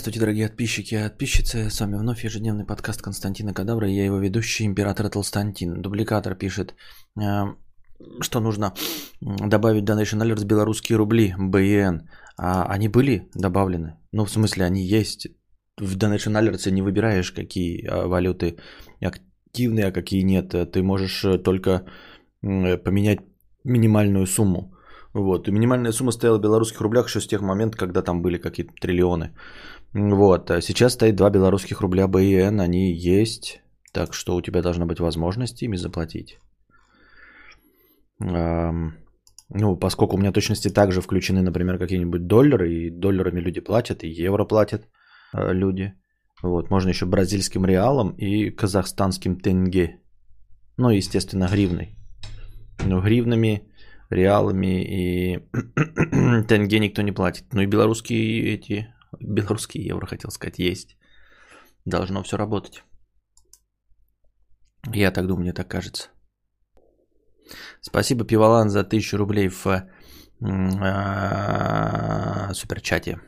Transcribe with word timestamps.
Здравствуйте, 0.00 0.20
дорогие 0.20 0.48
подписчики 0.48 0.94
и 0.94 1.02
подписчицы. 1.02 1.68
С 1.68 1.78
вами 1.80 1.96
вновь 1.98 2.24
ежедневный 2.24 2.64
подкаст 2.64 3.02
Константина 3.02 3.52
Кадавра. 3.52 3.86
Я 3.86 4.06
его 4.06 4.18
ведущий, 4.18 4.64
император 4.64 5.10
Толстантин. 5.10 5.82
Дубликатор 5.82 6.34
пишет, 6.34 6.74
э, 7.22 7.54
что 8.22 8.40
нужно 8.40 8.72
добавить 9.20 9.84
Donation 9.84 10.22
Alert 10.22 10.46
белорусские 10.46 10.96
рубли, 10.96 11.34
БН. 11.38 12.08
А 12.38 12.64
они 12.74 12.88
были 12.88 13.28
добавлены? 13.34 13.98
Ну, 14.12 14.24
в 14.24 14.30
смысле, 14.30 14.64
они 14.64 14.82
есть. 14.82 15.26
В 15.76 15.98
Donation 15.98 16.32
Alert 16.32 16.70
не 16.70 16.80
выбираешь, 16.80 17.30
какие 17.30 17.86
а, 17.86 18.06
валюты 18.06 18.56
активные, 19.02 19.88
а 19.88 19.92
какие 19.92 20.22
нет. 20.22 20.54
Ты 20.72 20.82
можешь 20.82 21.24
э, 21.26 21.36
только 21.36 21.84
поменять 22.40 23.18
минимальную 23.64 24.26
сумму. 24.26 24.72
Вот. 25.12 25.48
И 25.48 25.50
минимальная 25.50 25.92
сумма 25.92 26.12
стояла 26.12 26.38
в 26.38 26.40
белорусских 26.40 26.80
рублях 26.80 27.08
еще 27.08 27.20
с 27.20 27.26
тех 27.26 27.42
моментов, 27.42 27.78
когда 27.80 28.02
там 28.02 28.22
были 28.22 28.38
какие-то 28.38 28.72
триллионы. 28.80 29.34
Вот. 29.94 30.50
А 30.50 30.60
сейчас 30.60 30.92
стоит 30.92 31.16
2 31.16 31.30
белорусских 31.30 31.80
рубля 31.80 32.06
БИН, 32.06 32.60
они 32.60 32.92
есть. 32.92 33.60
Так 33.92 34.14
что 34.14 34.36
у 34.36 34.42
тебя 34.42 34.62
должна 34.62 34.86
быть 34.86 35.00
возможность 35.00 35.62
ими 35.62 35.76
заплатить. 35.76 36.38
Ну, 39.52 39.76
поскольку 39.76 40.14
у 40.16 40.18
меня 40.18 40.32
точности 40.32 40.68
также 40.68 41.00
включены, 41.00 41.42
например, 41.42 41.78
какие-нибудь 41.78 42.26
доллары, 42.26 42.72
и 42.72 42.90
долларами 42.90 43.40
люди 43.40 43.60
платят, 43.60 44.04
и 44.04 44.08
евро 44.08 44.44
платят 44.44 44.86
э, 45.34 45.52
люди. 45.52 45.94
Вот, 46.42 46.70
можно 46.70 46.90
еще 46.90 47.06
бразильским 47.06 47.66
реалом 47.66 48.14
и 48.16 48.50
казахстанским 48.50 49.40
тенге. 49.40 50.00
Ну, 50.76 50.90
естественно, 50.90 51.48
гривной. 51.48 51.96
Но 52.86 53.00
гривнами, 53.00 53.62
реалами 54.08 54.84
и 54.84 55.38
тенге 56.48 56.78
никто 56.78 57.02
не 57.02 57.12
платит. 57.12 57.44
Ну 57.52 57.62
и 57.62 57.66
белорусские 57.66 58.54
эти 58.54 58.86
белорусские 59.20 59.84
евро, 59.84 60.06
хотел 60.06 60.30
сказать, 60.30 60.58
есть. 60.58 60.96
Должно 61.84 62.22
все 62.22 62.36
работать. 62.36 62.84
Я 64.92 65.10
так 65.10 65.26
думаю, 65.26 65.42
мне 65.42 65.52
так 65.52 65.68
кажется. 65.68 66.08
Спасибо, 67.80 68.24
Пивалан, 68.24 68.70
за 68.70 68.84
тысячу 68.84 69.16
рублей 69.16 69.48
в 69.48 69.66
а, 70.42 72.54
суперчате. 72.54 73.20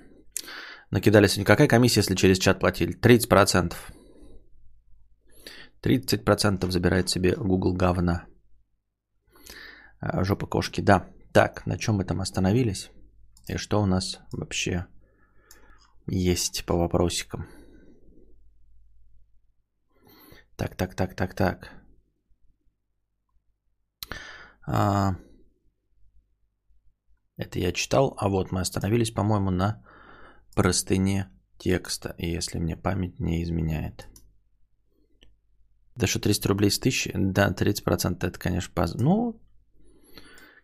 Накидали 0.90 1.26
сегодня. 1.26 1.46
Какая 1.46 1.68
комиссия, 1.68 2.00
если 2.00 2.14
через 2.14 2.38
чат 2.38 2.60
платили? 2.60 2.98
30%. 3.00 3.74
30% 5.82 6.70
забирает 6.70 7.08
себе 7.08 7.34
Google 7.36 7.74
говна. 7.74 8.26
А, 10.00 10.24
жопа 10.24 10.46
кошки, 10.46 10.80
да. 10.80 11.08
Так, 11.32 11.66
на 11.66 11.78
чем 11.78 11.96
мы 11.96 12.04
там 12.04 12.20
остановились? 12.20 12.90
И 13.48 13.56
что 13.56 13.82
у 13.82 13.86
нас 13.86 14.20
вообще 14.32 14.86
есть 16.06 16.64
по 16.66 16.76
вопросикам. 16.76 17.48
Так, 20.56 20.76
так, 20.76 20.94
так, 20.94 21.14
так, 21.14 21.34
так. 21.34 21.72
А, 24.66 25.16
это 27.36 27.58
я 27.58 27.72
читал, 27.72 28.14
а 28.18 28.28
вот 28.28 28.52
мы 28.52 28.60
остановились, 28.60 29.10
по-моему, 29.10 29.50
на 29.50 29.84
простыне 30.54 31.30
текста, 31.58 32.14
если 32.18 32.58
мне 32.58 32.76
память 32.76 33.18
не 33.18 33.42
изменяет. 33.42 34.08
Да 35.94 36.06
что, 36.06 36.20
300 36.20 36.48
рублей 36.48 36.70
с 36.70 36.78
тысячи? 36.78 37.12
Да, 37.14 37.50
30% 37.50 38.26
это, 38.26 38.38
конечно, 38.38 38.72
поз... 38.74 38.94
Ну, 38.94 39.40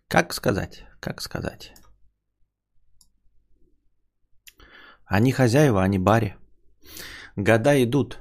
как 0.08 0.32
сказать, 0.32 0.84
как 1.00 1.20
сказать. 1.20 1.72
Они 5.08 5.32
хозяева, 5.32 5.82
они 5.82 5.98
баре. 5.98 6.36
Года 7.34 7.82
идут. 7.82 8.18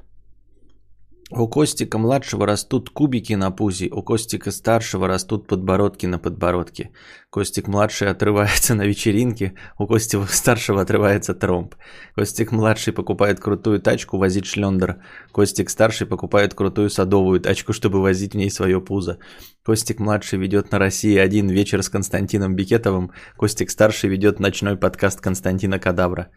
У 1.29 1.45
Костика 1.49 1.97
младшего 1.97 2.45
растут 2.45 2.89
кубики 2.89 3.33
на 3.33 3.51
пузе, 3.51 3.89
у 3.91 4.01
Костика 4.01 4.49
старшего 4.49 5.09
растут 5.09 5.45
подбородки 5.45 6.05
на 6.05 6.19
подбородке. 6.19 6.91
Костик 7.29 7.67
младший 7.67 8.09
отрывается 8.09 8.75
на 8.75 8.83
вечеринке, 8.83 9.53
у 9.77 9.87
Костика 9.87 10.25
старшего 10.29 10.81
отрывается 10.81 11.33
тромб. 11.33 11.75
Костик 12.15 12.53
младший 12.53 12.93
покупает 12.93 13.41
крутую 13.41 13.81
тачку, 13.81 14.17
возить 14.17 14.45
шлендер. 14.45 15.01
Костик 15.33 15.69
старший 15.69 16.07
покупает 16.07 16.53
крутую 16.53 16.89
садовую 16.89 17.41
тачку, 17.41 17.73
чтобы 17.73 18.01
возить 18.01 18.33
в 18.33 18.37
ней 18.37 18.49
свое 18.49 18.79
пузо. 18.79 19.17
Костик 19.65 19.99
младший 19.99 20.39
ведет 20.39 20.71
на 20.71 20.79
России 20.79 21.17
один 21.17 21.49
вечер 21.49 21.83
с 21.83 21.89
Константином 21.89 22.55
Бикетовым. 22.55 23.11
Костик 23.35 23.69
старший 23.69 24.09
ведет 24.09 24.39
ночной 24.39 24.77
подкаст 24.77 25.19
Константина 25.19 25.77
Кадавра. 25.77 26.29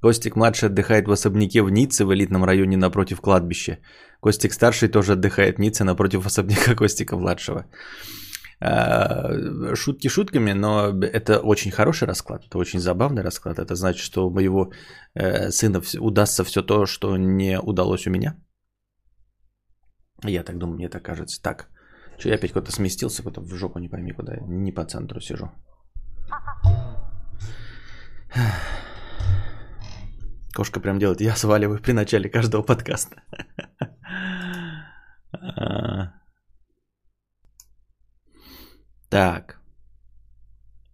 Костик 0.00 0.34
младший 0.34 0.68
отдыхает 0.68 1.06
в 1.06 1.12
особняке 1.12 1.62
в 1.62 1.70
Ницце 1.70 2.04
в 2.04 2.12
элитном 2.12 2.44
районе 2.44 2.76
напротив 2.76 3.20
кладбища. 3.20 3.78
Костик 4.22 4.52
старший 4.52 4.88
тоже 4.88 5.12
отдыхает 5.12 5.56
в 5.56 5.60
Ницце 5.60 5.84
напротив 5.84 6.26
особняка 6.26 6.74
Костика 6.76 7.16
младшего. 7.16 7.64
А, 8.60 9.74
шутки 9.74 10.08
шутками, 10.08 10.52
но 10.52 10.90
это 11.02 11.40
очень 11.40 11.72
хороший 11.72 12.06
расклад, 12.06 12.44
это 12.46 12.58
очень 12.58 12.78
забавный 12.78 13.22
расклад. 13.22 13.58
Это 13.58 13.74
значит, 13.74 14.04
что 14.04 14.28
у 14.28 14.30
моего 14.30 14.70
э, 15.14 15.50
сына 15.50 15.82
удастся 16.00 16.44
все 16.44 16.62
то, 16.62 16.86
что 16.86 17.16
не 17.16 17.58
удалось 17.58 18.06
у 18.06 18.10
меня. 18.10 18.36
Я 20.24 20.44
так 20.44 20.56
думаю, 20.58 20.76
мне 20.76 20.88
так 20.88 21.02
кажется. 21.02 21.42
Так, 21.42 21.68
что 22.18 22.28
я 22.28 22.36
опять 22.36 22.52
куда-то 22.52 22.70
сместился, 22.70 23.22
куда-то 23.22 23.40
в 23.40 23.54
жопу 23.54 23.80
не 23.80 23.88
пойми 23.88 24.12
куда. 24.12 24.36
Не 24.46 24.72
по 24.72 24.84
центру 24.84 25.20
сижу. 25.20 25.50
Кошка 30.54 30.80
прям 30.80 30.98
делает, 30.98 31.20
я 31.20 31.36
сваливаю 31.36 31.80
при 31.80 31.92
начале 31.92 32.28
каждого 32.30 32.62
подкаста. 32.62 33.16
Так. 39.08 39.58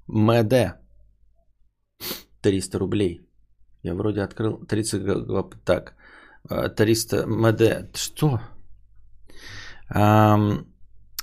МД. 0.09 0.75
300 2.41 2.79
рублей. 2.79 3.21
Я 3.83 3.95
вроде 3.95 4.23
открыл 4.23 4.67
30... 4.67 5.65
Так. 5.65 5.95
300 6.77 7.27
МД. 7.27 7.97
Что? 7.97 8.41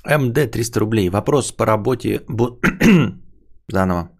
МД 0.06 0.52
300 0.52 0.79
рублей. 0.79 1.09
Вопрос 1.09 1.52
по 1.52 1.66
работе... 1.66 2.22
Заново. 3.67 4.15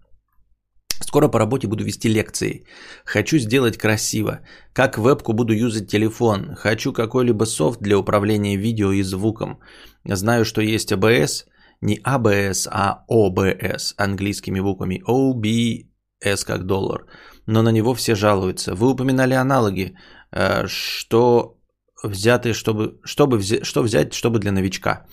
Скоро 1.16 1.28
по 1.28 1.38
работе 1.38 1.66
буду 1.66 1.82
вести 1.82 2.08
лекции. 2.08 2.66
Хочу 3.06 3.38
сделать 3.38 3.78
красиво. 3.78 4.40
Как 4.74 4.98
вебку 4.98 5.32
буду 5.32 5.54
юзать 5.54 5.88
телефон. 5.88 6.54
Хочу 6.54 6.92
какой-либо 6.92 7.46
софт 7.46 7.80
для 7.80 7.96
управления 7.96 8.58
видео 8.58 8.92
и 8.92 9.02
звуком. 9.02 9.58
Знаю, 10.04 10.44
что 10.44 10.60
есть 10.60 10.92
ABS. 10.92 11.46
Не 11.80 11.96
ABS, 11.96 12.68
а 12.70 13.04
OBS 13.10 13.94
английскими 13.96 14.60
буквами. 14.60 15.02
OBS 15.08 16.44
как 16.44 16.66
доллар. 16.66 17.06
Но 17.46 17.62
на 17.62 17.72
него 17.72 17.94
все 17.94 18.14
жалуются. 18.14 18.74
Вы 18.74 18.90
упоминали 18.90 19.32
аналоги. 19.32 19.96
Э, 20.32 20.66
что 20.66 21.56
взятые, 22.04 22.52
чтобы, 22.52 23.00
чтобы 23.04 23.38
взять, 23.38 23.64
что 23.64 23.82
взять, 23.82 24.12
чтобы 24.12 24.38
для 24.38 24.52
новичка. 24.52 25.06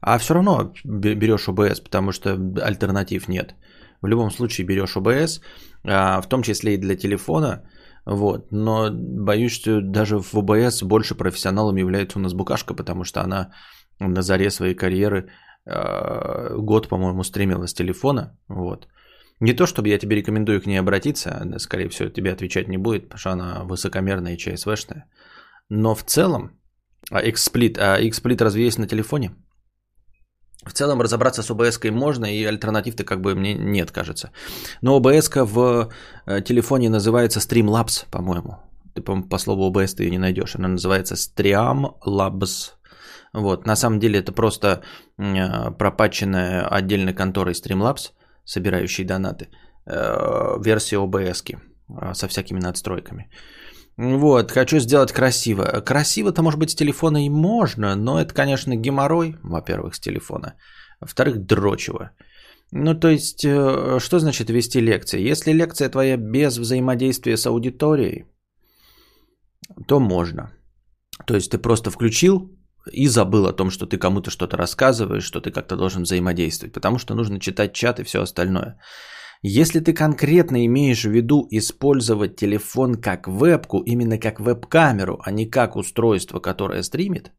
А 0.00 0.18
все 0.18 0.32
равно 0.32 0.72
берешь 0.84 1.48
OBS, 1.48 1.82
потому 1.82 2.12
что 2.12 2.30
альтернатив 2.62 3.28
нет. 3.28 3.54
В 4.02 4.06
любом 4.08 4.30
случае 4.30 4.66
берешь 4.66 4.96
OBS, 4.96 5.40
а, 5.84 6.20
в 6.20 6.28
том 6.28 6.42
числе 6.42 6.74
и 6.74 6.78
для 6.78 6.96
телефона. 6.96 7.62
Вот. 8.06 8.50
Но 8.50 8.90
боюсь, 8.92 9.52
что 9.52 9.80
даже 9.80 10.18
в 10.18 10.34
OBS 10.34 10.84
больше 10.84 11.14
профессионалом 11.14 11.76
является 11.76 12.18
у 12.18 12.22
нас 12.22 12.34
Букашка, 12.34 12.74
потому 12.74 13.04
что 13.04 13.20
она 13.20 13.52
на 14.00 14.22
заре 14.22 14.50
своей 14.50 14.74
карьеры 14.74 15.28
а, 15.66 16.56
год, 16.56 16.88
по-моему, 16.88 17.22
стримила 17.22 17.66
с 17.66 17.74
телефона. 17.74 18.36
Вот. 18.48 18.88
Не 19.40 19.54
то, 19.54 19.66
чтобы 19.66 19.88
я 19.88 19.98
тебе 19.98 20.16
рекомендую 20.16 20.60
к 20.60 20.66
ней 20.66 20.80
обратиться, 20.80 21.58
скорее 21.58 21.88
всего, 21.88 22.08
тебе 22.08 22.32
отвечать 22.32 22.68
не 22.68 22.78
будет, 22.78 23.04
потому 23.04 23.18
что 23.18 23.32
она 23.32 23.64
высокомерная 23.64 24.34
и 24.34 24.38
ЧСВшная. 24.38 25.06
Но 25.68 25.94
в 25.94 26.04
целом, 26.04 26.60
а 27.10 27.22
XSplit, 27.22 27.78
а 27.78 28.00
XSplit 28.00 28.44
разве 28.44 28.64
есть 28.64 28.78
на 28.78 28.86
телефоне? 28.86 29.30
В 30.64 30.72
целом 30.72 31.00
разобраться 31.00 31.42
с 31.42 31.50
OBS 31.50 31.90
можно, 31.90 32.26
и 32.26 32.44
альтернатив-то 32.44 33.04
как 33.04 33.20
бы 33.20 33.34
мне 33.34 33.54
нет, 33.54 33.90
кажется. 33.90 34.30
Но 34.80 35.00
OBS 35.00 35.44
в 35.44 35.88
э, 36.26 36.40
телефоне 36.42 36.88
называется 36.88 37.40
Streamlabs, 37.40 38.06
по-моему. 38.10 38.56
Ты, 38.94 39.02
по, 39.02 39.22
по 39.22 39.38
слову 39.38 39.70
OBS 39.70 39.96
ты 39.96 40.04
ее 40.04 40.10
не 40.10 40.18
найдешь. 40.18 40.54
Она 40.54 40.68
называется 40.68 41.14
Streamlabs. 41.14 42.74
Вот. 43.32 43.66
На 43.66 43.76
самом 43.76 43.98
деле 43.98 44.20
это 44.20 44.32
просто 44.32 44.82
э, 45.18 45.70
пропаченная 45.72 46.68
отдельной 46.68 47.14
конторой 47.14 47.54
Streamlabs, 47.54 48.12
собирающей 48.44 49.04
донаты, 49.04 49.48
э, 49.86 50.58
версия 50.64 50.96
OBS 50.96 51.58
со 52.14 52.28
всякими 52.28 52.60
надстройками. 52.60 53.28
Вот, 53.96 54.50
хочу 54.50 54.80
сделать 54.80 55.12
красиво. 55.12 55.82
Красиво-то, 55.84 56.42
может 56.42 56.58
быть, 56.58 56.70
с 56.70 56.74
телефона 56.74 57.26
и 57.26 57.30
можно, 57.30 57.94
но 57.94 58.20
это, 58.20 58.34
конечно, 58.34 58.76
геморрой, 58.76 59.36
во-первых, 59.42 59.94
с 59.94 60.00
телефона. 60.00 60.54
Во-вторых, 61.00 61.46
дрочево. 61.46 62.10
Ну, 62.70 62.94
то 62.94 63.08
есть, 63.08 63.44
э, 63.44 63.98
что 64.00 64.18
значит 64.18 64.48
вести 64.48 64.80
лекции? 64.80 65.30
Если 65.30 65.52
лекция 65.52 65.90
твоя 65.90 66.16
без 66.16 66.58
взаимодействия 66.58 67.36
с 67.36 67.46
аудиторией, 67.46 68.24
то 69.86 70.00
можно. 70.00 70.50
То 71.26 71.34
есть 71.34 71.50
ты 71.50 71.58
просто 71.58 71.90
включил 71.90 72.50
и 72.92 73.08
забыл 73.08 73.46
о 73.46 73.52
том, 73.52 73.70
что 73.70 73.86
ты 73.86 73.98
кому-то 73.98 74.30
что-то 74.30 74.56
рассказываешь, 74.56 75.24
что 75.24 75.40
ты 75.40 75.50
как-то 75.50 75.76
должен 75.76 76.02
взаимодействовать, 76.02 76.72
потому 76.72 76.98
что 76.98 77.14
нужно 77.14 77.38
читать 77.38 77.74
чат 77.74 78.00
и 78.00 78.04
все 78.04 78.22
остальное. 78.22 78.78
Если 79.42 79.80
ты 79.80 79.92
конкретно 79.92 80.64
имеешь 80.66 81.04
в 81.04 81.10
виду 81.10 81.46
использовать 81.50 82.36
телефон 82.36 82.94
как 82.94 83.26
вебку, 83.26 83.82
именно 83.82 84.18
как 84.18 84.40
веб-камеру, 84.40 85.20
а 85.24 85.32
не 85.32 85.50
как 85.50 85.76
устройство, 85.76 86.38
которое 86.38 86.82
стримит, 86.82 87.32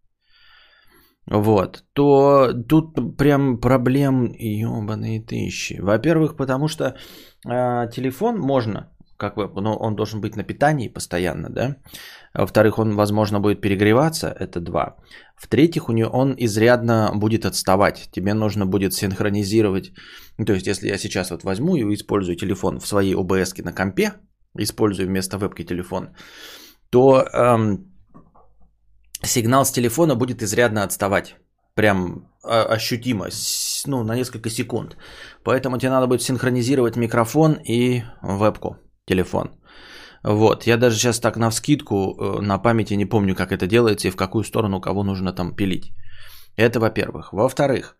вот, 1.31 1.85
то 1.93 2.53
тут 2.67 3.17
прям 3.17 3.57
проблем 3.57 4.33
ебаные 4.37 5.21
тысячи. 5.21 5.79
Во-первых, 5.79 6.35
потому 6.35 6.67
что 6.67 6.83
э, 7.47 7.89
телефон 7.91 8.39
можно 8.39 8.89
как 9.17 9.37
веб, 9.37 9.55
но 9.55 9.77
он 9.77 9.95
должен 9.95 10.19
быть 10.19 10.35
на 10.35 10.43
питании 10.43 10.89
постоянно, 10.89 11.49
да. 11.49 11.77
Во-вторых, 12.33 12.79
он, 12.79 12.95
возможно, 12.95 13.39
будет 13.39 13.61
перегреваться, 13.61 14.27
это 14.27 14.59
два. 14.59 14.95
В-третьих, 15.37 15.89
у 15.89 15.93
него 15.93 16.09
он 16.09 16.35
изрядно 16.37 17.11
будет 17.15 17.45
отставать. 17.45 18.09
Тебе 18.11 18.33
нужно 18.33 18.65
будет 18.65 18.93
синхронизировать. 18.93 19.93
То 20.37 20.53
есть, 20.53 20.67
если 20.67 20.87
я 20.87 20.97
сейчас 20.97 21.31
вот 21.31 21.43
возьму 21.43 21.75
и 21.75 21.93
использую 21.93 22.35
телефон 22.35 22.79
в 22.79 22.87
своей 22.87 23.15
ОБС 23.15 23.57
на 23.57 23.73
компе, 23.73 24.13
использую 24.57 25.07
вместо 25.07 25.37
вебки 25.37 25.63
телефон, 25.63 26.09
то 26.89 27.23
эм, 27.33 27.93
сигнал 29.23 29.65
с 29.65 29.71
телефона 29.71 30.15
будет 30.15 30.41
изрядно 30.41 30.83
отставать. 30.83 31.35
Прям 31.75 32.27
а, 32.43 32.65
ощутимо, 32.75 33.27
ну, 33.87 34.03
на 34.03 34.15
несколько 34.15 34.49
секунд. 34.49 34.97
Поэтому 35.43 35.77
тебе 35.77 35.89
надо 35.89 36.07
будет 36.07 36.21
синхронизировать 36.21 36.95
микрофон 36.95 37.53
и 37.53 38.03
вебку, 38.21 38.77
телефон. 39.07 39.51
Вот, 40.23 40.67
я 40.67 40.77
даже 40.77 40.97
сейчас 40.97 41.19
так 41.19 41.37
на 41.37 41.49
вскидку, 41.49 41.95
э, 41.95 42.41
на 42.41 42.57
памяти 42.57 42.93
не 42.93 43.05
помню, 43.05 43.35
как 43.35 43.51
это 43.51 43.67
делается 43.67 44.07
и 44.07 44.11
в 44.11 44.15
какую 44.15 44.43
сторону 44.43 44.79
кого 44.79 45.03
нужно 45.03 45.33
там 45.33 45.55
пилить. 45.55 45.91
Это 46.55 46.79
во-первых. 46.79 47.33
Во-вторых, 47.33 47.97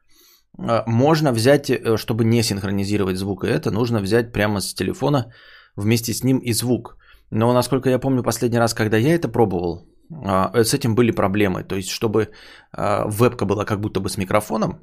можно 0.58 1.32
взять, 1.32 1.70
э, 1.70 1.98
чтобы 1.98 2.26
не 2.26 2.44
синхронизировать 2.44 3.18
звук, 3.18 3.44
и 3.44 3.48
это 3.48 3.72
нужно 3.72 4.00
взять 4.00 4.32
прямо 4.32 4.62
с 4.62 4.74
телефона 4.74 5.34
вместе 5.76 6.14
с 6.14 6.24
ним 6.24 6.40
и 6.40 6.54
звук. 6.54 6.98
Но 7.32 7.54
насколько 7.54 7.90
я 7.90 8.00
помню, 8.00 8.24
последний 8.24 8.60
раз, 8.60 8.74
когда 8.74 8.98
я 8.98 9.16
это 9.16 9.28
пробовал, 9.28 9.88
с 10.54 10.74
этим 10.74 10.96
были 10.96 11.12
проблемы. 11.12 11.64
То 11.64 11.76
есть, 11.76 11.90
чтобы 11.90 12.30
вебка 12.72 13.46
была 13.46 13.66
как 13.66 13.80
будто 13.80 14.00
бы 14.00 14.10
с 14.10 14.18
микрофоном, 14.18 14.82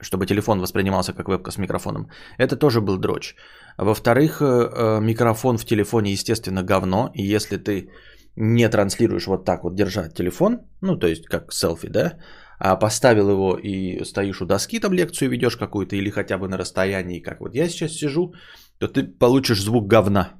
чтобы 0.00 0.26
телефон 0.26 0.60
воспринимался 0.60 1.12
как 1.12 1.28
вебка 1.28 1.50
с 1.50 1.58
микрофоном, 1.58 2.08
это 2.38 2.56
тоже 2.56 2.80
был 2.80 2.98
дрочь. 2.98 3.34
Во-вторых, 3.78 4.40
э, 4.40 4.44
э, 4.44 5.00
микрофон 5.00 5.58
в 5.58 5.64
телефоне, 5.64 6.12
естественно, 6.12 6.62
говно. 6.62 7.10
И 7.14 7.22
если 7.22 7.56
ты 7.56 7.90
не 8.36 8.68
транслируешь 8.68 9.26
вот 9.26 9.44
так 9.44 9.64
вот, 9.64 9.74
держа 9.74 10.08
телефон, 10.08 10.58
ну, 10.80 10.96
то 10.96 11.06
есть 11.06 11.26
как 11.26 11.52
селфи, 11.52 11.88
да, 11.88 12.00
а 12.00 12.43
поставил 12.58 13.30
его 13.30 13.58
и 13.58 14.04
стоишь 14.04 14.40
у 14.42 14.46
доски, 14.46 14.80
там 14.80 14.92
лекцию 14.92 15.30
ведешь 15.30 15.56
какую-то, 15.56 15.96
или 15.96 16.10
хотя 16.10 16.38
бы 16.38 16.48
на 16.48 16.58
расстоянии, 16.58 17.20
как 17.20 17.40
вот 17.40 17.54
я 17.54 17.68
сейчас 17.68 17.92
сижу, 17.92 18.34
то 18.78 18.88
ты 18.88 19.04
получишь 19.04 19.62
звук 19.62 19.86
говна. 19.86 20.34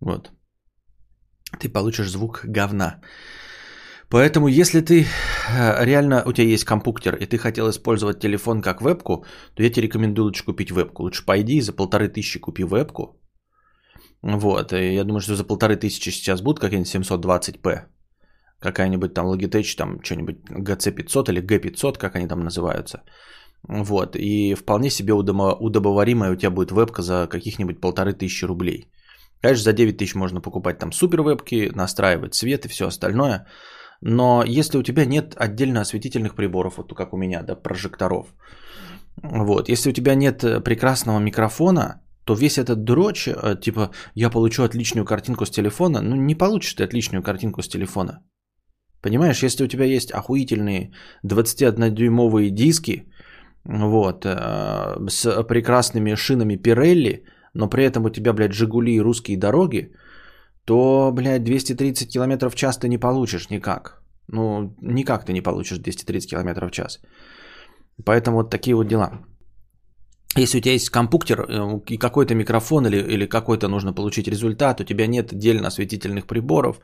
Вот. 0.00 0.30
Ты 1.60 1.68
получишь 1.68 2.10
звук 2.10 2.40
говна. 2.44 3.00
Поэтому, 4.10 4.48
если 4.48 4.80
ты 4.80 5.06
э, 5.48 5.84
реально, 5.84 6.22
у 6.26 6.32
тебя 6.32 6.48
есть 6.48 6.64
компьютер, 6.64 7.14
и 7.14 7.26
ты 7.26 7.38
хотел 7.38 7.70
использовать 7.70 8.20
телефон 8.20 8.60
как 8.60 8.82
вебку, 8.82 9.24
то 9.54 9.62
я 9.62 9.70
тебе 9.70 9.86
рекомендую 9.86 10.24
лучше 10.24 10.44
купить 10.44 10.70
вебку. 10.70 11.02
Лучше 11.02 11.24
пойди 11.24 11.60
за 11.60 11.72
полторы 11.72 12.08
тысячи 12.08 12.38
купи 12.38 12.64
вебку. 12.64 13.18
Вот, 14.22 14.72
и 14.72 14.94
я 14.94 15.04
думаю, 15.04 15.20
что 15.20 15.34
за 15.34 15.44
полторы 15.44 15.76
тысячи 15.76 16.10
сейчас 16.10 16.42
будут 16.42 16.60
какие-нибудь 16.60 17.08
720p. 17.08 17.91
Какая-нибудь 18.62 19.14
там 19.14 19.26
Logitech, 19.26 19.76
там 19.76 20.02
что-нибудь 20.02 20.36
GC500 20.50 21.30
или 21.30 21.42
G500, 21.42 21.98
как 21.98 22.16
они 22.16 22.28
там 22.28 22.44
называются. 22.44 23.02
Вот, 23.68 24.16
и 24.16 24.54
вполне 24.54 24.90
себе 24.90 25.12
удобоваримая 25.12 26.32
у 26.32 26.36
тебя 26.36 26.50
будет 26.50 26.72
вебка 26.72 27.02
за 27.02 27.28
каких-нибудь 27.28 27.80
полторы 27.80 28.12
тысячи 28.12 28.44
рублей. 28.44 28.88
Конечно, 29.40 29.64
за 29.64 29.72
9 29.72 29.96
тысяч 29.96 30.14
можно 30.14 30.40
покупать 30.40 30.78
там 30.78 30.92
супер 30.92 31.22
вебки, 31.22 31.70
настраивать 31.74 32.34
цвет 32.34 32.64
и 32.64 32.68
все 32.68 32.86
остальное. 32.86 33.46
Но 34.00 34.44
если 34.44 34.78
у 34.78 34.82
тебя 34.82 35.04
нет 35.04 35.34
отдельно 35.36 35.80
осветительных 35.80 36.34
приборов, 36.34 36.76
вот 36.76 36.92
как 36.94 37.12
у 37.12 37.16
меня, 37.16 37.42
да, 37.42 37.54
прожекторов, 37.54 38.26
вот, 39.22 39.68
если 39.68 39.90
у 39.90 39.92
тебя 39.92 40.14
нет 40.14 40.42
э, 40.44 40.60
прекрасного 40.60 41.20
микрофона, 41.20 42.02
то 42.24 42.34
весь 42.34 42.58
этот 42.58 42.84
дрочь, 42.84 43.28
э, 43.28 43.56
типа, 43.60 43.90
я 44.14 44.30
получу 44.30 44.62
отличную 44.62 45.04
картинку 45.04 45.44
с 45.44 45.50
телефона, 45.50 46.00
ну 46.00 46.16
не 46.16 46.34
получишь 46.34 46.74
ты 46.74 46.84
отличную 46.84 47.22
картинку 47.22 47.62
с 47.62 47.68
телефона. 47.68 48.22
Понимаешь, 49.02 49.42
если 49.42 49.64
у 49.64 49.68
тебя 49.68 49.84
есть 49.84 50.12
охуительные 50.12 50.92
21-дюймовые 51.26 52.50
диски, 52.50 53.04
вот, 53.64 54.24
э, 54.24 55.08
с 55.08 55.42
прекрасными 55.42 56.14
шинами 56.14 56.56
Pirelli, 56.56 57.24
но 57.54 57.68
при 57.68 57.84
этом 57.84 58.04
у 58.04 58.10
тебя, 58.10 58.32
блядь, 58.32 58.52
Жигули 58.52 58.94
и 58.94 59.00
русские 59.00 59.36
дороги, 59.36 59.92
то, 60.64 61.10
блядь, 61.12 61.44
230 61.44 62.12
км 62.12 62.48
в 62.50 62.54
час 62.54 62.78
ты 62.78 62.88
не 62.88 62.98
получишь 62.98 63.50
никак. 63.50 64.02
Ну, 64.28 64.74
никак 64.80 65.24
ты 65.24 65.32
не 65.32 65.42
получишь 65.42 65.78
230 65.78 66.30
км 66.30 66.66
в 66.66 66.70
час. 66.70 67.00
Поэтому 68.04 68.36
вот 68.36 68.50
такие 68.50 68.74
вот 68.74 68.86
дела. 68.86 69.10
Если 70.36 70.58
у 70.58 70.60
тебя 70.60 70.74
есть 70.74 70.90
компьютер 70.90 71.40
э, 71.40 71.80
и 71.88 71.98
какой-то 71.98 72.34
микрофон 72.34 72.86
или, 72.86 73.14
или 73.14 73.26
какой-то 73.26 73.68
нужно 73.68 73.92
получить 73.92 74.28
результат, 74.28 74.80
у 74.80 74.84
тебя 74.84 75.06
нет 75.06 75.32
отдельно 75.32 75.68
осветительных 75.68 76.26
приборов, 76.26 76.80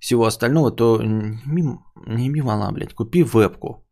всего 0.00 0.24
остального, 0.24 0.72
то 0.72 1.00
не, 1.02 2.28
мимо, 2.28 2.72
блядь, 2.72 2.94
купи 2.94 3.22
вебку 3.22 3.86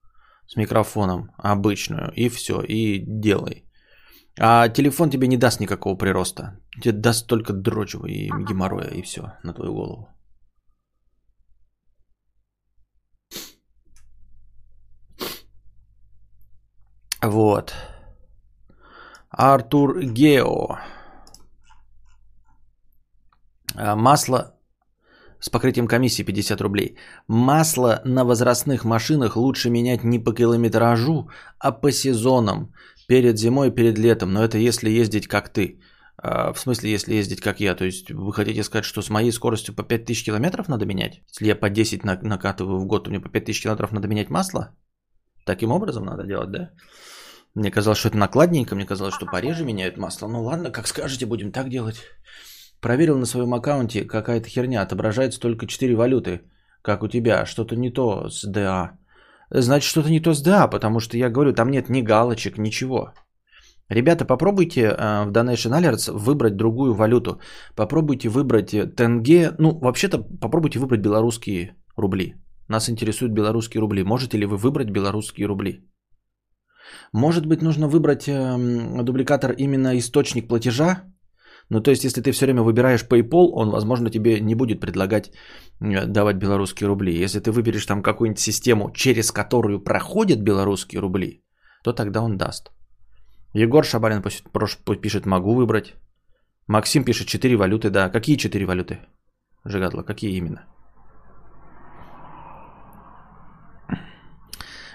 с 0.46 0.56
микрофоном 0.56 1.30
обычную 1.36 2.10
и 2.16 2.28
все, 2.28 2.60
и 2.62 3.04
делай. 3.06 3.64
А 4.40 4.68
телефон 4.68 5.10
тебе 5.10 5.28
не 5.28 5.36
даст 5.36 5.60
никакого 5.60 5.96
прироста. 5.96 6.60
Тебе 6.80 6.92
даст 6.92 7.26
только 7.26 7.52
дрочева 7.52 8.06
и 8.06 8.28
геморроя, 8.28 8.88
и 8.88 9.02
все 9.02 9.32
на 9.42 9.52
твою 9.52 9.74
голову. 9.74 10.08
Вот. 17.20 17.74
Артур 19.30 20.00
Гео. 20.02 20.78
А, 23.74 23.96
масло 23.96 24.57
с 25.40 25.48
покрытием 25.48 25.86
комиссии 25.86 26.24
50 26.24 26.60
рублей. 26.60 26.96
Масло 27.28 28.00
на 28.04 28.24
возрастных 28.24 28.84
машинах 28.84 29.36
лучше 29.36 29.70
менять 29.70 30.04
не 30.04 30.18
по 30.18 30.32
километражу, 30.32 31.28
а 31.58 31.72
по 31.72 31.90
сезонам. 31.90 32.72
Перед 33.08 33.38
зимой, 33.38 33.70
перед 33.70 33.98
летом. 33.98 34.32
Но 34.32 34.44
это 34.44 34.58
если 34.58 34.90
ездить 34.90 35.28
как 35.28 35.48
ты. 35.48 35.80
А, 36.20 36.52
в 36.52 36.60
смысле, 36.60 36.90
если 36.90 37.14
ездить 37.14 37.40
как 37.40 37.60
я. 37.60 37.74
То 37.74 37.84
есть 37.84 38.10
вы 38.10 38.32
хотите 38.32 38.62
сказать, 38.62 38.84
что 38.84 39.02
с 39.02 39.10
моей 39.10 39.32
скоростью 39.32 39.74
по 39.74 39.82
5000 39.82 40.24
километров 40.24 40.68
надо 40.68 40.86
менять? 40.86 41.22
Если 41.28 41.46
я 41.46 41.56
по 41.56 41.70
10 41.70 42.04
накатываю 42.22 42.78
в 42.78 42.86
год, 42.86 43.04
то 43.04 43.10
мне 43.10 43.20
по 43.20 43.28
5000 43.28 43.62
километров 43.62 43.92
надо 43.92 44.08
менять 44.08 44.30
масло? 44.30 44.74
Таким 45.44 45.70
образом 45.70 46.04
надо 46.04 46.24
делать, 46.24 46.50
да? 46.50 46.70
Мне 47.54 47.70
казалось, 47.70 47.98
что 47.98 48.08
это 48.08 48.18
накладненько, 48.18 48.74
мне 48.74 48.86
казалось, 48.86 49.14
что 49.14 49.26
пореже 49.26 49.64
меняют 49.64 49.96
масло. 49.96 50.28
Ну 50.28 50.42
ладно, 50.42 50.70
как 50.70 50.86
скажете, 50.86 51.26
будем 51.26 51.50
так 51.52 51.70
делать. 51.70 51.96
Проверил 52.80 53.18
на 53.18 53.26
своем 53.26 53.54
аккаунте, 53.54 54.04
какая-то 54.04 54.48
херня, 54.48 54.82
отображается 54.82 55.40
только 55.40 55.66
4 55.66 55.94
валюты, 55.94 56.40
как 56.82 57.02
у 57.02 57.08
тебя, 57.08 57.46
что-то 57.46 57.76
не 57.76 57.90
то 57.90 58.28
с 58.28 58.44
ДА 58.46 58.98
значит 59.50 59.88
что-то 59.88 60.10
не 60.10 60.20
то 60.20 60.34
с 60.34 60.42
да, 60.42 60.68
потому 60.68 61.00
что 61.00 61.16
я 61.16 61.30
говорю, 61.30 61.52
там 61.52 61.70
нет 61.70 61.88
ни 61.88 62.02
галочек, 62.02 62.58
ничего. 62.58 63.12
Ребята, 63.88 64.24
попробуйте 64.24 64.80
э, 64.82 65.24
в 65.24 65.32
Donation 65.32 65.72
Alerts 65.72 66.12
выбрать 66.12 66.56
другую 66.56 66.94
валюту. 66.94 67.40
Попробуйте 67.74 68.28
выбрать 68.28 68.74
э, 68.74 68.86
тенге. 68.86 69.52
Ну, 69.58 69.78
вообще-то, 69.78 70.18
попробуйте 70.18 70.78
выбрать 70.78 71.00
белорусские 71.00 71.76
рубли. 71.96 72.34
Нас 72.68 72.90
интересуют 72.90 73.32
белорусские 73.32 73.80
рубли. 73.80 74.04
Можете 74.04 74.36
ли 74.36 74.44
вы 74.44 74.58
выбрать 74.58 74.90
белорусские 74.90 75.46
рубли? 75.46 75.88
Может 77.14 77.46
быть, 77.46 77.62
нужно 77.62 77.88
выбрать 77.88 78.28
э, 78.28 79.02
дубликатор 79.02 79.52
именно 79.52 79.96
источник 79.96 80.48
платежа, 80.48 81.04
ну, 81.70 81.82
то 81.82 81.90
есть, 81.90 82.04
если 82.04 82.22
ты 82.22 82.32
все 82.32 82.46
время 82.46 82.62
выбираешь 82.62 83.04
PayPal, 83.04 83.50
он, 83.52 83.70
возможно, 83.70 84.10
тебе 84.10 84.40
не 84.40 84.54
будет 84.54 84.80
предлагать 84.80 85.30
э, 85.80 86.06
давать 86.06 86.36
белорусские 86.36 86.88
рубли. 86.88 87.22
Если 87.24 87.40
ты 87.40 87.50
выберешь 87.50 87.86
там 87.86 88.02
какую-нибудь 88.02 88.40
систему, 88.40 88.90
через 88.94 89.32
которую 89.32 89.84
проходят 89.84 90.40
белорусские 90.40 91.00
рубли, 91.00 91.42
то 91.84 91.92
тогда 91.92 92.22
он 92.22 92.38
даст. 92.38 92.70
Егор 93.52 93.84
Шабарин 93.84 94.22
пишет, 94.22 95.26
могу 95.26 95.54
выбрать. 95.54 95.94
Максим 96.66 97.04
пишет, 97.04 97.28
4 97.28 97.56
валюты, 97.56 97.90
да. 97.90 98.10
Какие 98.10 98.36
4 98.36 98.64
валюты? 98.66 98.98
Жигадло, 99.64 100.02
какие 100.02 100.36
именно? 100.36 100.64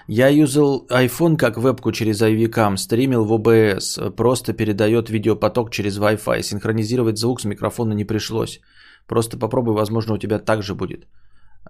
Я 0.08 0.28
юзал 0.28 0.86
iPhone 0.90 1.36
как 1.36 1.56
вебку 1.56 1.92
через 1.92 2.20
iVCam, 2.20 2.76
стримил 2.76 3.24
в 3.24 3.32
OBS, 3.32 4.10
просто 4.10 4.52
передает 4.52 5.08
видеопоток 5.08 5.70
через 5.70 5.98
Wi-Fi. 5.98 6.42
Синхронизировать 6.42 7.18
звук 7.18 7.40
с 7.40 7.44
микрофона 7.44 7.94
не 7.94 8.04
пришлось. 8.04 8.60
Просто 9.06 9.38
попробуй, 9.38 9.74
возможно, 9.74 10.14
у 10.14 10.18
тебя 10.18 10.38
так 10.38 10.62
же 10.62 10.74
будет. 10.74 11.06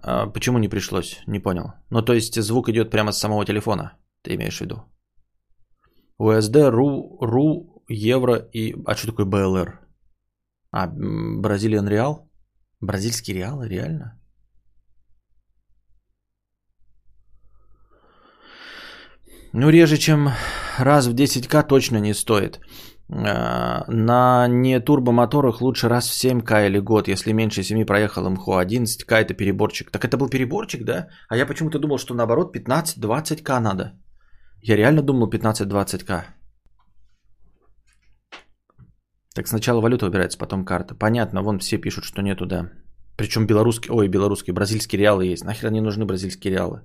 А 0.01 0.27
почему 0.27 0.59
не 0.59 0.69
пришлось? 0.69 1.21
Не 1.27 1.39
понял. 1.39 1.73
Ну, 1.89 2.01
то 2.01 2.13
есть 2.13 2.41
звук 2.41 2.69
идет 2.69 2.91
прямо 2.91 3.11
с 3.11 3.19
самого 3.19 3.45
телефона, 3.45 3.97
ты 4.21 4.35
имеешь 4.35 4.57
в 4.57 4.61
виду? 4.61 4.83
USD, 6.19 6.69
РУ, 6.69 7.17
РУ, 7.21 7.83
Евро 7.87 8.35
и... 8.53 8.75
А 8.85 8.95
что 8.95 9.07
такое 9.07 9.25
БЛР? 9.25 9.79
А, 10.71 10.87
Бразилиан 10.87 11.87
Реал? 11.87 12.29
Бразильский 12.81 13.33
Реал, 13.33 13.63
реально? 13.63 14.19
Ну, 19.57 19.69
реже, 19.69 19.97
чем 19.97 20.29
раз 20.77 21.07
в 21.07 21.13
10к 21.15 21.67
точно 21.67 21.99
не 21.99 22.13
стоит. 22.13 22.59
А, 23.09 23.85
на 23.87 24.47
не 24.49 24.81
турбомоторах 24.81 25.61
лучше 25.61 25.87
раз 25.87 26.09
в 26.09 26.13
7к 26.13 26.65
или 26.65 26.79
год. 26.79 27.07
Если 27.07 27.33
меньше 27.33 27.63
7 27.63 27.85
проехал 27.85 28.29
МХО 28.29 28.61
11к, 28.61 29.13
это 29.13 29.33
переборчик. 29.33 29.91
Так 29.91 30.03
это 30.03 30.17
был 30.17 30.27
переборчик, 30.27 30.83
да? 30.83 31.07
А 31.29 31.37
я 31.37 31.45
почему-то 31.45 31.79
думал, 31.79 31.97
что 31.97 32.13
наоборот 32.13 32.53
15-20к 32.53 33.59
надо. 33.59 33.93
Я 34.61 34.75
реально 34.75 35.01
думал 35.01 35.29
15-20к. 35.29 36.25
Так 39.35 39.47
сначала 39.47 39.79
валюта 39.79 40.05
выбирается, 40.05 40.37
потом 40.37 40.65
карта. 40.65 40.95
Понятно, 40.95 41.43
вон 41.43 41.59
все 41.59 41.77
пишут, 41.77 42.03
что 42.03 42.21
нету, 42.21 42.45
да. 42.45 42.71
Причем 43.17 43.47
белорусский, 43.47 43.89
ой, 43.89 44.09
белорусские, 44.09 44.53
бразильские 44.53 44.99
реалы 44.99 45.31
есть. 45.31 45.45
Нахер 45.45 45.71
не 45.71 45.81
нужны 45.81 46.05
бразильские 46.05 46.51
реалы? 46.51 46.81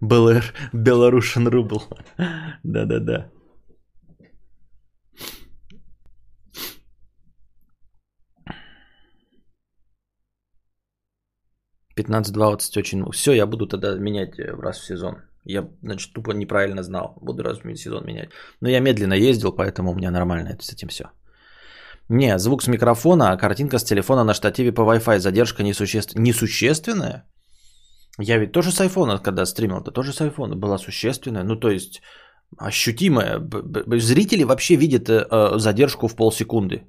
БЛР, 0.00 0.44
Белорусин 0.72 1.48
рубль. 1.48 1.80
Да-да-да. 2.64 3.30
Пятнадцать 11.94 12.34
двадцать 12.34 12.76
очень. 12.76 13.10
Все, 13.10 13.32
я 13.32 13.46
буду 13.46 13.66
тогда 13.66 13.98
менять 13.98 14.38
э, 14.38 14.52
раз 14.62 14.78
в 14.78 14.84
сезон. 14.84 15.16
Я, 15.44 15.68
значит, 15.82 16.12
тупо 16.12 16.30
неправильно 16.30 16.82
знал. 16.82 17.18
Буду 17.20 17.42
раз 17.42 17.58
в 17.58 17.76
сезон 17.76 18.04
менять. 18.06 18.30
Но 18.60 18.68
я 18.68 18.80
медленно 18.80 19.14
ездил, 19.14 19.52
поэтому 19.52 19.90
у 19.90 19.94
меня 19.94 20.10
нормально 20.10 20.50
это 20.50 20.62
с 20.62 20.72
этим 20.72 20.88
все. 20.88 21.04
Не, 22.08 22.38
звук 22.38 22.62
с 22.62 22.68
микрофона, 22.68 23.32
а 23.32 23.36
картинка 23.36 23.78
с 23.78 23.84
телефона 23.84 24.24
на 24.24 24.34
штативе 24.34 24.72
по 24.72 24.82
Wi-Fi. 24.82 25.18
Задержка 25.18 25.62
несущественная. 25.62 26.24
Несущественная? 26.24 27.24
Я 28.20 28.38
ведь 28.38 28.52
тоже 28.52 28.70
с 28.70 28.80
айфона, 28.80 29.18
когда 29.18 29.46
стримил, 29.46 29.80
то 29.82 29.90
тоже 29.90 30.12
с 30.12 30.20
айфона 30.20 30.56
была 30.56 30.78
существенная. 30.78 31.44
Ну, 31.44 31.56
то 31.56 31.70
есть, 31.70 32.02
ощутимая. 32.56 33.40
Зрители 34.00 34.44
вообще 34.44 34.76
видят 34.76 35.08
э, 35.08 35.58
задержку 35.58 36.08
в 36.08 36.16
полсекунды. 36.16 36.82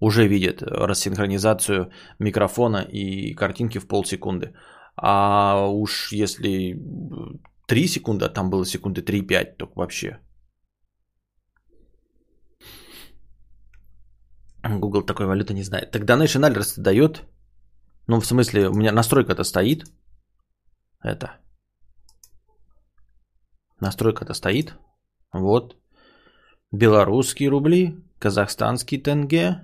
Уже 0.00 0.26
видят 0.26 0.62
рассинхронизацию 0.62 1.90
микрофона 2.18 2.86
и 2.92 3.34
картинки 3.34 3.78
в 3.78 3.86
полсекунды. 3.86 4.54
А 4.96 5.66
уж 5.66 6.12
если 6.12 6.76
3 7.66 7.86
секунды, 7.86 8.24
а 8.24 8.28
там 8.28 8.50
было 8.50 8.64
секунды 8.64 9.02
3-5, 9.02 9.56
то 9.58 9.68
вообще. 9.74 10.18
Google 14.62 15.02
такой 15.02 15.26
валюты 15.26 15.52
не 15.52 15.62
знает. 15.62 15.90
Так 15.90 16.02
Donation 16.04 16.42
Alerts 16.42 16.80
дает. 16.80 17.22
Ну, 18.06 18.20
в 18.20 18.26
смысле, 18.26 18.68
у 18.68 18.74
меня 18.74 18.92
настройка-то 18.92 19.44
стоит. 19.44 19.84
Это. 21.04 21.38
Настройка-то 23.78 24.32
стоит. 24.32 24.74
Вот. 25.32 25.76
Белорусские 26.72 27.50
рубли, 27.50 28.02
казахстанский 28.18 28.98
тенге. 28.98 29.62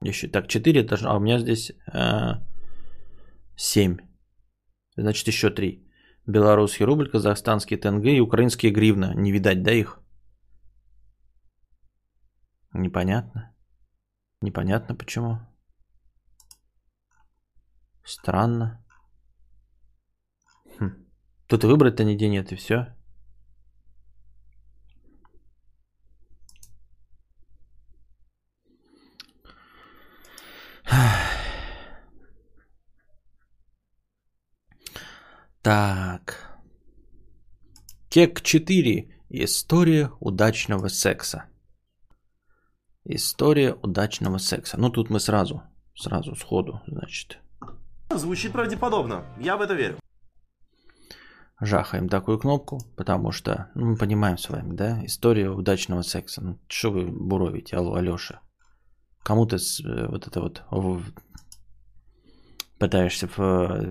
Еще 0.00 0.28
так, 0.28 0.48
4 0.48 0.82
должно, 0.82 1.10
а 1.10 1.16
у 1.16 1.20
меня 1.20 1.38
здесь 1.38 1.72
э, 1.92 2.40
7. 3.56 3.98
Значит, 4.96 5.28
еще 5.28 5.50
3. 5.50 5.86
Белорусский 6.26 6.86
рубль, 6.86 7.10
казахстанский 7.10 7.76
тенге 7.76 8.16
и 8.16 8.20
украинские 8.20 8.72
гривны. 8.72 9.12
Не 9.14 9.30
видать, 9.30 9.62
да, 9.62 9.72
их? 9.72 10.00
Непонятно. 12.72 13.54
Непонятно 14.40 14.94
почему. 14.94 15.38
Странно. 18.06 18.84
Хм. 20.78 21.04
Тут 21.48 21.64
выбрать-то 21.64 22.04
нигде 22.04 22.28
нет, 22.28 22.52
и 22.52 22.56
все. 22.56 22.96
Так. 35.62 36.60
Кек 38.08 38.40
4. 38.40 39.12
История 39.30 40.12
удачного 40.20 40.86
секса. 40.86 41.46
История 43.04 43.74
удачного 43.74 44.38
секса. 44.38 44.78
Ну 44.78 44.90
тут 44.90 45.10
мы 45.10 45.18
сразу, 45.18 45.64
сразу 45.96 46.36
сходу, 46.36 46.82
значит. 46.86 47.40
Звучит 48.14 48.52
правдеподобно. 48.52 49.24
Я 49.40 49.56
в 49.56 49.60
это 49.60 49.74
верю. 49.74 49.96
Жахаем 51.60 52.08
такую 52.08 52.38
кнопку, 52.38 52.80
потому 52.96 53.32
что, 53.32 53.70
ну, 53.74 53.86
мы 53.86 53.96
понимаем 53.96 54.36
с 54.36 54.48
вами, 54.50 54.74
да, 54.74 55.04
история 55.06 55.50
удачного 55.50 56.02
секса. 56.02 56.42
Ну, 56.42 56.58
что 56.68 56.90
вы 56.90 57.06
буровите, 57.06 57.76
алло, 57.76 57.94
Алёша? 57.94 58.40
Кому 59.22 59.46
ты 59.46 59.56
э, 59.56 60.06
вот 60.08 60.26
это 60.26 60.40
вот 60.40 60.62
пытаешься 62.78 63.26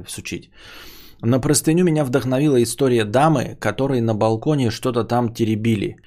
всучить? 0.06 0.52
На 1.22 1.40
простыню 1.40 1.84
меня 1.84 2.04
вдохновила 2.06 2.62
история 2.62 3.04
дамы, 3.04 3.58
которой 3.60 4.02
на 4.02 4.14
балконе 4.14 4.70
что-то 4.70 5.04
там 5.04 5.34
теребили. 5.34 5.98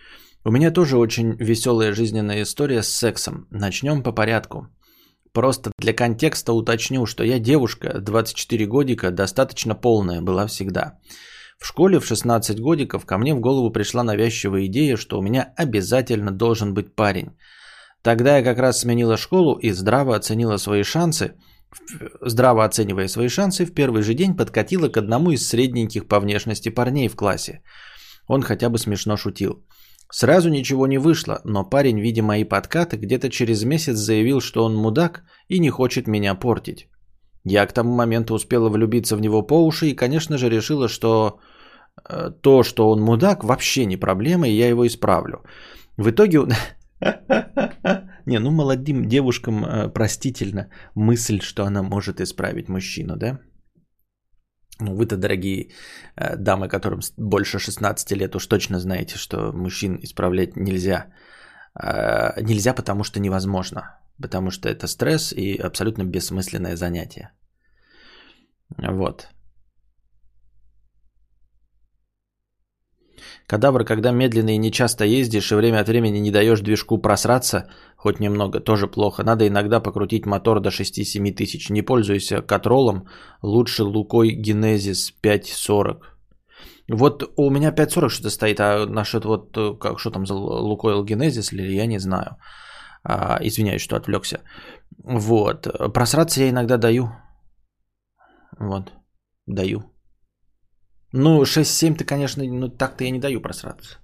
У 0.45 0.51
меня 0.53 0.71
тоже 0.71 0.97
очень 0.97 1.35
веселая 1.41 1.93
жизненная 1.93 2.43
история 2.43 2.83
с 2.83 2.89
сексом. 2.89 3.47
Начнем 3.51 4.03
по 4.03 4.13
порядку. 4.13 4.69
Просто 5.39 5.71
для 5.79 5.93
контекста 5.93 6.53
уточню, 6.53 7.07
что 7.07 7.23
я 7.23 7.39
девушка, 7.39 8.01
24 8.01 8.67
годика, 8.67 9.13
достаточно 9.13 9.77
полная 9.77 10.21
была 10.21 10.49
всегда. 10.49 10.99
В 11.61 11.67
школе 11.67 12.01
в 12.01 12.07
16 12.07 12.59
годиков 12.59 13.07
ко 13.07 13.19
мне 13.19 13.35
в 13.35 13.41
голову 13.41 13.71
пришла 13.71 14.03
навязчивая 14.03 14.67
идея, 14.67 14.97
что 14.97 15.17
у 15.17 15.23
меня 15.23 15.53
обязательно 15.57 16.33
должен 16.33 16.75
быть 16.75 16.97
парень. 16.97 17.37
Тогда 18.03 18.39
я 18.39 18.43
как 18.43 18.59
раз 18.59 18.81
сменила 18.81 19.17
школу 19.17 19.55
и 19.63 19.71
здраво 19.71 20.17
оценила 20.17 20.59
свои 20.59 20.83
шансы– 20.83 21.35
здраво 22.21 22.65
оценивая 22.65 23.09
свои 23.09 23.29
шансы, 23.29 23.65
в 23.65 23.73
первый 23.73 24.03
же 24.03 24.15
день 24.15 24.37
подкатила 24.37 24.89
к 24.89 24.97
одному 24.97 25.31
из 25.31 25.47
средненьких 25.47 26.09
по 26.09 26.19
внешности 26.19 26.71
парней 26.71 27.09
в 27.09 27.15
классе. 27.15 27.63
Он 28.27 28.43
хотя 28.43 28.71
бы 28.71 28.79
смешно 28.79 29.17
шутил. 29.17 29.65
Сразу 30.11 30.49
ничего 30.49 30.87
не 30.87 30.99
вышло, 30.99 31.41
но 31.45 31.65
парень, 31.65 32.01
видя 32.01 32.23
мои 32.23 32.45
подкаты, 32.45 32.97
где-то 32.97 33.29
через 33.29 33.65
месяц 33.65 33.97
заявил, 33.97 34.41
что 34.41 34.65
он 34.65 34.75
мудак 34.75 35.23
и 35.49 35.59
не 35.59 35.71
хочет 35.71 36.09
меня 36.09 36.35
портить. 36.35 36.89
Я 37.45 37.67
к 37.67 37.73
тому 37.73 37.95
моменту 37.95 38.35
успела 38.35 38.71
влюбиться 38.71 39.17
в 39.17 39.21
него 39.21 39.43
по 39.43 39.65
уши 39.67 39.87
и, 39.89 39.97
конечно 39.97 40.39
же, 40.39 40.49
решила, 40.49 40.89
что 40.89 41.41
э, 42.09 42.31
то, 42.43 42.63
что 42.63 42.91
он 42.91 43.03
мудак, 43.03 43.45
вообще 43.45 43.87
не 43.87 43.97
проблема, 43.97 44.49
и 44.49 44.57
я 44.57 44.69
его 44.69 44.87
исправлю. 44.87 45.43
В 45.97 46.11
итоге... 46.11 46.41
Не, 48.27 48.39
ну 48.41 48.51
молодым 48.51 49.07
девушкам 49.07 49.65
э, 49.65 49.89
простительно 49.89 50.69
мысль, 50.95 51.41
что 51.41 51.65
она 51.65 51.83
может 51.83 52.21
исправить 52.21 52.69
мужчину, 52.69 53.17
да? 53.17 53.39
Ну, 54.81 54.95
вы-то, 54.95 55.17
дорогие 55.17 55.71
э, 56.17 56.37
дамы, 56.37 56.69
которым 56.69 57.01
больше 57.17 57.59
16 57.59 58.13
лет, 58.13 58.37
уж 58.37 58.47
точно 58.47 58.79
знаете, 58.79 59.19
что 59.19 59.53
мужчин 59.53 59.99
исправлять 60.03 60.57
нельзя. 60.57 61.07
Э, 61.75 62.41
нельзя, 62.43 62.75
потому 62.75 63.05
что 63.05 63.21
невозможно. 63.21 63.99
Потому 64.23 64.51
что 64.51 64.69
это 64.69 64.87
стресс 64.87 65.33
и 65.33 65.57
абсолютно 65.57 66.05
бессмысленное 66.05 66.77
занятие. 66.77 67.31
Вот. 68.77 69.29
Кадавр, 73.49 73.85
когда 73.85 74.13
медленно 74.13 74.51
и 74.51 74.59
нечасто 74.59 75.05
ездишь 75.05 75.53
и 75.53 75.55
время 75.55 75.81
от 75.81 75.89
времени 75.89 76.19
не 76.19 76.31
даешь 76.31 76.61
движку 76.61 76.99
просраться, 76.99 77.65
хоть 77.97 78.21
немного, 78.21 78.61
тоже 78.61 78.87
плохо. 78.87 79.25
Надо 79.25 79.49
иногда 79.49 79.81
покрутить 79.81 80.27
мотор 80.27 80.61
до 80.61 80.69
6-7 80.69 81.33
тысяч. 81.33 81.71
Не 81.71 81.83
пользуйся 81.83 82.43
катролом, 82.43 83.09
лучше 83.43 83.85
Лукой 83.85 84.33
Генезис 84.33 85.13
540. 85.23 86.19
Вот 86.91 87.23
у 87.37 87.51
меня 87.51 87.73
540 87.73 88.11
что-то 88.11 88.31
стоит, 88.31 88.61
а 88.61 88.87
насчет 88.87 89.25
вот, 89.25 89.57
э, 89.57 89.79
как, 89.81 89.99
что 89.99 90.11
там 90.11 90.27
за 90.27 90.35
Лукойл 90.35 91.05
Генезис 91.05 91.53
я 91.53 91.87
не 91.87 91.99
знаю. 91.99 92.37
А, 93.03 93.39
извиняюсь, 93.41 93.83
что 93.83 93.97
отвлекся. 93.97 94.41
Вот. 95.05 95.67
Просраться 95.95 96.43
я 96.43 96.51
иногда 96.51 96.77
даю. 96.77 97.09
Вот. 98.59 98.93
Даю. 99.47 99.83
Ну, 101.13 101.43
6-7 101.43 101.97
ты, 101.97 102.05
конечно, 102.05 102.45
ну 102.45 102.69
так-то 102.69 103.05
я 103.05 103.11
не 103.11 103.21
даю 103.21 103.41
просраться. 103.41 103.99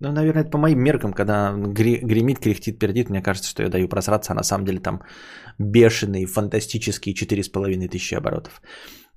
Ну, 0.00 0.12
наверное, 0.12 0.42
это 0.42 0.50
по 0.50 0.58
моим 0.58 0.80
меркам, 0.80 1.12
когда 1.12 1.52
гремит, 1.56 2.38
кряхтит, 2.38 2.78
пердит, 2.78 3.08
мне 3.08 3.22
кажется, 3.22 3.48
что 3.48 3.62
я 3.62 3.68
даю 3.68 3.88
просраться, 3.88 4.32
а 4.32 4.36
на 4.36 4.42
самом 4.42 4.64
деле 4.66 4.80
там 4.80 5.00
бешеные, 5.58 6.26
фантастические 6.26 7.14
4,5 7.14 7.88
тысячи 7.88 8.14
оборотов. 8.14 8.60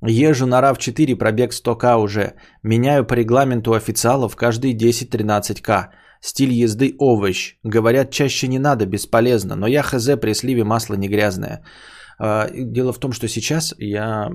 Езжу 0.01 0.45
на 0.45 0.61
RAV4, 0.61 1.17
пробег 1.17 1.51
100к 1.51 1.97
уже. 1.97 2.35
Меняю 2.63 3.05
по 3.05 3.15
регламенту 3.15 3.73
официалов 3.73 4.35
каждые 4.35 4.77
10-13к. 4.77 5.89
Стиль 6.21 6.53
езды 6.53 6.95
овощ. 6.97 7.55
Говорят, 7.63 8.11
чаще 8.11 8.47
не 8.47 8.59
надо, 8.59 8.85
бесполезно. 8.85 9.55
Но 9.55 9.67
я 9.67 9.83
хз, 9.83 10.09
при 10.21 10.33
сливе 10.33 10.63
масло 10.63 10.95
не 10.95 11.09
грязное. 11.09 11.63
А, 12.19 12.49
дело 12.51 12.93
в 12.93 12.99
том, 12.99 13.11
что 13.13 13.27
сейчас 13.27 13.73
я, 13.79 14.29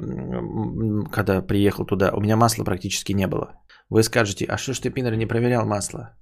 когда 1.12 1.42
приехал 1.42 1.84
туда, 1.84 2.12
у 2.12 2.20
меня 2.20 2.36
масла 2.36 2.64
практически 2.64 3.12
не 3.12 3.26
было. 3.26 3.52
Вы 3.90 4.02
скажете, 4.02 4.46
а 4.46 4.56
что 4.56 4.72
ж 4.72 4.80
ты, 4.80 4.90
Пинер, 4.90 5.16
не 5.16 5.26
проверял 5.26 5.66
масло? 5.66 6.16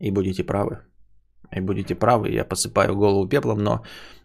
И 0.00 0.10
будете 0.10 0.44
правы. 0.44 0.78
И 1.52 1.60
будете 1.60 1.94
правы, 1.94 2.30
я 2.30 2.44
посыпаю 2.44 2.96
голову 2.96 3.28
пеплом, 3.28 3.58
но 3.58 3.84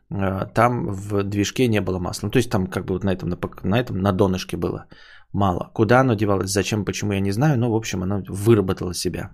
э, 0.10 0.46
там 0.54 0.88
в 0.88 1.24
движке 1.24 1.68
не 1.68 1.82
было 1.82 2.00
масла. 2.00 2.28
Ну, 2.28 2.32
то 2.32 2.40
есть 2.40 2.50
там 2.50 2.68
как 2.68 2.86
бы 2.86 2.94
вот 2.94 3.04
на 3.04 3.14
этом, 3.14 3.30
на, 3.30 3.38
на 3.64 3.80
этом, 3.80 3.98
на 3.98 4.12
донышке 4.12 4.58
было 4.58 4.88
мало. 5.34 5.70
Куда 5.74 6.00
оно 6.00 6.16
девалось, 6.16 6.52
зачем, 6.52 6.86
почему, 6.86 7.14
я 7.14 7.20
не 7.20 7.32
знаю, 7.32 7.60
но, 7.60 7.72
в 7.72 7.76
общем, 7.76 8.04
оно 8.04 8.24
выработало 8.28 8.94
себя. 8.94 9.32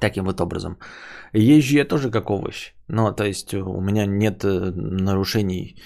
Таким 0.00 0.24
вот 0.24 0.40
образом. 0.40 0.78
Езжу 1.32 1.76
я 1.76 1.84
тоже 1.84 2.10
как 2.10 2.30
овощ. 2.30 2.72
Но, 2.88 3.12
то 3.12 3.24
есть, 3.24 3.54
у 3.54 3.80
меня 3.80 4.06
нет 4.06 4.44
э, 4.44 4.72
нарушений 4.74 5.80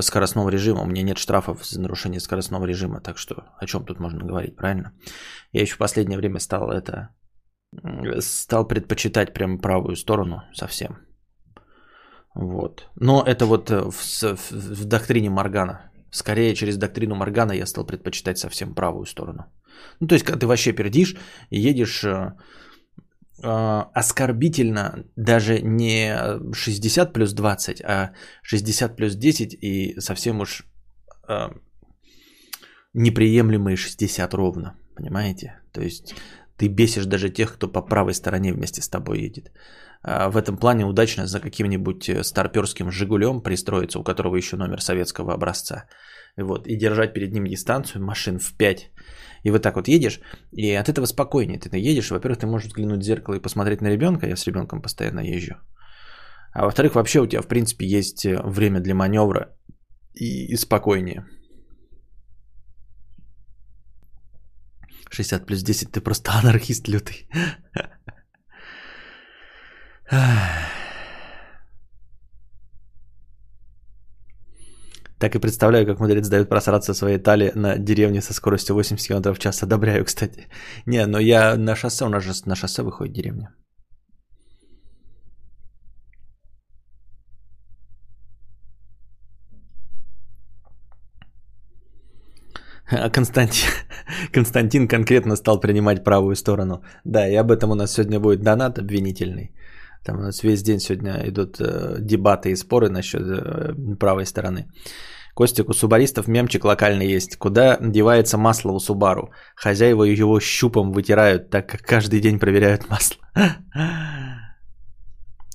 скоростного 0.00 0.50
режима, 0.50 0.82
у 0.82 0.86
меня 0.86 1.02
нет 1.02 1.18
штрафов 1.18 1.64
за 1.64 1.80
нарушение 1.80 2.20
скоростного 2.20 2.66
режима, 2.66 3.00
так 3.00 3.18
что 3.18 3.34
о 3.58 3.66
чем 3.66 3.84
тут 3.84 4.00
можно 4.00 4.24
говорить, 4.24 4.56
правильно? 4.56 4.92
Я 5.52 5.62
еще 5.62 5.74
в 5.74 5.78
последнее 5.78 6.18
время 6.18 6.38
стал 6.38 6.70
это 6.70 7.10
стал 8.20 8.68
предпочитать 8.68 9.32
прям 9.32 9.58
правую 9.58 9.96
сторону 9.96 10.42
совсем. 10.54 10.98
Вот. 12.34 12.88
Но 12.96 13.22
это 13.26 13.46
вот 13.46 13.70
э, 13.70 13.90
в, 13.90 14.22
в, 14.22 14.50
в 14.50 14.84
доктрине 14.84 15.30
Моргана. 15.30 15.90
Скорее 16.10 16.54
через 16.54 16.76
доктрину 16.76 17.14
Моргана 17.14 17.52
я 17.52 17.66
стал 17.66 17.86
предпочитать 17.86 18.38
совсем 18.38 18.74
правую 18.74 19.06
сторону. 19.06 19.44
Ну, 20.00 20.06
то 20.06 20.14
есть, 20.14 20.24
когда 20.24 20.40
ты 20.40 20.46
вообще 20.46 20.72
пердишь 20.72 21.16
и 21.50 21.58
едешь 21.58 22.04
э, 22.04 22.08
э, 22.08 22.32
оскорбительно 23.42 25.04
даже 25.16 25.60
не 25.62 26.16
60 26.52 27.12
плюс 27.12 27.32
20, 27.32 27.80
а 27.82 28.12
60 28.42 28.96
плюс 28.96 29.16
10 29.16 29.54
и 29.54 30.00
совсем 30.00 30.40
уж 30.40 30.64
э, 31.28 31.50
неприемлемые 32.94 33.76
60 33.76 34.34
ровно. 34.34 34.74
Понимаете? 34.96 35.60
То 35.72 35.82
есть 35.82 36.14
ты 36.56 36.68
бесишь 36.68 37.06
даже 37.06 37.30
тех, 37.30 37.54
кто 37.54 37.68
по 37.68 37.82
правой 37.82 38.14
стороне 38.14 38.52
вместе 38.52 38.82
с 38.82 38.88
тобой 38.88 39.20
едет. 39.20 39.50
А 40.02 40.28
в 40.30 40.36
этом 40.36 40.56
плане 40.56 40.84
удачно 40.84 41.26
за 41.26 41.40
каким-нибудь 41.40 42.08
э, 42.08 42.24
старперским 42.24 42.90
«Жигулем» 42.90 43.40
пристроиться, 43.40 43.98
у 43.98 44.04
которого 44.04 44.36
еще 44.36 44.56
номер 44.56 44.80
советского 44.80 45.34
образца. 45.34 45.86
Вот, 46.36 46.66
и 46.66 46.76
держать 46.76 47.12
перед 47.12 47.32
ним 47.32 47.46
дистанцию 47.46 48.04
машин 48.04 48.38
в 48.38 48.56
5. 48.56 48.90
И 49.44 49.50
вот 49.50 49.62
так 49.62 49.76
вот 49.76 49.88
едешь, 49.88 50.20
и 50.52 50.72
от 50.72 50.88
этого 50.88 51.06
спокойнее. 51.06 51.58
Ты 51.58 51.78
едешь, 51.78 52.10
во-первых, 52.10 52.38
ты 52.38 52.46
можешь 52.46 52.68
взглянуть 52.68 53.00
в 53.00 53.04
зеркало 53.04 53.36
и 53.36 53.42
посмотреть 53.42 53.82
на 53.82 53.90
ребенка, 53.90 54.26
я 54.26 54.36
с 54.36 54.46
ребенком 54.46 54.82
постоянно 54.82 55.20
езжу. 55.20 55.56
А 56.54 56.64
во-вторых, 56.64 56.94
вообще 56.94 57.20
у 57.20 57.26
тебя, 57.26 57.42
в 57.42 57.48
принципе, 57.48 57.86
есть 57.86 58.24
э, 58.24 58.40
время 58.44 58.80
для 58.80 58.94
маневра 58.94 59.56
и, 60.14 60.52
и 60.52 60.56
спокойнее. 60.56 61.24
60 65.10 65.46
плюс 65.46 65.62
10, 65.62 65.92
ты 65.92 66.00
просто 66.00 66.32
анархист 66.42 66.88
лютый. 66.88 67.28
Так 75.22 75.36
и 75.36 75.38
представляю, 75.38 75.86
как 75.86 76.00
мудрец 76.00 76.28
дает 76.28 76.48
просраться 76.48 76.94
своей 76.94 77.18
талии 77.18 77.52
на 77.54 77.78
деревне 77.78 78.20
со 78.20 78.34
скоростью 78.34 78.74
80 78.74 79.06
км 79.06 79.32
в 79.32 79.38
час. 79.38 79.62
Одобряю, 79.62 80.04
кстати. 80.04 80.48
Не, 80.86 81.06
но 81.06 81.20
я 81.20 81.56
на 81.56 81.76
шоссе, 81.76 82.04
у 82.04 82.08
нас 82.08 82.24
же 82.24 82.32
на 82.46 82.56
шоссе 82.56 82.82
выходит 82.82 83.12
деревня. 83.12 83.54
А 92.90 93.08
Константин, 93.08 93.70
Константин 94.32 94.88
конкретно 94.88 95.36
стал 95.36 95.60
принимать 95.60 96.02
правую 96.02 96.34
сторону. 96.34 96.82
Да, 97.04 97.28
и 97.28 97.36
об 97.36 97.52
этом 97.52 97.70
у 97.70 97.74
нас 97.76 97.92
сегодня 97.92 98.18
будет 98.18 98.42
донат 98.42 98.78
обвинительный. 98.78 99.54
Там 100.04 100.18
у 100.18 100.22
нас 100.22 100.42
весь 100.42 100.62
день 100.62 100.80
сегодня 100.80 101.22
идут 101.28 101.60
э, 101.60 101.96
дебаты 102.00 102.50
и 102.50 102.56
споры 102.56 102.88
насчет 102.88 103.22
э, 103.22 103.72
правой 103.98 104.26
стороны. 104.26 104.66
Костик, 105.34 105.68
у 105.68 105.72
субаристов 105.72 106.28
мемчик 106.28 106.64
локальный 106.64 107.06
есть. 107.06 107.36
Куда 107.36 107.78
девается 107.80 108.36
масло 108.36 108.72
у 108.72 108.80
Субару? 108.80 109.30
Хозяева 109.56 110.04
его 110.04 110.40
щупом 110.40 110.92
вытирают, 110.92 111.50
так 111.50 111.68
как 111.68 111.82
каждый 111.82 112.20
день 112.20 112.38
проверяют 112.38 112.90
масло. 112.90 113.16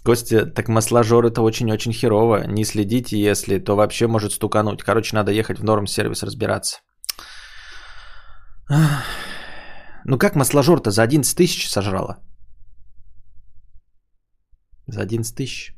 Костя, 0.03 0.45
так 0.45 0.69
масложор 0.69 1.25
это 1.25 1.41
очень-очень 1.41 1.93
херово. 1.93 2.47
Не 2.47 2.63
следите, 2.63 3.19
если, 3.19 3.59
то 3.59 3.75
вообще 3.75 4.07
может 4.07 4.31
стукануть. 4.31 4.81
Короче, 4.81 5.15
надо 5.15 5.31
ехать 5.31 5.59
в 5.59 5.63
норм-сервис 5.63 6.23
разбираться. 6.23 6.79
Ну 8.69 10.17
как 10.17 10.35
масложор-то 10.35 10.91
за 10.91 11.03
11 11.03 11.37
тысяч 11.37 11.69
сожрала? 11.69 12.17
За 14.87 15.01
11 15.01 15.35
тысяч. 15.35 15.73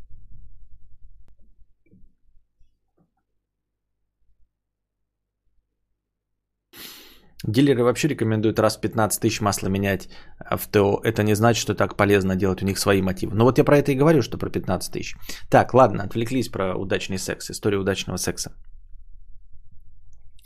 Дилеры 7.44 7.84
вообще 7.84 8.08
рекомендуют 8.10 8.60
раз 8.60 8.78
в 8.78 8.82
15 8.82 9.22
тысяч 9.22 9.42
масла 9.42 9.70
менять 9.70 10.10
в 10.58 10.68
ТО. 10.68 11.02
Это 11.04 11.24
не 11.24 11.36
значит, 11.36 11.62
что 11.62 11.74
так 11.74 11.96
полезно 11.96 12.36
делать, 12.36 12.62
у 12.62 12.66
них 12.66 12.78
свои 12.78 13.02
мотивы. 13.02 13.34
Но 13.36 13.46
вот 13.46 13.58
я 13.58 13.64
про 13.64 13.78
это 13.78 13.92
и 13.92 13.96
говорю, 13.96 14.22
что 14.22 14.38
про 14.38 14.50
15 14.50 14.92
тысяч. 14.92 15.16
Так, 15.50 15.74
ладно, 15.74 16.04
отвлеклись 16.04 16.50
про 16.50 16.76
удачный 16.76 17.18
секс, 17.18 17.50
историю 17.50 17.82
удачного 17.82 18.18
секса. 18.18 18.52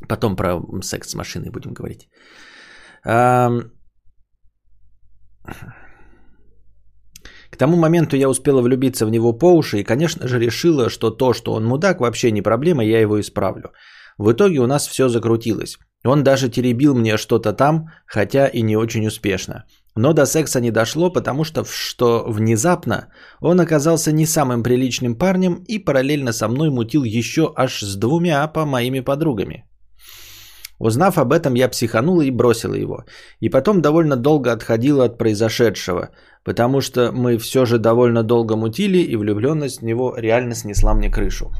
Потом 0.08 0.36
про 0.36 0.62
секс 0.82 1.10
с 1.10 1.16
машиной 1.16 1.50
будем 1.50 1.74
говорить. 1.74 2.10
К 7.54 7.56
тому 7.56 7.78
моменту 7.78 8.18
я 8.18 8.30
успела 8.30 8.62
влюбиться 8.62 9.06
в 9.06 9.12
него 9.12 9.32
по 9.32 9.54
уши 9.54 9.82
и, 9.82 9.84
конечно 9.84 10.28
же, 10.28 10.40
решила, 10.40 10.90
что 10.90 11.12
то, 11.12 11.34
что 11.34 11.54
он 11.54 11.64
мудак, 11.64 12.00
вообще 12.00 12.32
не 12.32 12.42
проблема, 12.42 12.84
я 12.84 13.00
его 13.00 13.22
исправлю. 13.22 13.74
В 14.18 14.32
итоге 14.32 14.58
у 14.58 14.66
нас 14.66 14.88
все 14.88 15.08
закрутилось. 15.08 15.78
Он 16.04 16.24
даже 16.24 16.50
теребил 16.50 16.96
мне 16.96 17.16
что-то 17.16 17.54
там, 17.54 17.92
хотя 18.08 18.48
и 18.48 18.64
не 18.64 18.76
очень 18.76 19.06
успешно. 19.06 19.66
Но 19.96 20.14
до 20.14 20.26
секса 20.26 20.62
не 20.62 20.72
дошло, 20.72 21.12
потому 21.12 21.44
что, 21.44 21.64
что 21.64 22.26
внезапно 22.28 23.10
он 23.40 23.62
оказался 23.62 24.12
не 24.12 24.26
самым 24.26 24.64
приличным 24.64 25.16
парнем 25.16 25.64
и 25.68 25.78
параллельно 25.78 26.32
со 26.32 26.48
мной 26.48 26.72
мутил 26.72 27.04
еще 27.04 27.54
аж 27.56 27.82
с 27.82 27.96
двумя 27.96 28.48
по 28.48 28.66
моими 28.66 29.02
подругами. 29.02 29.66
Узнав 30.84 31.18
об 31.18 31.32
этом, 31.32 31.54
я 31.54 31.70
психанула 31.70 32.24
и 32.24 32.32
бросила 32.32 32.74
его. 32.76 33.06
И 33.40 33.48
потом 33.48 33.82
довольно 33.82 34.18
долго 34.18 34.52
отходила 34.52 35.06
от 35.06 35.18
произошедшего, 35.18 36.10
потому 36.44 36.82
что 36.82 37.14
мы 37.14 37.38
все 37.38 37.64
же 37.64 37.78
довольно 37.78 38.22
долго 38.22 38.58
мутили, 38.58 38.98
и 38.98 39.16
влюбленность 39.16 39.80
в 39.80 39.86
него 39.86 40.14
реально 40.18 40.56
снесла 40.56 40.94
мне 40.94 41.10
крышу. 41.10 41.54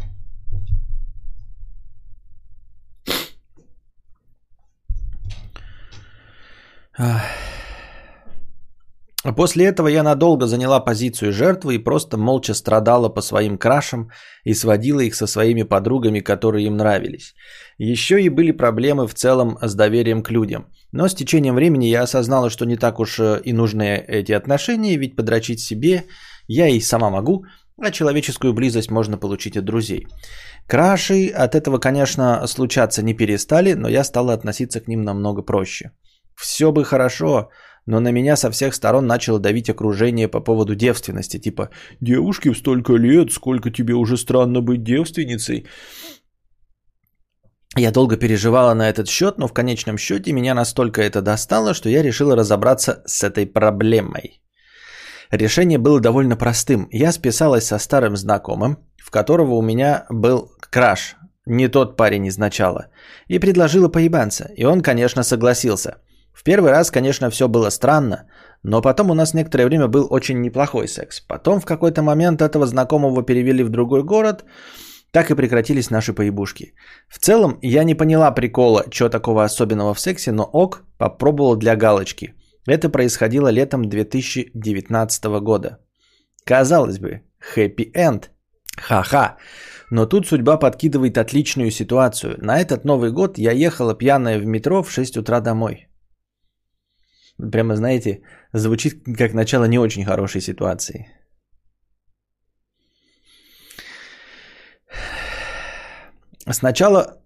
После 9.32 9.66
этого 9.66 9.88
я 9.88 10.04
надолго 10.04 10.48
заняла 10.48 10.82
позицию 10.82 11.32
жертвы 11.32 11.76
и 11.76 11.84
просто 11.84 12.18
молча 12.18 12.54
страдала 12.54 13.08
по 13.08 13.22
своим 13.22 13.58
крашам 13.58 14.10
и 14.44 14.54
сводила 14.54 15.00
их 15.00 15.16
со 15.16 15.28
своими 15.28 15.64
подругами, 15.64 16.20
которые 16.20 16.68
им 16.68 16.76
нравились. 16.76 17.34
Еще 17.78 18.22
и 18.22 18.30
были 18.30 18.52
проблемы 18.52 19.08
в 19.08 19.14
целом 19.14 19.58
с 19.62 19.76
доверием 19.76 20.24
к 20.24 20.32
людям. 20.32 20.68
Но 20.92 21.08
с 21.08 21.16
течением 21.16 21.56
времени 21.56 21.86
я 21.86 22.02
осознала, 22.02 22.50
что 22.50 22.66
не 22.66 22.76
так 22.76 23.00
уж 23.00 23.20
э, 23.20 23.42
и 23.46 23.54
нужны 23.54 23.98
эти 24.08 24.34
отношения, 24.34 24.98
ведь 24.98 25.16
подрочить 25.16 25.62
себе 25.62 26.04
я 26.48 26.68
и 26.68 26.82
сама 26.82 27.10
могу, 27.10 27.46
а 27.82 27.92
человеческую 27.92 28.54
близость 28.54 28.92
можно 28.92 29.18
получить 29.18 29.56
от 29.56 29.64
друзей. 29.64 30.08
Краши 30.68 31.28
от 31.28 31.56
этого, 31.56 31.78
конечно, 31.78 32.46
случаться 32.48 33.02
не 33.02 33.14
перестали, 33.14 33.74
но 33.74 33.88
я 33.88 34.04
стала 34.04 34.34
относиться 34.34 34.82
к 34.82 34.88
ним 34.88 35.04
намного 35.04 35.44
проще. 35.44 35.92
Все 36.36 36.72
бы 36.72 36.84
хорошо, 36.84 37.50
но 37.86 38.00
на 38.00 38.12
меня 38.12 38.36
со 38.36 38.50
всех 38.52 38.74
сторон 38.74 39.08
начало 39.08 39.40
давить 39.40 39.70
окружение 39.70 40.28
по 40.28 40.40
поводу 40.40 40.76
девственности. 40.76 41.40
Типа, 41.40 41.70
девушке 42.02 42.52
в 42.52 42.58
столько 42.58 42.94
лет, 42.94 43.32
сколько 43.32 43.72
тебе 43.72 43.94
уже 43.94 44.18
странно 44.18 44.62
быть 44.62 44.84
девственницей. 44.84 45.66
Я 47.76 47.92
долго 47.92 48.18
переживала 48.18 48.74
на 48.76 48.90
этот 48.90 49.10
счет, 49.10 49.38
но 49.38 49.48
в 49.48 49.54
конечном 49.54 49.98
счете 49.98 50.32
меня 50.32 50.54
настолько 50.54 51.02
это 51.02 51.22
достало, 51.22 51.74
что 51.74 51.90
я 51.90 52.04
решила 52.04 52.36
разобраться 52.36 53.02
с 53.08 53.24
этой 53.24 53.48
проблемой. 53.48 54.42
Решение 55.32 55.80
было 55.80 56.00
довольно 56.00 56.38
простым. 56.38 56.88
Я 56.92 57.12
списалась 57.12 57.66
со 57.66 57.80
старым 57.80 58.16
знакомым, 58.16 58.78
в 58.98 59.10
которого 59.10 59.56
у 59.56 59.62
меня 59.64 60.06
был 60.10 60.52
краш, 60.60 61.16
не 61.48 61.68
тот 61.68 61.98
парень 61.98 62.28
изначала, 62.28 62.88
и 63.28 63.40
предложила 63.40 63.90
поебаться. 63.90 64.52
И 64.56 64.64
он, 64.64 64.82
конечно, 64.82 65.24
согласился. 65.24 65.98
Первый 66.44 66.72
раз, 66.72 66.92
конечно, 66.92 67.30
все 67.30 67.48
было 67.48 67.70
странно, 67.70 68.26
но 68.64 68.82
потом 68.82 69.12
у 69.12 69.14
нас 69.14 69.34
некоторое 69.34 69.66
время 69.66 69.88
был 69.88 70.08
очень 70.10 70.42
неплохой 70.42 70.88
секс. 70.88 71.22
Потом 71.22 71.60
в 71.60 71.66
какой-то 71.66 72.02
момент 72.02 72.42
этого 72.42 72.66
знакомого 72.66 73.24
перевели 73.24 73.64
в 73.64 73.70
другой 73.70 74.04
город, 74.04 74.44
так 75.12 75.32
и 75.32 75.36
прекратились 75.36 75.90
наши 75.90 76.14
поебушки. 76.14 76.74
В 77.08 77.20
целом, 77.20 77.60
я 77.62 77.84
не 77.84 77.96
поняла 77.96 78.32
прикола, 78.32 78.84
что 78.92 79.10
такого 79.10 79.44
особенного 79.44 79.94
в 79.94 80.00
сексе, 80.00 80.32
но 80.32 80.44
ок, 80.44 80.84
попробовал 80.98 81.56
для 81.56 81.76
галочки. 81.76 82.34
Это 82.68 82.90
происходило 82.90 83.52
летом 83.52 83.90
2019 83.90 85.26
года. 85.42 85.80
Казалось 86.46 87.00
бы, 87.00 87.22
хэппи-энд. 87.40 88.32
Ха-ха. 88.78 89.38
Но 89.92 90.06
тут 90.08 90.28
судьба 90.28 90.58
подкидывает 90.58 91.18
отличную 91.18 91.72
ситуацию. 91.72 92.36
На 92.42 92.60
этот 92.60 92.84
Новый 92.84 93.12
год 93.12 93.38
я 93.38 93.52
ехала 93.52 93.94
пьяная 93.94 94.40
в 94.40 94.46
метро 94.46 94.82
в 94.84 94.92
6 94.92 95.18
утра 95.18 95.40
домой. 95.40 95.88
Прямо, 97.38 97.76
знаете, 97.76 98.22
звучит 98.54 99.04
как 99.18 99.34
начало 99.34 99.66
не 99.66 99.80
очень 99.80 100.06
хорошей 100.06 100.42
ситуации. 100.42 101.08
Сначала 106.52 107.24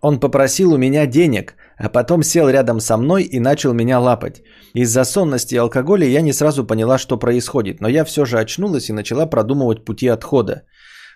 он 0.00 0.20
попросил 0.20 0.72
у 0.72 0.78
меня 0.78 1.06
денег, 1.06 1.54
а 1.76 1.88
потом 1.88 2.22
сел 2.22 2.48
рядом 2.48 2.80
со 2.80 2.96
мной 2.96 3.22
и 3.22 3.40
начал 3.40 3.74
меня 3.74 3.98
лапать. 3.98 4.42
Из-за 4.74 5.04
сонности 5.04 5.54
и 5.54 5.58
алкоголя 5.58 6.06
я 6.06 6.22
не 6.22 6.32
сразу 6.32 6.66
поняла, 6.66 6.98
что 6.98 7.18
происходит, 7.18 7.80
но 7.80 7.88
я 7.88 8.04
все 8.04 8.24
же 8.24 8.38
очнулась 8.38 8.88
и 8.88 8.92
начала 8.92 9.26
продумывать 9.26 9.84
пути 9.84 10.08
отхода. 10.08 10.62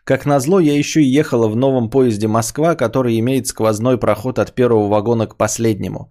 Как 0.05 0.27
назло, 0.27 0.61
я 0.61 0.77
еще 0.79 1.01
и 1.01 1.19
ехала 1.19 1.49
в 1.49 1.57
новом 1.57 1.89
поезде 1.89 2.29
Москва, 2.29 2.75
который 2.75 3.19
имеет 3.19 3.47
сквозной 3.47 3.99
проход 3.99 4.39
от 4.39 4.55
первого 4.55 4.89
вагона 4.89 5.27
к 5.27 5.37
последнему. 5.39 6.11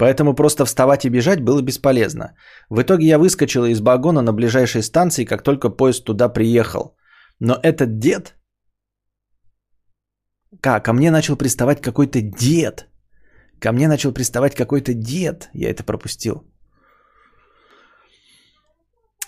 Поэтому 0.00 0.34
просто 0.34 0.64
вставать 0.64 1.04
и 1.04 1.10
бежать 1.10 1.40
было 1.40 1.60
бесполезно. 1.62 2.34
В 2.70 2.80
итоге 2.80 3.06
я 3.06 3.18
выскочила 3.18 3.66
из 3.66 3.80
вагона 3.80 4.22
на 4.22 4.32
ближайшей 4.32 4.82
станции, 4.82 5.26
как 5.26 5.42
только 5.42 5.68
поезд 5.68 6.04
туда 6.04 6.32
приехал. 6.32 6.96
Но 7.40 7.58
этот 7.62 7.98
дед... 7.98 8.34
Как? 10.62 10.84
Ко 10.84 10.92
мне 10.92 11.10
начал 11.10 11.36
приставать 11.36 11.82
какой-то 11.82 12.22
дед. 12.22 12.88
Ко 13.60 13.72
мне 13.72 13.88
начал 13.88 14.12
приставать 14.12 14.54
какой-то 14.54 14.94
дед. 14.94 15.50
Я 15.52 15.68
это 15.68 15.84
пропустил. 15.84 16.44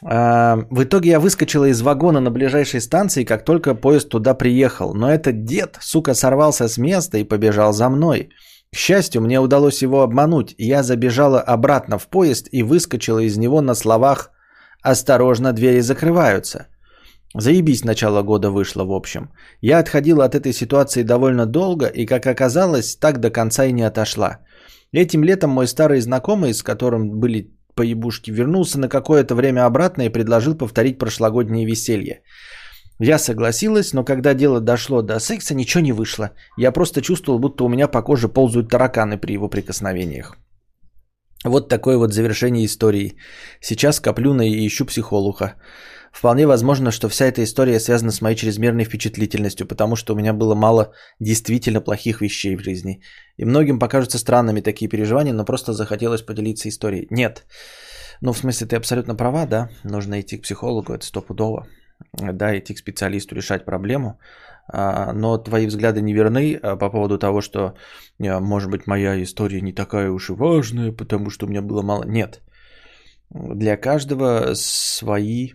А, 0.03 0.57
в 0.71 0.85
итоге 0.85 1.11
я 1.11 1.21
выскочила 1.21 1.67
из 1.69 1.83
вагона 1.83 2.21
на 2.21 2.31
ближайшей 2.31 2.81
станции, 2.81 3.25
как 3.25 3.45
только 3.45 3.75
поезд 3.75 4.09
туда 4.09 4.33
приехал. 4.33 4.95
Но 4.95 5.11
этот 5.11 5.45
дед, 5.45 5.77
сука, 5.83 6.15
сорвался 6.15 6.67
с 6.67 6.79
места 6.79 7.19
и 7.19 7.25
побежал 7.25 7.73
за 7.75 7.91
мной. 7.91 8.31
К 8.73 8.77
счастью, 8.77 9.21
мне 9.21 9.39
удалось 9.39 9.83
его 9.83 10.03
обмануть. 10.03 10.55
Я 10.59 10.83
забежала 10.83 11.41
обратно 11.41 11.99
в 11.99 12.09
поезд 12.09 12.49
и 12.53 12.63
выскочила 12.63 13.19
из 13.19 13.37
него 13.37 13.61
на 13.61 13.75
словах 13.75 14.31
«Осторожно, 14.83 15.53
двери 15.53 15.81
закрываются». 15.81 16.67
Заебись 17.35 17.85
начало 17.85 18.23
года 18.23 18.51
вышло 18.51 18.85
в 18.85 18.93
общем. 18.93 19.31
Я 19.61 19.79
отходила 19.79 20.25
от 20.25 20.35
этой 20.35 20.53
ситуации 20.53 21.03
довольно 21.03 21.47
долго 21.47 21.87
и, 21.87 22.07
как 22.07 22.27
оказалось, 22.27 22.97
так 22.97 23.21
до 23.21 23.31
конца 23.31 23.65
и 23.65 23.73
не 23.73 23.83
отошла. 23.83 24.39
Этим 24.93 25.25
летом 25.25 25.51
мой 25.51 25.67
старый 25.67 26.01
знакомый, 26.01 26.53
с 26.53 26.63
которым 26.63 27.21
были 27.21 27.51
поебушки, 27.75 28.31
вернулся 28.31 28.79
на 28.79 28.89
какое-то 28.89 29.35
время 29.35 29.67
обратно 29.67 30.03
и 30.03 30.13
предложил 30.13 30.55
повторить 30.55 30.99
прошлогоднее 30.99 31.67
веселье. 31.67 32.23
Я 33.05 33.19
согласилась, 33.19 33.93
но 33.93 34.05
когда 34.05 34.33
дело 34.35 34.61
дошло 34.61 35.03
до 35.03 35.19
секса, 35.19 35.55
ничего 35.55 35.83
не 35.83 35.93
вышло. 35.93 36.31
Я 36.57 36.71
просто 36.73 37.03
чувствовал, 37.03 37.41
будто 37.41 37.65
у 37.65 37.69
меня 37.69 37.89
по 37.89 38.03
коже 38.03 38.29
ползают 38.29 38.69
тараканы 38.69 39.19
при 39.19 39.33
его 39.33 39.49
прикосновениях. 39.49 40.37
Вот 41.45 41.69
такое 41.69 41.97
вот 41.99 42.13
завершение 42.13 42.65
истории. 42.65 43.17
Сейчас 43.61 43.99
коплю 43.99 44.35
на 44.35 44.43
и 44.43 44.65
ищу 44.65 44.87
психолога. 44.87 45.55
Вполне 46.13 46.47
возможно, 46.47 46.93
что 46.93 47.09
вся 47.09 47.25
эта 47.25 47.43
история 47.43 47.81
связана 47.81 48.13
с 48.13 48.21
моей 48.21 48.37
чрезмерной 48.37 48.85
впечатлительностью, 48.85 49.67
потому 49.67 49.97
что 49.97 50.13
у 50.13 50.17
меня 50.17 50.33
было 50.33 50.55
мало 50.55 50.93
действительно 51.19 51.81
плохих 51.81 52.21
вещей 52.21 52.55
в 52.57 52.63
жизни. 52.63 53.03
И 53.37 53.45
многим 53.45 53.81
покажутся 53.81 54.19
странными 54.19 54.61
такие 54.61 54.89
переживания, 54.89 55.33
но 55.33 55.45
просто 55.45 55.73
захотелось 55.73 56.23
поделиться 56.23 56.69
историей. 56.69 57.09
Нет. 57.11 57.47
Ну, 58.21 58.33
в 58.33 58.39
смысле, 58.39 58.69
ты 58.69 58.77
абсолютно 58.77 59.17
права, 59.17 59.47
да? 59.47 59.71
Нужно 59.83 60.21
идти 60.21 60.39
к 60.39 60.43
психологу, 60.43 60.93
это 60.93 61.05
стопудово. 61.05 61.67
Да, 62.13 62.59
идти 62.59 62.75
к 62.75 62.79
специалисту, 62.79 63.35
решать 63.35 63.65
проблему. 63.65 64.19
А, 64.69 65.13
но 65.13 65.39
твои 65.39 65.67
взгляды 65.67 66.01
не 66.03 66.15
верны 66.15 66.59
а, 66.63 66.77
по 66.77 66.91
поводу 66.91 67.19
того, 67.19 67.41
что, 67.41 67.75
а, 68.21 68.41
может 68.41 68.71
быть, 68.71 68.87
моя 68.87 69.23
история 69.23 69.61
не 69.61 69.73
такая 69.73 70.11
уж 70.11 70.31
и 70.31 70.33
важная, 70.33 70.93
потому 70.93 71.31
что 71.31 71.47
у 71.47 71.49
меня 71.49 71.63
было 71.63 71.83
мало. 71.83 72.05
Нет. 72.05 72.43
Для 73.31 73.77
каждого 73.77 74.55
свои 74.55 75.53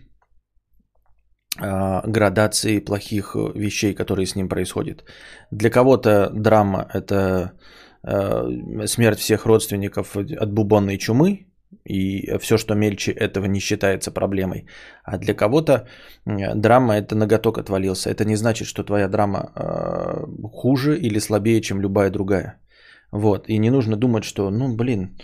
градации 1.60 2.78
плохих 2.78 3.34
вещей, 3.34 3.92
которые 3.94 4.26
с 4.26 4.36
ним 4.36 4.48
происходят. 4.48 5.04
Для 5.50 5.70
кого-то 5.70 6.30
драма– 6.30 6.86
это 6.94 7.52
смерть 8.86 9.18
всех 9.18 9.44
родственников 9.46 10.16
от 10.16 10.52
бубонной 10.52 10.98
чумы, 10.98 11.47
и 11.84 12.38
все, 12.38 12.56
что 12.58 12.74
мельче 12.74 13.12
этого 13.12 13.46
не 13.46 13.60
считается 13.60 14.10
проблемой. 14.10 14.66
А 15.04 15.18
для 15.18 15.34
кого-то 15.34 15.86
драма 16.26 16.94
это 16.94 17.14
ноготок 17.14 17.58
отвалился. 17.58 18.10
Это 18.10 18.24
не 18.24 18.36
значит, 18.36 18.66
что 18.68 18.84
твоя 18.84 19.08
драма 19.08 19.52
э, 19.54 20.26
хуже 20.52 20.98
или 20.98 21.18
слабее, 21.20 21.60
чем 21.60 21.80
любая 21.80 22.10
другая. 22.10 22.60
Вот. 23.12 23.48
И 23.48 23.58
не 23.58 23.70
нужно 23.70 23.96
думать, 23.96 24.24
что, 24.24 24.50
ну, 24.50 24.76
блин, 24.76 25.16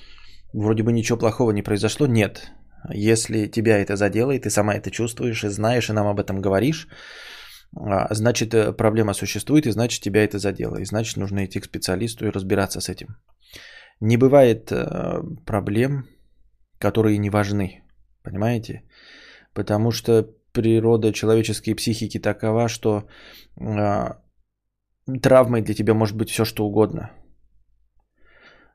вроде 0.52 0.82
бы 0.82 0.92
ничего 0.92 1.18
плохого 1.18 1.52
не 1.52 1.62
произошло. 1.62 2.06
Нет. 2.06 2.52
Если 2.92 3.46
тебя 3.46 3.78
это 3.78 3.96
задело, 3.96 4.32
и 4.32 4.38
ты 4.38 4.50
сама 4.50 4.74
это 4.74 4.90
чувствуешь, 4.90 5.44
и 5.44 5.48
знаешь, 5.48 5.88
и 5.88 5.92
нам 5.92 6.06
об 6.06 6.20
этом 6.20 6.42
говоришь, 6.42 6.88
а, 7.76 8.14
значит, 8.14 8.54
э, 8.54 8.72
проблема 8.72 9.14
существует, 9.14 9.66
и 9.66 9.72
значит, 9.72 10.02
тебя 10.02 10.24
это 10.24 10.38
задело. 10.38 10.76
И 10.76 10.84
значит, 10.84 11.16
нужно 11.16 11.44
идти 11.44 11.60
к 11.60 11.64
специалисту 11.64 12.26
и 12.26 12.30
разбираться 12.30 12.80
с 12.80 12.88
этим. 12.88 13.16
Не 14.00 14.16
бывает 14.16 14.70
э, 14.72 15.22
проблем, 15.46 16.04
которые 16.84 17.18
не 17.18 17.30
важны. 17.30 17.82
Понимаете? 18.22 18.82
Потому 19.54 19.90
что 19.92 20.26
природа 20.52 21.12
человеческой 21.12 21.74
психики 21.74 22.20
такова, 22.20 22.68
что 22.68 23.04
э, 23.60 24.08
травмой 25.22 25.62
для 25.62 25.74
тебя 25.74 25.94
может 25.94 26.16
быть 26.16 26.30
все 26.30 26.44
что 26.44 26.66
угодно. 26.66 27.10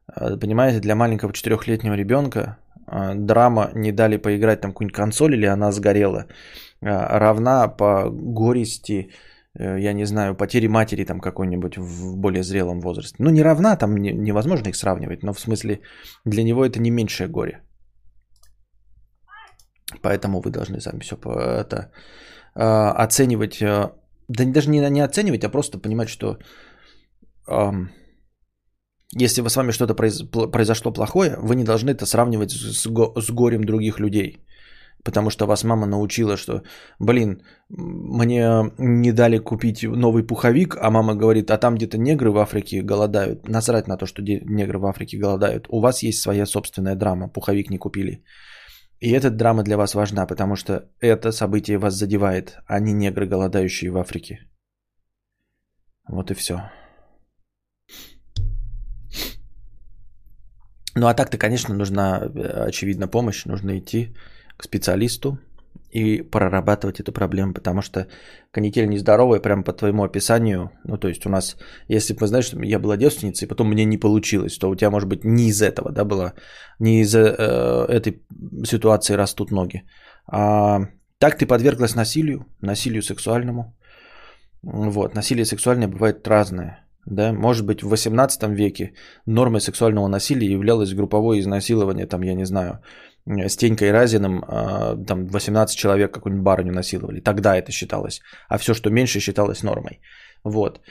А, 0.07 0.37
понимаете, 0.37 0.79
для 0.79 0.95
маленького 0.95 1.33
четырехлетнего 1.33 1.95
ребенка 1.95 2.57
э, 2.87 3.15
драма 3.15 3.71
не 3.75 3.91
дали 3.91 4.17
поиграть 4.17 4.61
там 4.61 4.71
какую-нибудь 4.71 4.95
консоль 4.95 5.33
или 5.33 5.45
она 5.45 5.71
сгорела, 5.71 6.25
э, 6.81 7.19
равна 7.19 7.67
по 7.67 8.09
горести, 8.09 9.09
э, 9.59 9.79
я 9.79 9.93
не 9.93 10.05
знаю, 10.05 10.35
потери 10.35 10.67
матери 10.67 11.05
там 11.05 11.19
какой-нибудь 11.19 11.77
в 11.77 12.17
более 12.17 12.43
зрелом 12.43 12.81
возрасте. 12.81 13.15
Ну, 13.19 13.29
не 13.29 13.43
равна, 13.43 13.75
там 13.77 13.97
не, 13.97 14.13
невозможно 14.13 14.69
их 14.69 14.75
сравнивать, 14.75 15.23
но 15.23 15.33
в 15.33 15.39
смысле 15.39 15.79
для 16.25 16.43
него 16.43 16.65
это 16.65 16.79
не 16.79 16.91
меньшее 16.91 17.27
горе. 17.27 17.61
Поэтому 20.01 20.41
вы 20.41 20.51
должны 20.51 20.79
сами 20.81 20.99
все 20.99 21.15
это 21.15 21.91
э, 22.55 22.61
оценивать. 23.03 23.61
Э, 23.61 23.91
да 24.27 24.45
даже 24.45 24.69
не, 24.69 24.89
не 24.89 25.01
оценивать, 25.01 25.43
а 25.43 25.49
просто 25.49 25.79
понимать, 25.79 26.09
что 26.09 26.37
если 29.17 29.47
с 29.47 29.55
вами 29.55 29.71
что-то 29.71 29.95
произ, 29.95 30.21
произошло 30.51 30.93
плохое, 30.93 31.35
вы 31.41 31.55
не 31.55 31.63
должны 31.63 31.91
это 31.91 32.05
сравнивать 32.05 32.51
с, 32.51 32.85
с 32.85 33.31
горем 33.31 33.63
других 33.63 33.99
людей. 33.99 34.45
Потому 35.03 35.29
что 35.29 35.47
вас 35.47 35.63
мама 35.63 35.87
научила, 35.87 36.37
что, 36.37 36.61
блин, 36.99 37.41
мне 37.69 38.71
не 38.77 39.11
дали 39.11 39.37
купить 39.37 39.83
новый 39.83 40.27
пуховик, 40.27 40.75
а 40.81 40.91
мама 40.91 41.15
говорит, 41.15 41.49
а 41.51 41.57
там 41.57 41.75
где-то 41.75 41.97
негры 41.97 42.31
в 42.31 42.37
Африке 42.37 42.81
голодают. 42.81 43.47
Насрать 43.47 43.87
на 43.87 43.97
то, 43.97 44.05
что 44.05 44.21
негры 44.21 44.77
в 44.77 44.85
Африке 44.85 45.17
голодают. 45.17 45.67
У 45.69 45.79
вас 45.79 46.03
есть 46.03 46.21
своя 46.21 46.45
собственная 46.45 46.95
драма, 46.95 47.29
пуховик 47.29 47.69
не 47.69 47.77
купили. 47.77 48.23
И 48.99 49.11
эта 49.11 49.29
драма 49.29 49.63
для 49.63 49.77
вас 49.77 49.95
важна, 49.95 50.25
потому 50.25 50.55
что 50.55 50.89
это 50.99 51.31
событие 51.31 51.77
вас 51.77 51.93
задевает, 51.93 52.59
а 52.67 52.79
не 52.79 52.93
негры, 52.93 53.27
голодающие 53.27 53.91
в 53.91 53.97
Африке. 53.97 54.39
Вот 56.07 56.31
и 56.31 56.33
все. 56.33 56.69
Ну 60.95 61.07
а 61.07 61.13
так-то, 61.13 61.37
конечно, 61.37 61.73
нужна, 61.73 62.19
э, 62.19 62.67
очевидно, 62.67 63.07
помощь. 63.07 63.45
Нужно 63.45 63.77
идти 63.77 64.15
к 64.57 64.63
специалисту 64.63 65.39
и 65.91 66.21
прорабатывать 66.21 66.99
эту 66.99 67.11
проблему, 67.11 67.53
потому 67.53 67.81
что 67.81 68.07
канитель 68.51 68.87
нездоровая, 68.87 69.39
прямо 69.39 69.63
по 69.63 69.73
твоему 69.73 70.03
описанию. 70.03 70.71
Ну, 70.83 70.97
то 70.97 71.07
есть 71.07 71.25
у 71.25 71.29
нас, 71.29 71.57
если 71.87 72.13
бы, 72.13 72.27
знаешь, 72.27 72.53
я 72.53 72.79
была 72.79 72.97
девственницей, 72.97 73.47
потом 73.47 73.69
мне 73.69 73.85
не 73.85 73.97
получилось, 73.97 74.57
то 74.57 74.69
у 74.69 74.75
тебя, 74.75 74.91
может 74.91 75.09
быть, 75.09 75.23
не 75.23 75.47
из 75.49 75.61
этого, 75.61 75.91
да, 75.91 76.05
было, 76.05 76.33
не 76.79 77.01
из 77.01 77.15
э, 77.15 77.85
этой 77.89 78.21
ситуации 78.65 79.15
растут 79.15 79.51
ноги. 79.51 79.83
А 80.27 80.81
так 81.17 81.37
ты 81.37 81.45
подверглась 81.45 81.95
насилию, 81.95 82.45
насилию 82.61 83.01
сексуальному. 83.01 83.75
Вот, 84.61 85.15
насилие 85.15 85.45
сексуальное 85.45 85.87
бывает 85.87 86.27
разное. 86.27 86.85
Да, 87.05 87.33
может 87.33 87.65
быть, 87.65 87.81
в 87.81 87.89
18 87.89 88.43
веке 88.49 88.93
нормой 89.25 89.61
сексуального 89.61 90.07
насилия 90.07 90.51
являлось 90.51 90.93
групповое 90.93 91.39
изнасилование, 91.39 92.05
там, 92.05 92.21
я 92.21 92.35
не 92.35 92.45
знаю, 92.45 92.79
с 93.25 93.57
Тенькой 93.57 93.91
Разиным, 93.91 94.43
а, 94.47 94.95
там 95.05 95.27
18 95.27 95.77
человек 95.77 96.13
какую-нибудь 96.13 96.43
барыню 96.43 96.73
насиловали. 96.73 97.21
Тогда 97.21 97.55
это 97.55 97.71
считалось. 97.71 98.21
А 98.47 98.57
все, 98.57 98.73
что 98.73 98.89
меньше, 98.89 99.19
считалось 99.19 99.63
нормой. 99.63 100.01
Вот. 100.43 100.81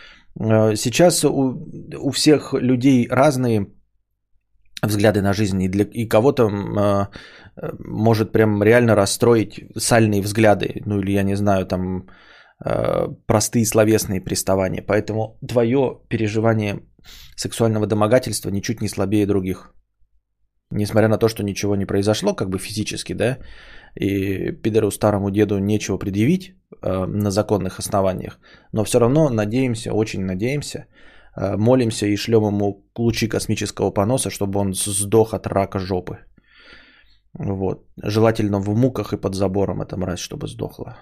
А, 0.40 0.76
сейчас 0.76 1.24
у, 1.24 1.68
у 1.98 2.10
всех 2.10 2.52
людей 2.54 3.08
разные 3.10 3.66
взгляды 4.82 5.20
на 5.22 5.32
жизнь. 5.32 5.62
И, 5.62 5.68
для, 5.68 5.84
и 5.84 6.08
кого-то 6.08 6.48
э, 7.56 7.72
может 7.78 8.32
прям 8.32 8.62
реально 8.62 8.94
расстроить 8.94 9.60
сальные 9.76 10.22
взгляды. 10.22 10.82
Ну 10.86 11.00
или, 11.00 11.12
я 11.12 11.22
не 11.22 11.36
знаю, 11.36 11.66
там 11.66 12.08
э, 12.64 13.08
простые 13.26 13.66
словесные 13.66 14.20
приставания. 14.20 14.84
Поэтому 14.86 15.38
твое 15.48 16.00
переживание 16.08 16.80
сексуального 17.36 17.86
домогательства 17.86 18.50
ничуть 18.50 18.80
не 18.80 18.88
слабее 18.88 19.26
других. 19.26 19.74
Несмотря 20.70 21.08
на 21.08 21.18
то, 21.18 21.28
что 21.28 21.42
ничего 21.42 21.76
не 21.76 21.86
произошло, 21.86 22.34
как 22.34 22.50
бы 22.50 22.58
физически, 22.58 23.14
да, 23.14 23.38
и 23.94 24.52
пидору 24.52 24.90
старому 24.90 25.30
деду 25.30 25.58
нечего 25.58 25.98
предъявить 25.98 26.52
э, 26.82 27.06
на 27.06 27.30
законных 27.30 27.78
основаниях, 27.78 28.38
но 28.72 28.84
все 28.84 28.98
равно 28.98 29.30
надеемся, 29.30 29.92
очень 29.92 30.24
надеемся, 30.24 30.86
э, 31.36 31.56
молимся 31.56 32.06
и 32.06 32.16
шлем 32.16 32.44
ему 32.46 32.84
лучи 32.98 33.28
космического 33.28 33.90
поноса, 33.90 34.30
чтобы 34.30 34.60
он 34.60 34.74
сдох 34.74 35.32
от 35.32 35.46
рака 35.46 35.78
жопы. 35.78 36.18
Вот. 37.32 37.86
Желательно 38.02 38.60
в 38.60 38.68
муках 38.68 39.12
и 39.12 39.16
под 39.16 39.34
забором 39.34 39.80
эта 39.80 39.96
мразь, 39.96 40.20
чтобы 40.20 40.48
сдохла. 40.48 40.98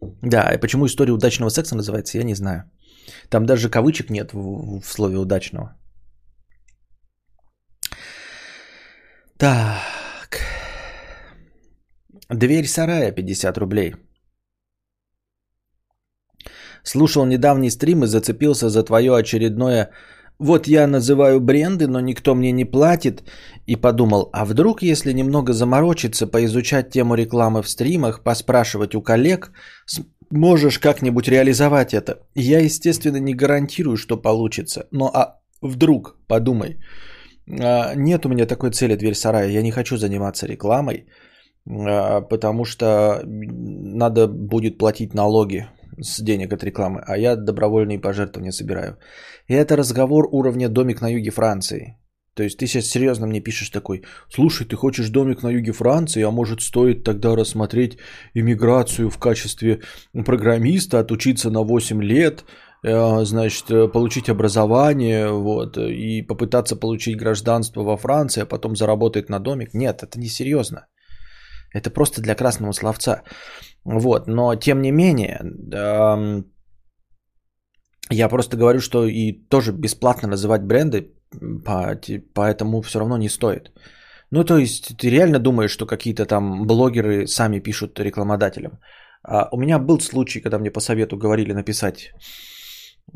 Да, 0.00 0.54
и 0.54 0.60
почему 0.60 0.86
история 0.86 1.12
удачного 1.12 1.50
секса 1.50 1.76
называется, 1.76 2.18
я 2.18 2.24
не 2.24 2.34
знаю. 2.34 2.70
Там 3.28 3.46
даже 3.46 3.70
кавычек 3.70 4.10
нет 4.10 4.32
в, 4.32 4.80
в 4.80 4.86
слове 4.86 5.18
удачного. 5.18 5.76
Так. 9.38 10.40
Дверь 12.30 12.66
сарая 12.66 13.12
50 13.12 13.58
рублей. 13.58 13.94
Слушал 16.82 17.26
недавний 17.26 17.70
стрим 17.70 18.04
и 18.04 18.06
зацепился 18.06 18.68
за 18.68 18.84
твое 18.84 19.16
очередное 19.16 19.90
вот 20.38 20.68
я 20.68 20.86
называю 20.86 21.40
бренды, 21.40 21.86
но 21.86 22.00
никто 22.00 22.34
мне 22.34 22.52
не 22.52 22.64
платит. 22.64 23.22
И 23.66 23.76
подумал, 23.76 24.28
а 24.32 24.44
вдруг, 24.44 24.82
если 24.82 25.12
немного 25.12 25.52
заморочиться, 25.52 26.26
поизучать 26.26 26.90
тему 26.90 27.14
рекламы 27.14 27.62
в 27.62 27.68
стримах, 27.68 28.22
поспрашивать 28.22 28.94
у 28.94 29.02
коллег, 29.02 29.52
можешь 30.30 30.78
как-нибудь 30.78 31.28
реализовать 31.28 31.94
это. 31.94 32.18
Я, 32.34 32.60
естественно, 32.60 33.16
не 33.16 33.34
гарантирую, 33.34 33.96
что 33.96 34.16
получится. 34.16 34.86
Но 34.92 35.10
а 35.14 35.40
вдруг, 35.62 36.16
подумай, 36.28 36.76
а, 37.48 37.94
нет 37.94 38.26
у 38.26 38.28
меня 38.28 38.46
такой 38.46 38.70
цели 38.70 38.96
дверь 38.96 39.14
сарая. 39.14 39.48
Я 39.48 39.62
не 39.62 39.70
хочу 39.70 39.96
заниматься 39.96 40.46
рекламой, 40.46 41.06
а, 41.66 42.20
потому 42.20 42.64
что 42.64 43.22
надо 43.24 44.28
будет 44.28 44.78
платить 44.78 45.14
налоги 45.14 45.66
с 45.98 46.20
денег 46.20 46.52
от 46.52 46.64
рекламы, 46.64 47.02
а 47.06 47.16
я 47.16 47.36
добровольные 47.36 47.98
пожертвования 47.98 48.52
собираю. 48.52 48.98
И 49.48 49.54
это 49.54 49.76
разговор 49.76 50.28
уровня 50.30 50.68
домик 50.68 51.00
на 51.00 51.08
юге 51.08 51.30
Франции. 51.30 51.96
То 52.36 52.42
есть 52.42 52.58
ты 52.58 52.66
сейчас 52.66 52.84
серьезно 52.84 53.26
мне 53.26 53.40
пишешь 53.40 53.70
такой, 53.70 54.02
слушай, 54.28 54.66
ты 54.66 54.76
хочешь 54.76 55.08
домик 55.08 55.42
на 55.42 55.48
юге 55.48 55.72
Франции, 55.72 56.22
а 56.22 56.30
может 56.30 56.60
стоит 56.60 57.02
тогда 57.02 57.34
рассмотреть 57.34 57.96
иммиграцию 58.34 59.08
в 59.08 59.18
качестве 59.18 59.80
программиста, 60.12 60.98
отучиться 60.98 61.50
на 61.50 61.62
8 61.62 62.02
лет, 62.02 62.44
э, 62.82 63.24
значит, 63.24 63.70
э, 63.70 63.88
получить 63.88 64.28
образование, 64.28 65.30
вот, 65.30 65.78
и 65.78 66.20
попытаться 66.20 66.76
получить 66.76 67.16
гражданство 67.16 67.82
во 67.82 67.96
Франции, 67.96 68.42
а 68.42 68.46
потом 68.46 68.76
заработать 68.76 69.30
на 69.30 69.40
домик. 69.40 69.72
Нет, 69.72 70.02
это 70.02 70.20
не 70.20 70.28
серьезно. 70.28 70.88
Это 71.72 71.90
просто 71.90 72.20
для 72.20 72.34
красного 72.34 72.72
словца. 72.72 73.22
Вот, 73.86 74.26
но 74.26 74.56
тем 74.56 74.82
не 74.82 74.90
менее, 74.90 75.40
я 78.10 78.28
просто 78.28 78.56
говорю, 78.56 78.80
что 78.80 79.06
и 79.06 79.32
тоже 79.48 79.72
бесплатно 79.72 80.28
называть 80.28 80.62
бренды, 80.62 81.14
поэтому 82.34 82.82
все 82.82 82.98
равно 82.98 83.16
не 83.16 83.28
стоит. 83.28 83.70
Ну, 84.32 84.44
то 84.44 84.58
есть, 84.58 84.96
ты 84.98 85.08
реально 85.10 85.38
думаешь, 85.38 85.70
что 85.70 85.86
какие-то 85.86 86.26
там 86.26 86.66
блогеры 86.66 87.26
сами 87.28 87.60
пишут 87.60 88.00
рекламодателям. 88.00 88.80
А 89.22 89.48
у 89.52 89.56
меня 89.56 89.78
был 89.78 90.00
случай, 90.00 90.40
когда 90.40 90.58
мне 90.58 90.72
по 90.72 90.80
совету 90.80 91.16
говорили 91.16 91.52
написать 91.52 92.12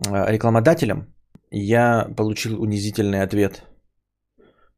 а, 0.07 0.31
рекламодателям, 0.31 1.13
я 1.51 2.07
получил 2.17 2.63
унизительный 2.63 3.23
ответ. 3.23 3.65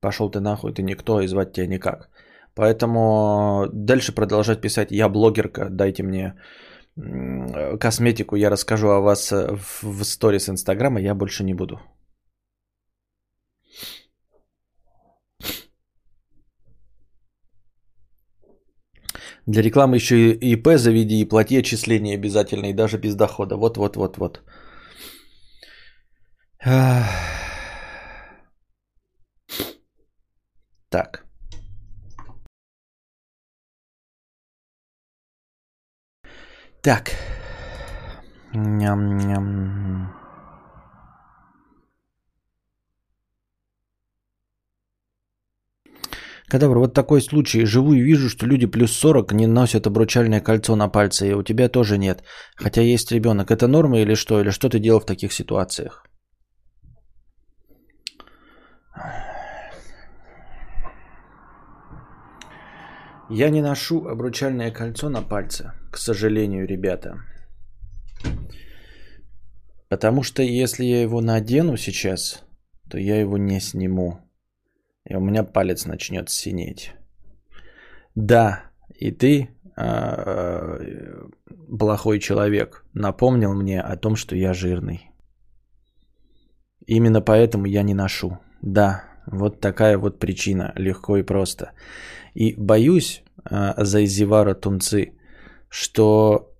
Пошел 0.00 0.30
ты 0.30 0.40
нахуй, 0.40 0.72
ты 0.72 0.82
никто, 0.82 1.20
и 1.20 1.28
звать 1.28 1.52
тебя 1.52 1.66
никак. 1.66 2.08
Поэтому 2.54 3.68
дальше 3.72 4.12
продолжать 4.14 4.60
писать 4.60 4.90
«Я 4.90 5.08
блогерка, 5.08 5.68
дайте 5.70 6.02
мне 6.02 6.34
косметику, 7.80 8.36
я 8.36 8.50
расскажу 8.50 8.88
о 8.88 9.00
вас 9.00 9.32
в 9.32 10.04
сторис 10.04 10.48
Инстаграма, 10.48 11.00
я 11.00 11.14
больше 11.14 11.44
не 11.44 11.54
буду». 11.54 11.80
Для 19.46 19.62
рекламы 19.62 19.96
еще 19.96 20.16
и 20.16 20.52
ИП 20.52 20.76
заведи 20.76 21.20
и 21.20 21.28
плати 21.28 21.58
отчисления 21.58 22.14
обязательно, 22.14 22.66
и 22.66 22.72
даже 22.72 22.98
без 22.98 23.16
дохода. 23.16 23.56
Вот-вот-вот-вот. 23.56 24.40
Так. 30.90 31.24
Так. 36.82 37.12
Ням-ням. 38.54 40.12
Кадавр, 46.48 46.78
вот 46.78 46.92
такой 46.92 47.22
случай. 47.22 47.64
Живу 47.64 47.92
и 47.92 48.00
вижу, 48.00 48.28
что 48.28 48.46
люди 48.46 48.66
плюс 48.66 48.92
40 48.92 49.32
не 49.32 49.46
носят 49.46 49.86
обручальное 49.86 50.40
кольцо 50.40 50.74
на 50.76 50.88
пальце, 50.88 51.28
и 51.28 51.34
у 51.34 51.42
тебя 51.44 51.68
тоже 51.68 51.98
нет. 51.98 52.24
Хотя 52.56 52.82
есть 52.82 53.12
ребенок. 53.12 53.52
Это 53.52 53.68
норма 53.68 54.00
или 54.00 54.14
что? 54.14 54.40
Или 54.40 54.50
что 54.50 54.68
ты 54.68 54.80
делал 54.80 55.00
в 55.00 55.06
таких 55.06 55.32
ситуациях? 55.32 56.04
Я 63.32 63.50
не 63.50 63.62
ношу 63.62 64.06
обручальное 64.06 64.70
кольцо 64.70 65.08
на 65.08 65.22
пальце 65.22 65.72
к 65.92 65.98
сожалению, 65.98 66.66
ребята. 66.66 67.20
Потому 69.90 70.22
что 70.22 70.42
если 70.42 70.84
я 70.84 71.02
его 71.02 71.20
надену 71.20 71.76
сейчас, 71.76 72.44
то 72.88 72.98
я 72.98 73.20
его 73.20 73.36
не 73.36 73.60
сниму. 73.60 74.18
И 75.04 75.14
у 75.14 75.20
меня 75.20 75.44
палец 75.44 75.84
начнет 75.84 76.30
синеть. 76.30 76.94
Да, 78.14 78.64
и 78.94 79.10
ты, 79.10 79.50
э, 79.76 81.26
плохой 81.78 82.20
человек, 82.20 82.86
напомнил 82.94 83.52
мне 83.52 83.82
о 83.82 83.96
том, 83.96 84.16
что 84.16 84.34
я 84.34 84.54
жирный. 84.54 85.10
Именно 86.86 87.20
поэтому 87.20 87.66
я 87.66 87.82
не 87.82 87.92
ношу. 87.92 88.38
Да, 88.62 89.04
вот 89.26 89.60
такая 89.60 89.98
вот 89.98 90.18
причина, 90.18 90.72
легко 90.76 91.18
и 91.18 91.22
просто. 91.22 91.72
И 92.34 92.54
боюсь 92.56 93.22
э, 93.50 93.84
за 93.84 94.04
Изивара 94.04 94.54
Тунцы, 94.54 95.12
что 95.68 96.52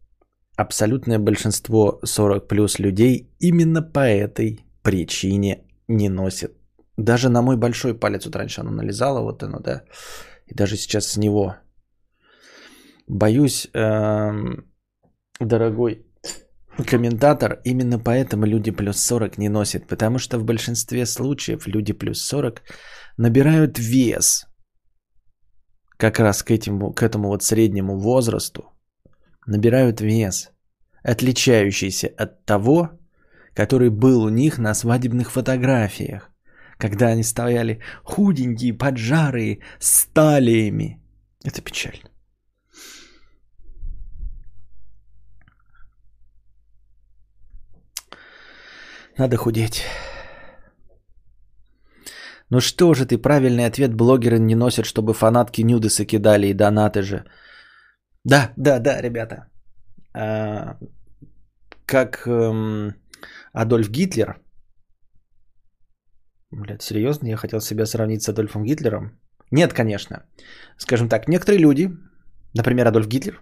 абсолютное 0.57 1.19
большинство 1.19 2.01
40 2.05 2.49
плюс 2.49 2.79
людей 2.79 3.31
именно 3.41 3.83
по 3.83 4.01
этой 4.01 4.61
причине 4.83 5.65
не 5.89 6.09
носит. 6.09 6.53
Даже 6.97 7.29
на 7.29 7.43
мой 7.43 7.57
большой 7.57 7.95
палец, 7.95 8.27
вот 8.27 8.37
раньше 8.37 8.61
оно 8.61 8.71
налезало, 8.71 9.23
вот 9.23 9.43
оно, 9.43 9.61
да, 9.61 9.83
и 10.47 10.55
даже 10.55 10.77
сейчас 10.77 11.07
с 11.07 11.17
него. 11.17 11.57
Боюсь, 13.09 13.69
эм, 13.75 14.67
дорогой, 15.41 16.07
комментатор, 16.87 17.61
именно 17.65 17.99
поэтому 17.99 18.47
люди 18.47 18.71
плюс 18.71 18.99
40 18.99 19.39
не 19.39 19.49
носят, 19.49 19.89
потому 19.89 20.19
что 20.19 20.39
в 20.39 20.45
большинстве 20.45 21.07
случаев 21.07 21.67
люди 21.67 21.93
плюс 21.93 22.23
40 22.23 22.63
набирают 23.17 23.79
вес 23.79 24.47
как 26.03 26.19
раз 26.19 26.43
к, 26.43 26.51
этим, 26.51 26.93
к 26.93 27.01
этому 27.01 27.29
вот 27.29 27.45
среднему 27.45 27.97
возрасту, 27.97 28.73
набирают 29.47 30.01
вес, 30.01 30.51
отличающийся 31.05 32.09
от 32.19 32.45
того, 32.45 32.91
который 33.55 33.88
был 33.88 34.25
у 34.25 34.29
них 34.29 34.59
на 34.59 34.75
свадебных 34.75 35.31
фотографиях, 35.31 36.29
когда 36.77 37.07
они 37.07 37.23
стояли 37.23 37.79
худенькие, 38.03 38.75
поджарые, 38.75 39.61
с 39.79 40.07
талиями. 40.07 41.01
Это 41.45 41.62
печально. 41.62 42.11
Надо 49.17 49.37
худеть. 49.37 49.85
Ну 52.53 52.61
что 52.61 52.93
же 52.95 53.07
ты, 53.07 53.17
правильный 53.17 53.65
ответ 53.65 53.95
блогеры 53.95 54.38
не 54.38 54.55
носят, 54.55 54.85
чтобы 54.85 55.15
фанатки 55.15 55.62
нюдесы 55.62 56.05
кидали 56.05 56.49
и 56.49 56.55
донаты 56.55 57.03
же. 57.03 57.25
Да, 58.25 58.53
да, 58.59 58.79
да, 58.79 59.01
ребята. 59.01 59.47
А, 60.15 60.77
как 61.87 62.27
эм, 62.27 62.95
Адольф 63.55 63.88
Гитлер. 63.88 64.37
Блядь, 66.51 66.83
серьезно? 66.83 67.29
Я 67.29 67.37
хотел 67.37 67.61
себя 67.61 67.87
сравнить 67.87 68.23
с 68.23 68.29
Адольфом 68.29 68.65
Гитлером? 68.65 69.19
Нет, 69.51 69.73
конечно. 69.73 70.17
Скажем 70.77 71.09
так, 71.09 71.29
некоторые 71.29 71.59
люди, 71.59 71.91
например, 72.55 72.87
Адольф 72.87 73.09
Гитлер, 73.09 73.41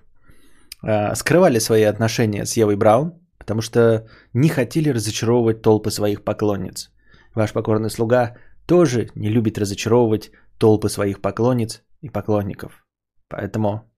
э, 0.86 1.16
скрывали 1.16 1.58
свои 1.58 1.82
отношения 1.82 2.46
с 2.46 2.56
Евой 2.56 2.76
Браун, 2.76 3.12
потому 3.38 3.60
что 3.60 4.06
не 4.34 4.48
хотели 4.48 4.92
разочаровывать 4.92 5.62
толпы 5.62 5.90
своих 5.90 6.22
поклонниц. 6.22 6.92
Ваш 7.34 7.52
покорный 7.52 7.90
слуга 7.90 8.36
тоже 8.70 9.08
не 9.16 9.30
любит 9.30 9.58
разочаровывать 9.58 10.30
толпы 10.56 10.88
своих 10.88 11.20
поклонниц 11.20 11.82
и 12.02 12.08
поклонников. 12.08 12.86
Поэтому 13.28 13.92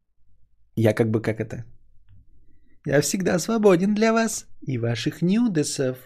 я 0.76 0.94
как 0.94 1.10
бы 1.10 1.20
как 1.20 1.40
это? 1.40 1.66
Я 2.86 3.02
всегда 3.02 3.38
свободен 3.38 3.94
для 3.94 4.14
вас 4.14 4.46
и 4.62 4.78
ваших 4.78 5.20
нюдесов. 5.20 5.98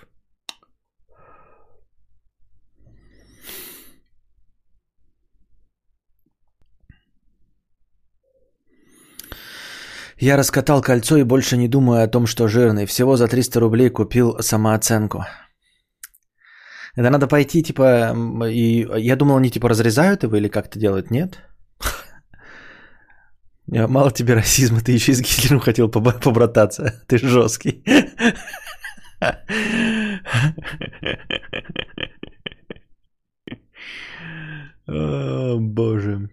Я 10.18 10.36
раскатал 10.36 10.82
кольцо 10.82 11.18
и 11.18 11.22
больше 11.22 11.56
не 11.56 11.68
думаю 11.68 12.02
о 12.02 12.08
том, 12.08 12.26
что 12.26 12.48
жирный. 12.48 12.86
Всего 12.86 13.16
за 13.16 13.28
300 13.28 13.60
рублей 13.60 13.90
купил 13.90 14.38
самооценку. 14.40 15.24
Это 16.96 17.10
надо 17.10 17.28
пойти, 17.28 17.62
типа, 17.62 18.16
и 18.50 18.86
я 19.00 19.16
думал, 19.16 19.36
они 19.36 19.50
типа 19.50 19.68
разрезают 19.68 20.22
его 20.22 20.36
или 20.36 20.48
как-то 20.48 20.78
делают, 20.78 21.10
нет? 21.10 21.38
Мало 23.66 24.10
тебе 24.10 24.34
расизма, 24.34 24.80
ты 24.80 24.92
еще 24.92 25.12
и 25.12 25.14
с 25.14 25.20
Гитлером 25.20 25.60
хотел 25.60 25.90
побрататься. 25.90 27.02
Ты 27.08 27.18
жесткий. 27.18 27.82
Боже. 34.86 36.30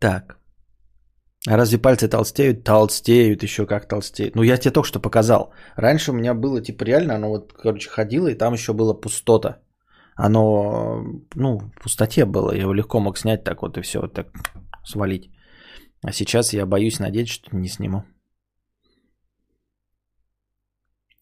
Так. 0.00 0.41
А 1.48 1.56
разве 1.56 1.78
пальцы 1.78 2.08
толстеют? 2.08 2.64
Толстеют 2.64 3.42
еще 3.42 3.66
как 3.66 3.88
толстеют. 3.88 4.36
Ну, 4.36 4.42
я 4.42 4.56
тебе 4.56 4.70
только 4.70 4.88
что 4.88 5.00
показал. 5.00 5.52
Раньше 5.76 6.12
у 6.12 6.14
меня 6.14 6.34
было, 6.34 6.60
типа, 6.60 6.84
реально, 6.84 7.14
оно 7.14 7.28
вот, 7.30 7.52
короче, 7.52 7.90
ходило, 7.90 8.28
и 8.28 8.38
там 8.38 8.52
еще 8.52 8.72
было 8.72 8.94
пустота. 8.94 9.58
Оно, 10.14 11.02
ну, 11.34 11.58
в 11.58 11.82
пустоте 11.82 12.24
было. 12.24 12.52
Я 12.52 12.62
его 12.62 12.74
легко 12.74 13.00
мог 13.00 13.18
снять 13.18 13.44
так 13.44 13.62
вот 13.62 13.76
и 13.76 13.82
все, 13.82 14.00
вот 14.00 14.14
так 14.14 14.26
свалить. 14.84 15.30
А 16.04 16.12
сейчас 16.12 16.52
я 16.52 16.66
боюсь 16.66 17.00
надеть, 17.00 17.28
что 17.28 17.56
не 17.56 17.68
сниму. 17.68 18.04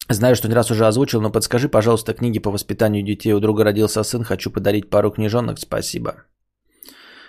Знаю, 0.09 0.35
что 0.35 0.47
не 0.47 0.55
раз 0.55 0.71
уже 0.71 0.85
озвучил, 0.85 1.21
но 1.21 1.31
подскажи, 1.31 1.69
пожалуйста, 1.69 2.13
книги 2.13 2.39
по 2.39 2.51
воспитанию 2.51 3.03
детей. 3.03 3.33
У 3.33 3.39
друга 3.39 3.63
родился 3.63 4.03
сын, 4.03 4.23
хочу 4.23 4.51
подарить 4.51 4.89
пару 4.89 5.11
книжонок, 5.11 5.57
спасибо. 5.57 6.25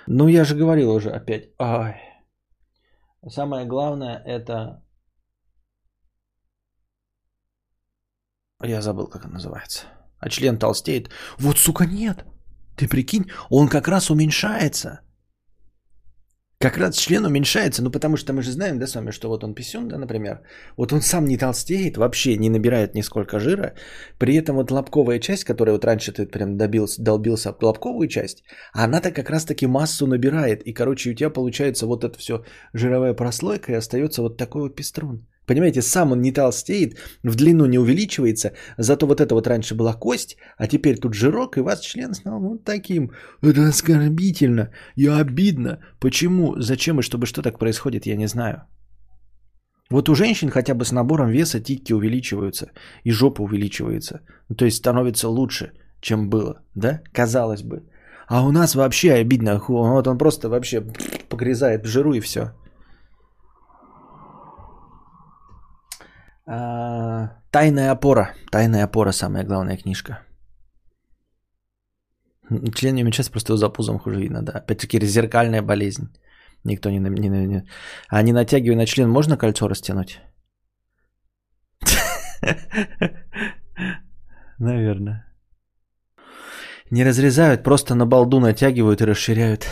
Ну, 0.06 0.28
я 0.28 0.44
же 0.44 0.56
говорил 0.56 0.90
уже 0.90 1.10
опять. 1.10 1.50
Ай. 1.58 2.11
Самое 3.28 3.66
главное 3.66 4.22
это... 4.26 4.82
Я 8.62 8.80
забыл, 8.80 9.06
как 9.08 9.24
он 9.24 9.32
называется. 9.32 9.86
А 10.18 10.28
член 10.28 10.58
толстеет. 10.58 11.10
Вот, 11.38 11.58
сука, 11.58 11.84
нет. 11.86 12.24
Ты 12.76 12.88
прикинь, 12.88 13.30
он 13.50 13.68
как 13.68 13.88
раз 13.88 14.10
уменьшается. 14.10 15.00
Как 16.62 16.78
раз 16.78 16.96
член 16.96 17.24
уменьшается, 17.24 17.82
ну 17.82 17.90
потому 17.90 18.16
что 18.16 18.32
мы 18.32 18.42
же 18.42 18.52
знаем, 18.52 18.78
да, 18.78 18.86
с 18.86 18.94
вами, 18.94 19.10
что 19.10 19.28
вот 19.28 19.42
он 19.42 19.52
писюн, 19.52 19.88
да, 19.88 19.98
например, 19.98 20.42
вот 20.76 20.92
он 20.92 21.00
сам 21.00 21.24
не 21.24 21.36
толстеет, 21.36 21.96
вообще 21.96 22.36
не 22.36 22.50
набирает 22.50 22.94
нисколько 22.94 23.40
жира, 23.40 23.74
при 24.18 24.36
этом 24.36 24.54
вот 24.56 24.70
лобковая 24.70 25.18
часть, 25.18 25.42
которая 25.42 25.74
вот 25.74 25.84
раньше 25.84 26.12
ты 26.12 26.24
прям 26.24 26.56
добился, 26.56 27.02
долбился 27.02 27.48
об 27.50 27.64
лобковую 27.64 28.06
часть, 28.06 28.44
она-то 28.72 29.10
как 29.10 29.30
раз-таки 29.30 29.66
массу 29.66 30.06
набирает, 30.06 30.62
и, 30.62 30.72
короче, 30.72 31.10
у 31.10 31.14
тебя 31.14 31.30
получается 31.30 31.86
вот 31.86 32.04
это 32.04 32.16
все 32.16 32.44
жировая 32.74 33.14
прослойка, 33.14 33.72
и 33.72 33.78
остается 33.78 34.22
вот 34.22 34.36
такой 34.36 34.62
вот 34.62 34.76
пеструн. 34.76 35.26
Понимаете, 35.52 35.82
сам 35.82 36.12
он 36.12 36.22
не 36.22 36.32
толстеет, 36.32 36.96
в 37.22 37.34
длину 37.34 37.66
не 37.66 37.78
увеличивается, 37.78 38.52
зато 38.78 39.06
вот 39.06 39.20
это 39.20 39.34
вот 39.34 39.46
раньше 39.46 39.74
была 39.74 39.92
кость, 39.92 40.38
а 40.56 40.66
теперь 40.66 40.98
тут 40.98 41.12
жирок, 41.12 41.58
и 41.58 41.60
вас 41.60 41.80
член 41.80 42.14
стал 42.14 42.40
вот 42.40 42.64
таким. 42.64 43.10
Это 43.42 43.68
оскорбительно 43.68 44.70
и 44.96 45.06
обидно. 45.06 45.78
Почему, 46.00 46.54
зачем 46.58 47.00
и 47.00 47.02
чтобы 47.02 47.26
что 47.26 47.42
так 47.42 47.58
происходит, 47.58 48.06
я 48.06 48.16
не 48.16 48.28
знаю. 48.28 48.62
Вот 49.90 50.08
у 50.08 50.14
женщин 50.14 50.48
хотя 50.48 50.74
бы 50.74 50.86
с 50.86 50.92
набором 50.92 51.30
веса 51.30 51.60
титьки 51.60 51.92
увеличиваются, 51.92 52.70
и 53.04 53.10
жопа 53.10 53.42
увеличивается. 53.42 54.20
То 54.56 54.64
есть 54.64 54.78
становится 54.78 55.28
лучше, 55.28 55.72
чем 56.00 56.30
было, 56.30 56.62
да? 56.74 57.02
Казалось 57.12 57.62
бы. 57.62 57.82
А 58.26 58.42
у 58.46 58.52
нас 58.52 58.74
вообще 58.74 59.12
обидно. 59.12 59.60
Вот 59.68 60.06
он 60.06 60.16
просто 60.16 60.48
вообще 60.48 60.80
погрязает 61.28 61.84
в 61.84 61.88
жиру 61.88 62.14
и 62.14 62.20
все. 62.20 62.52
Тайная 66.46 67.92
опора. 67.92 68.34
Тайная 68.50 68.84
опора 68.84 69.12
самая 69.12 69.44
главная 69.44 69.76
книжка. 69.76 70.18
Член 72.74 72.94
не 72.94 73.02
уменьшается, 73.02 73.32
просто 73.32 73.56
за 73.56 73.68
пузом 73.68 73.98
хуже 73.98 74.20
видно, 74.20 74.42
да. 74.42 74.52
Опять-таки 74.52 75.06
зеркальная 75.06 75.62
болезнь. 75.62 76.08
Никто 76.64 76.90
не, 76.90 76.98
не, 76.98 77.28
не, 77.28 77.46
не... 77.46 77.66
А 78.08 78.22
не 78.22 78.32
натягивая 78.32 78.76
на 78.76 78.86
член, 78.86 79.08
можно 79.08 79.36
кольцо 79.36 79.68
растянуть? 79.68 80.20
Наверное. 84.58 85.24
Не 86.90 87.04
разрезают, 87.04 87.62
просто 87.62 87.94
на 87.94 88.06
балду 88.06 88.40
натягивают 88.40 89.00
и 89.00 89.06
расширяют. 89.06 89.66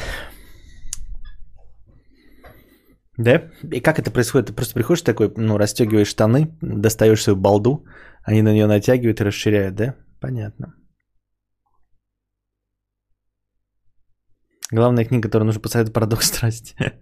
Да? 3.20 3.50
И 3.70 3.80
как 3.80 3.98
это 3.98 4.10
происходит? 4.10 4.46
Ты 4.46 4.54
просто 4.54 4.74
приходишь 4.74 5.02
такой, 5.02 5.30
ну, 5.36 5.58
расстегиваешь 5.58 6.08
штаны, 6.08 6.56
достаешь 6.62 7.22
свою 7.22 7.36
балду, 7.36 7.84
они 8.22 8.42
на 8.42 8.52
нее 8.52 8.66
натягивают 8.66 9.20
и 9.20 9.24
расширяют, 9.24 9.74
да? 9.74 9.94
Понятно. 10.20 10.74
Главная 14.72 15.04
книга, 15.04 15.28
которую 15.28 15.46
нужно 15.46 15.60
посоветовать, 15.60 15.94
«Парадокс 15.94 16.26
страсти». 16.26 16.74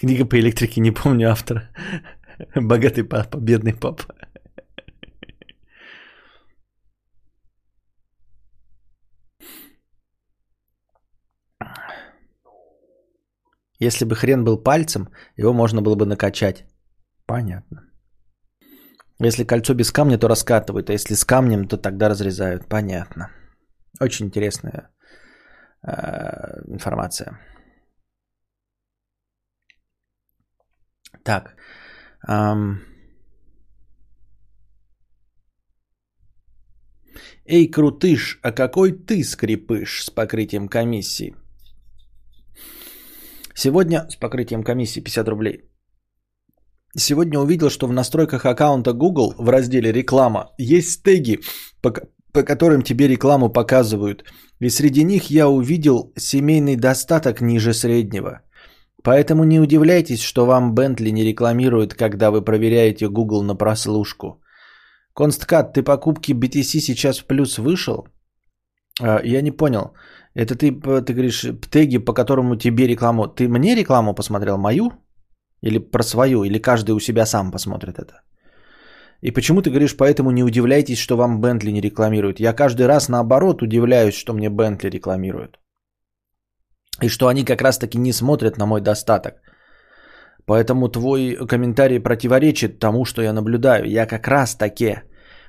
Книга 0.00 0.24
по 0.24 0.36
электрике, 0.40 0.80
не 0.80 0.90
помню 0.90 1.30
автора. 1.30 1.70
Богатый 2.56 3.04
папа, 3.04 3.36
бедный 3.36 3.74
папа. 3.74 4.14
Если 13.80 14.04
бы 14.04 14.14
хрен 14.14 14.44
был 14.44 14.62
пальцем, 14.62 15.08
его 15.36 15.52
можно 15.52 15.82
было 15.82 15.96
бы 15.96 16.06
накачать. 16.06 16.64
Понятно. 17.26 17.82
Если 19.20 19.44
кольцо 19.44 19.74
без 19.74 19.92
камня, 19.92 20.18
то 20.18 20.28
раскатывают, 20.28 20.90
а 20.90 20.92
если 20.92 21.14
с 21.14 21.24
камнем, 21.24 21.68
то 21.68 21.76
тогда 21.76 22.08
разрезают. 22.08 22.68
Понятно. 22.68 23.30
Очень 24.00 24.26
интересная 24.26 24.90
э, 25.82 26.62
информация. 26.68 27.38
Так. 31.22 31.56
Эм... 32.28 32.80
Эй, 37.46 37.70
крутыш, 37.70 38.38
а 38.42 38.52
какой 38.52 38.92
ты 38.92 39.22
скрипыш 39.22 40.04
с 40.04 40.10
покрытием 40.10 40.68
комиссии? 40.68 41.36
Сегодня 43.56 44.06
с 44.10 44.16
покрытием 44.16 44.64
комиссии 44.64 45.00
50 45.00 45.28
рублей. 45.28 45.62
Сегодня 46.96 47.38
увидел, 47.38 47.70
что 47.70 47.86
в 47.86 47.92
настройках 47.92 48.44
аккаунта 48.46 48.92
Google 48.92 49.34
в 49.38 49.48
разделе 49.48 49.92
«Реклама» 49.92 50.52
есть 50.58 51.02
теги, 51.02 51.40
по, 51.80 51.92
по 52.32 52.42
которым 52.42 52.82
тебе 52.82 53.08
рекламу 53.08 53.48
показывают. 53.48 54.24
И 54.60 54.70
среди 54.70 55.04
них 55.04 55.30
я 55.30 55.48
увидел 55.48 56.12
семейный 56.16 56.76
достаток 56.76 57.40
ниже 57.40 57.74
среднего. 57.74 58.40
Поэтому 59.02 59.44
не 59.44 59.60
удивляйтесь, 59.60 60.22
что 60.22 60.46
вам 60.46 60.74
Бентли 60.74 61.10
не 61.10 61.24
рекламирует, 61.24 61.94
когда 61.94 62.30
вы 62.30 62.42
проверяете 62.42 63.08
Google 63.08 63.42
на 63.42 63.56
прослушку. 63.56 64.40
Консткат, 65.14 65.74
ты 65.74 65.82
покупки 65.82 66.32
BTC 66.32 66.80
сейчас 66.80 67.18
в 67.18 67.26
плюс 67.26 67.58
вышел? 67.58 68.08
А, 69.00 69.20
я 69.24 69.42
не 69.42 69.50
понял. 69.50 69.92
Это 70.34 70.56
ты, 70.56 70.72
ты 70.72 71.12
говоришь, 71.12 71.46
теги, 71.70 71.98
по 71.98 72.12
которому 72.12 72.56
тебе 72.56 72.86
рекламу... 72.86 73.28
Ты 73.28 73.48
мне 73.48 73.74
рекламу 73.76 74.14
посмотрел, 74.14 74.58
мою? 74.58 74.92
Или 75.62 75.78
про 75.78 76.02
свою? 76.02 76.44
Или 76.44 76.58
каждый 76.58 76.90
у 76.90 77.00
себя 77.00 77.26
сам 77.26 77.50
посмотрит 77.50 77.98
это? 77.98 78.22
И 79.22 79.30
почему 79.30 79.62
ты 79.62 79.70
говоришь, 79.70 79.96
поэтому 79.96 80.30
не 80.32 80.44
удивляйтесь, 80.44 80.98
что 80.98 81.16
вам 81.16 81.40
Бентли 81.40 81.70
не 81.70 81.80
рекламируют? 81.80 82.40
Я 82.40 82.52
каждый 82.52 82.86
раз 82.86 83.08
наоборот 83.08 83.62
удивляюсь, 83.62 84.14
что 84.14 84.34
мне 84.34 84.50
Бентли 84.50 84.90
рекламируют. 84.90 85.58
И 87.02 87.08
что 87.08 87.28
они 87.28 87.44
как 87.44 87.62
раз 87.62 87.78
таки 87.78 87.98
не 87.98 88.12
смотрят 88.12 88.58
на 88.58 88.66
мой 88.66 88.80
достаток. 88.80 89.34
Поэтому 90.46 90.88
твой 90.88 91.36
комментарий 91.48 92.00
противоречит 92.00 92.78
тому, 92.78 93.04
что 93.04 93.22
я 93.22 93.32
наблюдаю. 93.32 93.86
Я 93.86 94.06
как 94.06 94.28
раз 94.28 94.56
таки 94.56 94.96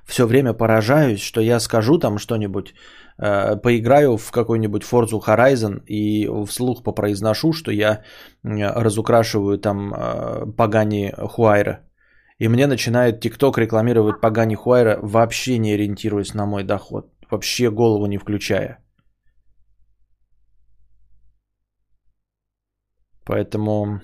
все 0.06 0.26
время 0.26 0.54
поражаюсь, 0.54 1.22
что 1.22 1.42
я 1.42 1.60
скажу 1.60 1.98
там 1.98 2.18
что-нибудь, 2.18 2.70
э, 2.70 2.74
поиграю 3.18 4.18
в 4.18 4.32
какой-нибудь 4.32 4.84
Forza 4.84 5.20
Horizon 5.20 5.84
и 5.86 6.28
вслух 6.46 6.84
попроизношу, 6.84 7.54
что 7.54 7.72
я 7.72 8.04
разукрашиваю 8.44 9.58
там 9.58 9.94
э, 9.94 10.52
Пагани 10.58 11.14
Хуайра. 11.18 11.80
И 12.40 12.50
мне 12.50 12.68
начинает 12.68 13.22
ТикТок 13.22 13.58
рекламировать 13.58 14.22
Пагани 14.22 14.56
Хуайра, 14.56 15.00
вообще 15.02 15.58
не 15.58 15.74
ориентируясь 15.74 16.34
на 16.34 16.46
мой 16.46 16.64
доход. 16.64 17.08
Вообще 17.32 17.72
голову 17.72 18.06
не 18.08 18.18
включая. 18.18 18.80
Поэтому 23.26 24.02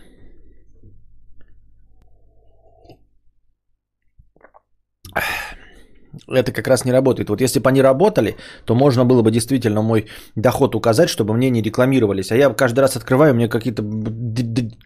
это 6.28 6.52
как 6.52 6.68
раз 6.68 6.86
не 6.86 6.92
работает. 6.92 7.30
Вот 7.30 7.42
если 7.42 7.60
бы 7.60 7.70
они 7.70 7.82
работали, 7.82 8.36
то 8.66 8.76
можно 8.76 9.06
было 9.06 9.22
бы 9.22 9.32
действительно 9.32 9.82
мой 9.82 10.08
доход 10.36 10.76
указать, 10.76 11.10
чтобы 11.10 11.34
мне 11.34 11.50
не 11.50 11.62
рекламировались. 11.62 12.32
А 12.32 12.36
я 12.36 12.50
каждый 12.50 12.80
раз 12.82 12.96
открываю, 12.96 13.34
мне 13.34 13.48
какие-то, 13.48 13.84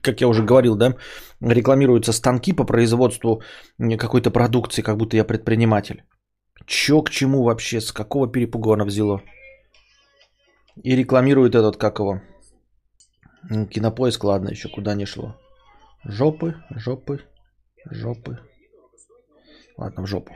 как 0.02 0.22
я 0.22 0.28
уже 0.28 0.44
говорил, 0.44 0.76
да, 0.76 0.96
рекламируются 1.42 2.14
станки 2.14 2.54
по 2.54 2.64
производству 2.64 3.42
какой-то 3.78 4.32
продукции, 4.32 4.82
как 4.82 4.98
будто 4.98 5.18
я 5.18 5.24
предприниматель. 5.24 6.04
Чё 6.66 7.02
к 7.02 7.10
чему 7.10 7.44
вообще, 7.44 7.82
с 7.82 7.92
какого 7.92 8.28
перепуга 8.28 8.74
оно 8.74 8.86
взяло? 8.86 9.22
И 10.84 10.96
рекламирует 10.96 11.56
этот, 11.56 11.78
как 11.78 12.00
его, 12.00 12.22
кинопоиск, 13.72 14.24
ладно, 14.24 14.50
еще 14.50 14.70
куда 14.70 14.96
не 14.96 15.06
шло. 15.06 15.36
Жопы, 16.04 16.56
жопы, 16.70 17.22
жопы. 17.92 18.40
Ладно, 19.78 20.04
в 20.04 20.08
жопу. 20.08 20.34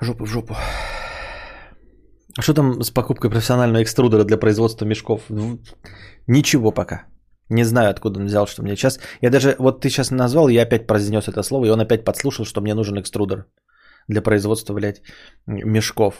Жопу 0.00 0.24
в 0.24 0.28
жопу. 0.28 0.54
А 2.38 2.42
что 2.42 2.54
там 2.54 2.82
с 2.82 2.90
покупкой 2.90 3.30
профессионального 3.30 3.82
экструдера 3.82 4.24
для 4.24 4.36
производства 4.38 4.86
мешков? 4.86 5.22
Ничего 6.26 6.70
пока. 6.70 7.04
Не 7.50 7.64
знаю, 7.64 7.90
откуда 7.90 8.20
он 8.20 8.26
взял, 8.26 8.46
что 8.46 8.62
мне 8.62 8.76
сейчас... 8.76 9.00
Я 9.22 9.30
даже... 9.30 9.56
Вот 9.58 9.80
ты 9.80 9.88
сейчас 9.88 10.10
назвал, 10.10 10.48
я 10.48 10.62
опять 10.62 10.86
произнес 10.86 11.28
это 11.28 11.42
слово, 11.42 11.66
и 11.66 11.70
он 11.70 11.80
опять 11.80 12.04
подслушал, 12.04 12.44
что 12.44 12.60
мне 12.60 12.74
нужен 12.74 12.98
экструдер 12.98 13.46
для 14.08 14.22
производства, 14.22 14.74
блядь, 14.74 15.02
мешков. 15.46 16.14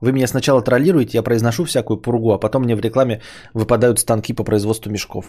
Вы 0.00 0.12
меня 0.12 0.26
сначала 0.26 0.62
троллируете, 0.62 1.18
я 1.18 1.22
произношу 1.22 1.64
всякую 1.64 2.00
пургу, 2.00 2.32
а 2.32 2.38
потом 2.38 2.62
мне 2.62 2.74
в 2.74 2.80
рекламе 2.80 3.20
выпадают 3.54 3.98
станки 3.98 4.32
по 4.32 4.44
производству 4.44 4.90
мешков. 4.90 5.26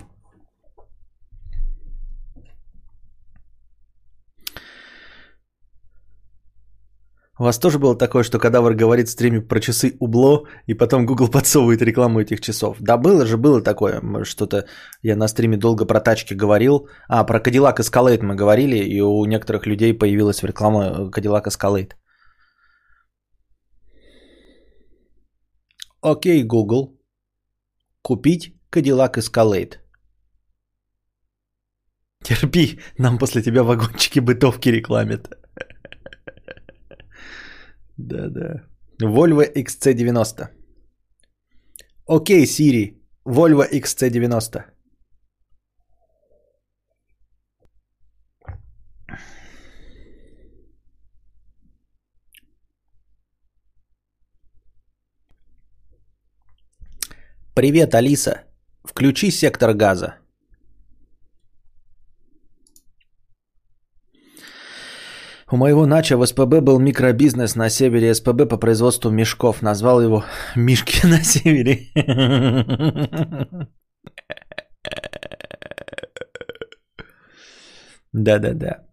У 7.42 7.44
вас 7.44 7.58
тоже 7.58 7.80
было 7.80 7.98
такое, 7.98 8.24
что 8.24 8.38
кадавр 8.38 8.76
говорит 8.76 9.08
в 9.08 9.12
стриме 9.12 9.42
про 9.42 9.60
часы 9.60 9.96
убло, 10.00 10.46
и 10.68 10.76
потом 10.76 11.08
Google 11.08 11.28
подсовывает 11.28 11.82
рекламу 11.82 12.20
этих 12.20 12.40
часов? 12.40 12.78
Да, 12.80 12.98
было 12.98 13.26
же, 13.26 13.38
было 13.38 13.64
такое. 13.64 14.00
Что-то 14.26 14.66
я 15.02 15.16
на 15.16 15.28
стриме 15.28 15.58
долго 15.58 15.88
про 15.88 16.00
тачки 16.00 16.36
говорил. 16.36 16.88
А, 17.10 17.24
про 17.24 17.40
Cadillac 17.40 17.80
Escalade 17.80 18.24
мы 18.24 18.36
говорили, 18.36 18.78
и 18.78 19.02
у 19.02 19.26
некоторых 19.26 19.66
людей 19.66 19.98
появилась 19.98 20.44
реклама 20.44 21.10
Cadillac 21.10 21.48
Escalade. 21.48 21.94
Окей, 26.02 26.44
Google. 26.44 27.02
Купить 28.04 28.54
Cadillac 28.72 29.16
Escalade. 29.18 29.78
Терпи, 32.24 32.80
нам 33.00 33.18
после 33.18 33.42
тебя 33.42 33.64
вагончики 33.64 34.20
бытовки 34.20 34.70
рекламят. 34.70 35.41
Да-да. 38.08 38.64
Volvo 39.00 39.44
XC90. 39.44 40.48
Окей, 42.08 42.46
Siri. 42.46 42.98
Volvo 43.26 43.64
XC90. 43.64 44.64
Привет, 57.54 57.94
Алиса. 57.94 58.44
Включи 58.84 59.30
сектор 59.32 59.74
газа. 59.74 60.21
У 65.52 65.58
моего 65.58 65.86
нача 65.86 66.18
в 66.18 66.26
СПБ 66.26 66.62
был 66.62 66.80
микробизнес 66.80 67.56
на 67.56 67.70
севере 67.70 68.14
СПБ 68.16 68.48
по 68.48 68.58
производству 68.58 69.12
мешков. 69.12 69.62
Назвал 69.62 70.02
его 70.02 70.24
«Мишки 70.56 71.06
на 71.06 71.22
севере». 71.22 71.90
Да-да-да. 78.14 78.88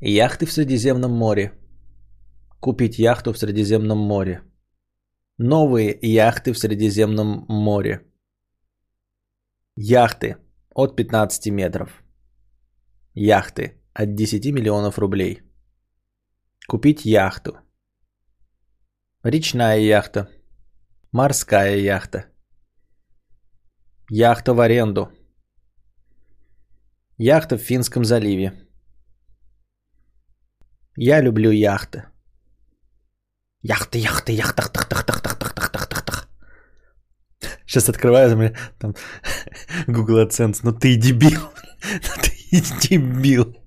Яхты 0.00 0.46
в 0.46 0.52
Средиземном 0.52 1.12
море. 1.12 1.52
Купить 2.60 2.98
яхту 2.98 3.32
в 3.34 3.38
Средиземном 3.38 3.98
море. 3.98 4.40
Новые 5.36 5.98
яхты 6.00 6.52
в 6.54 6.58
Средиземном 6.58 7.44
море. 7.48 8.00
Яхты 9.76 10.36
от 10.74 10.96
15 10.96 11.52
метров. 11.52 12.02
Яхты 13.14 13.79
от 13.94 14.14
10 14.14 14.52
миллионов 14.52 14.98
рублей. 14.98 15.42
Купить 16.68 17.04
яхту. 17.04 17.58
Речная 19.22 19.78
яхта. 19.78 20.28
Морская 21.12 21.76
яхта. 21.76 22.26
Яхта 24.08 24.54
в 24.54 24.60
аренду. 24.60 25.10
Яхта 27.18 27.58
в 27.58 27.60
Финском 27.60 28.04
заливе. 28.04 28.52
Я 30.96 31.20
люблю 31.20 31.50
яхты. 31.50 32.04
Яхты, 33.62 33.98
яхты, 33.98 34.32
яхты, 34.32 34.54
тах, 34.54 34.70
тах, 34.72 34.88
тах, 34.88 35.04
тах, 35.04 35.20
тах, 35.22 35.54
тах, 35.54 35.70
тах, 35.70 35.86
тах, 35.88 36.04
тах. 36.04 36.28
Сейчас 37.66 37.88
открываю, 37.88 38.30
там, 38.30 38.54
там 38.78 38.94
Google 39.86 40.26
AdSense. 40.26 40.60
Ну 40.62 40.72
ты 40.72 40.96
дебил. 40.96 41.40
Ну 41.82 42.22
ты 42.22 42.88
дебил. 42.88 43.59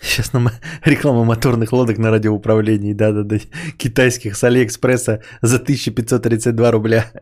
Сейчас 0.00 0.32
нам 0.32 0.48
реклама 0.84 1.24
моторных 1.24 1.72
лодок 1.72 1.98
на 1.98 2.10
радиоуправлении. 2.10 2.94
Да-да-да. 2.94 3.38
Китайских 3.76 4.36
с 4.36 4.44
Алиэкспресса 4.44 5.22
за 5.42 5.56
1532 5.56 6.70
рубля. 6.70 7.12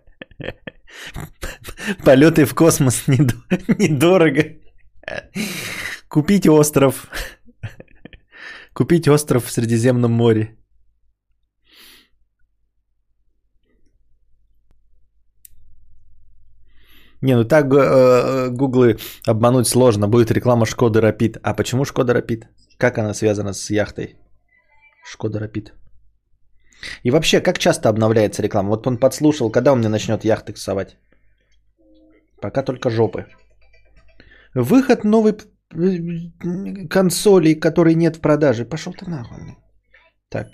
Полеты 2.04 2.44
в 2.44 2.54
космос 2.54 3.08
недорого. 3.08 4.44
Купить 6.08 6.46
остров. 6.46 7.08
Купить 8.72 9.08
остров 9.08 9.44
в 9.46 9.50
Средиземном 9.50 10.12
море. 10.12 10.56
Не, 17.24 17.36
ну 17.36 17.44
так 17.44 17.72
э, 17.72 18.50
гуглы 18.50 18.98
обмануть 19.26 19.66
сложно. 19.66 20.08
Будет 20.08 20.30
реклама 20.30 20.66
Шкоды 20.66 21.00
Рапид. 21.00 21.38
А 21.42 21.54
почему 21.54 21.84
Шкода 21.84 22.12
Рапид? 22.12 22.48
Как 22.76 22.98
она 22.98 23.14
связана 23.14 23.54
с 23.54 23.70
яхтой? 23.70 24.16
Шкода 25.10 25.38
Рапид. 25.38 25.72
И 27.02 27.10
вообще, 27.10 27.40
как 27.40 27.58
часто 27.58 27.88
обновляется 27.88 28.42
реклама? 28.42 28.68
Вот 28.68 28.86
он 28.86 28.98
подслушал, 28.98 29.50
когда 29.50 29.72
он 29.72 29.78
мне 29.78 29.88
начнет 29.88 30.24
яхты 30.24 30.52
ксовать? 30.52 30.98
Пока 32.42 32.62
только 32.62 32.90
жопы. 32.90 33.24
Выход 34.54 35.04
новой 35.04 35.32
э, 35.32 36.88
консоли, 36.90 37.54
которой 37.54 37.94
нет 37.94 38.16
в 38.16 38.20
продаже. 38.20 38.66
Пошел 38.66 38.92
ты 38.92 39.08
нахуй. 39.08 39.56
Так, 40.28 40.48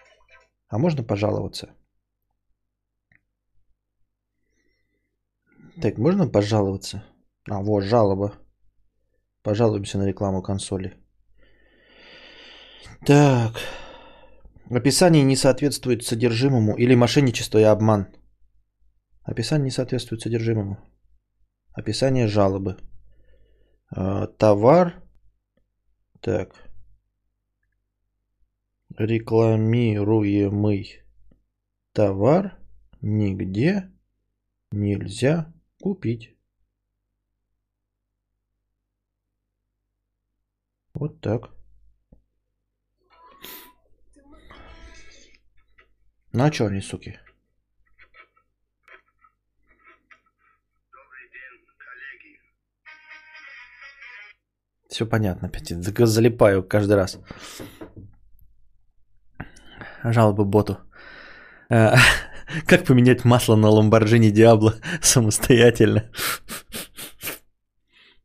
а 0.69 0.79
можно 0.79 1.03
пожаловаться? 1.03 1.67
Так, 5.81 5.99
можно 5.99 6.29
пожаловаться? 6.29 7.03
А, 7.49 7.63
вот, 7.63 7.85
жалоба. 7.85 8.35
Пожалуемся 9.43 9.99
на 9.99 10.07
рекламу 10.07 10.43
консоли. 10.43 10.95
Так. 13.07 13.55
Описание 14.71 15.25
не 15.25 15.37
соответствует 15.37 16.05
содержимому 16.05 16.77
или 16.77 16.95
мошенничество 16.95 17.59
и 17.59 17.63
обман. 17.63 18.07
Описание 19.23 19.65
не 19.65 19.71
соответствует 19.71 20.21
содержимому. 20.21 20.77
Описание 21.73 22.29
жалобы. 22.29 22.77
А, 23.97 24.27
товар. 24.27 25.03
Так. 26.21 26.55
Рекламируемый 28.99 31.03
товар 31.95 32.59
нигде 33.01 33.91
нельзя 34.73 35.51
купить. 35.81 36.37
Вот 40.95 41.21
так. 41.21 41.51
Ну 46.33 46.45
а 46.45 46.51
суки? 46.81 47.19
Все 54.89 55.07
понятно, 55.07 55.49
опять 55.49 55.71
залипаю 56.07 56.63
каждый 56.63 56.97
раз. 56.97 57.19
Жалобы 60.05 60.45
боту. 60.45 60.79
Как 62.67 62.85
поменять 62.85 63.25
масло 63.25 63.57
на 63.57 63.69
Ламборджини 63.69 64.31
Диабло 64.31 64.75
самостоятельно? 65.03 66.11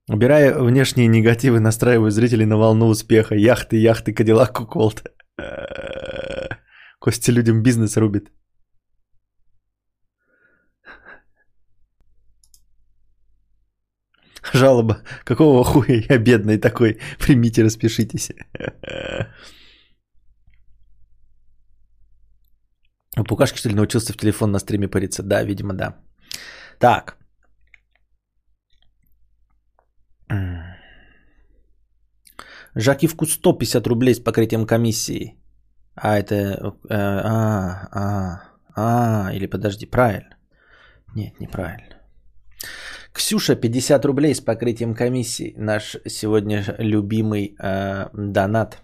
Убирая 0.07 0.53
внешние 0.59 1.07
негативы, 1.07 1.59
настраиваю 1.59 2.11
зрителей 2.11 2.45
на 2.45 2.57
волну 2.57 2.87
успеха. 2.87 3.35
Яхты, 3.35 3.77
яхты, 3.77 4.13
Кадиллак, 4.13 4.53
Куколт. 4.53 5.03
Костя 6.99 7.31
людям 7.31 7.63
бизнес 7.63 7.97
рубит. 7.97 8.31
Жалоба. 14.53 15.01
Какого 15.23 15.63
хуя 15.63 16.03
я 16.07 16.17
бедный 16.17 16.57
такой? 16.59 16.99
Примите, 17.19 17.63
распишитесь. 17.63 18.31
Пукашки, 23.23 23.57
что 23.57 23.69
ли, 23.69 23.75
научился 23.75 24.13
в 24.13 24.17
телефон 24.17 24.51
на 24.51 24.59
стриме 24.59 24.87
париться? 24.87 25.23
Да, 25.23 25.43
видимо, 25.43 25.73
да. 25.73 25.95
Так. 26.79 27.17
Жаки 32.75 33.07
вкус 33.07 33.31
150 33.33 33.87
рублей 33.87 34.15
с 34.15 34.19
покрытием 34.19 34.65
комиссии. 34.65 35.37
А, 35.95 36.17
это... 36.17 36.35
Э, 36.89 36.93
а, 36.93 37.87
а, 37.91 38.41
а, 38.75 39.33
или 39.33 39.47
подожди, 39.47 39.85
правильно. 39.85 40.35
Нет, 41.15 41.39
неправильно. 41.39 41.95
Ксюша, 43.13 43.55
50 43.55 44.05
рублей 44.05 44.35
с 44.35 44.41
покрытием 44.41 44.93
комиссии. 44.93 45.53
Наш 45.57 45.95
сегодня 46.05 46.63
любимый 46.79 47.55
э, 47.57 48.09
донат. 48.13 48.81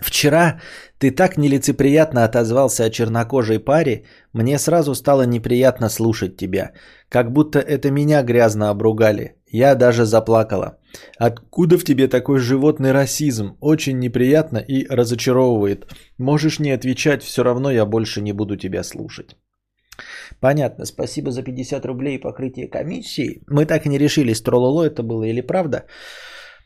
Вчера 0.00 0.60
ты 0.98 1.10
так 1.10 1.36
нелицеприятно 1.36 2.24
отозвался 2.24 2.84
о 2.84 2.90
чернокожей 2.90 3.58
паре, 3.58 4.04
мне 4.32 4.58
сразу 4.58 4.94
стало 4.94 5.26
неприятно 5.26 5.88
слушать 5.88 6.36
тебя. 6.36 6.72
Как 7.08 7.32
будто 7.32 7.58
это 7.58 7.90
меня 7.90 8.22
грязно 8.22 8.70
обругали. 8.70 9.36
Я 9.46 9.74
даже 9.74 10.04
заплакала. 10.04 10.78
Откуда 11.18 11.78
в 11.78 11.84
тебе 11.84 12.08
такой 12.08 12.38
животный 12.38 12.92
расизм? 12.92 13.56
Очень 13.60 13.98
неприятно 13.98 14.58
и 14.58 14.86
разочаровывает. 14.88 15.86
Можешь 16.18 16.60
не 16.60 16.70
отвечать, 16.70 17.22
все 17.22 17.42
равно 17.42 17.70
я 17.70 17.84
больше 17.84 18.22
не 18.22 18.32
буду 18.32 18.56
тебя 18.56 18.82
слушать. 18.82 19.36
Понятно, 20.40 20.86
спасибо 20.86 21.30
за 21.30 21.42
50 21.42 21.84
рублей 21.84 22.18
покрытие 22.18 22.68
комиссии. 22.68 23.42
Мы 23.48 23.66
так 23.66 23.86
и 23.86 23.88
не 23.88 23.98
решили, 23.98 24.32
трололо 24.34 24.84
это 24.84 25.02
было 25.02 25.24
или 25.24 25.42
правда. 25.42 25.84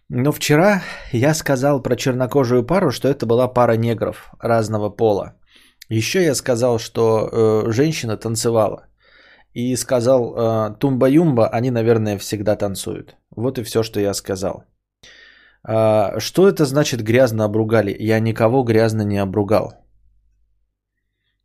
Но 0.08 0.32
вчера 0.32 0.82
я 1.12 1.34
сказал 1.34 1.82
про 1.82 1.96
чернокожую 1.96 2.66
пару, 2.66 2.90
что 2.90 3.08
это 3.08 3.26
была 3.26 3.48
пара 3.48 3.76
негров 3.76 4.30
разного 4.40 4.90
пола. 4.90 5.34
Еще 5.88 6.22
я 6.22 6.34
сказал, 6.34 6.78
что 6.78 7.28
э, 7.32 7.72
женщина 7.72 8.16
танцевала. 8.16 8.86
И 9.54 9.76
сказал, 9.76 10.34
э, 10.34 10.76
тумба-юмба, 10.78 11.48
они, 11.48 11.70
наверное, 11.70 12.18
всегда 12.18 12.56
танцуют. 12.56 13.16
Вот 13.36 13.58
и 13.58 13.62
все, 13.62 13.82
что 13.82 14.00
я 14.00 14.14
сказал. 14.14 14.64
Э, 15.66 16.18
что 16.18 16.48
это 16.48 16.64
значит 16.64 17.02
грязно 17.02 17.44
обругали? 17.44 17.96
Я 17.98 18.20
никого 18.20 18.62
грязно 18.62 19.02
не 19.02 19.18
обругал. 19.18 19.72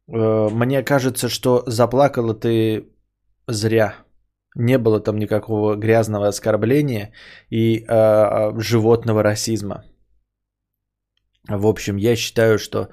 Э, 0.08 0.50
мне 0.50 0.84
кажется, 0.84 1.30
что 1.30 1.64
заплакала 1.68 2.34
ты 2.34 2.90
зря. 3.48 3.94
Не 4.56 4.78
было 4.78 5.00
там 5.00 5.18
никакого 5.18 5.76
грязного 5.76 6.28
оскорбления 6.28 7.14
и 7.50 7.86
э, 7.88 8.60
животного 8.60 9.24
расизма. 9.24 9.84
В 11.48 11.66
общем, 11.66 11.98
я 11.98 12.16
считаю, 12.16 12.58
что 12.58 12.90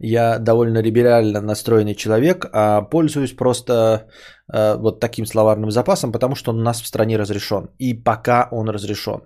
я 0.00 0.38
довольно 0.38 0.82
либерально 0.82 1.40
настроенный 1.40 1.94
человек, 1.94 2.46
а 2.52 2.82
пользуюсь 2.82 3.36
просто 3.36 4.06
э, 4.52 4.76
вот 4.76 5.00
таким 5.00 5.26
словарным 5.26 5.70
запасом, 5.70 6.12
потому 6.12 6.34
что 6.34 6.52
он 6.52 6.60
у 6.60 6.62
нас 6.62 6.82
в 6.82 6.86
стране 6.86 7.18
разрешен. 7.18 7.70
И 7.78 7.94
пока 7.94 8.48
он 8.52 8.68
разрешен. 8.68 9.20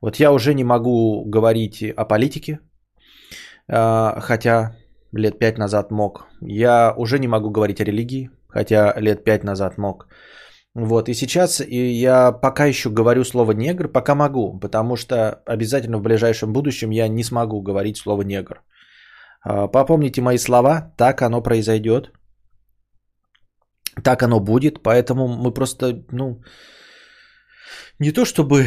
Вот 0.00 0.16
я 0.16 0.32
уже 0.32 0.54
не 0.54 0.64
могу 0.64 1.24
говорить 1.24 1.82
о 1.82 2.04
политике, 2.04 2.58
э, 3.68 4.20
хотя 4.20 4.76
лет 5.12 5.38
пять 5.38 5.58
назад 5.58 5.90
мог. 5.90 6.26
Я 6.40 6.94
уже 6.96 7.18
не 7.18 7.28
могу 7.28 7.50
говорить 7.50 7.80
о 7.80 7.84
религии, 7.84 8.30
хотя 8.48 8.94
лет 8.98 9.24
пять 9.24 9.44
назад 9.44 9.78
мог. 9.78 10.08
Вот, 10.74 11.08
и 11.08 11.14
сейчас 11.14 11.60
и 11.60 12.00
я 12.00 12.32
пока 12.32 12.66
еще 12.66 12.90
говорю 12.90 13.24
слово 13.24 13.52
негр, 13.52 13.88
пока 13.88 14.14
могу, 14.14 14.58
потому 14.60 14.96
что 14.96 15.42
обязательно 15.46 15.98
в 15.98 16.02
ближайшем 16.02 16.52
будущем 16.52 16.90
я 16.90 17.08
не 17.08 17.24
смогу 17.24 17.62
говорить 17.62 17.96
слово 17.96 18.22
негр. 18.22 18.62
А, 19.42 19.68
попомните 19.68 20.20
мои 20.20 20.38
слова, 20.38 20.92
так 20.96 21.22
оно 21.22 21.42
произойдет, 21.42 22.12
так 24.04 24.22
оно 24.22 24.40
будет, 24.40 24.82
поэтому 24.82 25.28
мы 25.28 25.52
просто, 25.52 26.04
ну, 26.12 26.42
не 27.98 28.12
то 28.12 28.24
чтобы 28.24 28.66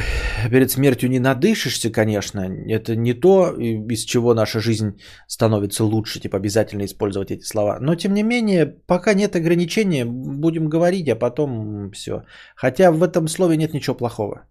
перед 0.49 0.71
смертью 0.71 1.09
не 1.09 1.19
надышишься, 1.19 1.89
конечно, 1.91 2.41
это 2.67 2.95
не 2.95 3.13
то, 3.13 3.55
из 3.57 4.03
чего 4.03 4.33
наша 4.33 4.59
жизнь 4.59 4.99
становится 5.27 5.85
лучше, 5.85 6.19
типа 6.19 6.37
обязательно 6.37 6.85
использовать 6.85 7.31
эти 7.31 7.45
слова. 7.45 7.79
Но 7.79 7.95
тем 7.95 8.13
не 8.13 8.23
менее, 8.23 8.65
пока 8.65 9.13
нет 9.13 9.35
ограничения, 9.35 10.05
будем 10.05 10.67
говорить, 10.69 11.09
а 11.09 11.15
потом 11.15 11.91
все. 11.91 12.23
Хотя 12.55 12.91
в 12.91 13.03
этом 13.03 13.27
слове 13.27 13.57
нет 13.57 13.73
ничего 13.73 13.95
плохого. 13.95 14.47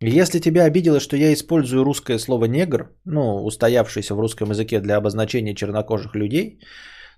Если 0.00 0.40
тебя 0.40 0.64
обидело, 0.64 0.98
что 0.98 1.16
я 1.16 1.32
использую 1.32 1.84
русское 1.84 2.18
слово 2.18 2.46
негр, 2.46 2.90
ну, 3.04 3.44
устоявшееся 3.44 4.14
в 4.14 4.20
русском 4.20 4.50
языке 4.50 4.80
для 4.80 4.96
обозначения 4.96 5.54
чернокожих 5.54 6.14
людей, 6.16 6.58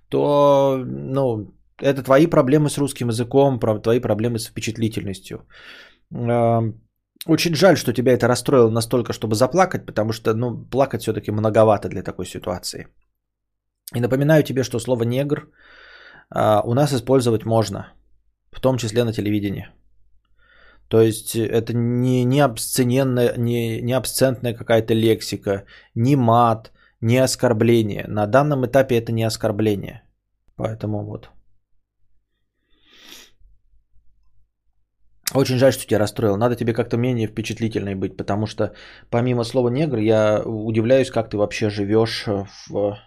то, 0.08 0.82
ну, 0.84 1.54
это 1.80 2.02
твои 2.02 2.26
проблемы 2.26 2.68
с 2.68 2.78
русским 2.78 3.08
языком, 3.08 3.60
твои 3.82 4.00
проблемы 4.00 4.38
с 4.38 4.46
впечатлительностью. 4.46 5.46
Очень 7.28 7.54
жаль, 7.54 7.76
что 7.76 7.92
тебя 7.92 8.12
это 8.12 8.28
расстроило 8.28 8.70
настолько, 8.70 9.12
чтобы 9.12 9.34
заплакать, 9.34 9.86
потому 9.86 10.12
что, 10.12 10.34
ну, 10.34 10.64
плакать 10.70 11.02
все-таки 11.02 11.30
многовато 11.30 11.88
для 11.88 12.02
такой 12.02 12.26
ситуации. 12.26 12.88
И 13.94 14.00
напоминаю 14.00 14.42
тебе, 14.42 14.64
что 14.64 14.80
слово 14.80 15.04
негр 15.04 15.48
а, 16.30 16.62
у 16.64 16.74
нас 16.74 16.92
использовать 16.92 17.44
можно, 17.44 17.92
в 18.50 18.60
том 18.60 18.76
числе 18.76 19.04
на 19.04 19.12
телевидении. 19.12 19.68
То 20.88 21.00
есть 21.00 21.36
это 21.36 21.72
не, 21.74 22.24
не, 22.24 22.40
обсцененная, 22.40 23.36
не, 23.38 23.80
не 23.80 23.92
обсцентная 23.92 24.54
какая-то 24.54 24.94
лексика, 24.94 25.64
не 25.94 26.16
мат, 26.16 26.72
не 27.00 27.18
оскорбление. 27.18 28.04
На 28.08 28.26
данном 28.26 28.66
этапе 28.66 28.98
это 28.98 29.12
не 29.12 29.22
оскорбление. 29.24 30.02
Поэтому 30.56 31.04
вот. 31.04 31.30
Очень 35.34 35.58
жаль, 35.58 35.72
что 35.72 35.86
тебя 35.86 35.98
расстроил. 35.98 36.36
Надо 36.36 36.56
тебе 36.56 36.74
как-то 36.74 36.96
менее 36.96 37.26
впечатлительной 37.26 37.94
быть, 37.94 38.16
потому 38.16 38.46
что 38.46 38.72
помимо 39.10 39.44
слова 39.44 39.70
негр, 39.70 39.98
я 39.98 40.42
удивляюсь, 40.44 41.10
как 41.10 41.30
ты 41.30 41.36
вообще 41.36 41.70
живешь 41.70 42.26
в 42.68 42.98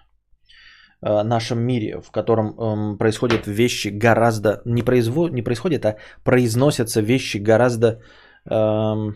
э, 1.02 1.24
нашем 1.24 1.60
мире, 1.60 2.02
в 2.02 2.12
котором 2.12 2.48
э, 2.48 2.98
происходят 2.98 3.46
вещи 3.48 3.90
гораздо 3.90 4.62
не, 4.66 4.82
произво, 4.82 5.30
не 5.30 5.44
происходят, 5.44 5.86
а 5.86 5.98
произносятся 6.24 7.02
вещи 7.02 7.38
гораздо 7.38 8.02
э, 8.50 9.14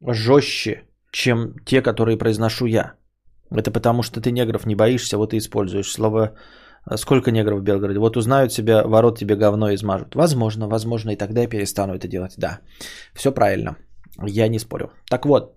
жестче, 0.00 0.84
чем 1.10 1.54
те, 1.66 1.82
которые 1.82 2.16
произношу 2.16 2.66
я. 2.66 2.94
Это 3.50 3.70
потому, 3.70 4.02
что 4.02 4.20
ты 4.20 4.32
негров 4.32 4.66
не 4.66 4.74
боишься, 4.74 5.18
вот 5.18 5.34
и 5.34 5.38
используешь 5.38 5.92
слово 5.92 6.36
Сколько 6.94 7.30
негров 7.30 7.60
в 7.60 7.62
Белгороде? 7.62 7.98
Вот 7.98 8.16
узнают 8.16 8.52
себя, 8.52 8.86
ворот 8.86 9.18
тебе 9.18 9.34
говно 9.34 9.74
измажут. 9.74 10.14
Возможно, 10.14 10.68
возможно, 10.68 11.10
и 11.10 11.16
тогда 11.16 11.40
я 11.40 11.48
перестану 11.48 11.94
это 11.94 12.06
делать. 12.06 12.34
Да, 12.38 12.60
все 13.14 13.32
правильно. 13.32 13.76
Я 14.26 14.48
не 14.48 14.58
спорю. 14.58 14.92
Так 15.10 15.26
вот, 15.26 15.56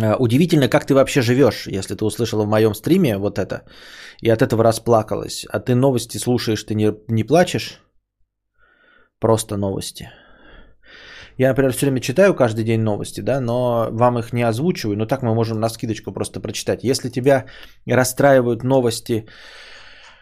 э, 0.00 0.14
удивительно, 0.16 0.68
как 0.68 0.86
ты 0.86 0.94
вообще 0.94 1.22
живешь, 1.22 1.66
если 1.66 1.96
ты 1.96 2.04
услышала 2.04 2.44
в 2.44 2.48
моем 2.48 2.74
стриме 2.74 3.18
вот 3.18 3.38
это, 3.38 3.64
и 4.22 4.30
от 4.30 4.42
этого 4.42 4.62
расплакалась. 4.62 5.44
А 5.50 5.58
ты 5.58 5.74
новости 5.74 6.18
слушаешь, 6.18 6.64
ты 6.64 6.74
не, 6.74 6.94
не 7.08 7.24
плачешь? 7.24 7.80
Просто 9.18 9.56
новости. 9.56 10.08
Я, 11.38 11.48
например, 11.48 11.72
все 11.72 11.86
время 11.86 12.00
читаю 12.00 12.34
каждый 12.34 12.64
день 12.64 12.80
новости, 12.80 13.20
да, 13.20 13.40
но 13.40 13.88
вам 13.90 14.18
их 14.18 14.32
не 14.32 14.42
озвучиваю, 14.42 14.96
но 14.96 15.06
так 15.06 15.22
мы 15.22 15.34
можем 15.34 15.60
на 15.60 15.68
скидочку 15.68 16.12
просто 16.12 16.40
прочитать. 16.40 16.84
Если 16.84 17.10
тебя 17.10 17.46
расстраивают 17.86 18.62
новости, 18.62 19.26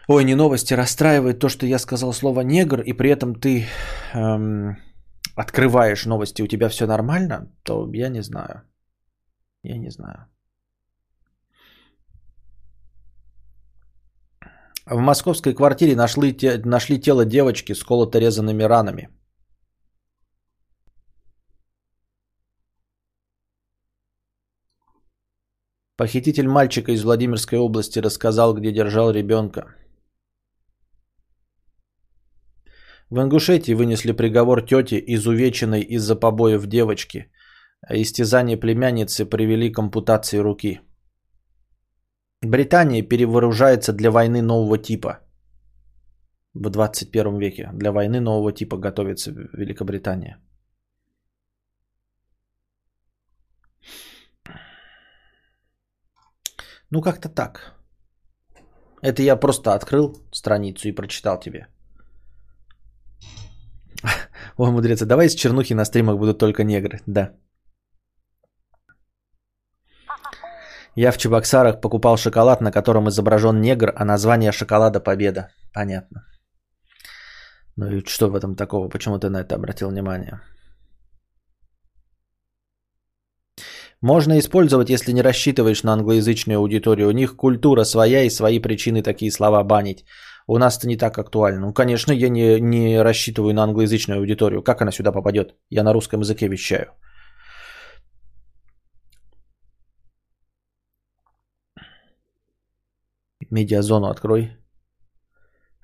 ой, 0.07 0.23
не 0.23 0.35
новости, 0.35 0.73
расстраивает 0.73 1.39
то, 1.39 1.49
что 1.49 1.65
я 1.65 1.79
сказал 1.79 2.13
слово 2.13 2.41
негр, 2.41 2.81
и 2.81 2.93
при 2.93 3.09
этом 3.11 3.35
ты 3.35 3.67
эм, 4.13 4.77
открываешь 5.35 6.05
новости, 6.05 6.41
у 6.41 6.47
тебя 6.47 6.69
все 6.69 6.87
нормально, 6.87 7.51
то 7.63 7.87
я 7.93 8.09
не 8.09 8.23
знаю. 8.23 8.63
Я 9.63 9.77
не 9.77 9.91
знаю. 9.91 10.27
В 14.85 14.97
московской 14.97 15.53
квартире 15.53 15.95
нашли, 15.95 16.35
нашли 16.65 16.99
тело 16.99 17.23
девочки 17.25 17.73
с 17.73 17.83
колото-резанными 17.83 18.63
ранами. 18.63 19.09
Похититель 25.95 26.47
мальчика 26.47 26.91
из 26.91 27.03
Владимирской 27.03 27.59
области 27.59 27.99
рассказал, 27.99 28.55
где 28.55 28.71
держал 28.71 29.11
ребенка. 29.11 29.75
В 33.09 33.21
Ингушетии 33.21 33.75
вынесли 33.75 34.11
приговор 34.11 34.65
тете, 34.65 34.97
изувеченной 34.97 35.81
из-за 35.81 36.15
побоев 36.15 36.65
девочки. 36.65 37.31
Истязание 37.89 38.57
племянницы 38.57 39.25
привели 39.25 39.71
к 39.71 39.77
ампутации 39.77 40.39
руки. 40.39 40.79
Британия 42.41 43.03
перевооружается 43.03 43.93
для 43.93 44.09
войны 44.09 44.41
нового 44.41 44.79
типа. 44.79 45.19
В 46.55 46.69
21 46.69 47.37
веке. 47.37 47.69
Для 47.73 47.91
войны 47.91 48.19
нового 48.19 48.51
типа 48.51 48.77
готовится 48.77 49.31
Великобритания. 49.31 50.42
Ну, 56.93 57.01
как-то 57.01 57.29
так. 57.29 57.73
Это 59.01 59.23
я 59.23 59.39
просто 59.39 59.73
открыл 59.73 60.13
страницу 60.31 60.87
и 60.87 60.95
прочитал 60.95 61.39
тебе. 61.39 61.67
Ой, 64.57 64.71
мудреца, 64.71 65.05
давай 65.05 65.25
из 65.25 65.35
чернухи 65.35 65.73
на 65.73 65.85
стримах 65.85 66.17
будут 66.17 66.37
только 66.37 66.63
негры. 66.63 66.99
Да. 67.07 67.31
Я 70.95 71.11
в 71.11 71.17
Чебоксарах 71.17 71.81
покупал 71.81 72.17
шоколад, 72.17 72.61
на 72.61 72.71
котором 72.71 73.07
изображен 73.09 73.59
негр, 73.59 73.91
а 73.95 74.05
название 74.05 74.51
шоколада 74.51 74.99
Победа. 74.99 75.47
Понятно. 75.73 76.27
Ну 77.75 77.87
и 77.87 78.05
что 78.05 78.29
в 78.29 78.35
этом 78.35 78.55
такого? 78.55 78.89
Почему 78.89 79.17
ты 79.17 79.29
на 79.29 79.41
это 79.41 79.55
обратил 79.55 79.89
внимание? 79.89 80.41
Можно 84.03 84.37
использовать, 84.37 84.89
если 84.89 85.13
не 85.13 85.21
рассчитываешь 85.21 85.83
на 85.83 85.93
англоязычную 85.93 86.57
аудиторию. 86.59 87.07
У 87.07 87.11
них 87.11 87.37
культура 87.37 87.85
своя 87.85 88.23
и 88.23 88.29
свои 88.29 88.59
причины 88.59 89.01
такие 89.01 89.31
слова 89.31 89.63
банить. 89.63 90.03
У 90.45 90.57
нас 90.57 90.77
это 90.77 90.87
не 90.87 90.97
так 90.97 91.17
актуально. 91.17 91.67
Ну, 91.67 91.73
конечно, 91.73 92.11
я 92.11 92.27
не, 92.27 92.59
не 92.59 93.01
рассчитываю 93.01 93.53
на 93.53 93.63
англоязычную 93.63 94.19
аудиторию. 94.19 94.61
Как 94.61 94.81
она 94.81 94.91
сюда 94.91 95.13
попадет? 95.13 95.55
Я 95.69 95.83
на 95.83 95.93
русском 95.93 96.19
языке 96.19 96.49
вещаю. 96.49 96.87
Медиазону 103.49 104.07
открой. 104.07 104.51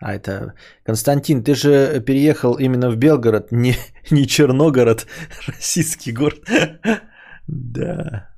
А 0.01 0.13
это... 0.13 0.55
Константин, 0.84 1.41
ты 1.41 1.55
же 1.55 2.01
переехал 2.05 2.55
именно 2.55 2.89
в 2.89 2.97
Белгород, 2.97 3.53
не, 3.53 3.76
не 4.11 4.28
Черногород, 4.28 5.07
российский 5.47 6.11
город. 6.11 6.39
Да. 7.52 8.30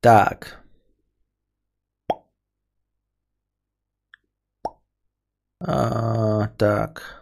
Так. 0.00 0.62
А, 5.60 6.48
так. 6.58 7.21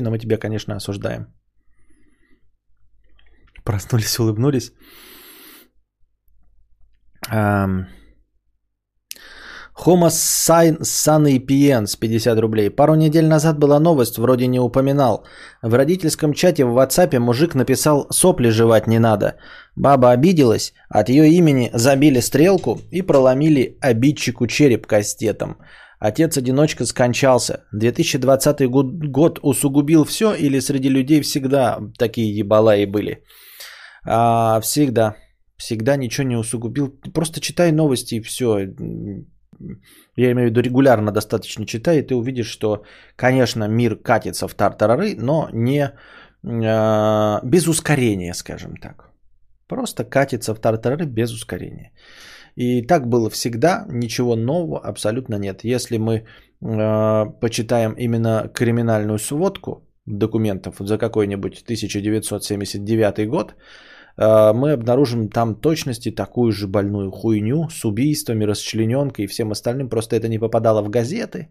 но 0.00 0.10
мы 0.10 0.18
тебя, 0.18 0.36
конечно, 0.36 0.76
осуждаем. 0.76 1.26
Проснулись, 3.64 4.18
улыбнулись. 4.18 4.72
Homo 9.76 10.08
sapiens 10.08 11.96
50 11.98 12.38
рублей. 12.40 12.70
Пару 12.70 12.94
недель 12.94 13.26
назад 13.26 13.58
была 13.58 13.80
новость, 13.80 14.18
вроде 14.18 14.46
не 14.46 14.60
упоминал. 14.60 15.24
В 15.62 15.74
родительском 15.74 16.32
чате 16.32 16.64
в 16.64 16.78
WhatsApp 16.78 17.18
мужик 17.18 17.54
написал 17.54 18.06
«сопли 18.10 18.50
жевать 18.50 18.86
не 18.86 18.98
надо». 18.98 19.34
Баба 19.76 20.12
обиделась, 20.12 20.74
от 20.88 21.08
ее 21.08 21.28
имени 21.28 21.70
забили 21.74 22.20
стрелку 22.20 22.80
и 22.92 23.02
проломили 23.02 23.76
обидчику 23.80 24.46
череп 24.46 24.86
кастетом. 24.86 25.56
Отец-одиночка 26.04 26.84
скончался. 26.84 27.64
2020 27.72 28.68
год, 28.68 28.86
год 29.10 29.38
усугубил 29.42 30.04
все 30.04 30.34
или 30.34 30.60
среди 30.60 30.90
людей 30.90 31.22
всегда 31.22 31.78
такие 31.98 32.38
ебалаи 32.40 32.84
были? 32.84 33.24
А, 34.06 34.60
всегда. 34.60 35.16
Всегда 35.56 35.96
ничего 35.96 36.28
не 36.28 36.36
усугубил. 36.36 36.88
Просто 37.14 37.40
читай 37.40 37.72
новости 37.72 38.16
и 38.16 38.20
все. 38.20 38.58
Я 40.16 40.32
имею 40.32 40.48
в 40.48 40.50
виду 40.50 40.60
регулярно 40.60 41.10
достаточно 41.10 41.64
читай, 41.64 42.00
и 42.00 42.02
ты 42.02 42.14
увидишь, 42.14 42.50
что, 42.50 42.82
конечно, 43.16 43.68
мир 43.68 43.96
катится 43.96 44.46
в 44.46 44.54
тартарары, 44.54 45.14
но 45.16 45.48
не 45.52 45.90
э, 46.42 47.48
без 47.48 47.66
ускорения, 47.66 48.34
скажем 48.34 48.76
так. 48.76 49.10
Просто 49.68 50.04
катится 50.04 50.54
в 50.54 50.60
тартарары 50.60 51.06
без 51.06 51.32
ускорения. 51.32 51.92
И 52.56 52.82
так 52.82 53.08
было 53.08 53.30
всегда, 53.30 53.86
ничего 53.90 54.36
нового 54.36 54.78
абсолютно 54.78 55.38
нет. 55.38 55.64
Если 55.64 55.98
мы 55.98 56.14
э, 56.14 57.26
почитаем 57.40 57.94
именно 57.98 58.50
криминальную 58.54 59.18
сводку 59.18 59.88
документов 60.06 60.76
за 60.78 60.98
какой-нибудь 60.98 61.62
1979 61.64 63.28
год, 63.28 63.54
э, 64.16 64.52
мы 64.52 64.72
обнаружим 64.72 65.28
там 65.28 65.60
точности 65.60 66.14
такую 66.14 66.52
же 66.52 66.68
больную 66.68 67.10
хуйню 67.10 67.68
с 67.70 67.84
убийствами, 67.84 68.44
расчлененкой 68.44 69.24
и 69.24 69.28
всем 69.28 69.50
остальным. 69.50 69.88
Просто 69.88 70.14
это 70.14 70.28
не 70.28 70.38
попадало 70.38 70.82
в 70.82 70.90
газеты. 70.90 71.48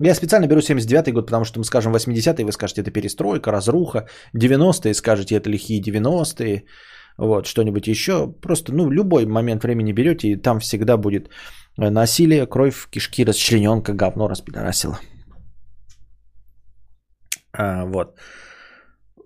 Я 0.00 0.14
специально 0.14 0.46
беру 0.46 0.60
79-й 0.60 1.12
год, 1.12 1.26
потому 1.26 1.44
что 1.44 1.58
мы 1.58 1.64
скажем 1.64 1.94
80-й, 1.94 2.44
вы 2.44 2.52
скажете, 2.52 2.80
это 2.80 2.90
перестройка, 2.90 3.52
разруха. 3.52 4.06
90-е 4.34 4.94
скажете, 4.94 5.34
это 5.34 5.50
лихие 5.50 5.82
90-е. 5.82 6.64
Вот, 7.18 7.46
что-нибудь 7.46 7.86
еще. 7.86 8.32
Просто, 8.42 8.72
ну, 8.72 8.90
любой 8.90 9.26
момент 9.26 9.62
времени 9.62 9.92
берете, 9.92 10.28
и 10.28 10.36
там 10.36 10.60
всегда 10.60 10.96
будет 10.96 11.30
насилие, 11.78 12.46
кровь, 12.46 12.88
кишки, 12.90 13.24
расчлененка, 13.24 13.92
говно 13.94 14.28
распидорасило. 14.28 14.98
А, 17.52 17.86
вот. 17.86 18.18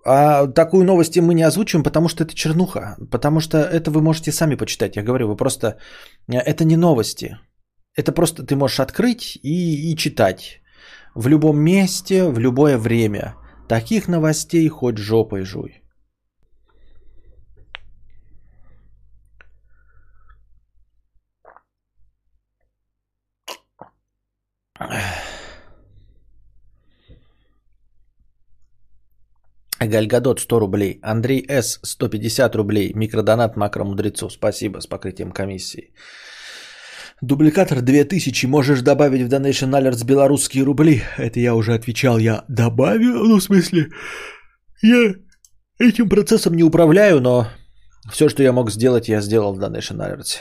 А 0.05 0.47
такую 0.47 0.85
новость 0.85 1.17
мы 1.17 1.33
не 1.33 1.43
озвучиваем, 1.43 1.83
потому 1.83 2.07
что 2.07 2.23
это 2.23 2.33
чернуха. 2.33 2.95
Потому 3.11 3.39
что 3.39 3.57
это 3.57 3.91
вы 3.91 4.01
можете 4.01 4.31
сами 4.31 4.55
почитать. 4.55 4.95
Я 4.95 5.03
говорю, 5.03 5.27
вы 5.27 5.35
просто... 5.35 5.77
Это 6.27 6.65
не 6.65 6.77
новости. 6.77 7.37
Это 7.97 8.11
просто 8.11 8.43
ты 8.43 8.55
можешь 8.55 8.79
открыть 8.79 9.37
и, 9.43 9.91
и 9.91 9.95
читать. 9.95 10.61
В 11.15 11.27
любом 11.27 11.59
месте, 11.59 12.23
в 12.23 12.39
любое 12.39 12.77
время. 12.77 13.35
Таких 13.67 14.07
новостей 14.07 14.67
хоть 14.69 14.97
жопой 14.97 15.43
жуй. 15.43 15.80
Гальгадот 29.79 30.39
100 30.39 30.59
рублей. 30.59 30.99
Андрей 31.01 31.45
С. 31.49 31.79
150 31.83 32.55
рублей. 32.55 32.93
Микродонат 32.93 33.57
макромудрецу. 33.57 34.29
Спасибо 34.29 34.79
с 34.79 34.87
покрытием 34.87 35.31
комиссии. 35.31 35.93
Дубликатор 37.21 37.81
2000. 37.81 38.47
Можешь 38.47 38.81
добавить 38.81 39.21
в 39.21 39.29
Donation 39.29 39.71
Alerts 39.71 40.05
белорусские 40.05 40.63
рубли. 40.63 41.01
Это 41.17 41.39
я 41.39 41.55
уже 41.55 41.73
отвечал. 41.73 42.19
Я 42.19 42.43
добавил. 42.47 43.27
Ну, 43.27 43.39
в 43.39 43.43
смысле, 43.43 43.89
я 44.81 45.15
этим 45.79 46.09
процессом 46.09 46.53
не 46.53 46.63
управляю, 46.63 47.21
но 47.21 47.47
все, 48.11 48.29
что 48.29 48.43
я 48.43 48.51
мог 48.53 48.71
сделать, 48.71 49.09
я 49.09 49.21
сделал 49.21 49.53
в 49.53 49.59
Donation 49.59 49.97
Alerts. 49.97 50.39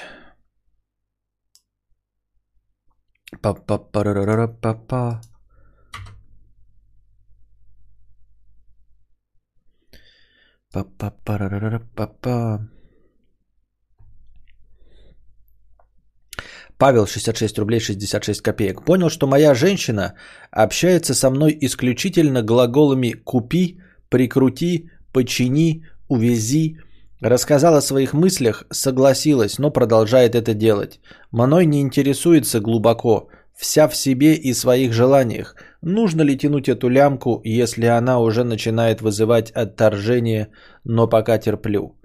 Па-па-па-ра-ра-ра-па-па. 3.38 5.20
Па-па-па-ра-ра-ра-па-па. 10.72 12.68
Павел, 16.76 17.06
66 17.06 17.58
рублей 17.58 17.80
66 17.80 18.40
копеек. 18.40 18.84
Понял, 18.84 19.10
что 19.10 19.26
моя 19.26 19.54
женщина 19.54 20.14
общается 20.50 21.14
со 21.14 21.30
мной 21.30 21.56
исключительно 21.60 22.42
глаголами 22.42 23.12
«купи», 23.12 23.80
«прикрути», 24.08 24.90
«почини», 25.12 25.84
«увези». 26.08 26.78
Рассказала 27.20 27.78
о 27.78 27.82
своих 27.82 28.14
мыслях, 28.14 28.64
согласилась, 28.70 29.58
но 29.58 29.70
продолжает 29.70 30.34
это 30.34 30.54
делать. 30.54 31.00
Мной 31.30 31.66
не 31.66 31.80
интересуется 31.82 32.60
глубоко, 32.60 33.28
вся 33.54 33.88
в 33.88 33.94
себе 33.94 34.34
и 34.34 34.54
своих 34.54 34.92
желаниях. 34.92 35.54
Нужно 35.82 36.22
ли 36.22 36.38
тянуть 36.38 36.68
эту 36.68 36.88
лямку, 36.88 37.42
если 37.44 37.84
она 37.84 38.20
уже 38.20 38.42
начинает 38.42 39.02
вызывать 39.02 39.50
отторжение, 39.50 40.48
но 40.84 41.06
пока 41.06 41.38
терплю? 41.38 41.98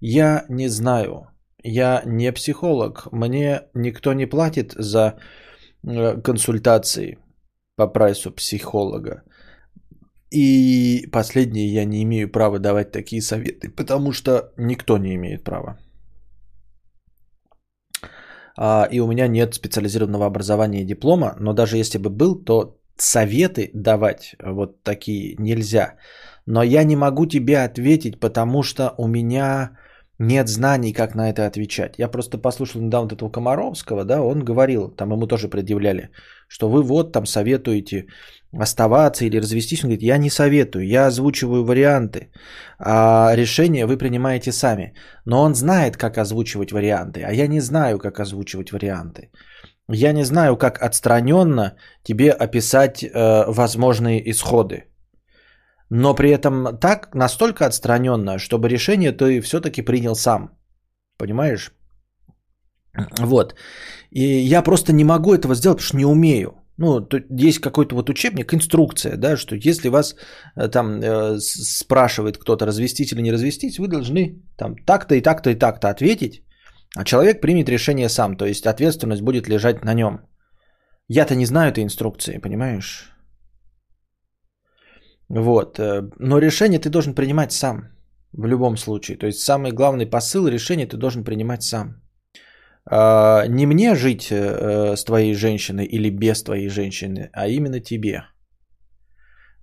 Я 0.00 0.44
не 0.50 0.68
знаю. 0.68 1.28
Я 1.62 2.02
не 2.04 2.32
психолог. 2.32 3.08
Мне 3.12 3.62
никто 3.74 4.12
не 4.12 4.26
платит 4.26 4.74
за 4.76 5.18
э, 5.84 6.20
консультации 6.20 7.18
по 7.76 7.86
прайсу 7.86 8.30
психолога. 8.30 9.22
И 10.30 11.08
последнее, 11.12 11.72
я 11.72 11.84
не 11.84 12.02
имею 12.02 12.30
права 12.30 12.58
давать 12.58 12.92
такие 12.92 13.20
советы, 13.22 13.68
потому 13.68 14.12
что 14.12 14.52
никто 14.56 14.98
не 14.98 15.14
имеет 15.14 15.44
права. 15.44 15.78
А, 18.56 18.88
и 18.92 19.00
у 19.00 19.06
меня 19.06 19.28
нет 19.28 19.54
специализированного 19.54 20.26
образования 20.26 20.82
и 20.82 20.86
диплома, 20.86 21.34
но 21.40 21.52
даже 21.52 21.76
если 21.76 21.98
бы 21.98 22.10
был, 22.10 22.44
то 22.44 22.76
советы 22.96 23.70
давать 23.74 24.36
вот 24.42 24.82
такие 24.82 25.34
нельзя. 25.38 25.96
Но 26.46 26.62
я 26.62 26.84
не 26.84 26.96
могу 26.96 27.26
тебе 27.26 27.64
ответить, 27.64 28.20
потому 28.20 28.62
что 28.62 28.94
у 28.98 29.08
меня 29.08 29.70
нет 30.18 30.48
знаний, 30.48 30.92
как 30.92 31.14
на 31.14 31.30
это 31.30 31.46
отвечать. 31.46 31.94
Я 31.98 32.08
просто 32.08 32.38
послушал 32.38 32.82
недавно 32.82 33.14
этого 33.14 33.30
Комаровского, 33.30 34.04
да, 34.04 34.20
он 34.20 34.44
говорил, 34.44 34.90
там 34.90 35.12
ему 35.12 35.26
тоже 35.26 35.48
предъявляли, 35.48 36.10
что 36.46 36.68
вы 36.68 36.82
вот 36.82 37.12
там 37.12 37.26
советуете 37.26 38.06
оставаться 38.52 39.24
или 39.24 39.40
развестись. 39.40 39.84
Он 39.84 39.90
говорит, 39.90 40.02
я 40.02 40.18
не 40.18 40.30
советую, 40.30 40.86
я 40.86 41.06
озвучиваю 41.06 41.64
варианты, 41.64 42.30
а 42.78 43.34
решение 43.36 43.86
вы 43.86 43.96
принимаете 43.96 44.52
сами. 44.52 44.94
Но 45.24 45.42
он 45.42 45.54
знает, 45.54 45.96
как 45.96 46.18
озвучивать 46.18 46.72
варианты, 46.72 47.22
а 47.22 47.32
я 47.32 47.46
не 47.46 47.60
знаю, 47.60 47.98
как 47.98 48.20
озвучивать 48.20 48.72
варианты. 48.72 49.30
Я 49.92 50.12
не 50.12 50.24
знаю, 50.24 50.56
как 50.56 50.82
отстраненно 50.82 51.76
тебе 52.04 52.30
описать 52.30 53.02
э, 53.02 53.44
возможные 53.48 54.30
исходы. 54.30 54.84
Но 55.90 56.14
при 56.14 56.30
этом 56.30 56.78
так, 56.78 57.14
настолько 57.14 57.66
отстраненно, 57.66 58.38
чтобы 58.38 58.68
решение 58.68 59.12
ты 59.12 59.40
все-таки 59.40 59.82
принял 59.82 60.14
сам. 60.14 60.50
Понимаешь? 61.18 61.72
Вот. 63.18 63.54
И 64.10 64.22
я 64.22 64.62
просто 64.62 64.92
не 64.92 65.04
могу 65.04 65.34
этого 65.34 65.54
сделать, 65.54 65.78
потому 65.78 65.86
что 65.86 65.96
не 65.96 66.04
умею. 66.04 66.59
Ну, 66.80 67.06
есть 67.48 67.60
какой-то 67.60 67.94
вот 67.94 68.08
учебник, 68.08 68.54
инструкция, 68.54 69.16
да, 69.16 69.36
что 69.36 69.54
если 69.54 69.90
вас 69.90 70.14
э, 70.56 70.68
там 70.68 71.00
э, 71.02 71.38
спрашивает 71.38 72.38
кто-то, 72.38 72.66
развестить 72.66 73.12
или 73.12 73.22
не 73.22 73.32
развестить, 73.32 73.78
вы 73.78 73.88
должны 73.88 74.42
там 74.56 74.74
так-то 74.86 75.14
и 75.14 75.20
так-то 75.20 75.50
и 75.50 75.58
так-то 75.58 75.88
ответить, 75.88 76.42
а 76.96 77.04
человек 77.04 77.40
примет 77.42 77.68
решение 77.68 78.08
сам, 78.08 78.36
то 78.36 78.46
есть 78.46 78.66
ответственность 78.66 79.22
будет 79.22 79.48
лежать 79.48 79.84
на 79.84 79.94
нем. 79.94 80.20
Я-то 81.08 81.34
не 81.34 81.46
знаю 81.46 81.70
этой 81.70 81.84
инструкции, 81.84 82.38
понимаешь? 82.38 83.12
Вот. 85.28 85.78
Э, 85.78 86.02
но 86.18 86.38
решение 86.38 86.78
ты 86.78 86.88
должен 86.88 87.14
принимать 87.14 87.52
сам. 87.52 87.90
В 88.32 88.46
любом 88.46 88.76
случае. 88.76 89.18
То 89.18 89.26
есть 89.26 89.40
самый 89.40 89.72
главный 89.72 90.06
посыл 90.06 90.48
решение 90.48 90.86
ты 90.86 90.96
должен 90.96 91.24
принимать 91.24 91.62
сам. 91.62 92.00
А, 92.92 93.46
не 93.46 93.66
мне 93.66 93.94
жить 93.94 94.32
э, 94.32 94.96
с 94.96 95.04
твоей 95.04 95.34
женщиной 95.34 95.86
или 95.86 96.10
без 96.10 96.42
твоей 96.42 96.68
женщины, 96.68 97.30
а 97.32 97.46
именно 97.46 97.80
тебе. 97.80 98.24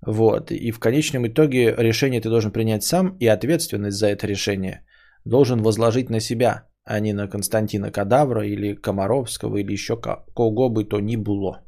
Вот. 0.01 0.51
И 0.51 0.71
в 0.71 0.79
конечном 0.79 1.27
итоге 1.27 1.75
решение 1.77 2.21
ты 2.21 2.29
должен 2.29 2.51
принять 2.51 2.83
сам, 2.83 3.17
и 3.19 3.27
ответственность 3.27 3.97
за 3.97 4.07
это 4.07 4.27
решение 4.27 4.85
должен 5.25 5.61
возложить 5.61 6.09
на 6.09 6.21
себя, 6.21 6.67
а 6.85 7.01
не 7.01 7.13
на 7.13 7.27
Константина 7.27 7.91
Кадавра 7.91 8.47
или 8.47 8.75
Комаровского 8.75 9.57
или 9.57 9.73
еще 9.73 9.97
кого 9.97 10.69
бы 10.69 10.85
то 10.85 11.01
ни 11.01 11.17
было. 11.17 11.66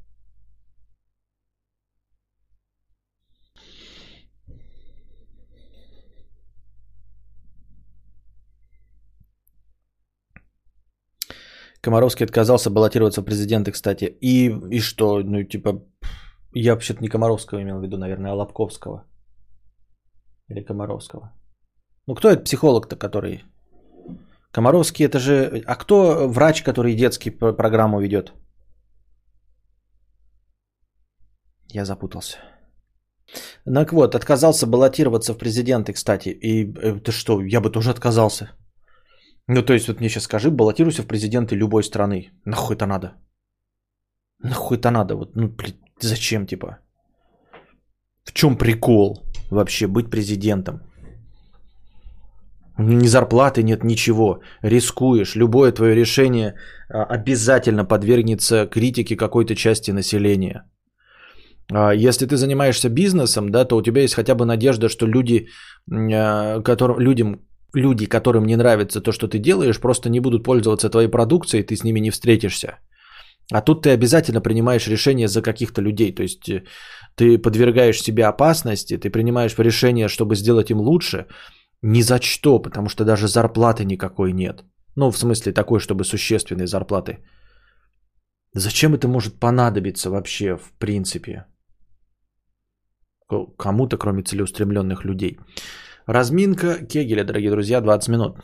Комаровский 11.82 12.26
отказался 12.26 12.70
баллотироваться 12.70 13.22
в 13.22 13.26
президенты, 13.26 13.72
кстати. 13.72 14.06
И, 14.22 14.50
и 14.72 14.80
что? 14.80 15.24
Ну, 15.24 15.44
типа, 15.44 15.82
я 16.54 16.74
вообще-то 16.74 17.02
не 17.02 17.10
Комаровского 17.10 17.62
имел 17.62 17.80
в 17.80 17.84
виду, 17.84 17.98
наверное, 17.98 18.32
а 18.32 18.36
Лобковского. 18.36 19.06
Или 20.50 20.64
Комаровского. 20.64 21.32
Ну, 22.08 22.16
кто 22.16 22.30
этот 22.30 22.46
психолог-то, 22.46 22.96
который... 22.96 23.44
Комаровский 24.52 25.06
это 25.06 25.20
же... 25.20 25.64
А 25.66 25.76
кто 25.76 26.28
врач, 26.28 26.64
который 26.64 26.96
детский 26.96 27.30
программу 27.30 28.02
ведет? 28.02 28.34
Я 31.72 31.86
запутался. 31.86 32.38
Ну, 33.66 33.74
так 33.74 33.94
вот, 33.94 34.16
отказался 34.16 34.66
баллотироваться 34.66 35.34
в 35.34 35.38
президенты, 35.38 35.94
кстати. 35.94 36.30
И 36.30 36.74
э, 36.82 37.00
ты 37.00 37.12
что, 37.12 37.42
я 37.42 37.62
бы 37.62 37.70
тоже 37.70 37.92
отказался. 37.92 38.50
Ну, 39.52 39.64
то 39.64 39.74
есть, 39.74 39.88
вот 39.88 40.00
мне 40.00 40.10
сейчас 40.10 40.24
скажи, 40.24 40.52
баллотируйся 40.52 41.02
в 41.02 41.08
президенты 41.08 41.56
любой 41.56 41.84
страны. 41.84 42.32
Нахуй 42.46 42.76
это 42.76 42.86
надо? 42.86 43.14
Нахуй 44.44 44.78
это 44.78 44.92
надо? 44.92 45.16
Вот, 45.16 45.36
ну, 45.36 45.48
блин, 45.48 45.74
зачем, 46.02 46.46
типа? 46.46 46.78
В 48.24 48.32
чем 48.32 48.58
прикол 48.58 49.24
вообще 49.50 49.88
быть 49.88 50.12
президентом? 50.12 50.82
Ни 52.78 53.08
зарплаты 53.08 53.64
нет, 53.64 53.84
ничего. 53.84 54.42
Рискуешь. 54.62 55.36
Любое 55.36 55.72
твое 55.72 55.96
решение 55.96 56.54
а, 56.88 57.06
обязательно 57.06 57.86
подвергнется 57.86 58.68
критике 58.68 59.18
какой-то 59.18 59.56
части 59.56 59.92
населения. 59.92 60.64
А, 61.74 61.92
если 61.96 62.28
ты 62.28 62.38
занимаешься 62.38 62.90
бизнесом, 62.90 63.50
да, 63.50 63.66
то 63.66 63.78
у 63.78 63.82
тебя 63.82 64.02
есть 64.02 64.14
хотя 64.14 64.36
бы 64.36 64.46
надежда, 64.46 64.90
что 64.90 65.08
люди, 65.08 65.48
а, 65.92 66.62
которым, 66.62 67.00
людям, 67.00 67.49
люди, 67.74 68.06
которым 68.06 68.46
не 68.46 68.56
нравится 68.56 69.02
то, 69.02 69.12
что 69.12 69.28
ты 69.28 69.40
делаешь, 69.40 69.80
просто 69.80 70.10
не 70.10 70.20
будут 70.20 70.44
пользоваться 70.44 70.90
твоей 70.90 71.10
продукцией, 71.10 71.64
ты 71.64 71.76
с 71.76 71.84
ними 71.84 72.00
не 72.00 72.12
встретишься. 72.12 72.80
А 73.52 73.62
тут 73.62 73.82
ты 73.84 73.90
обязательно 73.90 74.42
принимаешь 74.42 74.88
решение 74.88 75.28
за 75.28 75.42
каких-то 75.42 75.82
людей. 75.82 76.16
То 76.16 76.24
есть 76.24 76.50
э, 76.50 76.64
ты 77.16 77.38
подвергаешь 77.38 78.02
себя 78.02 78.30
опасности, 78.30 78.98
ты 78.98 79.10
принимаешь 79.10 79.58
решение, 79.58 80.08
чтобы 80.08 80.36
сделать 80.36 80.70
им 80.70 80.80
лучше, 80.80 81.26
ни 81.82 82.02
за 82.02 82.22
что, 82.22 82.60
потому 82.60 82.90
что 82.90 83.06
даже 83.06 83.28
зарплаты 83.28 83.86
никакой 83.86 84.34
нет. 84.34 84.64
Ну, 84.96 85.12
в 85.12 85.18
смысле 85.18 85.54
такой, 85.54 85.80
чтобы 85.80 86.04
существенной 86.04 86.68
зарплаты. 86.68 87.18
Зачем 88.54 88.94
это 88.94 89.08
может 89.08 89.40
понадобиться 89.40 90.10
вообще 90.10 90.58
в 90.58 90.72
принципе? 90.80 91.46
Кому-то, 93.58 93.98
кроме 93.98 94.24
целеустремленных 94.24 95.06
людей. 95.06 95.40
Разминка 96.10 96.86
Кегеля, 96.88 97.24
дорогие 97.24 97.52
друзья, 97.52 97.82
20 97.82 98.10
минут. 98.10 98.38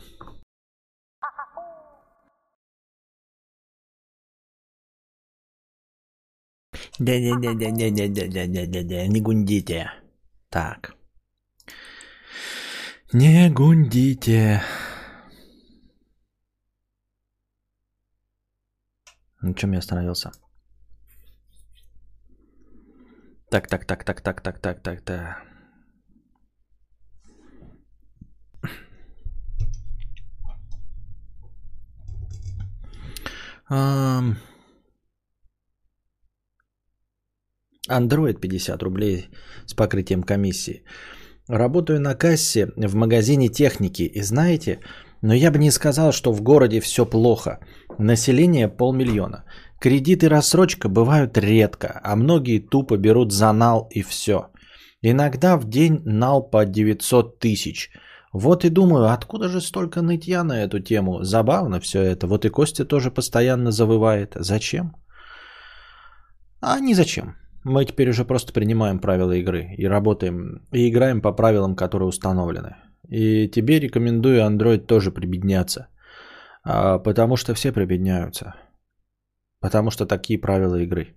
Да-да-да-да-да-да-да-да-да, 7.00 9.06
не 9.08 9.20
гундите. 9.20 9.90
Так. 10.48 10.94
Не 13.12 13.50
гундите. 13.50 14.62
На 19.40 19.54
чем 19.54 19.72
я 19.72 19.80
остановился? 19.80 20.30
Так, 23.50 23.66
так, 23.66 23.84
так, 23.84 24.04
так, 24.04 24.20
так, 24.20 24.40
так, 24.40 24.60
так, 24.60 24.82
так, 24.82 25.04
так. 25.04 25.55
Android 37.88 38.40
50 38.40 38.82
рублей 38.82 39.28
с 39.66 39.74
покрытием 39.74 40.22
комиссии. 40.22 40.84
Работаю 41.48 42.00
на 42.00 42.14
кассе 42.14 42.72
в 42.76 42.94
магазине 42.94 43.48
техники. 43.48 44.02
И 44.02 44.22
знаете, 44.22 44.80
но 45.22 45.34
я 45.34 45.50
бы 45.50 45.58
не 45.58 45.70
сказал, 45.70 46.12
что 46.12 46.32
в 46.32 46.42
городе 46.42 46.80
все 46.80 47.06
плохо. 47.06 47.58
Население 47.98 48.68
полмиллиона. 48.68 49.44
Кредит 49.80 50.22
и 50.22 50.28
рассрочка 50.28 50.88
бывают 50.88 51.38
редко, 51.38 52.00
а 52.02 52.16
многие 52.16 52.58
тупо 52.60 52.96
берут 52.96 53.32
за 53.32 53.52
нал 53.52 53.88
и 53.90 54.02
все. 54.02 54.50
Иногда 55.02 55.56
в 55.56 55.68
день 55.68 56.00
нал 56.04 56.50
по 56.50 56.64
900 56.64 57.38
тысяч. 57.38 57.90
Вот 58.38 58.64
и 58.64 58.70
думаю, 58.70 59.06
откуда 59.06 59.48
же 59.48 59.60
столько 59.60 60.02
нытья 60.02 60.44
на 60.44 60.64
эту 60.64 60.78
тему? 60.80 61.24
Забавно 61.24 61.80
все 61.80 62.02
это. 62.02 62.26
Вот 62.26 62.44
и 62.44 62.50
Костя 62.50 62.84
тоже 62.84 63.10
постоянно 63.10 63.70
завывает. 63.70 64.36
Зачем? 64.40 64.94
А 66.60 66.80
не 66.80 66.94
зачем. 66.94 67.36
Мы 67.64 67.86
теперь 67.86 68.10
уже 68.10 68.24
просто 68.24 68.52
принимаем 68.52 68.98
правила 68.98 69.32
игры 69.32 69.74
и 69.78 69.88
работаем, 69.88 70.60
и 70.74 70.88
играем 70.88 71.22
по 71.22 71.32
правилам, 71.32 71.76
которые 71.76 72.08
установлены. 72.08 72.76
И 73.08 73.48
тебе 73.48 73.80
рекомендую 73.80 74.44
Android 74.44 74.86
тоже 74.86 75.10
прибедняться, 75.10 75.86
а, 76.62 76.98
потому 76.98 77.36
что 77.36 77.54
все 77.54 77.72
прибедняются. 77.72 78.54
Потому 79.60 79.90
что 79.90 80.06
такие 80.06 80.38
правила 80.38 80.76
игры. 80.76 81.14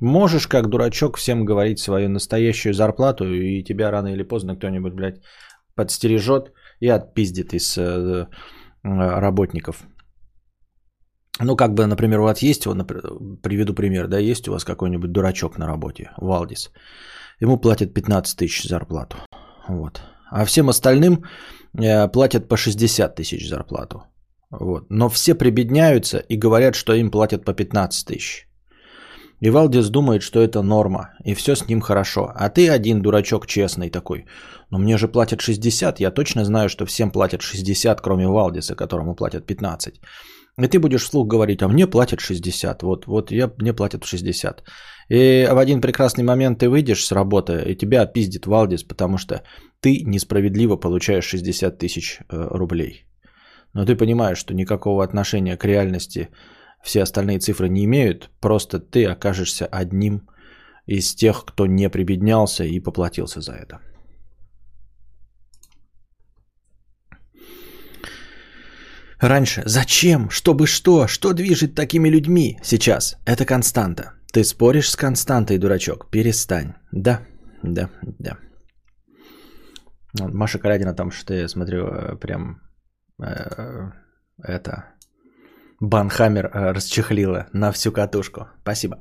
Можешь, 0.00 0.46
как 0.46 0.68
дурачок, 0.68 1.16
всем 1.16 1.44
говорить 1.44 1.78
свою 1.78 2.08
настоящую 2.08 2.74
зарплату, 2.74 3.24
и 3.24 3.62
тебя 3.62 3.90
рано 3.90 4.08
или 4.08 4.22
поздно 4.24 4.56
кто-нибудь, 4.56 4.94
блядь, 4.94 5.20
подстережет 5.74 6.52
и 6.80 6.88
отпиздит 6.88 7.54
из 7.54 7.78
э, 7.78 8.26
работников. 8.82 9.86
Ну, 11.42 11.56
как 11.56 11.74
бы, 11.74 11.86
например, 11.86 12.20
у 12.20 12.24
вас 12.24 12.42
есть, 12.42 12.64
приведу 13.42 13.74
пример, 13.74 14.08
да, 14.08 14.18
есть 14.18 14.48
у 14.48 14.52
вас 14.52 14.64
какой-нибудь 14.64 15.12
дурачок 15.12 15.58
на 15.58 15.66
работе, 15.66 16.10
Валдис. 16.18 16.70
Ему 17.40 17.60
платят 17.60 17.94
15 17.94 18.38
тысяч 18.38 18.68
зарплату. 18.68 19.16
Вот. 19.68 20.02
А 20.30 20.44
всем 20.44 20.68
остальным 20.68 21.24
э, 21.78 22.08
платят 22.08 22.48
по 22.48 22.56
60 22.56 23.14
тысяч 23.14 23.48
зарплату. 23.48 24.02
Вот. 24.50 24.86
Но 24.90 25.08
все 25.08 25.34
прибедняются 25.34 26.18
и 26.18 26.36
говорят, 26.36 26.74
что 26.74 26.92
им 26.92 27.10
платят 27.10 27.44
по 27.44 27.54
15 27.54 28.06
тысяч. 28.06 28.49
И 29.40 29.50
Валдис 29.50 29.88
думает, 29.88 30.22
что 30.22 30.40
это 30.40 30.62
норма, 30.62 31.10
и 31.24 31.34
все 31.34 31.54
с 31.54 31.66
ним 31.68 31.80
хорошо. 31.80 32.30
А 32.34 32.50
ты 32.50 32.68
один 32.68 33.00
дурачок 33.02 33.46
честный 33.46 33.90
такой. 33.90 34.26
Но 34.70 34.78
мне 34.78 34.98
же 34.98 35.08
платят 35.08 35.40
60, 35.40 36.00
я 36.00 36.10
точно 36.10 36.44
знаю, 36.44 36.68
что 36.68 36.84
всем 36.86 37.10
платят 37.10 37.42
60, 37.42 38.00
кроме 38.00 38.26
Валдиса, 38.26 38.74
которому 38.74 39.14
платят 39.14 39.46
15. 39.46 40.00
И 40.58 40.68
ты 40.68 40.78
будешь 40.78 41.02
вслух 41.02 41.26
говорить, 41.26 41.62
а 41.62 41.68
мне 41.68 41.86
платят 41.86 42.20
60, 42.20 42.82
вот, 42.82 43.06
вот 43.06 43.30
я, 43.30 43.50
мне 43.58 43.72
платят 43.72 44.04
60. 44.04 44.62
И 45.08 45.48
в 45.50 45.58
один 45.58 45.80
прекрасный 45.80 46.24
момент 46.24 46.58
ты 46.58 46.68
выйдешь 46.68 47.04
с 47.04 47.12
работы, 47.12 47.62
и 47.66 47.76
тебя 47.76 48.02
опиздит 48.02 48.46
Валдис, 48.46 48.82
потому 48.82 49.18
что 49.18 49.42
ты 49.80 50.02
несправедливо 50.04 50.76
получаешь 50.76 51.24
60 51.24 51.78
тысяч 51.78 52.18
э, 52.18 52.22
рублей. 52.30 53.06
Но 53.72 53.86
ты 53.86 53.96
понимаешь, 53.96 54.38
что 54.38 54.54
никакого 54.54 55.02
отношения 55.02 55.56
к 55.56 55.64
реальности 55.64 56.28
все 56.82 57.02
остальные 57.02 57.38
цифры 57.38 57.68
не 57.68 57.84
имеют, 57.84 58.30
просто 58.40 58.80
ты 58.80 59.04
окажешься 59.06 59.66
одним 59.66 60.28
из 60.86 61.14
тех, 61.14 61.44
кто 61.46 61.66
не 61.66 61.88
прибеднялся 61.90 62.64
и 62.64 62.80
поплатился 62.80 63.40
за 63.40 63.52
это. 63.52 63.80
Раньше 69.20 69.62
зачем? 69.66 70.30
Чтобы 70.30 70.66
что? 70.66 71.06
Что 71.06 71.32
движет 71.34 71.74
такими 71.74 72.08
людьми 72.08 72.58
сейчас? 72.62 73.18
Это 73.26 73.44
константа. 73.44 74.14
Ты 74.32 74.44
споришь 74.44 74.90
с 74.90 74.96
константой, 74.96 75.58
дурачок. 75.58 76.10
Перестань. 76.10 76.72
Да, 76.92 77.20
да, 77.62 77.90
да. 78.18 78.38
Маша 80.18 80.58
Калядина 80.58 80.94
там 80.94 81.10
что 81.10 81.34
я 81.34 81.48
смотрю 81.48 81.86
э, 81.86 82.16
прям 82.16 82.60
э, 83.22 83.90
это 84.42 84.86
Банхаммер 85.80 86.46
э, 86.46 86.72
расчехлила 86.72 87.46
на 87.52 87.72
всю 87.72 87.92
катушку. 87.92 88.48
Спасибо. 88.62 88.96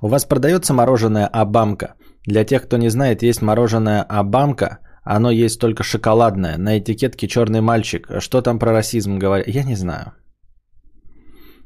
У 0.00 0.08
вас 0.08 0.24
продается 0.24 0.74
мороженое 0.74 1.26
Абамка. 1.26 1.94
Для 2.26 2.44
тех, 2.44 2.62
кто 2.62 2.76
не 2.76 2.90
знает, 2.90 3.22
есть 3.22 3.42
мороженое 3.42 4.02
Абамка– 4.02 4.78
оно 5.02 5.30
есть 5.30 5.60
только 5.60 5.82
шоколадное. 5.82 6.58
На 6.58 6.78
этикетке 6.78 7.26
черный 7.26 7.60
мальчик. 7.60 8.06
Что 8.20 8.42
там 8.42 8.58
про 8.58 8.72
расизм 8.72 9.18
говорят? 9.18 9.48
Я 9.48 9.64
не 9.64 9.76
знаю. 9.76 10.12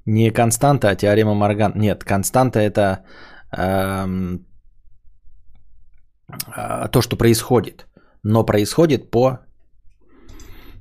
Не 0.06 0.30
константа, 0.30 0.88
а 0.88 0.94
теорема 0.94 1.34
Морган. 1.34 1.72
Нет, 1.74 2.04
константа 2.04 2.60
это 2.60 3.04
эм, 3.52 4.46
э, 6.56 6.88
то, 6.88 7.02
что 7.02 7.16
происходит. 7.16 7.86
Но 8.22 8.44
происходит 8.44 9.10
по 9.10 9.38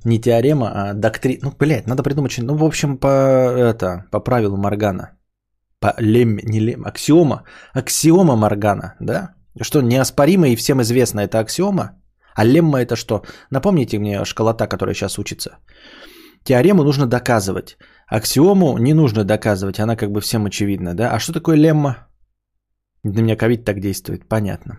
не 0.04 0.20
теорема, 0.20 0.70
а 0.72 0.94
доктрина. 0.94 1.38
Ну, 1.42 1.52
блядь, 1.58 1.86
надо 1.86 2.02
придумать 2.02 2.38
Ну, 2.38 2.56
в 2.56 2.64
общем, 2.64 2.98
по, 2.98 3.08
это, 3.08 4.04
по 4.10 4.20
правилу 4.20 4.56
Моргана. 4.56 5.18
По 5.80 5.94
лем, 5.98 6.38
не 6.44 6.60
лем, 6.60 6.84
аксиома. 6.84 7.44
Аксиома 7.72 8.36
Моргана, 8.36 8.94
да? 9.00 9.34
Что 9.62 9.82
неоспоримо 9.82 10.48
и 10.48 10.56
всем 10.56 10.80
известно, 10.80 11.20
это 11.20 11.38
аксиома. 11.38 11.90
А 12.36 12.44
лемма 12.44 12.80
это 12.80 12.96
что? 12.96 13.22
Напомните 13.50 13.98
мне 13.98 14.24
школота, 14.24 14.66
которая 14.66 14.94
сейчас 14.94 15.18
учится. 15.18 15.58
Теорему 16.44 16.82
нужно 16.82 17.06
доказывать. 17.06 17.78
Аксиому 18.06 18.78
не 18.78 18.94
нужно 18.94 19.24
доказывать, 19.24 19.78
она 19.78 19.96
как 19.96 20.10
бы 20.10 20.20
всем 20.20 20.44
очевидна, 20.46 20.94
да? 20.94 21.14
А 21.14 21.18
что 21.18 21.32
такое 21.32 21.56
лемма? 21.56 22.08
На 23.02 23.20
меня 23.20 23.36
ковид 23.36 23.64
так 23.64 23.80
действует, 23.80 24.28
понятно. 24.28 24.78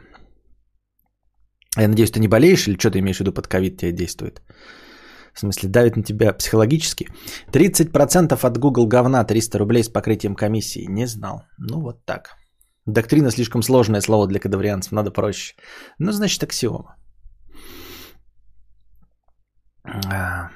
Я 1.77 1.87
надеюсь, 1.87 2.11
ты 2.11 2.19
не 2.19 2.27
болеешь 2.27 2.67
или 2.67 2.77
что 2.77 2.91
ты 2.91 2.99
имеешь 2.99 3.17
в 3.17 3.19
виду 3.21 3.33
под 3.33 3.47
ковид 3.47 3.77
тебе 3.77 3.91
действует? 3.91 4.41
В 5.35 5.39
смысле, 5.39 5.69
давит 5.69 5.97
на 5.97 6.03
тебя 6.03 6.33
психологически. 6.33 7.09
30% 7.51 8.47
от 8.47 8.57
Google 8.57 8.87
говна, 8.87 9.23
300 9.25 9.59
рублей 9.59 9.83
с 9.83 9.89
покрытием 9.89 10.35
комиссии. 10.35 10.85
Не 10.87 11.07
знал. 11.07 11.43
Ну 11.57 11.81
вот 11.81 12.05
так. 12.05 12.37
Доктрина 12.85 13.31
слишком 13.31 13.61
сложное 13.61 14.01
слово 14.01 14.27
для 14.27 14.39
кадаврианцев, 14.39 14.91
надо 14.93 15.11
проще. 15.11 15.55
Ну, 15.99 16.11
значит, 16.11 16.43
аксиома. 16.43 16.95
А, 19.83 20.49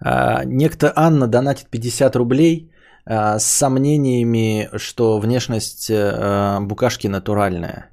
а, 0.00 0.44
некто 0.44 0.92
Анна 0.96 1.26
донатит 1.26 1.68
50 1.70 2.16
рублей 2.16 2.72
а, 3.04 3.38
с 3.38 3.44
сомнениями, 3.44 4.70
что 4.78 5.18
внешность 5.18 5.90
а, 5.90 6.60
букашки 6.60 7.08
натуральная. 7.08 7.90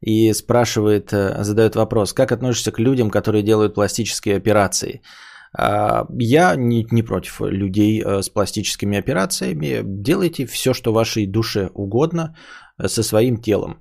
И 0.00 0.32
спрашивает, 0.32 1.12
а, 1.12 1.44
задает 1.44 1.76
вопрос, 1.76 2.12
как 2.12 2.32
относишься 2.32 2.72
к 2.72 2.78
людям, 2.78 3.10
которые 3.10 3.42
делают 3.42 3.74
пластические 3.74 4.36
операции? 4.36 5.02
А, 5.56 6.06
я 6.18 6.56
не, 6.56 6.86
не 6.90 7.02
против 7.02 7.40
людей 7.40 8.02
а, 8.02 8.22
с 8.22 8.28
пластическими 8.28 8.98
операциями. 8.98 9.82
Делайте 9.84 10.46
все, 10.46 10.72
что 10.74 10.92
вашей 10.92 11.26
душе 11.26 11.70
угодно 11.74 12.36
со 12.86 13.02
своим 13.02 13.36
телом. 13.36 13.78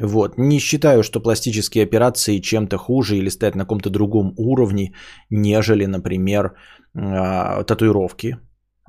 Вот. 0.00 0.38
Не 0.38 0.60
считаю, 0.60 1.02
что 1.02 1.20
пластические 1.20 1.84
операции 1.84 2.38
чем-то 2.38 2.78
хуже 2.78 3.16
или 3.16 3.28
стоят 3.30 3.56
на 3.56 3.64
каком-то 3.64 3.90
другом 3.90 4.32
уровне, 4.36 4.94
нежели, 5.28 5.86
например, 5.86 6.54
э, 6.94 7.64
татуировки. 7.64 8.38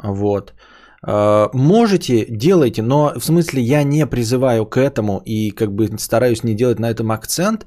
Вот. 0.01 0.53
Э, 1.05 1.47
можете, 1.53 2.25
делайте, 2.25 2.81
но 2.81 3.13
в 3.15 3.23
смысле 3.23 3.61
я 3.61 3.83
не 3.83 4.05
призываю 4.07 4.65
к 4.65 4.77
этому 4.77 5.21
и 5.23 5.51
как 5.51 5.73
бы 5.73 5.89
стараюсь 5.97 6.43
не 6.43 6.53
делать 6.53 6.79
на 6.79 6.89
этом 6.89 7.11
акцент, 7.11 7.65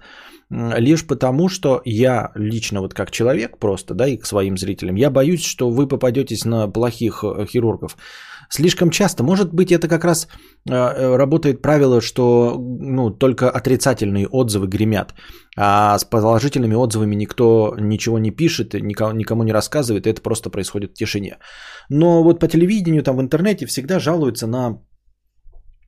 лишь 0.50 1.06
потому, 1.06 1.48
что 1.48 1.80
я 1.84 2.30
лично 2.34 2.82
вот 2.82 2.92
как 2.92 3.10
человек 3.10 3.56
просто, 3.58 3.94
да, 3.94 4.06
и 4.06 4.18
к 4.18 4.26
своим 4.26 4.58
зрителям, 4.58 4.96
я 4.96 5.08
боюсь, 5.08 5.44
что 5.44 5.70
вы 5.70 5.86
попадетесь 5.86 6.44
на 6.44 6.68
плохих 6.68 7.24
э, 7.24 7.46
хирургов 7.46 7.96
слишком 8.52 8.90
часто. 8.90 9.22
Может 9.22 9.54
быть, 9.54 9.72
это 9.72 9.88
как 9.88 10.04
раз 10.04 10.28
э, 10.70 10.74
э, 10.74 11.16
работает 11.16 11.62
правило, 11.62 12.00
что 12.00 12.56
ну, 12.58 13.10
только 13.10 13.50
отрицательные 13.50 14.26
отзывы 14.26 14.66
гремят, 14.66 15.14
а 15.56 15.98
с 15.98 16.04
положительными 16.04 16.74
отзывами 16.74 17.16
никто 17.16 17.74
ничего 17.78 18.18
не 18.18 18.30
пишет, 18.30 18.74
никому, 18.74 19.44
не 19.44 19.52
рассказывает, 19.52 20.06
и 20.06 20.10
это 20.10 20.22
просто 20.22 20.50
происходит 20.50 20.90
в 20.90 20.94
тишине. 20.94 21.38
Но 21.90 22.22
вот 22.22 22.40
по 22.40 22.48
телевидению, 22.48 23.02
там 23.02 23.16
в 23.16 23.20
интернете 23.20 23.66
всегда 23.66 23.98
жалуются 23.98 24.46
на 24.46 24.78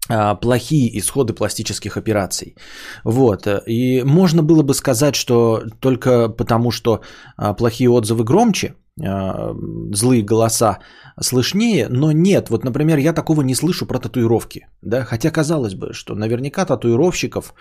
а, 0.09 0.35
плохие 0.35 0.99
исходы 0.99 1.35
пластических 1.35 1.97
операций. 1.97 2.57
Вот. 3.05 3.47
И 3.67 4.03
можно 4.05 4.43
было 4.43 4.63
бы 4.63 4.75
сказать, 4.75 5.15
что 5.15 5.63
только 5.81 6.29
потому, 6.29 6.71
что 6.71 7.01
а, 7.37 7.55
плохие 7.55 7.91
отзывы 7.91 8.25
громче, 8.25 8.75
злые 8.97 10.23
голоса 10.23 10.79
слышнее, 11.21 11.89
но 11.89 12.13
нет. 12.13 12.51
Вот, 12.51 12.65
например, 12.65 12.99
я 12.99 13.13
такого 13.13 13.43
не 13.43 13.55
слышу 13.55 13.87
про 13.87 13.99
татуировки. 13.99 14.69
Да? 14.83 15.05
Хотя 15.05 15.31
казалось 15.31 15.75
бы, 15.75 15.93
что 15.93 16.15
наверняка 16.15 16.65
татуировщиков 16.65 17.55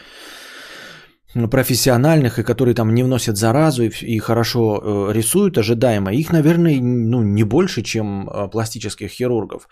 профессиональных, 1.50 2.38
и 2.38 2.44
которые 2.44 2.76
там 2.76 2.94
не 2.94 3.02
вносят 3.02 3.38
заразу 3.38 3.84
и, 3.84 3.90
и 3.90 4.20
хорошо 4.20 5.10
э, 5.10 5.14
рисуют 5.14 5.58
ожидаемо, 5.58 6.14
их, 6.14 6.32
наверное, 6.32 6.80
ну, 6.80 7.24
не 7.24 7.44
больше, 7.44 7.82
чем 7.82 8.30
пластических 8.52 9.10
хирургов 9.10 9.68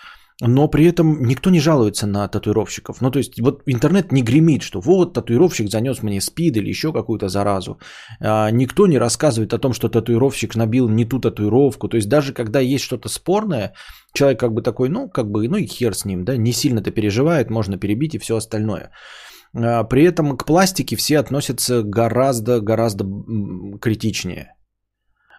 но 0.48 0.68
при 0.68 0.86
этом 0.86 1.24
никто 1.24 1.50
не 1.50 1.60
жалуется 1.60 2.08
на 2.08 2.28
татуировщиков. 2.28 3.02
Ну, 3.02 3.12
то 3.12 3.20
есть, 3.20 3.40
вот 3.40 3.62
интернет 3.68 4.12
не 4.12 4.24
гремит, 4.24 4.64
что 4.64 4.82
вот 4.82 5.14
татуировщик 5.14 5.70
занес 5.70 6.04
мне 6.04 6.22
спид 6.22 6.58
или 6.58 6.70
еще 6.70 6.92
какую-то 6.92 7.28
заразу. 7.28 7.78
А, 8.20 8.50
никто 8.52 8.88
не 8.88 9.00
рассказывает 9.00 9.54
о 9.54 9.60
том, 9.60 9.74
что 9.74 9.90
татуировщик 9.90 10.56
набил 10.56 10.90
не 10.90 11.06
ту 11.06 11.20
татуировку. 11.20 11.88
То 11.88 11.98
есть, 11.98 12.10
даже 12.10 12.34
когда 12.34 12.60
есть 12.60 12.84
что-то 12.84 13.08
спорное, 13.10 13.74
человек 14.14 14.40
как 14.40 14.54
бы 14.54 14.64
такой, 14.64 14.90
ну, 14.90 15.10
как 15.10 15.30
бы, 15.32 15.48
ну 15.48 15.58
и 15.58 15.68
хер 15.68 15.94
с 15.94 16.06
ним, 16.06 16.26
да, 16.26 16.38
не 16.38 16.54
сильно-то 16.54 16.92
переживает, 16.92 17.50
можно 17.52 17.78
перебить 17.78 18.16
и 18.16 18.20
все 18.20 18.36
остальное. 18.36 18.90
А, 19.54 19.84
при 19.84 20.04
этом 20.04 20.38
к 20.38 20.46
пластике 20.46 20.96
все 20.96 21.20
относятся 21.20 21.84
гораздо-гораздо 21.84 23.06
критичнее. 23.80 24.56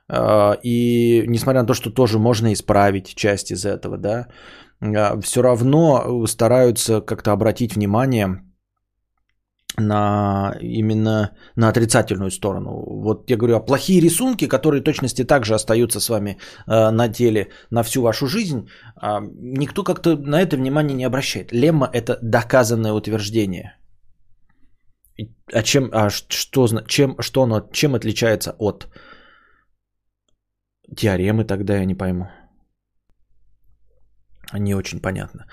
А, 0.09 0.57
и 0.63 1.25
несмотря 1.27 1.63
на 1.63 1.67
то, 1.67 1.75
что 1.75 1.91
тоже 1.91 2.19
можно 2.19 2.53
исправить 2.53 3.15
часть 3.17 3.51
из 3.51 3.65
этого, 3.65 3.99
да, 3.99 4.29
все 5.23 5.43
равно 5.43 6.27
стараются 6.27 7.01
как-то 7.01 7.33
обратить 7.33 7.75
внимание 7.75 8.43
на 9.79 10.55
именно 10.61 11.31
на 11.57 11.69
отрицательную 11.69 12.31
сторону. 12.31 12.85
Вот 12.87 13.31
я 13.31 13.37
говорю, 13.37 13.57
а 13.57 13.61
плохие 13.61 14.01
рисунки, 14.01 14.49
которые 14.49 14.83
точности 14.83 15.25
также 15.25 15.55
остаются 15.55 16.01
с 16.01 16.09
вами 16.09 16.39
э, 16.67 16.91
на 16.91 17.09
теле 17.09 17.49
на 17.71 17.83
всю 17.83 18.03
вашу 18.03 18.27
жизнь, 18.27 18.69
э, 19.03 19.21
никто 19.41 19.83
как-то 19.85 20.17
на 20.17 20.43
это 20.43 20.57
внимание 20.57 20.95
не 20.95 21.05
обращает. 21.05 21.53
Лемма– 21.53 21.89
это 21.93 22.19
доказанное 22.23 22.93
утверждение. 22.93 23.77
А 25.53 25.63
чем, 25.63 25.91
а 25.93 26.11
что, 26.11 26.67
чем, 26.87 27.17
что 27.21 27.43
оно, 27.43 27.61
чем 27.73 27.95
отличается 27.95 28.55
от 28.59 28.89
теоремы 30.97 31.45
тогда, 31.45 31.77
я 31.77 31.85
не 31.85 31.95
пойму. 31.95 32.27
Не 34.59 34.75
очень 34.75 35.01
понятно. 35.01 35.47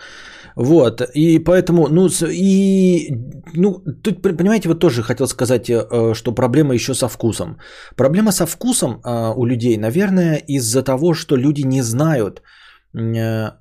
Вот, 0.56 1.02
и 1.16 1.40
поэтому, 1.40 1.88
ну, 1.88 2.10
и, 2.30 3.10
ну, 3.54 3.80
тут, 4.04 4.22
понимаете, 4.22 4.68
вот 4.68 4.80
тоже 4.80 5.04
хотел 5.04 5.28
сказать, 5.28 5.70
э, 5.70 6.14
что 6.14 6.36
проблема 6.36 6.74
еще 6.74 6.94
со 6.94 7.08
вкусом. 7.08 7.60
Проблема 7.96 8.32
со 8.32 8.46
вкусом 8.46 9.02
э, 9.06 9.34
у 9.36 9.46
людей, 9.46 9.78
наверное, 9.78 10.36
из-за 10.48 10.84
того, 10.84 11.14
что 11.14 11.38
люди 11.38 11.62
не 11.62 11.82
знают, 11.82 12.42
э, 12.94 13.52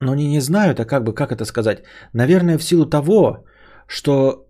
ну, 0.00 0.12
они 0.12 0.28
не 0.28 0.40
знают, 0.40 0.80
а 0.80 0.84
как 0.84 1.04
бы, 1.04 1.14
как 1.14 1.32
это 1.32 1.44
сказать, 1.44 1.84
наверное, 2.12 2.58
в 2.58 2.64
силу 2.64 2.86
того, 2.86 3.44
что 3.86 4.48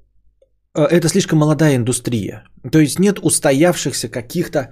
это 0.74 1.08
слишком 1.08 1.38
молодая 1.38 1.76
индустрия. 1.76 2.44
То 2.72 2.78
есть 2.78 2.98
нет 2.98 3.18
устоявшихся 3.22 4.08
каких-то 4.08 4.70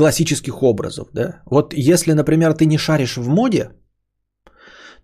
классических 0.00 0.62
образов. 0.62 1.08
Да? 1.12 1.42
Вот 1.50 1.74
если, 1.74 2.14
например, 2.14 2.54
ты 2.54 2.66
не 2.66 2.78
шаришь 2.78 3.18
в 3.18 3.28
моде, 3.28 3.70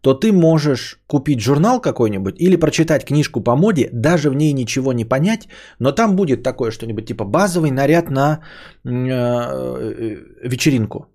то 0.01 0.15
ты 0.15 0.33
можешь 0.33 1.01
купить 1.07 1.41
журнал 1.41 1.81
какой-нибудь 1.81 2.41
или 2.41 2.57
прочитать 2.57 3.05
книжку 3.05 3.45
по 3.45 3.57
моде, 3.57 3.91
даже 3.93 4.31
в 4.31 4.35
ней 4.35 4.55
ничего 4.55 4.93
не 4.93 5.05
понять, 5.05 5.49
но 5.81 5.93
там 5.93 6.17
будет 6.17 6.43
такое 6.43 6.71
что-нибудь 6.71 7.07
типа 7.07 7.25
базовый 7.25 7.71
наряд 7.71 8.11
на 8.11 8.41
э, 8.85 8.89
э, 8.89 10.17
вечеринку 10.49 11.07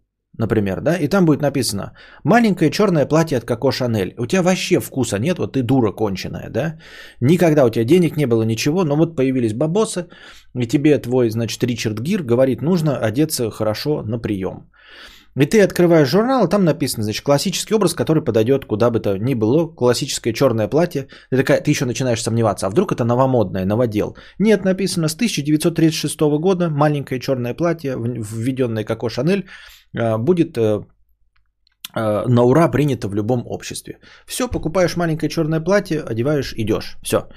например, 0.42 0.82
да, 0.82 0.98
и 0.98 1.08
там 1.08 1.26
будет 1.26 1.42
написано 1.42 1.94
«маленькое 2.24 2.72
черное 2.72 3.06
платье 3.06 3.38
от 3.38 3.46
Коко 3.46 3.72
Шанель». 3.72 4.14
У 4.18 4.26
тебя 4.26 4.42
вообще 4.42 4.80
вкуса 4.80 5.20
нет, 5.20 5.38
вот 5.38 5.54
ты 5.54 5.64
дура 5.64 5.92
конченая, 5.92 6.50
да, 6.50 6.78
никогда 7.22 7.66
у 7.66 7.70
тебя 7.70 7.86
денег 7.86 8.18
не 8.18 8.28
было, 8.28 8.44
ничего, 8.44 8.84
но 8.84 8.96
вот 8.96 9.16
появились 9.16 9.54
бабосы, 9.54 10.08
и 10.56 10.68
тебе 10.68 10.98
твой, 10.98 11.30
значит, 11.30 11.64
Ричард 11.64 12.00
Гир 12.02 12.24
говорит, 12.24 12.62
нужно 12.62 12.98
одеться 12.98 13.52
хорошо 13.52 14.02
на 14.04 14.20
прием. 14.20 14.71
И 15.36 15.46
ты 15.46 15.62
открываешь 15.62 16.10
журнал, 16.10 16.46
и 16.46 16.50
там 16.50 16.66
написано, 16.66 17.04
значит, 17.04 17.24
классический 17.24 17.74
образ, 17.74 17.94
который 17.94 18.24
подойдет 18.24 18.66
куда 18.66 18.90
бы 18.90 19.00
то 19.00 19.18
ни 19.18 19.34
было, 19.34 19.68
классическое 19.68 20.34
черное 20.34 20.68
платье. 20.68 21.08
Ты, 21.30 21.38
такая, 21.38 21.62
ты 21.62 21.72
еще 21.72 21.86
начинаешь 21.86 22.22
сомневаться, 22.22 22.68
а 22.68 22.70
вдруг 22.70 22.92
это 22.92 23.06
новомодное, 23.06 23.66
новодел? 23.66 24.18
Нет, 24.40 24.66
написано 24.66 25.08
с 25.08 25.16
1936 25.16 26.20
года, 26.40 26.70
маленькое 26.70 27.22
черное 27.22 27.54
платье, 27.54 27.96
введенное 27.98 28.84
Коко 28.84 29.10
Шанель, 29.10 29.46
а, 29.98 30.18
будет 30.18 30.58
э, 30.58 30.82
на 31.96 32.44
ура 32.44 32.68
принято 32.72 33.08
в 33.08 33.16
любом 33.16 33.44
обществе. 33.46 34.00
Все, 34.26 34.48
покупаешь 34.48 34.96
маленькое 34.96 35.30
черное 35.30 35.60
платье, 35.60 36.02
одеваешь, 36.02 36.54
идешь. 36.58 36.98
Все. 37.04 37.28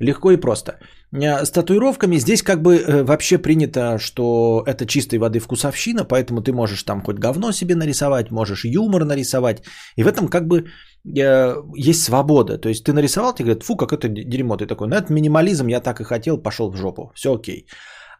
Легко 0.00 0.30
и 0.30 0.36
просто. 0.36 0.78
Э, 1.12 1.44
с 1.44 1.50
татуировками 1.50 2.18
здесь 2.18 2.42
как 2.42 2.62
бы 2.62 3.04
вообще 3.04 3.38
принято, 3.38 3.98
что 3.98 4.62
это 4.66 4.86
чистой 4.86 5.18
воды 5.18 5.38
вкусовщина, 5.38 6.04
поэтому 6.04 6.42
ты 6.42 6.52
можешь 6.52 6.82
там 6.82 7.02
хоть 7.02 7.18
говно 7.18 7.52
себе 7.52 7.74
нарисовать, 7.74 8.30
можешь 8.30 8.64
юмор 8.64 9.04
нарисовать. 9.04 9.62
И 9.96 10.02
в 10.02 10.06
этом 10.06 10.28
как 10.28 10.46
бы 10.46 10.66
есть 11.04 12.02
свобода. 12.02 12.58
То 12.58 12.68
есть 12.68 12.84
ты 12.84 12.92
нарисовал, 12.92 13.34
тебе 13.34 13.44
говорят, 13.44 13.62
фу, 13.62 13.76
как 13.76 13.92
это 13.92 14.08
дерьмо. 14.08 14.56
Ты 14.56 14.66
такой, 14.66 14.88
ну 14.88 14.96
это 14.96 15.12
минимализм, 15.12 15.68
я 15.68 15.80
так 15.80 16.00
и 16.00 16.04
хотел, 16.04 16.42
пошел 16.42 16.70
в 16.70 16.76
жопу. 16.76 17.12
Все 17.14 17.34
окей. 17.34 17.66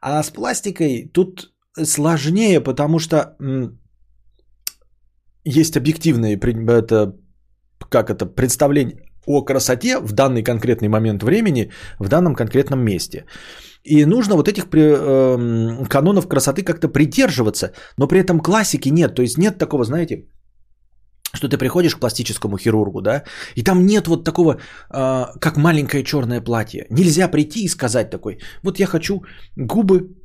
А 0.01 0.23
с 0.23 0.31
пластикой 0.31 1.11
тут 1.13 1.53
сложнее, 1.83 2.61
потому 2.61 3.01
что 3.01 3.37
есть 5.47 5.77
объективные 5.77 6.37
это, 6.37 7.17
как 7.91 8.11
это, 8.11 8.27
представление 8.27 8.97
о 9.27 9.45
красоте 9.45 9.99
в 9.99 10.13
данный 10.13 10.43
конкретный 10.43 10.89
момент 10.89 11.23
времени, 11.23 11.71
в 11.99 12.09
данном 12.09 12.35
конкретном 12.35 12.81
месте. 12.81 13.25
И 13.85 14.05
нужно 14.05 14.35
вот 14.35 14.49
этих 14.49 14.65
э, 14.73 15.87
канонов 15.89 16.29
красоты 16.29 16.63
как-то 16.63 16.89
придерживаться, 16.89 17.73
но 17.99 18.09
при 18.09 18.21
этом 18.21 18.41
классики 18.41 18.91
нет. 18.91 19.15
То 19.15 19.23
есть 19.23 19.39
нет 19.39 19.59
такого, 19.59 19.85
знаете, 19.85 20.27
что 21.35 21.49
ты 21.49 21.59
приходишь 21.59 21.95
к 21.95 22.01
пластическому 22.01 22.59
хирургу, 22.59 23.01
да, 23.01 23.23
и 23.55 23.63
там 23.63 23.87
нет 23.87 24.09
вот 24.09 24.25
такого, 24.25 24.59
э, 24.91 25.25
как 25.41 25.57
маленькое 25.57 26.05
черное 26.05 26.41
платье. 26.41 26.87
Нельзя 26.91 27.29
прийти 27.29 27.65
и 27.65 27.69
сказать 27.69 28.11
такой, 28.11 28.39
вот 28.63 28.79
я 28.81 28.87
хочу 28.87 29.23
губы 29.57 30.17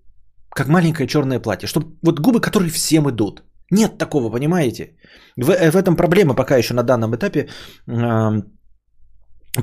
как 0.56 0.68
маленькое 0.68 1.08
черное 1.08 1.40
платье, 1.40 1.68
чтобы 1.68 1.96
вот 2.02 2.20
губы, 2.20 2.42
которые 2.42 2.72
всем 2.72 3.10
идут. 3.10 3.44
Нет 3.72 3.98
такого, 3.98 4.30
понимаете? 4.30 4.96
В, 5.38 5.50
э, 5.50 5.72
в 5.72 5.76
этом 5.76 5.96
проблема 5.96 6.36
пока 6.36 6.58
еще 6.58 6.74
на 6.74 6.84
данном 6.84 7.16
этапе 7.16 7.48
э, 7.88 8.42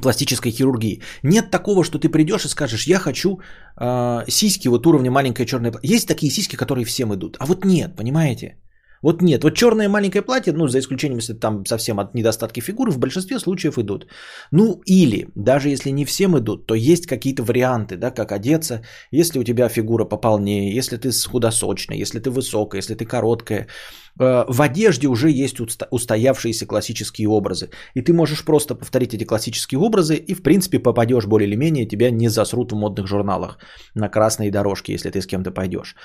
пластической 0.00 0.52
хирургии. 0.52 1.02
Нет 1.22 1.50
такого, 1.50 1.84
что 1.84 1.98
ты 1.98 2.08
придешь 2.08 2.44
и 2.44 2.48
скажешь, 2.48 2.86
я 2.86 2.98
хочу 2.98 3.40
э, 3.80 4.24
сиськи 4.28 4.68
вот 4.68 4.86
уровня 4.86 5.10
маленькое 5.10 5.46
черное 5.46 5.70
платье. 5.70 5.94
Есть 5.94 6.08
такие 6.08 6.30
сиськи, 6.30 6.56
которые 6.56 6.84
всем 6.84 7.14
идут, 7.14 7.36
а 7.38 7.46
вот 7.46 7.64
нет, 7.64 7.96
понимаете? 7.96 8.56
Вот 9.02 9.22
нет, 9.22 9.44
вот 9.44 9.54
черное 9.54 9.88
маленькое 9.88 10.22
платье, 10.22 10.52
ну, 10.52 10.68
за 10.68 10.78
исключением, 10.78 11.18
если 11.18 11.34
там 11.34 11.64
совсем 11.66 11.98
от 12.00 12.14
недостатки 12.14 12.60
фигуры, 12.60 12.90
в 12.90 12.98
большинстве 12.98 13.38
случаев 13.38 13.78
идут. 13.78 14.06
Ну, 14.50 14.82
или, 14.86 15.28
даже 15.34 15.68
если 15.68 15.90
не 15.90 16.04
всем 16.04 16.36
идут, 16.38 16.66
то 16.66 16.74
есть 16.74 17.06
какие-то 17.06 17.42
варианты, 17.42 17.96
да, 17.96 18.10
как 18.10 18.32
одеться, 18.32 18.82
если 19.12 19.38
у 19.38 19.44
тебя 19.44 19.68
фигура 19.68 20.04
пополнее, 20.04 20.74
если 20.74 20.96
ты 20.96 21.10
худосочная, 21.30 21.98
если 21.98 22.20
ты 22.20 22.30
высокая, 22.30 22.80
если 22.80 22.94
ты 22.94 23.04
короткая. 23.04 23.66
Э, 24.18 24.44
в 24.48 24.62
одежде 24.62 25.08
уже 25.08 25.30
есть 25.30 25.60
устоявшиеся 25.90 26.66
классические 26.66 27.28
образы. 27.28 27.70
И 27.94 28.02
ты 28.02 28.12
можешь 28.12 28.44
просто 28.44 28.74
повторить 28.74 29.14
эти 29.14 29.24
классические 29.24 29.78
образы 29.78 30.16
и, 30.16 30.34
в 30.34 30.42
принципе, 30.42 30.78
попадешь 30.78 31.26
более 31.26 31.48
или 31.48 31.56
менее, 31.56 31.86
тебя 31.86 32.10
не 32.10 32.28
засрут 32.28 32.72
в 32.72 32.76
модных 32.76 33.06
журналах 33.06 33.58
на 33.94 34.08
красной 34.08 34.50
дорожке, 34.50 34.92
если 34.92 35.10
ты 35.10 35.20
с 35.20 35.26
кем-то 35.26 35.50
пойдешь. 35.50 35.96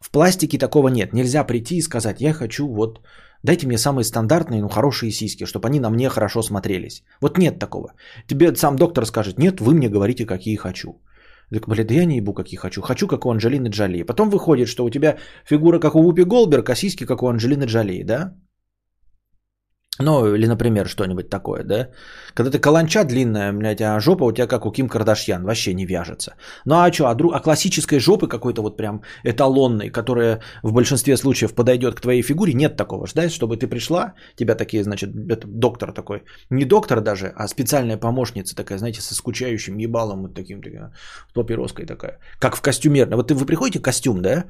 В 0.00 0.10
пластике 0.10 0.58
такого 0.58 0.88
нет. 0.88 1.12
Нельзя 1.12 1.44
прийти 1.44 1.76
и 1.76 1.82
сказать, 1.82 2.20
я 2.20 2.32
хочу 2.32 2.68
вот 2.68 3.00
Дайте 3.44 3.66
мне 3.66 3.78
самые 3.78 4.04
стандартные, 4.04 4.60
но 4.60 4.68
хорошие 4.68 5.12
сиськи, 5.12 5.46
чтобы 5.46 5.68
они 5.68 5.80
на 5.80 5.90
мне 5.90 6.08
хорошо 6.08 6.42
смотрелись. 6.42 7.04
Вот 7.20 7.38
нет 7.38 7.58
такого. 7.58 7.92
Тебе 8.26 8.54
сам 8.56 8.76
доктор 8.76 9.06
скажет, 9.06 9.38
нет, 9.38 9.60
вы 9.60 9.74
мне 9.74 9.88
говорите, 9.88 10.26
какие 10.26 10.56
хочу. 10.56 11.00
Так, 11.50 11.68
блядь, 11.68 11.86
да 11.86 11.94
я 11.94 12.04
не 12.04 12.16
ебу, 12.16 12.34
какие 12.34 12.58
хочу. 12.58 12.82
Хочу, 12.82 13.08
как 13.08 13.24
у 13.24 13.30
Анджелины 13.30 13.68
Джоли. 13.68 14.02
Потом 14.02 14.30
выходит, 14.30 14.68
что 14.68 14.84
у 14.84 14.90
тебя 14.90 15.18
фигура, 15.44 15.78
как 15.80 15.94
у 15.94 16.02
Вупи 16.02 16.24
Голберг, 16.24 16.68
а 16.70 16.74
сиськи, 16.74 17.06
как 17.06 17.22
у 17.22 17.28
Анджелины 17.28 17.64
Джоли, 17.64 18.02
да? 18.02 18.34
Ну, 20.00 20.34
или, 20.34 20.46
например, 20.46 20.88
что-нибудь 20.88 21.28
такое, 21.28 21.64
да? 21.64 21.88
Когда 22.34 22.50
ты 22.50 22.60
каланча 22.60 23.04
длинная, 23.04 23.52
блядь, 23.52 23.80
а 23.80 23.98
жопа 24.00 24.24
у 24.24 24.32
тебя 24.32 24.46
как 24.46 24.64
у 24.64 24.70
Ким 24.70 24.88
Кардашьян, 24.88 25.44
вообще 25.44 25.74
не 25.74 25.86
вяжется. 25.86 26.36
Ну 26.64 26.74
а 26.74 26.92
что, 26.92 27.08
а, 27.08 27.14
друг, 27.14 27.34
а 27.34 27.40
классической 27.40 27.98
жопы 27.98 28.28
какой-то 28.28 28.62
вот 28.62 28.76
прям 28.76 29.02
эталонной, 29.24 29.90
которая 29.90 30.40
в 30.62 30.72
большинстве 30.72 31.16
случаев 31.16 31.54
подойдет 31.54 31.94
к 31.94 32.00
твоей 32.00 32.22
фигуре, 32.22 32.54
нет 32.54 32.76
такого. 32.76 33.06
Ждать, 33.06 33.32
чтобы 33.32 33.56
ты 33.56 33.66
пришла, 33.66 34.14
тебя 34.36 34.54
такие, 34.54 34.84
значит, 34.84 35.10
это 35.28 35.48
доктор 35.48 35.92
такой, 35.92 36.22
не 36.50 36.64
доктор 36.64 37.00
даже, 37.00 37.32
а 37.36 37.48
специальная 37.48 37.96
помощница 37.96 38.54
такая, 38.54 38.78
знаете, 38.78 39.00
со 39.00 39.14
скучающим 39.14 39.78
ебалом 39.78 40.22
вот 40.22 40.34
таким, 40.34 40.62
такая, 40.62 40.92
с 41.30 41.32
папироской 41.32 41.86
такая, 41.86 42.18
как 42.38 42.56
в 42.56 42.60
костюмерной. 42.60 43.16
Вот 43.16 43.32
вы 43.32 43.46
приходите 43.46 43.80
костюм, 43.80 44.22
да, 44.22 44.44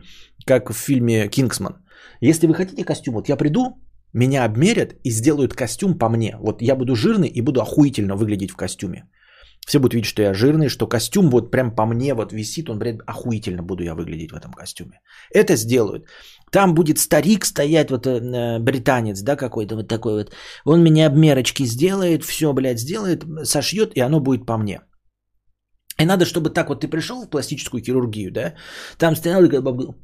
как 0.45 0.71
в 0.71 0.75
фильме 0.75 1.29
«Кингсман». 1.29 1.77
Если 2.21 2.47
вы 2.47 2.55
хотите 2.55 2.85
костюм, 2.85 3.15
вот 3.15 3.29
я 3.29 3.37
приду, 3.37 3.79
меня 4.13 4.45
обмерят 4.45 4.95
и 5.05 5.11
сделают 5.11 5.55
костюм 5.55 5.99
по 5.99 6.09
мне. 6.09 6.37
Вот 6.41 6.63
я 6.63 6.77
буду 6.77 6.95
жирный 6.95 7.29
и 7.29 7.43
буду 7.43 7.61
охуительно 7.61 8.17
выглядеть 8.17 8.51
в 8.51 8.57
костюме. 8.57 9.05
Все 9.67 9.79
будут 9.79 9.95
видеть, 9.95 10.09
что 10.09 10.23
я 10.23 10.35
жирный, 10.35 10.69
что 10.69 10.89
костюм 10.89 11.31
вот 11.31 11.51
прям 11.51 11.75
по 11.75 11.87
мне 11.87 12.15
вот 12.15 12.33
висит, 12.33 12.71
он, 12.71 12.79
блядь, 12.79 13.01
охуительно 13.07 13.63
буду 13.63 13.83
я 13.83 13.95
выглядеть 13.95 14.33
в 14.33 14.37
этом 14.37 14.53
костюме. 14.53 15.01
Это 15.35 15.57
сделают. 15.57 16.07
Там 16.51 16.75
будет 16.75 16.99
старик 16.99 17.45
стоять, 17.45 17.91
вот 17.91 18.07
э, 18.07 18.59
британец, 18.61 19.21
да, 19.21 19.37
какой-то 19.37 19.77
вот 19.77 19.89
такой 19.89 20.15
вот. 20.15 20.33
Он 20.65 20.83
меня 20.83 21.07
обмерочки 21.07 21.67
сделает, 21.67 22.25
все, 22.25 22.53
блядь, 22.55 22.81
сделает, 22.81 23.25
сошьет, 23.45 23.93
и 23.95 24.01
оно 24.01 24.21
будет 24.21 24.47
по 24.47 24.57
мне. 24.57 24.81
И 26.01 26.07
надо, 26.07 26.25
чтобы 26.25 26.49
так 26.49 26.69
вот 26.69 26.81
ты 26.81 26.89
пришел 26.89 27.23
в 27.23 27.31
пластическую 27.31 27.83
хирургию, 27.83 28.33
да, 28.33 28.55
там 28.99 29.17
стоял 29.17 29.45
и 29.45 29.61
был 29.61 29.97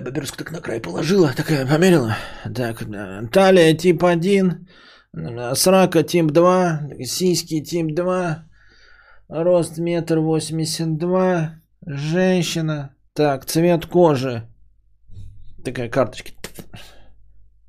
Баберску 0.00 0.38
так 0.38 0.52
на 0.52 0.60
край 0.60 0.80
положила, 0.80 1.32
такая 1.36 1.66
померила. 1.66 2.16
Так, 2.54 2.84
талия 3.32 3.74
тип 3.74 4.04
1, 4.04 4.68
срака 5.54 6.02
тип 6.02 6.26
2, 6.26 6.80
сиськи 7.04 7.60
тип 7.62 7.94
2, 7.94 8.44
рост 9.28 9.78
метр 9.78 10.18
восемьдесят 10.18 10.96
два, 10.96 11.60
женщина. 11.86 12.94
Так, 13.12 13.44
цвет 13.44 13.86
кожи. 13.86 14.42
Такая 15.64 15.88
карточка. 15.88 16.30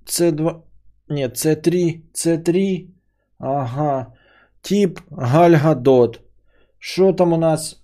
С2, 0.06 0.64
нет, 1.10 1.36
С3, 1.36 2.04
С3, 2.14 2.90
ага. 3.40 4.14
Тип 4.62 5.00
Гальгадот. 5.10 6.22
Что 6.78 7.14
там 7.14 7.34
у 7.34 7.38
нас? 7.38 7.82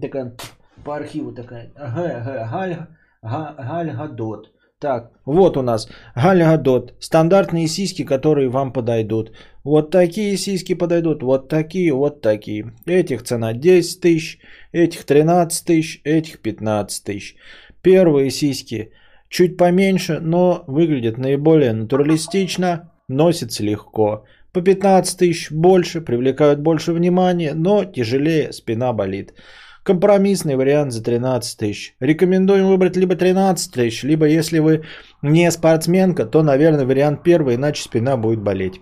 Такая, 0.00 0.36
по 0.84 0.96
архиву 0.96 1.32
такая. 1.32 1.72
Ага, 1.76 2.18
ага, 2.18 2.48
Гальга. 2.50 2.88
Галь 3.22 3.90
Гадот. 3.90 4.50
Так, 4.78 5.12
вот 5.26 5.56
у 5.58 5.62
нас 5.62 5.88
Галь 6.14 6.42
Гадот. 6.42 6.94
Стандартные 7.00 7.68
сиськи, 7.68 8.04
которые 8.04 8.48
вам 8.48 8.72
подойдут. 8.72 9.32
Вот 9.62 9.90
такие 9.90 10.38
сиськи 10.38 10.74
подойдут, 10.74 11.22
вот 11.22 11.48
такие, 11.48 11.92
вот 11.92 12.22
такие. 12.22 12.72
Этих 12.86 13.22
цена 13.22 13.52
10 13.52 14.00
тысяч, 14.00 14.38
этих 14.72 15.04
13 15.04 15.66
тысяч, 15.66 16.00
этих 16.04 16.40
15 16.40 17.04
тысяч. 17.04 17.36
Первые 17.82 18.30
сиськи 18.30 18.92
чуть 19.28 19.58
поменьше, 19.58 20.18
но 20.20 20.64
выглядят 20.66 21.18
наиболее 21.18 21.74
натуралистично, 21.74 22.90
носится 23.06 23.62
легко. 23.62 24.24
По 24.52 24.62
15 24.62 25.18
тысяч 25.18 25.50
больше, 25.50 26.00
привлекают 26.00 26.60
больше 26.60 26.92
внимания, 26.92 27.52
но 27.52 27.84
тяжелее, 27.84 28.52
спина 28.52 28.94
болит. 28.94 29.34
Компромиссный 29.82 30.56
вариант 30.56 30.92
за 30.92 31.02
13 31.02 31.58
тысяч. 31.58 31.94
Рекомендуем 32.00 32.68
выбрать 32.68 32.96
либо 32.96 33.16
13 33.16 33.72
тысяч, 33.72 34.02
либо 34.02 34.26
если 34.26 34.58
вы 34.58 34.84
не 35.22 35.50
спортсменка, 35.50 36.26
то, 36.26 36.42
наверное, 36.42 36.84
вариант 36.84 37.22
первый, 37.22 37.54
иначе 37.54 37.82
спина 37.82 38.16
будет 38.16 38.42
болеть. 38.42 38.80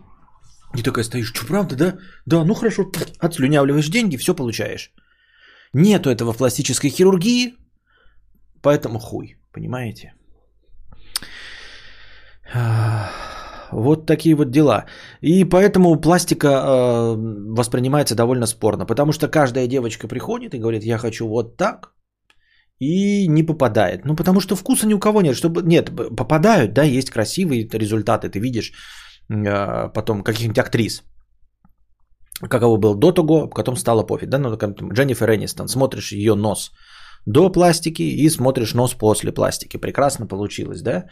И 0.75 0.83
такая 0.83 1.05
стоишь, 1.05 1.29
что 1.29 1.47
правда, 1.47 1.77
да? 1.77 1.99
Да, 2.27 2.45
ну 2.45 2.55
хорошо, 2.55 2.91
отслюнявливаешь 3.21 3.89
деньги, 3.89 4.17
все 4.17 4.35
получаешь. 4.35 4.93
Нету 5.73 6.11
этого 6.11 6.33
в 6.33 6.39
пластической 6.39 6.91
хирургии, 6.91 7.55
поэтому 8.61 8.99
хуй, 8.99 9.37
понимаете? 9.53 10.15
Вот 13.73 14.07
такие 14.07 14.35
вот 14.35 14.51
дела. 14.51 14.85
И 15.23 15.45
поэтому 15.45 16.01
пластика 16.01 16.47
э, 16.49 17.17
воспринимается 17.57 18.15
довольно 18.15 18.47
спорно, 18.47 18.87
потому 18.87 19.13
что 19.13 19.29
каждая 19.29 19.67
девочка 19.67 20.09
приходит 20.09 20.55
и 20.55 20.59
говорит, 20.59 20.85
я 20.85 20.99
хочу 20.99 21.29
вот 21.29 21.57
так, 21.57 21.93
и 22.81 23.29
не 23.29 23.43
попадает. 23.43 24.05
Ну, 24.05 24.17
потому 24.17 24.41
что 24.41 24.57
вкуса 24.57 24.87
ни 24.87 24.95
у 24.95 24.99
кого 24.99 25.23
нет. 25.23 25.37
Чтобы... 25.37 25.63
Нет, 25.63 25.91
попадают, 26.17 26.73
да, 26.73 26.83
есть 26.83 27.11
красивые 27.11 27.69
результаты, 27.73 28.29
ты 28.29 28.39
видишь 28.39 28.73
э, 29.31 29.89
потом 29.95 30.23
каких-нибудь 30.23 30.59
актрис. 30.59 31.03
Каково 32.41 32.77
был 32.77 32.95
до 32.95 33.13
того, 33.13 33.49
потом 33.49 33.77
стало 33.77 34.07
пофиг. 34.07 34.29
Да? 34.29 34.39
Ну, 34.39 34.57
Дженнифер 34.93 35.31
Энистон, 35.31 35.69
смотришь 35.69 36.13
ее 36.13 36.35
нос 36.35 36.71
до 37.27 37.51
пластики 37.53 38.03
и 38.03 38.31
смотришь 38.31 38.75
нос 38.75 38.95
после 38.95 39.33
пластики. 39.33 39.77
Прекрасно 39.77 40.27
получилось, 40.27 40.83
да? 40.83 41.05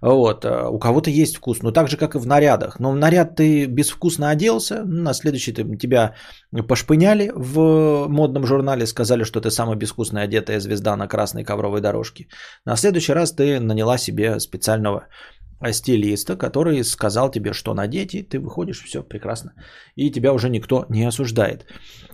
Вот, 0.00 0.44
э, 0.44 0.68
у 0.68 0.78
кого-то 0.78 1.10
есть 1.10 1.36
вкус, 1.36 1.62
но 1.62 1.72
так 1.72 1.88
же, 1.88 1.96
как 1.96 2.14
и 2.14 2.18
в 2.18 2.26
нарядах. 2.26 2.80
Но 2.80 2.92
в 2.92 2.96
наряд 2.96 3.36
ты 3.36 3.66
безвкусно 3.66 4.30
оделся, 4.30 4.84
на 4.84 5.14
следующий 5.14 5.52
тебя 5.52 6.14
пошпыняли 6.68 7.32
в 7.34 8.06
модном 8.08 8.46
журнале, 8.46 8.86
сказали, 8.86 9.24
что 9.24 9.40
ты 9.40 9.50
самая 9.50 9.76
безвкусная 9.76 10.24
одетая 10.24 10.60
звезда 10.60 10.96
на 10.96 11.08
красной 11.08 11.44
ковровой 11.44 11.80
дорожке. 11.80 12.28
На 12.64 12.76
следующий 12.76 13.12
раз 13.12 13.32
ты 13.32 13.60
наняла 13.60 13.98
себе 13.98 14.40
специального 14.40 15.08
стилиста, 15.72 16.36
который 16.36 16.84
сказал 16.84 17.30
тебе, 17.30 17.52
что 17.52 17.74
надеть, 17.74 18.14
и 18.14 18.22
ты 18.22 18.38
выходишь, 18.38 18.84
все 18.84 19.02
прекрасно. 19.02 19.52
И 19.96 20.10
тебя 20.10 20.32
уже 20.32 20.48
никто 20.48 20.86
не 20.88 21.08
осуждает. 21.08 21.66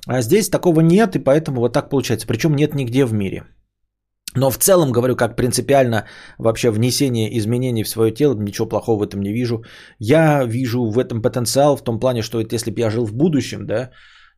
А 0.07 0.23
здесь 0.23 0.49
такого 0.49 0.81
нет, 0.81 1.17
и 1.17 1.19
поэтому 1.19 1.61
вот 1.61 1.73
так 1.73 1.91
получается. 1.91 2.27
Причем 2.27 2.57
нет 2.57 2.75
нигде 2.75 3.05
в 3.05 3.13
мире. 3.13 3.45
Но 4.37 4.51
в 4.51 4.59
целом, 4.59 4.93
говорю, 4.93 5.17
как 5.17 5.37
принципиально 5.37 6.05
вообще 6.39 6.71
внесение 6.71 7.39
изменений 7.39 7.85
в 7.85 7.89
свое 7.89 8.11
тело, 8.13 8.35
ничего 8.35 8.69
плохого 8.69 8.99
в 9.01 9.07
этом 9.07 9.21
не 9.21 9.33
вижу. 9.33 9.65
Я 9.99 10.45
вижу 10.45 10.91
в 10.91 10.99
этом 10.99 11.23
потенциал 11.23 11.77
в 11.77 11.85
том 11.85 12.01
плане, 12.01 12.23
что 12.23 12.41
если 12.41 12.71
бы 12.71 12.81
я 12.81 12.91
жил 12.91 13.07
в 13.07 13.15
будущем, 13.15 13.67
да, 13.67 13.91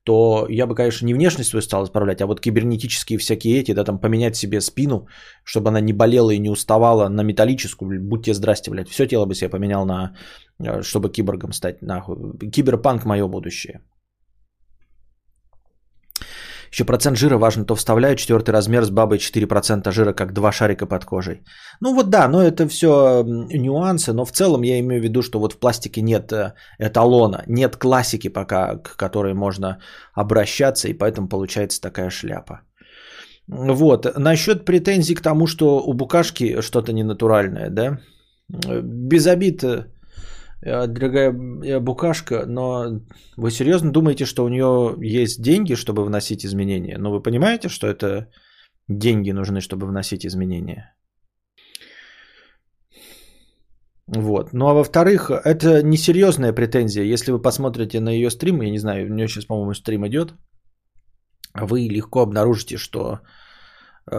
то 0.05 0.47
я 0.49 0.67
бы, 0.67 0.75
конечно, 0.77 1.07
не 1.07 1.15
внешность 1.15 1.51
свою 1.51 1.63
стал 1.63 1.85
исправлять, 1.85 2.21
а 2.21 2.27
вот 2.27 2.41
кибернетические 2.41 3.19
всякие 3.19 3.59
эти, 3.59 3.75
да, 3.75 3.85
там 3.85 3.99
поменять 3.99 4.37
себе 4.37 4.61
спину, 4.61 5.09
чтобы 5.45 5.69
она 5.69 5.81
не 5.81 5.93
болела 5.93 6.31
и 6.31 6.39
не 6.39 6.51
уставала 6.51 7.09
на 7.09 7.23
металлическую, 7.23 8.01
будьте 8.01 8.33
здрасте, 8.35 8.71
блядь, 8.71 8.89
все 8.89 9.07
тело 9.07 9.27
бы 9.27 9.35
себе 9.35 9.51
поменял 9.51 9.85
на, 9.85 10.15
э, 10.61 10.83
чтобы 10.83 11.11
киборгом 11.11 11.53
стать, 11.53 11.83
нахуй. 11.83 12.17
Киберпанк 12.53 13.05
мое 13.05 13.27
будущее. 13.27 13.81
Еще 16.73 16.85
процент 16.85 17.17
жира 17.17 17.39
важно, 17.39 17.65
то 17.65 17.75
вставляю 17.75 18.17
четвертый 18.17 18.51
размер 18.51 18.85
с 18.85 18.91
бабой 18.91 19.19
4% 19.19 19.93
жира, 19.93 20.13
как 20.13 20.33
два 20.33 20.53
шарика 20.53 20.87
под 20.87 21.05
кожей. 21.05 21.43
Ну 21.81 21.95
вот 21.95 22.11
да, 22.11 22.29
но 22.29 22.43
это 22.43 22.69
все 22.69 23.23
нюансы, 23.25 24.13
но 24.13 24.25
в 24.25 24.33
целом 24.33 24.63
я 24.63 24.79
имею 24.81 25.01
в 25.01 25.05
виду, 25.05 25.23
что 25.23 25.39
вот 25.39 25.53
в 25.53 25.59
пластике 25.59 26.03
нет 26.03 26.33
э, 26.33 26.55
эталона, 26.79 27.45
нет 27.47 27.77
классики 27.77 28.29
пока, 28.29 28.77
к 28.77 28.97
которой 28.97 29.35
можно 29.35 29.79
обращаться, 30.15 30.89
и 30.89 30.95
поэтому 30.95 31.29
получается 31.29 31.81
такая 31.81 32.11
шляпа. 32.11 32.61
Вот, 33.49 34.19
насчет 34.19 34.65
претензий 34.65 35.15
к 35.15 35.23
тому, 35.23 35.47
что 35.47 35.81
у 35.87 35.95
букашки 35.95 36.61
что-то 36.63 36.93
ненатуральное, 36.93 37.71
да, 37.71 38.01
без 38.49 39.27
обид 39.27 39.63
э, 39.63 39.67
Э, 39.67 39.96
дорогая 40.67 41.33
э, 41.65 41.81
букашка, 41.81 42.45
но 42.47 43.01
вы 43.37 43.51
серьезно 43.51 43.93
думаете, 43.93 44.25
что 44.25 44.45
у 44.45 44.49
нее 44.49 44.97
есть 45.01 45.43
деньги, 45.43 45.75
чтобы 45.75 46.05
вносить 46.05 46.45
изменения? 46.45 46.99
Но 46.99 47.09
ну, 47.09 47.17
вы 47.17 47.23
понимаете, 47.23 47.69
что 47.69 47.87
это 47.87 48.29
деньги 48.89 49.33
нужны, 49.33 49.61
чтобы 49.61 49.87
вносить 49.87 50.27
изменения? 50.27 50.97
Вот. 54.09 54.53
Ну 54.53 54.69
а 54.69 54.75
во-вторых, 54.75 55.31
это 55.31 55.83
несерьезная 55.83 56.53
претензия. 56.53 57.05
Если 57.05 57.33
вы 57.33 57.43
посмотрите 57.43 58.01
на 58.01 58.11
ее 58.11 58.31
стрим, 58.31 58.63
я 58.63 58.71
не 58.71 58.79
знаю, 58.79 59.07
у 59.07 59.15
нее 59.15 59.29
сейчас, 59.29 59.47
по-моему, 59.47 59.75
стрим 59.75 60.07
идет, 60.07 60.35
вы 61.55 61.89
легко 61.89 62.23
обнаружите, 62.23 62.77
что 62.77 63.21
э, 64.11 64.17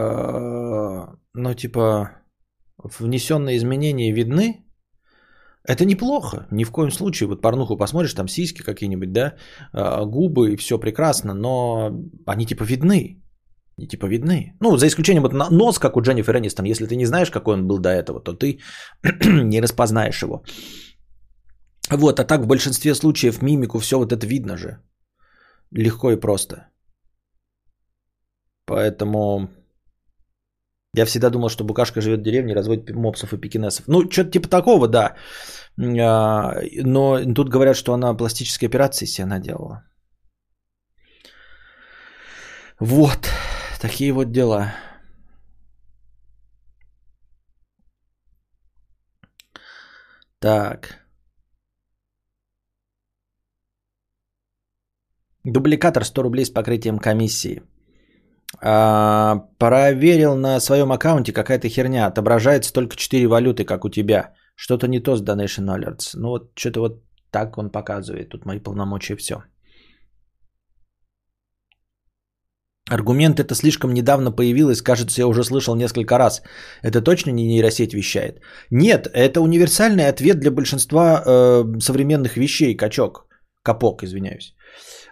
ну, 1.34 1.54
типа, 1.54 2.10
внесенные 2.78 3.56
изменения 3.56 4.12
видны, 4.12 4.67
это 5.68 5.84
неплохо, 5.84 6.46
ни 6.50 6.64
в 6.64 6.70
коем 6.70 6.90
случае. 6.90 7.28
Вот 7.28 7.42
порнуху 7.42 7.76
посмотришь, 7.76 8.14
там 8.14 8.28
сиськи 8.28 8.62
какие-нибудь, 8.62 9.12
да, 9.12 9.34
э, 9.74 10.04
губы, 10.06 10.52
и 10.52 10.56
все 10.56 10.78
прекрасно, 10.78 11.34
но 11.34 11.90
они 12.26 12.46
типа 12.46 12.64
видны. 12.64 13.22
Не 13.76 13.86
типа 13.86 14.06
видны. 14.06 14.56
Ну, 14.60 14.76
за 14.76 14.86
исключением 14.86 15.22
вот 15.22 15.50
нос, 15.50 15.78
как 15.78 15.96
у 15.96 16.00
Дженнифер 16.00 16.36
Энистон. 16.36 16.66
Если 16.66 16.86
ты 16.86 16.96
не 16.96 17.06
знаешь, 17.06 17.30
какой 17.30 17.54
он 17.54 17.68
был 17.68 17.78
до 17.78 17.90
этого, 17.90 18.20
то 18.20 18.32
ты 18.32 18.58
не 19.24 19.60
распознаешь 19.60 20.22
его. 20.22 20.42
Вот, 21.90 22.18
а 22.18 22.24
так 22.24 22.40
в 22.40 22.46
большинстве 22.46 22.94
случаев 22.94 23.42
мимику 23.42 23.78
все 23.78 23.98
вот 23.98 24.12
это 24.12 24.26
видно 24.26 24.56
же. 24.56 24.78
Легко 25.70 26.10
и 26.12 26.16
просто. 26.16 26.68
Поэтому 28.66 29.48
я 30.94 31.04
всегда 31.04 31.30
думал, 31.30 31.48
что 31.48 31.64
букашка 31.64 32.00
живет 32.00 32.20
в 32.20 32.22
деревне, 32.22 32.54
разводит 32.54 32.90
мопсов 32.90 33.32
и 33.32 33.36
пекинесов. 33.36 33.84
Ну, 33.88 34.10
что-то 34.10 34.30
типа 34.30 34.48
такого, 34.48 34.88
да. 34.88 35.14
А, 35.80 36.54
но 36.84 37.34
тут 37.34 37.48
говорят, 37.48 37.76
что 37.76 37.92
она 37.92 38.14
пластические 38.14 38.68
операции 38.68 39.06
себе 39.06 39.26
наделала. 39.26 39.84
Вот. 42.80 43.28
Такие 43.80 44.12
вот 44.12 44.32
дела. 44.32 44.74
Так. 50.40 50.98
Дубликатор 55.44 56.04
100 56.04 56.22
рублей 56.22 56.44
с 56.44 56.50
покрытием 56.50 56.98
комиссии. 56.98 57.62
А, 58.60 59.46
проверил 59.58 60.36
на 60.36 60.60
своем 60.60 60.90
аккаунте 60.92 61.32
какая-то 61.32 61.68
херня. 61.68 62.06
Отображается 62.06 62.72
только 62.72 62.96
4 62.96 63.26
валюты, 63.28 63.64
как 63.64 63.84
у 63.84 63.90
тебя. 63.90 64.34
Что-то 64.60 64.88
не 64.88 65.00
то 65.00 65.16
с 65.16 65.22
Donation 65.22 65.68
Alerts. 65.68 66.16
Ну 66.16 66.28
вот 66.28 66.50
что-то 66.56 66.80
вот 66.80 67.02
так 67.30 67.58
он 67.58 67.70
показывает. 67.70 68.28
Тут 68.28 68.44
мои 68.44 68.58
полномочия 68.58 69.16
все. 69.16 69.34
Аргумент 72.90 73.38
это 73.38 73.54
слишком 73.54 73.92
недавно 73.92 74.32
появилось, 74.32 74.82
кажется, 74.82 75.20
я 75.20 75.26
уже 75.26 75.44
слышал 75.44 75.76
несколько 75.76 76.18
раз. 76.18 76.42
Это 76.82 77.02
точно 77.02 77.30
не 77.30 77.46
нейросеть 77.46 77.94
вещает? 77.94 78.40
Нет, 78.70 79.06
это 79.14 79.40
универсальный 79.40 80.08
ответ 80.08 80.40
для 80.40 80.50
большинства 80.50 81.22
э, 81.24 81.80
современных 81.80 82.36
вещей, 82.36 82.76
качок. 82.76 83.28
Капок, 83.62 84.02
извиняюсь. 84.02 84.54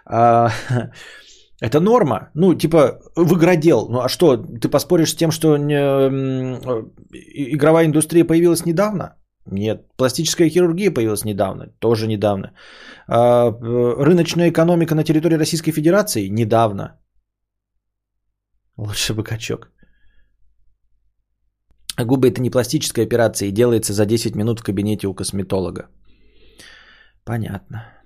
А, 0.05 0.49
это 1.61 1.79
норма. 1.79 2.31
Ну, 2.35 2.55
типа, 2.55 2.99
в 3.15 3.33
игродел. 3.33 3.87
Ну, 3.89 3.99
а 3.99 4.09
что, 4.09 4.37
ты 4.37 4.67
поспоришь 4.67 5.11
с 5.11 5.15
тем, 5.15 5.31
что 5.31 5.57
не, 5.57 5.75
э, 5.75 6.83
игровая 7.53 7.85
индустрия 7.85 8.25
появилась 8.25 8.65
недавно? 8.65 9.15
Нет. 9.51 9.87
Пластическая 9.97 10.49
хирургия 10.49 10.91
появилась 10.91 11.25
недавно? 11.25 11.67
Тоже 11.79 12.07
недавно. 12.07 12.53
А, 13.07 13.51
рыночная 13.51 14.49
экономика 14.49 14.95
на 14.95 15.03
территории 15.03 15.37
Российской 15.37 15.71
Федерации? 15.71 16.29
Недавно. 16.29 16.99
Лучше 18.77 19.13
бы 19.13 19.23
качок. 19.23 19.71
Губы 22.05 22.27
это 22.27 22.41
не 22.41 22.51
пластическая 22.51 23.05
операция 23.05 23.47
и 23.47 23.51
делается 23.51 23.93
за 23.93 24.05
10 24.05 24.35
минут 24.35 24.59
в 24.59 24.63
кабинете 24.63 25.07
у 25.07 25.15
косметолога. 25.15 25.89
Понятно. 27.25 27.97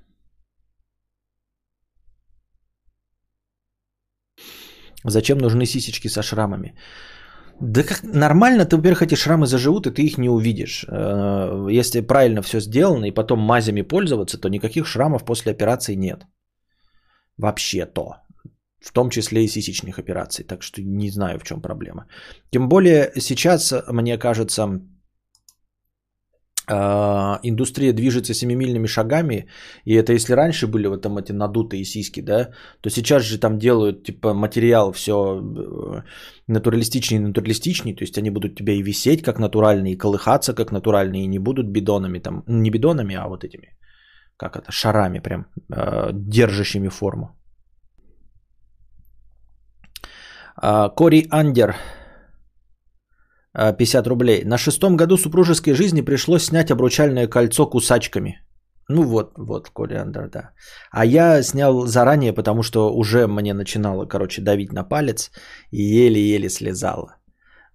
Зачем 5.04 5.38
нужны 5.38 5.66
сисечки 5.66 6.08
со 6.08 6.22
шрамами? 6.22 6.76
Да 7.62 7.84
как 7.84 8.04
нормально, 8.04 8.66
ты, 8.66 8.76
во-первых, 8.76 9.02
эти 9.02 9.16
шрамы 9.16 9.46
заживут, 9.46 9.88
и 9.88 9.92
ты 9.92 10.02
их 10.02 10.18
не 10.18 10.30
увидишь. 10.30 10.86
Э, 10.88 11.68
если 11.70 12.02
правильно 12.02 12.42
все 12.42 12.60
сделано, 12.60 13.06
и 13.06 13.12
потом 13.12 13.40
мазями 13.40 13.84
пользоваться, 13.84 14.38
то 14.38 14.50
никаких 14.50 14.88
шрамов 14.88 15.24
после 15.26 15.52
операции 15.52 15.96
нет. 15.96 16.26
Вообще-то 17.38 18.16
в 18.82 18.92
том 18.92 19.10
числе 19.10 19.44
и 19.44 19.48
сисечных 19.48 20.00
операций. 20.00 20.44
Так 20.44 20.64
что 20.64 20.82
не 20.82 21.12
знаю, 21.12 21.40
в 21.40 21.44
чем 21.44 21.62
проблема. 21.62 22.08
Тем 22.50 22.68
более 22.68 23.12
сейчас, 23.20 23.74
мне 23.88 24.18
кажется, 24.18 24.82
индустрия 26.70 27.94
движется 27.94 28.34
семимильными 28.34 28.88
шагами, 28.88 29.48
и 29.86 29.94
это 29.94 30.14
если 30.14 30.34
раньше 30.34 30.68
были 30.68 30.88
вот 30.88 31.02
там 31.02 31.18
эти 31.18 31.32
надутые 31.32 31.84
сиськи, 31.84 32.22
да, 32.22 32.52
то 32.82 32.90
сейчас 32.90 33.24
же 33.24 33.40
там 33.40 33.58
делают 33.58 34.04
типа 34.04 34.34
материал 34.34 34.92
все 34.92 35.14
э, 35.14 36.02
натуралистичнее 36.48 37.22
и 37.22 37.26
натуралистичнее, 37.26 37.96
то 37.96 38.04
есть 38.04 38.18
они 38.18 38.30
будут 38.30 38.56
тебя 38.56 38.74
и 38.74 38.84
висеть 38.84 39.24
как 39.24 39.40
натуральные, 39.40 39.94
и 39.94 39.98
колыхаться 39.98 40.54
как 40.54 40.72
натуральные, 40.72 41.24
и 41.24 41.28
не 41.28 41.40
будут 41.40 41.68
бидонами 41.68 42.20
там, 42.20 42.44
не 42.48 42.70
бидонами, 42.70 43.16
а 43.16 43.28
вот 43.28 43.44
этими, 43.44 43.78
как 44.38 44.56
это, 44.56 44.72
шарами 44.72 45.20
прям, 45.20 45.46
э, 45.74 46.12
держащими 46.14 46.90
форму. 46.90 47.42
А, 50.56 50.90
Кори 50.90 51.28
Андер, 51.32 51.76
50 53.54 54.08
рублей. 54.08 54.44
На 54.46 54.58
шестом 54.58 54.98
году 54.98 55.18
супружеской 55.18 55.74
жизни 55.74 56.02
пришлось 56.02 56.44
снять 56.44 56.72
обручальное 56.72 57.28
кольцо 57.28 57.70
кусачками. 57.70 58.42
Ну 58.90 59.04
вот, 59.04 59.34
вот, 59.38 59.70
Кори 59.70 59.96
Андер, 59.96 60.30
да. 60.30 60.52
А 60.92 61.06
я 61.06 61.44
снял 61.44 61.86
заранее, 61.86 62.34
потому 62.34 62.64
что 62.64 62.94
уже 62.94 63.28
мне 63.28 63.54
начинало, 63.54 64.06
короче, 64.06 64.42
давить 64.42 64.74
на 64.74 64.84
палец 64.84 65.32
и 65.72 65.82
еле-еле 65.82 66.50
слезало. 66.50 67.16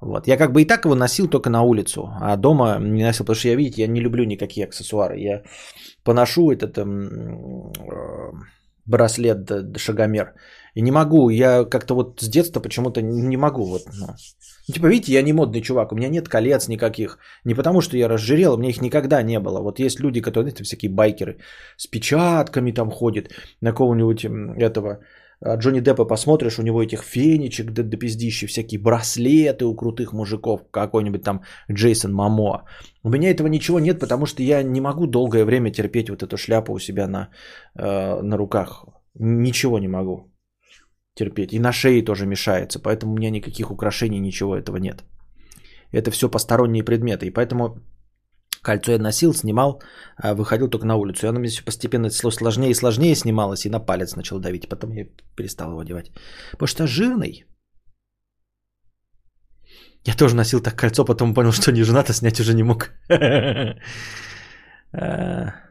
Вот. 0.01 0.29
Я 0.29 0.37
как 0.37 0.53
бы 0.53 0.63
и 0.63 0.67
так 0.67 0.85
его 0.85 0.95
носил 0.95 1.29
только 1.29 1.49
на 1.49 1.63
улицу, 1.63 2.11
а 2.21 2.37
дома 2.37 2.79
не 2.81 3.05
носил, 3.05 3.25
потому 3.25 3.37
что 3.37 3.49
я, 3.49 3.57
видите, 3.57 3.83
я 3.83 3.89
не 3.89 4.01
люблю 4.01 4.25
никакие 4.25 4.67
аксессуары. 4.67 5.19
Я 5.19 5.43
поношу 6.05 6.51
этот 6.51 6.77
эм, 6.77 7.73
э, 7.73 8.33
браслет 8.85 9.51
шагомер 9.79 10.35
и 10.75 10.83
не 10.83 10.91
могу, 10.91 11.31
я 11.31 11.65
как-то 11.65 11.95
вот 11.95 12.21
с 12.21 12.29
детства 12.29 12.61
почему-то 12.61 13.01
не 13.01 13.37
могу. 13.37 13.65
Вот, 13.65 13.83
ну. 13.95 14.07
Ну, 14.69 14.75
типа, 14.75 14.87
видите, 14.87 15.13
я 15.13 15.23
не 15.23 15.33
модный 15.33 15.61
чувак, 15.61 15.93
у 15.93 15.97
меня 15.97 16.09
нет 16.09 16.29
колец 16.29 16.69
никаких. 16.69 17.19
Не 17.45 17.55
потому, 17.55 17.81
что 17.81 17.97
я 17.97 18.09
разжирел, 18.09 18.55
у 18.55 18.59
меня 18.59 18.71
их 18.71 18.81
никогда 18.81 19.23
не 19.23 19.39
было. 19.39 19.61
Вот 19.63 19.79
есть 19.79 20.01
люди, 20.01 20.21
которые, 20.21 20.51
знаете, 20.51 20.65
всякие 20.65 20.91
байкеры 20.91 21.39
с 21.77 21.87
печатками 21.87 22.73
там 22.73 22.91
ходят, 22.91 23.31
на 23.61 23.73
кого-нибудь 23.73 24.25
этого 24.59 25.01
а, 25.41 25.57
Джонни 25.57 25.81
Деппа 25.81 26.05
посмотришь, 26.05 26.59
у 26.59 26.63
него 26.63 26.83
этих 26.83 27.05
фенечек 27.05 27.71
до, 27.71 27.83
до 27.83 27.97
пиздища, 27.97 28.47
всякие 28.47 28.81
браслеты 28.81 29.67
у 29.67 29.77
крутых 29.77 30.13
мужиков, 30.13 30.61
какой-нибудь 30.71 31.23
там 31.23 31.43
Джейсон 31.71 32.13
Мамо. 32.13 32.65
У 33.05 33.11
меня 33.11 33.31
этого 33.31 33.47
ничего 33.47 33.79
нет, 33.79 34.01
потому 34.01 34.27
что 34.27 34.43
я 34.43 34.65
не 34.65 34.81
могу 34.81 35.07
долгое 35.07 35.45
время 35.45 35.71
терпеть 35.71 36.11
вот 36.11 36.25
эту 36.25 36.37
шляпу 36.37 36.73
у 36.73 36.81
себя 36.81 37.07
на, 37.07 37.29
э, 37.79 38.21
на 38.23 38.37
руках. 38.37 38.85
Ничего 39.15 39.79
не 39.79 39.89
могу 39.89 40.36
терпеть. 41.17 41.53
И 41.53 41.59
на 41.59 41.73
шее 41.73 42.05
тоже 42.05 42.27
мешается, 42.27 42.79
поэтому 42.79 43.13
у 43.13 43.17
меня 43.17 43.31
никаких 43.31 43.71
украшений, 43.71 44.21
ничего 44.21 44.57
этого 44.57 44.77
нет. 44.77 45.05
Это 45.93 46.11
все 46.11 46.29
посторонние 46.29 46.85
предметы, 46.85 47.27
и 47.27 47.31
поэтому 47.31 47.79
кольцо 48.63 48.93
я 48.93 48.99
носил, 48.99 49.35
снимал, 49.35 49.83
а 50.17 50.35
выходил 50.35 50.69
только 50.69 50.87
на 50.87 50.97
улицу. 50.97 51.27
И 51.27 51.29
оно 51.29 51.41
мне 51.41 51.49
все 51.49 51.65
постепенно 51.65 52.11
сложнее 52.11 52.71
и 52.71 52.75
сложнее 52.75 53.15
снималось, 53.15 53.67
и 53.67 53.71
на 53.71 53.81
палец 53.81 54.17
начал 54.17 54.39
давить. 54.39 54.69
Потом 54.69 54.93
я 54.93 55.07
перестал 55.37 55.71
его 55.71 55.81
одевать. 55.81 56.11
Потому 56.53 56.69
что 56.69 56.87
жирный. 56.87 57.45
Я 60.05 60.15
тоже 60.15 60.37
носил 60.37 60.61
так 60.61 60.77
кольцо, 60.77 61.05
потом 61.05 61.35
понял, 61.35 61.53
что 61.53 61.73
не 61.73 61.85
женат, 61.85 62.11
а 62.11 62.13
снять 62.13 62.41
уже 62.41 62.55
не 62.55 62.63
мог. 62.63 62.91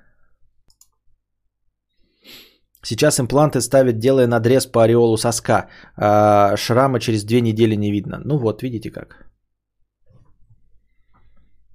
Сейчас 2.85 3.19
импланты 3.19 3.61
ставят, 3.61 3.97
делая 3.97 4.27
надрез 4.27 4.67
по 4.67 4.83
ореолу 4.83 5.17
соска. 5.17 5.69
А 5.97 6.55
шрама 6.55 6.99
через 6.99 7.23
две 7.23 7.41
недели 7.41 7.75
не 7.75 7.91
видно. 7.91 8.21
Ну 8.23 8.37
вот, 8.37 8.61
видите 8.61 8.91
как. 8.91 9.25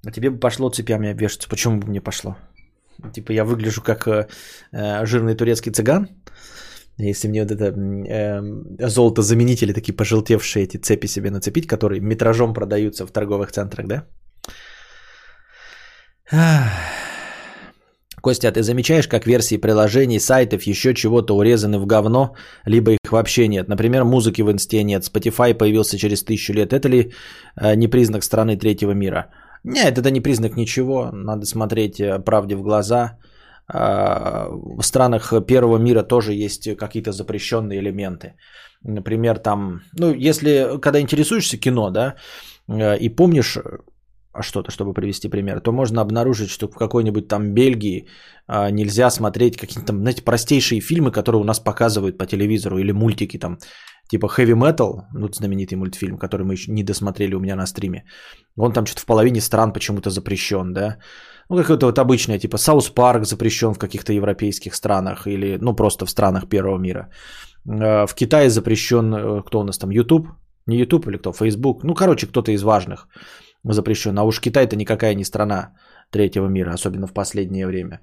А 0.07 0.13
тебе 0.13 0.31
бы 0.31 0.39
пошло 0.39 0.71
цепями 0.71 1.11
обвешаться. 1.11 1.49
Почему 1.49 1.81
бы 1.81 1.89
мне 1.89 2.01
пошло? 2.01 2.37
Типа 3.13 3.33
я 3.33 3.45
выгляжу 3.45 3.83
как 3.83 4.07
э, 4.07 4.29
э 4.73 5.05
жирный 5.07 5.35
турецкий 5.35 5.73
цыган. 5.73 6.09
Если 6.99 7.29
мне 7.29 7.43
вот 7.43 7.51
это 7.51 7.65
э, 7.65 8.89
золотозаменители, 8.89 9.73
такие 9.73 9.97
пожелтевшие 9.97 10.63
эти 10.65 10.77
цепи 10.77 11.09
себе 11.09 11.31
нацепить, 11.31 11.67
которые 11.67 12.01
метражом 12.01 12.55
продаются 12.55 13.05
в 13.07 13.11
торговых 13.11 13.51
центрах, 13.51 13.87
да? 13.89 14.07
Костя, 18.21 18.49
а 18.49 18.53
ты 18.53 18.63
замечаешь, 18.63 19.09
как 19.09 19.27
версии 19.27 19.57
приложений, 19.57 20.21
сайтов, 20.21 20.63
еще 20.67 20.95
чего-то 20.95 21.37
урезаны 21.37 21.79
в 21.79 21.87
говно, 21.87 22.35
либо 22.67 22.93
их 22.93 23.13
вообще 23.13 23.49
нет? 23.49 23.69
Например, 23.69 24.05
музыки 24.05 24.43
в 24.43 24.51
инсте 24.51 24.83
нет, 24.85 25.03
Spotify 25.03 25.55
появился 25.55 25.99
через 25.99 26.25
тысячу 26.25 26.53
лет. 26.53 26.73
Это 26.73 26.89
ли 26.89 27.13
э, 27.57 27.75
не 27.77 27.89
признак 27.89 28.23
страны 28.25 28.57
третьего 28.57 28.93
мира? 28.93 29.27
Нет, 29.65 29.99
это 29.99 30.11
не 30.11 30.21
признак 30.21 30.57
ничего. 30.57 31.11
Надо 31.13 31.47
смотреть 31.47 32.01
э, 32.01 32.19
правде 32.19 32.57
в 32.57 32.63
глаза. 32.63 33.19
А, 33.73 34.49
в 34.51 34.83
странах 34.83 35.33
первого 35.47 35.79
мира 35.79 36.03
тоже 36.03 36.33
есть 36.33 36.77
какие-то 36.77 37.13
запрещенные 37.13 37.79
элементы. 37.79 38.35
Например, 38.83 39.39
там, 39.39 39.83
ну, 39.99 40.15
если, 40.15 40.81
когда 40.81 41.01
интересуешься 41.01 41.57
кино, 41.59 41.91
да, 41.91 42.17
э, 42.69 42.99
и 42.99 43.09
помнишь 43.09 43.59
что-то, 44.39 44.71
чтобы 44.71 44.93
привести 44.93 45.29
пример, 45.29 45.61
то 45.61 45.73
можно 45.73 46.01
обнаружить, 46.01 46.51
что 46.51 46.69
в 46.69 46.77
какой-нибудь 46.77 47.29
там 47.29 47.53
Бельгии 47.55 48.07
а, 48.47 48.71
нельзя 48.71 49.11
смотреть 49.11 49.57
какие-то 49.57 49.87
там, 49.87 50.01
знаете, 50.01 50.23
простейшие 50.23 50.81
фильмы, 50.81 51.11
которые 51.11 51.41
у 51.41 51.45
нас 51.45 51.61
показывают 51.61 52.19
по 52.19 52.27
телевизору, 52.27 52.79
или 52.79 52.93
мультики 52.93 53.39
там, 53.39 53.59
типа 54.09 54.27
Heavy 54.27 54.55
Metal, 54.55 55.03
ну, 55.15 55.29
знаменитый 55.33 55.77
мультфильм, 55.77 56.19
который 56.19 56.47
мы 56.47 56.55
еще 56.55 56.73
не 56.73 56.85
досмотрели 56.85 57.35
у 57.35 57.41
меня 57.41 57.57
на 57.57 57.67
стриме. 57.67 58.05
Он 58.57 58.73
там 58.73 58.87
что-то 58.87 59.03
в 59.03 59.07
половине 59.07 59.41
стран 59.41 59.73
почему-то 59.73 60.11
запрещен, 60.11 60.73
да. 60.73 60.99
Ну, 61.49 61.57
какое-то 61.57 61.87
вот 61.87 61.99
обычное, 61.99 62.39
типа 62.39 62.59
South 62.59 62.91
Park 62.91 63.25
запрещен 63.25 63.75
в 63.75 63.79
каких-то 63.79 64.13
европейских 64.13 64.75
странах 64.75 65.27
или, 65.27 65.59
ну, 65.61 65.75
просто 65.75 66.07
в 66.07 66.11
странах 66.11 66.49
первого 66.49 66.79
мира. 66.79 67.11
А, 67.69 68.07
в 68.07 68.15
Китае 68.15 68.49
запрещен, 68.49 69.13
э, 69.15 69.43
кто 69.43 69.61
у 69.61 69.65
нас 69.65 69.79
там, 69.79 69.91
YouTube? 69.91 70.29
Не 70.67 70.79
YouTube 70.79 71.09
или 71.09 71.17
кто? 71.17 71.33
Facebook? 71.33 71.83
Ну, 71.83 71.95
короче, 71.95 72.27
кто-то 72.29 72.53
из 72.53 72.63
важных 72.63 73.09
запрещен. 73.65 74.19
А 74.19 74.25
уж 74.25 74.41
Китай 74.41 74.65
это 74.65 74.77
никакая 74.77 75.15
не 75.15 75.25
страна 75.25 75.75
третьего 76.11 76.49
мира, 76.49 76.73
особенно 76.73 77.07
в 77.07 77.13
последнее 77.13 77.67
время. 77.67 78.01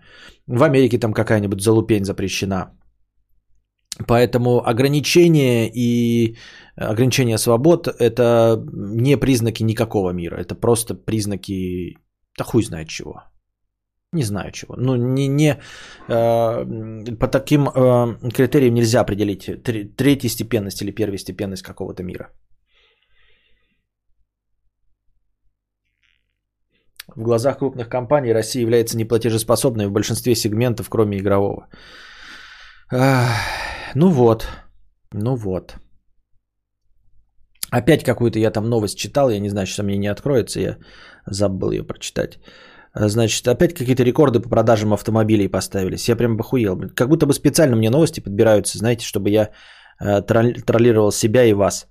В 0.47 0.63
Америке 0.63 0.99
там 0.99 1.13
какая-нибудь 1.13 1.61
залупень 1.61 2.05
запрещена. 2.05 2.71
Поэтому 4.07 4.61
ограничения 4.67 5.71
и 5.73 6.37
ограничения 6.75 7.37
свобод– 7.37 7.87
это 7.99 8.63
не 8.73 9.17
признаки 9.17 9.63
никакого 9.63 10.11
мира. 10.13 10.35
Это 10.37 10.55
просто 10.55 10.93
признаки, 10.93 11.97
да 12.37 12.43
хуй 12.43 12.63
знает 12.63 12.87
чего. 12.89 13.23
Не 14.13 14.23
знаю 14.23 14.51
чего. 14.51 14.75
Ну, 14.77 14.95
не, 14.95 15.27
не, 15.27 15.59
э, 16.07 17.15
по 17.19 17.27
таким 17.27 17.67
э, 17.67 18.29
критериям 18.33 18.73
нельзя 18.73 19.01
определить 19.01 19.49
третья 19.97 20.29
степенность 20.29 20.81
или 20.81 20.91
первая 20.91 21.17
степенность 21.17 21.63
какого-то 21.63 22.03
мира. 22.03 22.29
В 27.17 27.23
глазах 27.23 27.57
крупных 27.57 27.89
компаний 27.89 28.33
Россия 28.33 28.61
является 28.61 28.95
неплатежеспособной 28.95 29.87
в 29.87 29.91
большинстве 29.91 30.35
сегментов, 30.35 30.87
кроме 30.89 31.17
игрового. 31.17 31.67
Ну 33.95 34.09
вот, 34.09 34.47
ну 35.13 35.35
вот. 35.35 35.75
Опять 37.71 38.03
какую-то 38.03 38.37
я 38.37 38.51
там 38.51 38.69
новость 38.69 38.97
читал, 38.99 39.29
я 39.29 39.39
не 39.39 39.49
знаю, 39.49 39.65
сейчас 39.65 39.85
мне 39.85 39.97
не 39.97 40.11
откроется, 40.11 40.59
я 40.59 40.77
забыл 41.25 41.71
ее 41.71 41.83
прочитать. 41.83 42.39
Значит, 42.93 43.47
опять 43.47 43.73
какие-то 43.73 44.03
рекорды 44.03 44.39
по 44.39 44.49
продажам 44.49 44.93
автомобилей 44.93 45.47
поставились. 45.47 46.09
Я 46.09 46.15
прям 46.15 46.37
похуел. 46.37 46.77
Как 46.95 47.09
будто 47.09 47.25
бы 47.25 47.33
специально 47.33 47.75
мне 47.75 47.89
новости 47.89 48.19
подбираются, 48.19 48.77
знаете, 48.77 49.05
чтобы 49.05 49.31
я 49.31 49.49
э, 49.99 50.21
троллировал 50.21 51.11
себя 51.11 51.45
и 51.45 51.53
вас. 51.53 51.87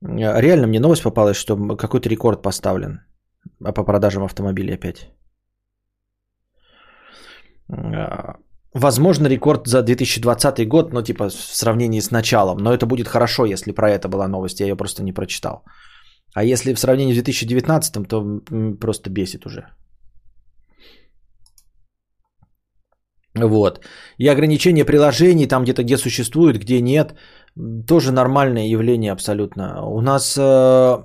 Реально 0.00 0.68
мне 0.68 0.80
новость 0.80 1.02
попалась, 1.02 1.36
что 1.36 1.56
какой-то 1.76 2.08
рекорд 2.08 2.42
поставлен. 2.42 3.00
А 3.64 3.72
по 3.72 3.84
продажам 3.84 4.24
автомобилей 4.24 4.74
опять. 4.74 5.10
А, 7.70 8.36
возможно, 8.74 9.28
рекорд 9.28 9.66
за 9.66 9.82
2020 9.82 10.68
год, 10.68 10.92
но 10.92 11.02
типа 11.02 11.28
в 11.28 11.32
сравнении 11.32 12.00
с 12.00 12.10
началом. 12.10 12.58
Но 12.58 12.72
это 12.72 12.86
будет 12.86 13.08
хорошо, 13.08 13.46
если 13.46 13.72
про 13.72 13.90
это 13.90 14.08
была 14.08 14.28
новость, 14.28 14.60
я 14.60 14.66
ее 14.66 14.76
просто 14.76 15.02
не 15.02 15.12
прочитал. 15.12 15.64
А 16.34 16.44
если 16.44 16.74
в 16.74 16.78
сравнении 16.78 17.12
с 17.12 17.22
2019, 17.22 18.08
то 18.08 18.40
просто 18.80 19.10
бесит 19.10 19.46
уже. 19.46 19.66
Вот. 23.34 23.80
И 24.18 24.28
ограничение 24.28 24.84
приложений, 24.84 25.48
там 25.48 25.62
где-то 25.62 25.82
где 25.82 25.96
существует, 25.96 26.58
где 26.58 26.80
нет, 26.80 27.14
тоже 27.86 28.12
нормальное 28.12 28.66
явление 28.66 29.12
абсолютно. 29.12 29.82
У 29.84 30.00
нас 30.00 30.36
э, 30.36 31.04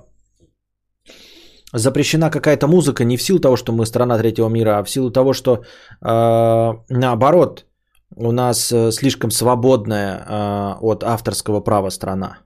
запрещена 1.74 2.30
какая-то 2.30 2.66
музыка 2.66 3.04
не 3.04 3.16
в 3.16 3.22
силу 3.22 3.40
того, 3.40 3.56
что 3.56 3.72
мы 3.72 3.86
страна 3.86 4.18
третьего 4.18 4.48
мира, 4.48 4.78
а 4.78 4.84
в 4.84 4.90
силу 4.90 5.10
того, 5.10 5.32
что 5.32 5.56
э, 5.56 6.72
наоборот, 6.88 7.66
у 8.16 8.32
нас 8.32 8.72
э, 8.72 8.92
слишком 8.92 9.30
свободная 9.30 10.16
э, 10.16 10.74
от 10.80 11.02
авторского 11.02 11.60
права 11.60 11.90
страна, 11.90 12.38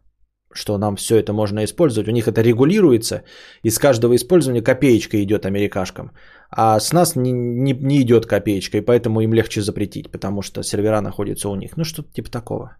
что 0.53 0.79
нам 0.79 0.97
все 0.97 1.17
это 1.17 1.33
можно 1.33 1.65
использовать. 1.65 2.09
У 2.09 2.13
них 2.13 2.27
это 2.27 2.43
регулируется, 2.43 3.23
и 3.63 3.71
с 3.71 3.79
каждого 3.79 4.15
использования 4.15 4.63
копеечка 4.63 5.23
идет 5.23 5.45
америкашкам. 5.47 6.13
А 6.51 6.81
с 6.81 6.93
нас 6.93 7.17
не, 7.17 7.33
не, 7.33 7.73
не 7.73 8.01
идет 8.01 8.27
копеечка, 8.27 8.79
и 8.79 8.85
поэтому 8.85 9.21
им 9.21 9.35
легче 9.35 9.61
запретить, 9.61 10.11
потому 10.11 10.43
что 10.43 10.63
сервера 10.63 11.01
находятся 11.01 11.51
у 11.51 11.57
них. 11.57 11.77
Ну, 11.77 11.85
что-то 11.85 12.13
типа 12.13 12.31
такого. 12.31 12.77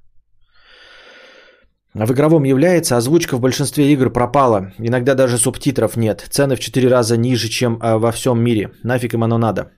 В 1.95 2.13
игровом 2.13 2.45
является, 2.45 2.97
озвучка 2.97 3.37
в 3.37 3.41
большинстве 3.41 3.93
игр 3.93 4.11
пропала. 4.11 4.73
Иногда 4.79 5.15
даже 5.15 5.39
субтитров 5.39 5.97
нет. 5.97 6.27
Цены 6.31 6.57
в 6.57 6.61
4 6.61 6.89
раза 6.89 7.17
ниже, 7.17 7.49
чем 7.49 7.79
а, 7.81 7.99
во 7.99 8.13
всем 8.13 8.41
мире. 8.41 8.71
Нафиг 8.85 9.15
им 9.15 9.25
оно 9.25 9.39
надо. 9.39 9.71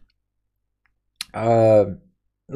А, 1.33 1.87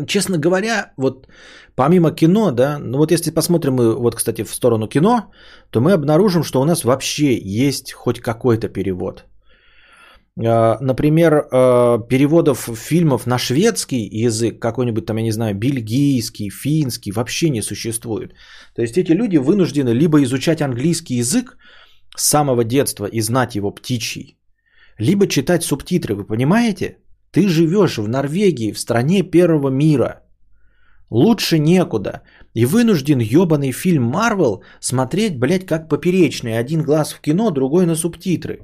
честно 0.07 0.39
говоря, 0.39 0.93
вот 0.97 1.29
помимо 1.77 2.11
кино, 2.11 2.51
да, 2.51 2.79
ну 2.79 2.99
вот 2.99 3.13
если 3.13 3.31
посмотрим 3.31 3.75
мы 3.75 3.95
вот, 3.95 4.15
кстати, 4.17 4.43
в 4.43 4.55
сторону 4.55 4.89
кино, 4.89 5.33
то 5.71 5.81
мы 5.81 5.93
обнаружим, 5.93 6.43
что 6.43 6.61
у 6.61 6.65
нас 6.65 6.85
вообще 6.85 7.39
есть 7.39 7.93
хоть 7.93 8.21
какой-то 8.21 8.69
перевод. 8.69 9.25
А, 10.36 10.78
например, 10.81 11.47
а, 11.51 11.98
переводов 11.98 12.69
фильмов 12.74 13.27
на 13.27 13.39
шведский 13.39 14.09
язык, 14.24 14.61
какой-нибудь 14.61 15.06
там, 15.06 15.16
я 15.19 15.23
не 15.23 15.32
знаю, 15.32 15.55
бельгийский, 15.55 16.51
финский, 16.51 17.12
вообще 17.12 17.51
не 17.51 17.62
существует. 17.62 18.35
То 18.74 18.82
есть 18.82 18.98
эти 18.98 19.12
люди 19.12 19.36
вынуждены 19.36 19.90
либо 19.90 20.23
изучать 20.23 20.61
английский 20.61 21.19
язык 21.19 21.56
с 22.16 22.28
самого 22.28 22.65
детства 22.65 23.06
и 23.06 23.20
знать 23.20 23.55
его 23.55 23.70
птичий, 23.70 24.39
либо 24.98 25.27
читать 25.27 25.62
субтитры, 25.62 26.15
вы 26.15 26.24
понимаете? 26.24 26.98
Ты 27.31 27.48
живешь 27.48 27.98
в 27.98 28.09
Норвегии, 28.09 28.73
в 28.73 28.78
стране 28.78 29.23
первого 29.23 29.69
мира. 29.70 30.23
Лучше 31.11 31.59
некуда. 31.59 32.23
И 32.55 32.65
вынужден 32.65 33.19
ебаный 33.19 33.73
фильм 33.73 34.05
Марвел 34.05 34.62
смотреть, 34.81 35.39
блядь, 35.39 35.66
как 35.66 35.89
поперечный. 35.89 36.59
Один 36.59 36.82
глаз 36.82 37.12
в 37.12 37.20
кино, 37.20 37.51
другой 37.51 37.86
на 37.86 37.97
субтитры. 37.97 38.61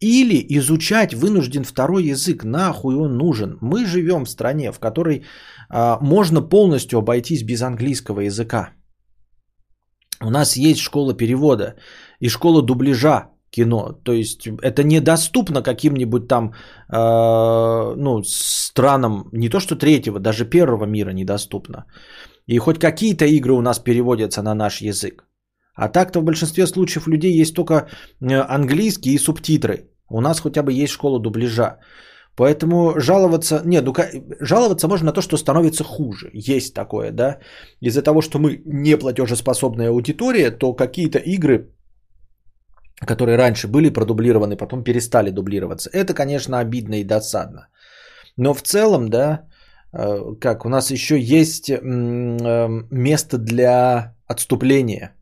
Или 0.00 0.46
изучать 0.58 1.14
вынужден 1.14 1.64
второй 1.64 2.04
язык, 2.04 2.44
нахуй 2.44 2.94
он 2.94 3.18
нужен. 3.18 3.58
Мы 3.60 3.84
живем 3.84 4.24
в 4.24 4.30
стране, 4.30 4.72
в 4.72 4.78
которой 4.78 5.24
а, 5.68 5.98
можно 6.00 6.40
полностью 6.42 6.98
обойтись 6.98 7.42
без 7.42 7.62
английского 7.62 8.20
языка. 8.20 8.70
У 10.22 10.30
нас 10.30 10.56
есть 10.56 10.80
школа 10.80 11.14
перевода 11.14 11.76
и 12.20 12.28
школа 12.28 12.62
дубляжа 12.62 13.30
кино. 13.50 13.92
То 14.04 14.12
есть 14.12 14.46
это 14.62 14.84
недоступно 14.84 15.62
каким-нибудь 15.62 16.28
там 16.28 16.52
э, 16.88 17.94
ну, 17.96 18.22
странам, 18.24 19.28
не 19.32 19.48
то 19.48 19.60
что 19.60 19.76
третьего, 19.76 20.18
даже 20.18 20.44
первого 20.44 20.84
мира 20.86 21.12
недоступно. 21.12 21.86
И 22.46 22.58
хоть 22.58 22.78
какие-то 22.78 23.24
игры 23.24 23.52
у 23.52 23.62
нас 23.62 23.78
переводятся 23.78 24.42
на 24.42 24.54
наш 24.54 24.82
язык. 24.82 25.24
А 25.74 25.88
так-то 25.88 26.20
в 26.20 26.24
большинстве 26.24 26.66
случаев 26.66 27.06
людей 27.06 27.40
есть 27.40 27.54
только 27.54 27.74
э, 27.74 28.34
английский 28.40 29.14
и 29.14 29.18
субтитры. 29.18 29.90
У 30.08 30.20
нас 30.20 30.40
хотя 30.40 30.62
бы 30.62 30.72
есть 30.72 30.92
школа 30.92 31.20
дубляжа. 31.20 31.78
Поэтому 32.36 32.94
жаловаться, 33.00 33.62
нет, 33.64 33.84
ну 33.84 33.94
жаловаться 34.40 34.88
можно 34.88 35.06
на 35.06 35.12
то, 35.12 35.22
что 35.22 35.36
становится 35.36 35.84
хуже. 35.84 36.30
Есть 36.32 36.74
такое, 36.74 37.12
да. 37.12 37.38
Из-за 37.80 38.02
того, 38.02 38.22
что 38.22 38.38
мы 38.38 38.62
не 38.64 38.96
платежеспособная 38.96 39.90
аудитория, 39.90 40.50
то 40.50 40.72
какие-то 40.72 41.18
игры, 41.18 41.68
которые 43.06 43.36
раньше 43.36 43.68
были 43.68 43.90
продублированы, 43.90 44.56
потом 44.56 44.84
перестали 44.84 45.30
дублироваться. 45.30 45.90
Это, 45.92 46.14
конечно, 46.14 46.58
обидно 46.58 47.00
и 47.00 47.04
досадно. 47.04 47.68
Но 48.36 48.54
в 48.54 48.62
целом, 48.62 49.08
да, 49.08 49.46
э, 49.92 50.34
как 50.40 50.64
у 50.64 50.68
нас 50.68 50.90
еще 50.90 51.18
есть 51.18 51.68
э, 51.68 51.78
место 52.90 53.38
для 53.38 54.14
отступления, 54.26 55.14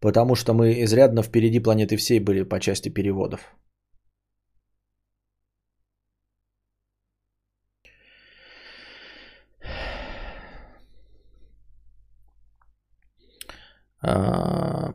потому 0.00 0.34
что 0.34 0.54
мы 0.54 0.82
изрядно 0.82 1.22
впереди 1.22 1.60
планеты 1.60 1.96
всей 1.96 2.20
были 2.20 2.42
по 2.42 2.60
части 2.60 2.88
переводов. 2.88 3.56
А, 14.02 14.94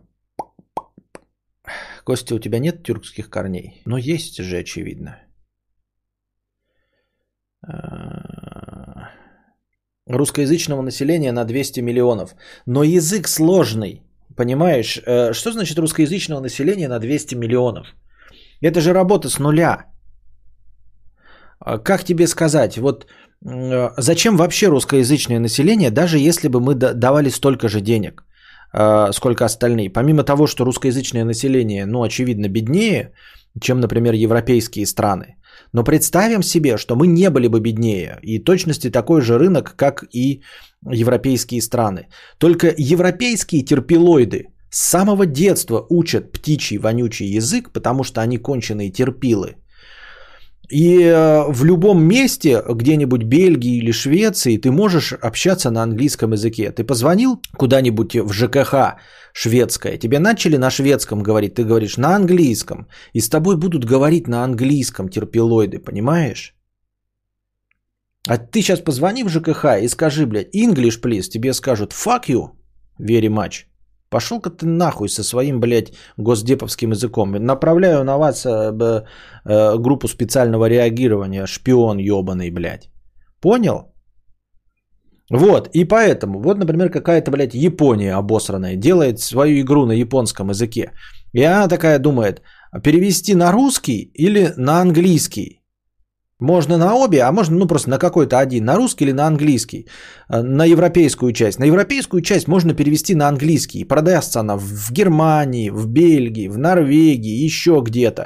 Костя, 2.03 2.35
у 2.35 2.39
тебя 2.39 2.59
нет 2.59 2.83
тюркских 2.83 3.29
корней? 3.29 3.81
Но 3.85 3.97
есть 3.97 4.37
же, 4.37 4.57
очевидно. 4.57 5.19
А, 7.67 9.09
русскоязычного 10.07 10.81
населения 10.81 11.31
на 11.31 11.45
200 11.45 11.81
миллионов. 11.81 12.35
Но 12.65 12.83
язык 12.83 13.27
сложный. 13.27 14.01
Понимаешь, 14.35 14.97
э, 15.05 15.33
что 15.33 15.51
значит 15.51 15.77
русскоязычного 15.79 16.41
населения 16.41 16.87
на 16.87 16.99
200 16.99 17.35
миллионов? 17.35 17.87
Это 18.61 18.79
же 18.79 18.93
работа 18.93 19.29
с 19.29 19.39
нуля. 19.39 19.85
А 21.59 21.77
Как 21.77 22.03
тебе 22.03 22.27
сказать, 22.27 22.77
вот 22.77 23.05
э, 23.45 23.89
зачем 23.97 24.37
вообще 24.37 24.67
русскоязычное 24.67 25.39
население, 25.39 25.91
даже 25.91 26.17
если 26.17 26.47
бы 26.47 26.59
мы 26.59 26.75
да- 26.75 26.93
давали 26.93 27.29
столько 27.29 27.67
же 27.69 27.81
денег, 27.81 28.23
э, 28.73 29.11
сколько 29.13 29.45
остальные? 29.45 29.89
Помимо 29.89 30.23
того, 30.23 30.47
что 30.47 30.65
русскоязычное 30.65 31.25
население, 31.25 31.85
ну, 31.85 32.03
очевидно, 32.03 32.47
беднее, 32.47 33.11
чем, 33.59 33.79
например, 33.79 34.13
европейские 34.13 34.85
страны. 34.85 35.35
Но 35.73 35.83
представим 35.83 36.43
себе, 36.43 36.77
что 36.77 36.95
мы 36.95 37.07
не 37.07 37.29
были 37.29 37.47
бы 37.47 37.59
беднее, 37.59 38.19
и 38.21 38.39
точности 38.39 38.89
такой 38.89 39.21
же 39.21 39.37
рынок, 39.37 39.75
как 39.75 40.03
и 40.13 40.41
европейские 40.89 41.61
страны. 41.61 42.07
Только 42.37 42.73
европейские 42.77 43.63
терпилоиды 43.63 44.47
с 44.69 44.89
самого 44.89 45.25
детства 45.25 45.85
учат 45.89 46.31
птичий 46.31 46.77
вонючий 46.77 47.27
язык, 47.37 47.71
потому 47.73 48.03
что 48.03 48.21
они 48.21 48.37
конченые 48.37 48.91
терпилы. 48.91 49.55
И 50.71 51.03
э, 51.03 51.51
в 51.51 51.65
любом 51.65 52.01
месте, 52.01 52.63
где-нибудь 52.69 53.23
Бельгии 53.23 53.77
или 53.77 53.91
Швеции, 53.91 54.57
ты 54.57 54.71
можешь 54.71 55.11
общаться 55.11 55.69
на 55.69 55.83
английском 55.83 56.31
языке. 56.31 56.71
Ты 56.71 56.85
позвонил 56.85 57.41
куда-нибудь 57.57 58.15
в 58.15 58.31
ЖКХ 58.31 58.95
шведское, 59.33 59.97
тебе 59.97 60.19
начали 60.19 60.57
на 60.57 60.69
шведском 60.69 61.23
говорить, 61.23 61.55
ты 61.55 61.63
говоришь 61.63 61.97
на 61.97 62.15
английском, 62.15 62.87
и 63.13 63.19
с 63.19 63.29
тобой 63.29 63.57
будут 63.57 63.85
говорить 63.85 64.27
на 64.27 64.43
английском 64.43 65.09
терпилоиды, 65.09 65.79
понимаешь? 65.79 66.55
А 68.27 68.37
ты 68.37 68.61
сейчас 68.61 68.79
позвони 68.79 69.23
в 69.23 69.29
ЖКХ 69.29 69.65
и 69.81 69.87
скажи, 69.87 70.25
блядь, 70.25 70.55
English, 70.55 71.01
please, 71.03 71.29
тебе 71.29 71.53
скажут 71.53 71.91
fuck 71.91 72.27
you, 72.27 72.49
very 72.99 73.29
much. 73.29 73.65
Пошел-ка 74.09 74.49
ты 74.49 74.65
нахуй 74.65 75.09
со 75.09 75.23
своим, 75.23 75.59
блядь, 75.59 75.93
госдеповским 76.17 76.91
языком. 76.91 77.31
Направляю 77.31 78.03
на 78.03 78.17
вас 78.17 78.45
э, 78.45 78.49
э, 79.45 79.77
группу 79.77 80.07
специального 80.07 80.67
реагирования, 80.67 81.47
шпион 81.47 81.97
ебаный, 81.97 82.51
блядь. 82.51 82.89
Понял? 83.41 83.91
Вот, 85.31 85.69
и 85.73 85.85
поэтому, 85.85 86.41
вот, 86.41 86.57
например, 86.57 86.89
какая-то, 86.89 87.31
блядь, 87.31 87.53
Япония 87.53 88.15
обосранная 88.15 88.75
делает 88.75 89.19
свою 89.19 89.61
игру 89.61 89.85
на 89.85 89.93
японском 89.93 90.49
языке. 90.49 90.91
И 91.31 91.41
она 91.41 91.69
такая 91.69 91.97
думает, 91.97 92.41
перевести 92.83 93.33
на 93.33 93.51
русский 93.53 94.11
или 94.13 94.53
на 94.57 94.81
английский. 94.81 95.60
Можно 96.41 96.77
на 96.77 96.95
обе, 96.95 97.21
а 97.21 97.31
можно 97.31 97.55
ну 97.55 97.67
просто 97.67 97.89
на 97.89 97.99
какой-то 97.99 98.39
один, 98.39 98.65
на 98.65 98.75
русский 98.75 99.05
или 99.05 99.13
на 99.13 99.27
английский, 99.27 99.85
Э, 100.31 100.41
на 100.41 100.65
европейскую 100.65 101.33
часть. 101.33 101.59
На 101.59 101.65
европейскую 101.65 102.21
часть 102.21 102.47
можно 102.47 102.73
перевести 102.73 103.15
на 103.15 103.27
английский. 103.27 103.87
Продастся 103.87 104.39
она 104.39 104.57
в 104.57 104.91
Германии, 104.91 105.69
в 105.69 105.87
Бельгии, 105.87 106.49
в 106.49 106.57
Норвегии, 106.57 107.45
еще 107.45 107.81
где-то. 107.83 108.21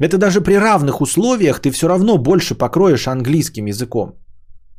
Это 0.00 0.18
даже 0.18 0.40
при 0.40 0.54
равных 0.54 1.00
условиях 1.00 1.60
ты 1.60 1.70
все 1.70 1.88
равно 1.88 2.18
больше 2.18 2.54
покроешь 2.54 3.06
английским 3.06 3.66
языком. 3.66 4.14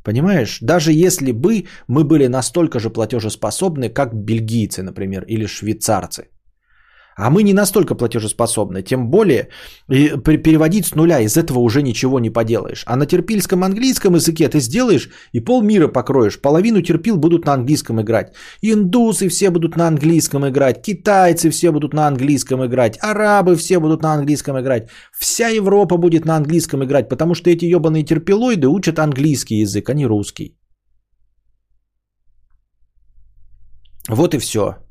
Понимаешь? 0.04 0.58
Даже 0.60 0.92
если 0.92 1.32
бы 1.32 1.64
мы 1.88 2.04
были 2.04 2.28
настолько 2.28 2.80
же 2.80 2.90
платежеспособны, 2.90 3.88
как 3.88 4.14
бельгийцы, 4.14 4.82
например, 4.82 5.24
или 5.28 5.46
швейцарцы. 5.46 6.28
А 7.16 7.30
мы 7.30 7.42
не 7.42 7.52
настолько 7.52 7.94
платежеспособны, 7.94 8.82
тем 8.82 9.10
более 9.10 9.48
переводить 9.88 10.86
с 10.86 10.94
нуля 10.94 11.20
из 11.20 11.36
этого 11.36 11.58
уже 11.60 11.82
ничего 11.82 12.20
не 12.20 12.30
поделаешь. 12.30 12.84
А 12.86 12.96
на 12.96 13.06
терпильском 13.06 13.64
английском 13.64 14.14
языке 14.14 14.48
ты 14.48 14.60
сделаешь 14.60 15.10
и 15.32 15.40
полмира 15.40 15.88
покроешь. 15.88 16.40
Половину 16.40 16.82
терпил 16.82 17.16
будут 17.16 17.46
на 17.46 17.54
английском 17.54 18.00
играть. 18.00 18.34
Индусы 18.62 19.28
все 19.28 19.50
будут 19.50 19.76
на 19.76 19.88
английском 19.88 20.46
играть, 20.48 20.82
китайцы 20.82 21.50
все 21.50 21.70
будут 21.70 21.94
на 21.94 22.06
английском 22.06 22.64
играть, 22.64 22.98
арабы 23.00 23.56
все 23.56 23.78
будут 23.78 24.02
на 24.02 24.14
английском 24.14 24.58
играть. 24.58 24.88
Вся 25.12 25.48
Европа 25.48 25.96
будет 25.96 26.24
на 26.24 26.36
английском 26.36 26.82
играть, 26.84 27.08
потому 27.08 27.34
что 27.34 27.50
эти 27.50 27.66
ебаные 27.66 28.04
терпилоиды 28.04 28.68
учат 28.68 28.98
английский 28.98 29.60
язык, 29.62 29.90
а 29.90 29.94
не 29.94 30.06
русский. 30.06 30.56
Вот 34.08 34.34
и 34.34 34.38
все. 34.38 34.81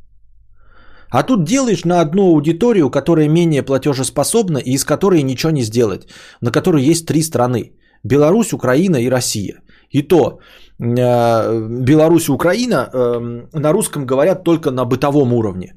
А 1.11 1.23
тут 1.23 1.43
делаешь 1.43 1.85
на 1.85 2.01
одну 2.01 2.23
аудиторию, 2.23 2.89
которая 2.89 3.27
менее 3.29 3.63
платежеспособна 3.63 4.59
и 4.59 4.71
из 4.71 4.85
которой 4.85 5.23
ничего 5.23 5.51
не 5.51 5.63
сделать, 5.63 6.07
на 6.41 6.51
которой 6.51 6.91
есть 6.91 7.05
три 7.05 7.21
страны. 7.21 7.73
Беларусь, 8.03 8.53
Украина 8.53 8.97
и 8.97 9.09
Россия. 9.09 9.61
И 9.89 10.01
то 10.01 10.39
э, 10.79 11.67
Беларусь 11.85 12.29
и 12.29 12.31
Украина 12.31 12.89
э, 12.93 13.59
на 13.59 13.73
русском 13.73 14.05
говорят 14.05 14.43
только 14.43 14.71
на 14.71 14.85
бытовом 14.85 15.33
уровне. 15.33 15.73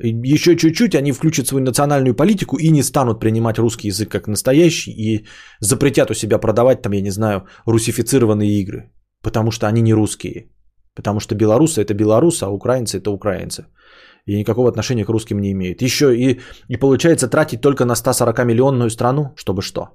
Еще 0.00 0.56
чуть-чуть 0.56 0.94
они 0.94 1.12
включат 1.12 1.46
свою 1.46 1.64
национальную 1.64 2.14
политику 2.14 2.56
и 2.56 2.70
не 2.70 2.82
станут 2.82 3.20
принимать 3.20 3.58
русский 3.58 3.88
язык 3.88 4.08
как 4.08 4.26
настоящий 4.26 4.90
и 4.90 5.26
запретят 5.60 6.10
у 6.10 6.14
себя 6.14 6.38
продавать 6.38 6.82
там, 6.82 6.92
я 6.92 7.02
не 7.02 7.10
знаю, 7.10 7.46
русифицированные 7.66 8.60
игры. 8.60 8.90
Потому 9.22 9.52
что 9.52 9.66
они 9.66 9.82
не 9.82 9.94
русские. 9.94 10.50
Потому 10.94 11.20
что 11.20 11.34
белорусы 11.34 11.80
это 11.80 11.94
белорусы, 11.94 12.44
а 12.44 12.50
украинцы 12.50 12.98
это 12.98 13.10
украинцы 13.10 13.64
и 14.26 14.38
никакого 14.38 14.68
отношения 14.68 15.04
к 15.04 15.08
русским 15.08 15.40
не 15.40 15.52
имеет. 15.52 15.82
Еще 15.82 16.14
и, 16.16 16.40
и 16.68 16.76
получается 16.76 17.28
тратить 17.28 17.60
только 17.60 17.84
на 17.84 17.94
140 17.94 18.44
миллионную 18.44 18.90
страну, 18.90 19.32
чтобы 19.36 19.62
что? 19.62 19.88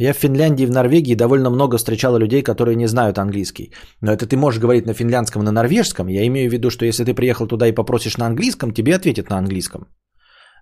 Я 0.00 0.12
в 0.12 0.16
Финляндии 0.16 0.62
и 0.62 0.66
в 0.66 0.70
Норвегии 0.70 1.16
довольно 1.16 1.50
много 1.50 1.76
встречала 1.76 2.18
людей, 2.18 2.42
которые 2.42 2.76
не 2.76 2.86
знают 2.86 3.18
английский. 3.18 3.72
Но 4.00 4.12
это 4.12 4.26
ты 4.26 4.36
можешь 4.36 4.60
говорить 4.60 4.86
на 4.86 4.94
финляндском, 4.94 5.42
на 5.42 5.50
норвежском. 5.50 6.06
Я 6.06 6.24
имею 6.26 6.48
в 6.48 6.52
виду, 6.52 6.70
что 6.70 6.86
если 6.86 7.04
ты 7.04 7.14
приехал 7.14 7.48
туда 7.48 7.66
и 7.66 7.74
попросишь 7.74 8.16
на 8.16 8.26
английском, 8.26 8.72
тебе 8.72 8.94
ответят 8.94 9.28
на 9.30 9.38
английском 9.38 9.88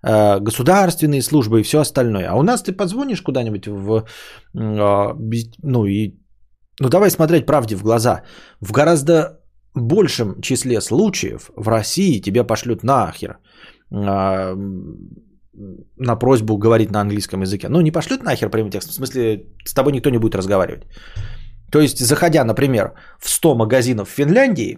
государственные 0.03 1.21
службы 1.21 1.59
и 1.59 1.63
все 1.63 1.79
остальное. 1.79 2.29
А 2.29 2.35
у 2.35 2.43
нас 2.43 2.63
ты 2.63 2.71
позвонишь 2.71 3.21
куда-нибудь 3.21 3.67
в, 3.67 4.05
э, 4.53 5.13
без- 5.19 5.49
ну 5.63 5.85
и, 5.85 6.15
ну 6.79 6.89
давай 6.89 7.09
смотреть 7.09 7.45
правде 7.45 7.75
в 7.75 7.83
глаза. 7.83 8.23
В 8.61 8.71
гораздо 8.71 9.39
большем 9.73 10.41
числе 10.41 10.81
случаев 10.81 11.49
в 11.55 11.67
России 11.67 12.21
тебя 12.21 12.43
пошлют 12.43 12.83
нахер 12.83 13.37
э, 13.91 14.55
на 15.97 16.15
просьбу 16.15 16.57
говорить 16.57 16.91
на 16.91 17.01
английском 17.01 17.41
языке. 17.41 17.67
Ну 17.69 17.81
не 17.81 17.91
пошлют 17.91 18.23
нахер 18.23 18.49
прямым 18.49 18.71
текстом, 18.71 18.91
в 18.91 18.95
смысле 18.95 19.45
с 19.65 19.73
тобой 19.73 19.91
никто 19.93 20.09
не 20.09 20.19
будет 20.19 20.35
разговаривать. 20.35 20.83
То 21.71 21.81
есть 21.81 21.99
заходя, 21.99 22.43
например, 22.43 22.93
в 23.19 23.29
100 23.29 23.55
магазинов 23.55 24.09
в 24.09 24.11
Финляндии, 24.11 24.77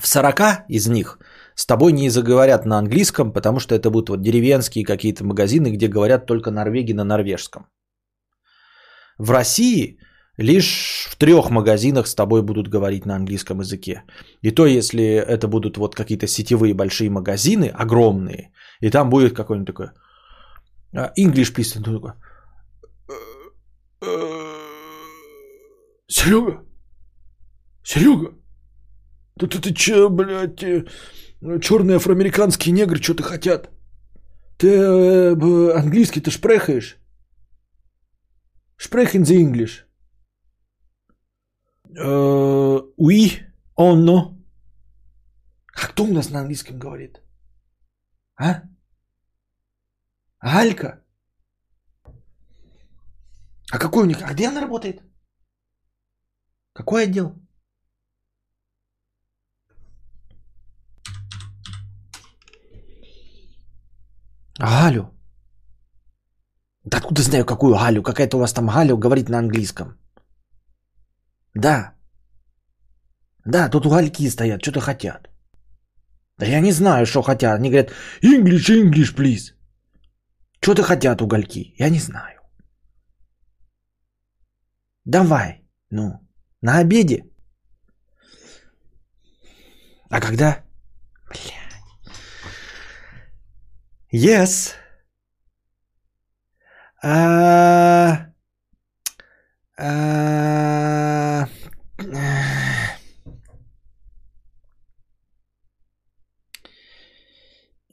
в 0.00 0.06
40 0.06 0.64
из 0.68 0.86
них 0.86 1.18
с 1.54 1.66
тобой 1.66 1.92
не 1.92 2.10
заговорят 2.10 2.66
на 2.66 2.78
английском, 2.78 3.32
потому 3.32 3.60
что 3.60 3.74
это 3.74 3.90
будут 3.90 4.08
вот 4.08 4.22
деревенские 4.22 4.84
какие-то 4.84 5.24
магазины, 5.24 5.72
где 5.72 5.88
говорят 5.88 6.26
только 6.26 6.50
норвеги 6.50 6.92
на 6.92 7.04
норвежском. 7.04 7.66
В 9.18 9.30
России 9.30 9.98
лишь 10.38 11.06
в 11.10 11.16
трех 11.16 11.50
магазинах 11.50 12.06
с 12.06 12.14
тобой 12.14 12.42
будут 12.42 12.68
говорить 12.68 13.06
на 13.06 13.16
английском 13.16 13.60
языке. 13.60 14.04
И 14.42 14.50
то, 14.50 14.66
если 14.66 15.04
это 15.04 15.48
будут 15.48 15.76
вот 15.76 15.94
какие-то 15.94 16.26
сетевые 16.26 16.74
большие 16.74 17.10
магазины, 17.10 17.70
огромные, 17.74 18.52
и 18.80 18.90
там 18.90 19.10
будет 19.10 19.36
какой-нибудь 19.36 19.66
такой 19.66 19.90
а, 20.94 21.12
English, 21.18 21.54
please. 21.54 21.78
Серега, 26.08 26.64
Серега, 27.84 28.34
да 29.36 29.46
ты, 29.46 29.58
ты 29.60 29.72
че, 29.74 30.08
блядь, 30.08 30.62
э, 30.62 30.84
черные 31.40 31.96
афроамериканские 31.96 32.72
негры 32.72 33.02
что-то 33.02 33.22
хотят? 33.22 33.70
Ты 34.58 34.68
э, 34.68 35.72
английский 35.74 36.20
ты 36.20 36.30
шпрехаешь? 36.30 36.98
Sprechen 38.78 39.24
Sie 39.24 39.40
English? 39.40 39.84
Э, 41.96 42.80
Oui, 42.98 43.42
он, 43.74 44.04
но. 44.04 44.38
А 45.74 45.86
кто 45.88 46.04
у 46.04 46.12
нас 46.12 46.30
на 46.30 46.40
английском 46.40 46.78
говорит? 46.78 47.22
А? 48.36 48.62
Алька? 50.38 51.02
А 53.72 53.78
какой 53.78 54.02
у 54.02 54.06
них? 54.06 54.18
А 54.22 54.32
где 54.34 54.48
она 54.48 54.60
работает? 54.60 55.02
Какой 56.72 57.04
отдел? 57.04 57.34
Галю. 64.58 65.10
Да 66.84 66.98
откуда 66.98 67.22
знаю, 67.22 67.44
какую 67.44 67.74
Галю? 67.74 68.02
Какая-то 68.02 68.36
у 68.36 68.40
вас 68.40 68.52
там 68.52 68.66
Галя 68.66 68.96
говорит 68.96 69.28
на 69.28 69.38
английском. 69.38 69.98
Да. 71.54 71.94
Да, 73.44 73.68
тут 73.68 73.86
угольки 73.86 74.30
стоят, 74.30 74.62
что-то 74.62 74.80
хотят. 74.80 75.28
Да 76.38 76.46
я 76.46 76.60
не 76.60 76.72
знаю, 76.72 77.06
что 77.06 77.22
хотят. 77.22 77.58
Они 77.58 77.70
говорят, 77.70 77.92
English, 78.22 78.70
English, 78.70 79.14
please. 79.14 79.54
Что-то 80.62 80.82
хотят 80.82 81.20
угольки. 81.22 81.74
Я 81.78 81.90
не 81.90 81.98
знаю. 81.98 82.40
Давай. 85.04 85.64
Ну, 85.90 86.20
на 86.62 86.78
обеде. 86.78 87.24
А 90.10 90.20
когда? 90.20 90.64
Блядь. 91.28 91.69
Yes. 94.12 94.74
А... 97.02 98.32
А... 99.78 101.46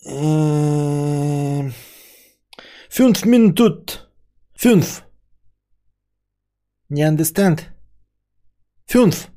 Эм, 0.06 1.74
Fünf 2.90 3.26
Minuten. 3.26 3.86
Fünf. 4.56 5.04
Не 6.90 7.06
understand? 7.06 7.72
Fünf. 8.88 9.30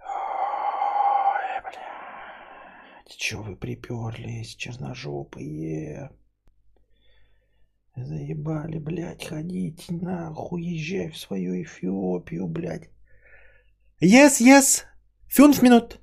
Ой, 0.00 1.62
Чё 3.28 3.42
вы 3.42 3.56
приперлись, 3.56 4.56
черножопые? 4.56 6.10
Заебали, 7.94 8.78
блядь, 8.78 9.26
ходить 9.26 9.84
нахуй, 9.90 10.62
езжай 10.62 11.10
в 11.10 11.18
свою 11.18 11.62
Эфиопию, 11.62 12.46
блядь. 12.46 12.88
Yes, 14.00 14.40
yes. 14.40 14.84
Fünf 15.28 15.62
минут. 15.62 16.00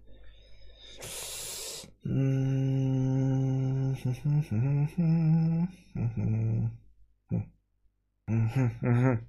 Блять. 8.28 9.26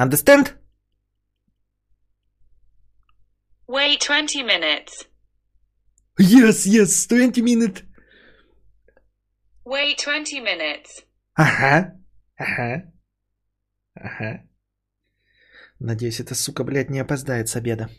Understand? 0.00 0.54
Wait 3.66 4.00
20 4.00 4.42
minutes. 4.42 5.04
Yes, 6.18 6.66
yes, 6.66 7.06
20 7.06 7.42
minutes. 7.42 7.82
Wait 9.66 9.98
20 9.98 10.40
minutes. 10.40 11.04
Ага, 11.36 11.92
ага, 12.38 12.90
ага. 13.94 14.48
Надеюсь, 15.78 16.20
эта 16.20 16.34
сука, 16.34 16.64
блядь, 16.64 16.88
не 16.88 17.00
опоздает 17.00 17.50
с 17.50 17.56
обеда. 17.56 17.90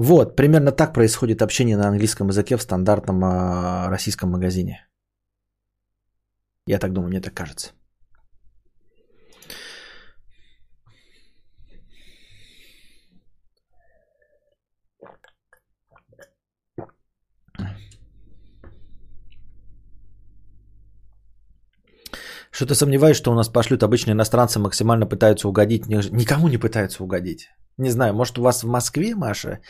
Вот, 0.00 0.34
примерно 0.34 0.72
так 0.72 0.94
происходит 0.94 1.42
общение 1.42 1.76
на 1.76 1.86
английском 1.86 2.28
языке 2.28 2.56
в 2.56 2.62
стандартном 2.62 3.22
а, 3.22 3.90
российском 3.90 4.30
магазине. 4.30 4.88
Я 6.66 6.78
так 6.78 6.94
думаю, 6.94 7.10
мне 7.10 7.20
так 7.20 7.34
кажется. 7.34 7.72
Что-то 22.60 22.74
сомневаюсь, 22.74 23.16
что 23.16 23.32
у 23.32 23.34
нас 23.34 23.48
пошлют 23.48 23.82
обычные 23.82 24.12
иностранцы, 24.12 24.58
максимально 24.58 25.06
пытаются 25.06 25.48
угодить. 25.48 25.86
Ни- 25.86 26.14
Никому 26.14 26.48
не 26.48 26.58
пытаются 26.58 27.02
угодить. 27.02 27.48
Не 27.78 27.90
знаю, 27.90 28.12
может 28.12 28.38
у 28.38 28.42
вас 28.42 28.62
в 28.62 28.68
Москве, 28.68 29.14
Маша, 29.14 29.60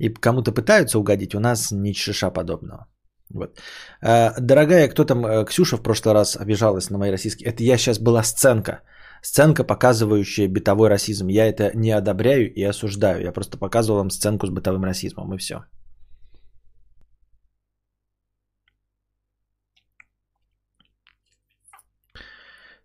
и 0.00 0.10
кому-то 0.10 0.52
пытаются 0.52 0.98
угодить, 0.98 1.34
у 1.34 1.40
нас 1.40 1.72
ни 1.72 1.94
шиша 1.94 2.30
подобного. 2.30 2.86
Вот. 3.30 3.58
Э, 4.02 4.38
Дорогая, 4.38 4.88
кто 4.88 5.04
там, 5.04 5.24
э, 5.24 5.46
Ксюша 5.46 5.76
в 5.78 5.82
прошлый 5.82 6.12
раз 6.12 6.36
обижалась 6.36 6.90
на 6.90 6.98
мои 6.98 7.10
российские. 7.10 7.48
Это 7.48 7.62
я 7.62 7.78
сейчас 7.78 7.98
была 7.98 8.22
сценка. 8.22 8.82
Сценка, 9.22 9.64
показывающая 9.64 10.46
бытовой 10.48 10.90
расизм. 10.90 11.28
Я 11.28 11.46
это 11.46 11.70
не 11.74 11.92
одобряю 11.96 12.52
и 12.52 12.62
осуждаю. 12.68 13.22
Я 13.22 13.32
просто 13.32 13.56
показывал 13.56 14.00
вам 14.00 14.10
сценку 14.10 14.46
с 14.46 14.50
бытовым 14.50 14.84
расизмом, 14.84 15.32
и 15.32 15.38
все. 15.38 15.54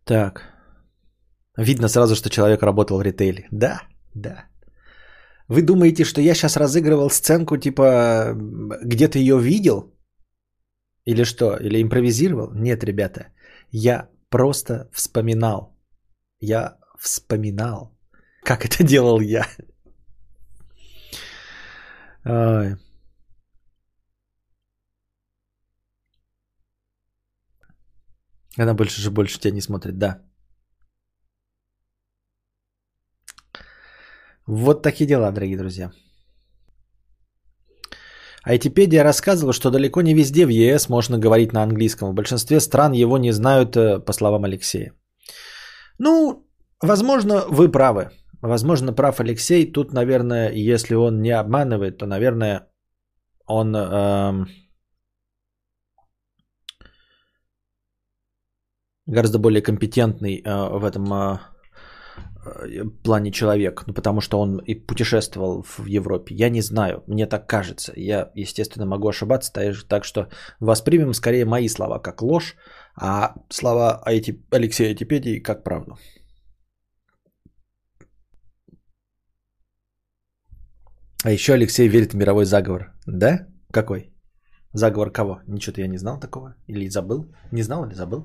Так. 0.10 0.42
Видно 1.58 1.88
сразу, 1.88 2.16
что 2.16 2.30
человек 2.30 2.64
работал 2.64 2.98
в 2.98 3.04
ритейле. 3.04 3.48
Да, 3.52 3.82
да. 4.16 4.46
Вы 5.48 5.62
думаете, 5.62 6.04
что 6.04 6.22
я 6.22 6.34
сейчас 6.34 6.58
разыгрывал 6.58 7.10
сценку, 7.12 7.58
типа, 7.58 8.34
где-то 8.84 9.20
ее 9.20 9.40
видел? 9.40 9.94
Или 11.06 11.24
что? 11.26 11.58
Или 11.58 11.82
импровизировал? 11.82 12.52
Нет, 12.54 12.84
ребята. 12.84 13.28
Я 13.72 14.10
просто 14.30 14.90
вспоминал. 14.92 15.78
Я 16.40 16.78
вспоминал, 17.00 17.96
как 18.44 18.66
это 18.66 18.84
делал 18.84 19.22
я. 19.22 19.46
Ой. 22.26 22.78
Она 28.60 28.74
больше 28.74 29.02
же 29.02 29.10
больше 29.10 29.40
тебя 29.40 29.54
не 29.54 29.62
смотрит, 29.62 29.98
да. 29.98 30.22
Вот 34.48 34.82
такие 34.82 35.08
дела, 35.08 35.32
дорогие 35.32 35.58
друзья. 35.58 35.92
Айтипедия 38.44 39.04
рассказывала, 39.04 39.54
что 39.54 39.72
далеко 39.72 40.02
не 40.02 40.14
везде 40.14 40.46
в 40.46 40.50
ЕС 40.50 40.90
можно 40.90 41.20
говорить 41.20 41.54
на 41.54 41.64
английском. 41.64 42.10
В 42.10 42.14
большинстве 42.14 42.60
стран 42.60 42.94
его 42.94 43.18
не 43.18 43.32
знают, 43.32 43.78
э, 43.78 44.00
по 44.00 44.14
словам 44.14 44.44
Алексея. 44.44 44.94
Ну, 46.00 46.46
возможно, 46.82 47.46
вы 47.50 47.72
правы. 47.72 48.10
Возможно, 48.42 48.94
прав 48.94 49.20
Алексей. 49.20 49.72
Тут, 49.72 49.94
наверное, 49.94 50.52
если 50.52 50.96
он 50.96 51.22
не 51.22 51.32
обманывает, 51.32 51.98
то, 51.98 52.06
наверное, 52.06 52.68
он 53.46 53.76
эм, 53.76 54.48
гораздо 59.10 59.40
более 59.40 59.62
компетентный 59.62 60.42
э, 60.46 60.80
в 60.80 60.86
этом 60.86 61.14
э, 61.14 61.40
э, 62.46 62.86
плане 63.04 63.32
человек, 63.32 63.84
ну, 63.88 63.94
потому 63.94 64.22
что 64.22 64.40
он 64.40 64.60
и 64.60 64.76
путешествовал 64.76 65.64
в 65.64 65.86
Европе. 65.88 66.36
Я 66.36 66.50
не 66.50 66.62
знаю, 66.62 67.04
мне 67.08 67.26
так 67.28 67.48
кажется. 67.48 67.94
Я, 67.96 68.32
естественно, 68.36 68.86
могу 68.86 69.08
ошибаться, 69.08 69.52
так- 69.88 70.06
что 70.06 70.28
воспримем 70.60 71.14
скорее 71.14 71.46
мои 71.46 71.70
слова 71.70 72.00
как 72.00 72.22
ложь, 72.22 72.56
а 72.96 73.34
слова 73.50 74.02
Алексея 74.06 74.96
Типедии 74.96 75.40
как 75.44 75.64
правду. 75.64 75.98
А 81.26 81.32
еще 81.32 81.54
Алексей 81.54 81.90
верит 81.90 82.14
в 82.14 82.18
мировой 82.18 82.46
заговор. 82.46 82.94
Да? 83.08 83.48
Какой? 83.74 84.14
Заговор 84.74 85.12
кого? 85.12 85.42
Ничего-то 85.48 85.82
я 85.82 85.88
не 85.88 85.98
знал 85.98 86.20
такого. 86.20 86.56
Или 86.68 86.90
забыл? 86.90 87.26
Не 87.52 87.64
знал 87.64 87.86
или 87.86 87.94
забыл? 87.94 88.24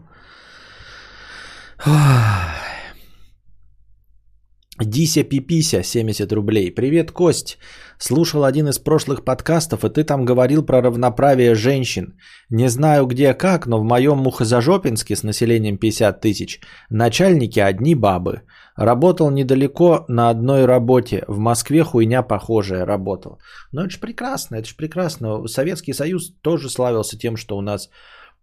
Дися 4.80 5.24
Пипися, 5.24 5.82
70 5.82 6.32
рублей. 6.32 6.70
Привет, 6.70 7.10
Кость. 7.10 7.58
Слушал 7.98 8.44
один 8.44 8.68
из 8.68 8.78
прошлых 8.78 9.24
подкастов, 9.24 9.84
и 9.84 9.90
ты 9.90 10.04
там 10.04 10.24
говорил 10.24 10.66
про 10.66 10.80
равноправие 10.80 11.54
женщин. 11.54 12.14
Не 12.50 12.68
знаю 12.68 13.06
где 13.06 13.34
как, 13.34 13.66
но 13.66 13.80
в 13.80 13.84
моем 13.84 14.18
Мухозажопинске 14.18 15.14
с 15.16 15.22
населением 15.22 15.76
50 15.78 16.20
тысяч 16.20 16.60
начальники 16.90 17.60
одни 17.60 17.94
бабы. 17.94 18.40
Работал 18.76 19.30
недалеко 19.30 20.06
на 20.08 20.30
одной 20.30 20.64
работе. 20.64 21.24
В 21.28 21.38
Москве 21.38 21.84
хуйня 21.84 22.22
похожая 22.22 22.86
работал. 22.86 23.38
Ну 23.72 23.82
это 23.82 23.90
же 23.90 24.00
прекрасно, 24.00 24.56
это 24.56 24.68
же 24.68 24.76
прекрасно. 24.76 25.46
Советский 25.46 25.92
Союз 25.92 26.32
тоже 26.42 26.70
славился 26.70 27.18
тем, 27.18 27.36
что 27.36 27.58
у 27.58 27.60
нас 27.60 27.90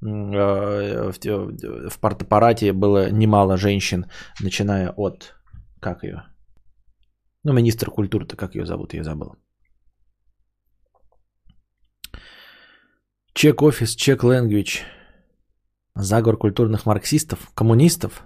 в, 0.01 1.89
в 1.89 1.99
партаппарате 1.99 2.73
было 2.73 3.11
немало 3.11 3.57
женщин, 3.57 4.05
начиная 4.41 4.93
от... 4.97 5.35
Как 5.79 6.03
ее? 6.03 6.23
Ну, 7.43 7.53
министр 7.53 7.89
культуры-то, 7.89 8.35
как 8.35 8.55
ее 8.55 8.65
зовут, 8.65 8.93
я 8.93 9.03
забыл. 9.03 9.35
Чек 13.33 13.61
офис, 13.61 13.95
чек 13.95 14.23
language. 14.23 14.81
Заговор 15.95 16.37
культурных 16.37 16.85
марксистов, 16.85 17.51
коммунистов. 17.55 18.23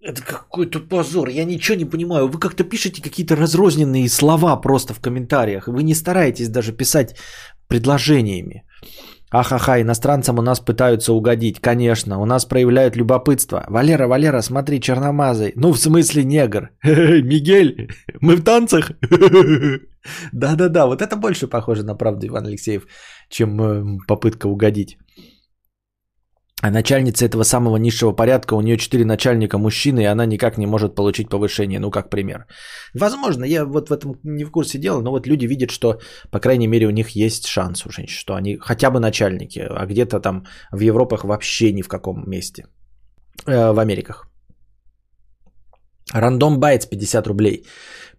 Это 0.00 0.22
какой-то 0.22 0.80
позор. 0.80 1.28
Я 1.28 1.44
ничего 1.44 1.76
не 1.78 1.84
понимаю. 1.84 2.28
Вы 2.28 2.38
как-то 2.38 2.64
пишете 2.64 3.02
какие-то 3.02 3.36
разрозненные 3.36 4.08
слова 4.08 4.56
просто 4.60 4.94
в 4.94 5.00
комментариях. 5.00 5.68
Вы 5.68 5.82
не 5.82 5.94
стараетесь 5.94 6.48
даже 6.48 6.72
писать 6.72 7.16
предложениями. 7.68 8.64
Ахаха, 9.30 9.80
иностранцам 9.82 10.38
у 10.38 10.42
нас 10.42 10.58
пытаются 10.58 11.12
угодить. 11.12 11.60
Конечно, 11.60 12.18
у 12.18 12.24
нас 12.24 12.46
проявляют 12.46 12.96
любопытство. 12.96 13.64
Валера, 13.68 14.08
Валера, 14.08 14.40
смотри, 14.40 14.80
черномазый. 14.80 15.52
Ну, 15.56 15.72
в 15.72 15.78
смысле 15.78 16.24
негр. 16.24 16.70
Мигель, 16.84 17.90
мы 18.22 18.36
в 18.36 18.42
танцах? 18.42 18.92
Да-да-да, 20.32 20.86
вот 20.86 21.02
это 21.02 21.16
больше 21.16 21.46
похоже 21.46 21.82
на 21.82 21.94
правду, 21.94 22.26
Иван 22.26 22.46
Алексеев, 22.46 22.86
чем 23.28 23.60
э, 23.60 23.98
попытка 24.06 24.46
угодить. 24.46 24.96
А 26.62 26.70
начальница 26.70 27.24
этого 27.24 27.44
самого 27.44 27.76
низшего 27.76 28.12
порядка, 28.12 28.54
у 28.54 28.60
нее 28.60 28.76
четыре 28.76 29.04
начальника 29.04 29.58
мужчины, 29.58 30.00
и 30.00 30.06
она 30.06 30.26
никак 30.26 30.58
не 30.58 30.66
может 30.66 30.94
получить 30.94 31.28
повышение, 31.28 31.78
ну 31.78 31.90
как 31.90 32.10
пример. 32.10 32.46
Возможно, 32.94 33.44
я 33.44 33.64
вот 33.64 33.90
в 33.90 33.92
этом 33.92 34.18
не 34.24 34.44
в 34.44 34.50
курсе 34.50 34.78
дела, 34.78 35.00
но 35.00 35.10
вот 35.10 35.26
люди 35.26 35.46
видят, 35.46 35.70
что, 35.70 36.00
по 36.32 36.40
крайней 36.40 36.66
мере, 36.66 36.86
у 36.86 36.90
них 36.90 37.10
есть 37.10 37.46
шанс 37.46 37.86
у 37.86 37.90
женщин, 37.90 38.18
что 38.18 38.34
они 38.34 38.56
хотя 38.56 38.90
бы 38.90 38.98
начальники, 38.98 39.60
а 39.60 39.86
где-то 39.86 40.20
там 40.20 40.46
в 40.72 40.80
Европах 40.80 41.24
вообще 41.24 41.72
ни 41.72 41.82
в 41.82 41.88
каком 41.88 42.28
месте, 42.28 42.66
э, 43.46 43.72
в 43.72 43.78
Америках. 43.78 44.28
Рандом 46.12 46.58
Байтс 46.58 46.86
50 46.86 47.26
рублей. 47.26 47.66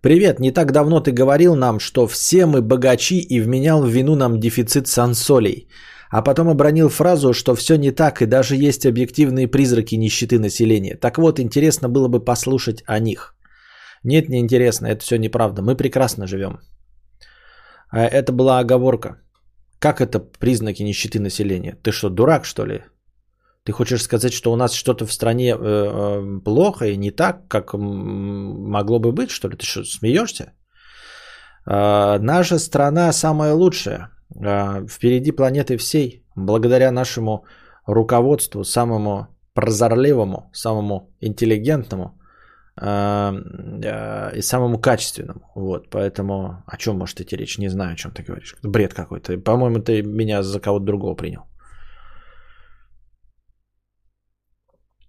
Привет, 0.02 0.40
не 0.40 0.52
так 0.52 0.72
давно 0.72 1.02
ты 1.02 1.12
говорил 1.12 1.56
нам, 1.56 1.80
что 1.80 2.08
все 2.08 2.46
мы 2.46 2.62
богачи 2.62 3.20
и 3.20 3.42
вменял 3.42 3.84
в 3.84 3.90
вину 3.90 4.16
нам 4.16 4.40
дефицит 4.40 4.88
сансолей 4.88 5.68
а 6.10 6.22
потом 6.22 6.50
обронил 6.50 6.90
фразу, 6.90 7.34
что 7.34 7.56
все 7.56 7.78
не 7.78 7.92
так 7.92 8.22
и 8.22 8.26
даже 8.26 8.56
есть 8.56 8.86
объективные 8.86 9.48
призраки 9.48 9.96
нищеты 9.96 10.40
населения. 10.40 10.96
Так 10.96 11.18
вот, 11.18 11.40
интересно 11.40 11.90
было 11.90 12.08
бы 12.08 12.20
послушать 12.26 12.84
о 12.88 13.00
них. 13.00 13.36
Нет, 14.04 14.30
не 14.30 14.40
интересно, 14.40 14.88
это 14.88 15.04
все 15.04 15.18
неправда. 15.18 15.62
Мы 15.62 15.76
прекрасно 15.76 16.28
живем. 16.28 16.60
А 17.92 18.06
это 18.06 18.32
была 18.32 18.60
оговорка. 18.60 19.22
Как 19.80 20.02
это 20.02 20.20
признаки 20.20 20.84
нищеты 20.84 21.20
населения? 21.20 21.78
Ты 21.84 21.92
что, 21.92 22.10
дурак, 22.10 22.46
что 22.46 22.66
ли? 22.66 22.84
Ты 23.64 23.72
хочешь 23.72 24.02
сказать, 24.02 24.34
что 24.34 24.52
у 24.52 24.56
нас 24.56 24.74
что-то 24.74 25.06
в 25.06 25.14
стране 25.14 25.52
э, 25.52 25.56
э, 25.56 26.40
плохо 26.44 26.86
и 26.86 26.98
не 26.98 27.12
так, 27.12 27.48
как 27.48 27.74
могло 27.74 29.00
бы 29.00 29.12
быть, 29.12 29.30
что 29.30 29.48
ли? 29.48 29.56
Ты 29.58 29.66
что, 29.66 29.84
смеешься? 29.84 30.54
Э, 31.68 32.18
наша 32.20 32.58
страна 32.58 33.14
самая 33.14 33.54
лучшая. 33.54 34.10
А, 34.36 34.86
впереди 34.88 35.32
планеты 35.32 35.78
всей, 35.78 36.24
благодаря 36.36 36.92
нашему 36.92 37.46
руководству, 37.86 38.64
самому 38.64 39.28
прозорливому, 39.54 40.50
самому 40.54 41.10
интеллигентному 41.22 42.20
а, 42.76 43.34
а, 43.34 44.32
и 44.36 44.42
самому 44.42 44.80
качественному. 44.80 45.42
Вот, 45.56 45.90
поэтому 45.90 46.64
о 46.68 46.78
чем 46.78 46.98
может 46.98 47.20
идти 47.22 47.36
речь? 47.36 47.58
Не 47.58 47.70
знаю, 47.70 47.94
о 47.94 47.96
чем 47.96 48.12
ты 48.12 48.24
говоришь. 48.24 48.56
Бред 48.64 48.94
какой-то. 48.94 49.38
По-моему, 49.38 49.80
ты 49.80 50.04
меня 50.04 50.44
за 50.44 50.60
кого-то 50.60 50.86
другого 50.86 51.16
принял. 51.16 51.44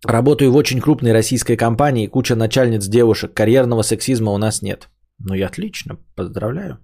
Работаю 0.05 0.51
в 0.51 0.57
очень 0.57 0.81
крупной 0.81 1.13
российской 1.13 1.57
компании, 1.57 2.07
куча 2.07 2.35
начальниц 2.35 2.87
девушек, 2.87 3.35
карьерного 3.35 3.83
сексизма 3.83 4.33
у 4.33 4.39
нас 4.39 4.63
нет. 4.63 4.89
Ну 5.19 5.35
и 5.35 5.43
отлично, 5.43 5.99
поздравляю. 6.17 6.79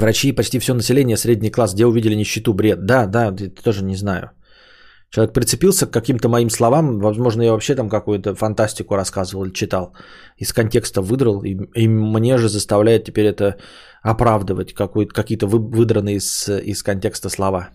Врачи 0.00 0.28
и 0.28 0.32
почти 0.32 0.58
все 0.58 0.74
население, 0.74 1.16
средний 1.16 1.50
класс, 1.50 1.74
где 1.74 1.84
увидели 1.84 2.14
нищету, 2.14 2.54
бред. 2.54 2.86
Да, 2.86 3.06
да, 3.06 3.36
тоже 3.64 3.84
не 3.84 3.96
знаю. 3.96 4.30
Человек 5.10 5.34
прицепился 5.34 5.86
к 5.86 5.92
каким-то 5.92 6.28
моим 6.28 6.50
словам, 6.50 7.00
возможно, 7.00 7.42
я 7.42 7.50
вообще 7.52 7.74
там 7.74 7.88
какую-то 7.88 8.34
фантастику 8.34 8.96
рассказывал 8.96 9.44
или 9.44 9.52
читал, 9.52 9.92
из 10.38 10.52
контекста 10.52 11.02
выдрал, 11.02 11.42
и, 11.42 11.56
и 11.74 11.88
мне 11.88 12.38
же 12.38 12.48
заставляет 12.48 13.04
теперь 13.04 13.26
это 13.26 13.56
оправдывать 14.02 14.72
какие-то 14.72 15.46
вы, 15.46 15.58
выдранные 15.58 16.16
из, 16.16 16.48
из 16.48 16.82
контекста 16.82 17.28
слова. 17.28 17.68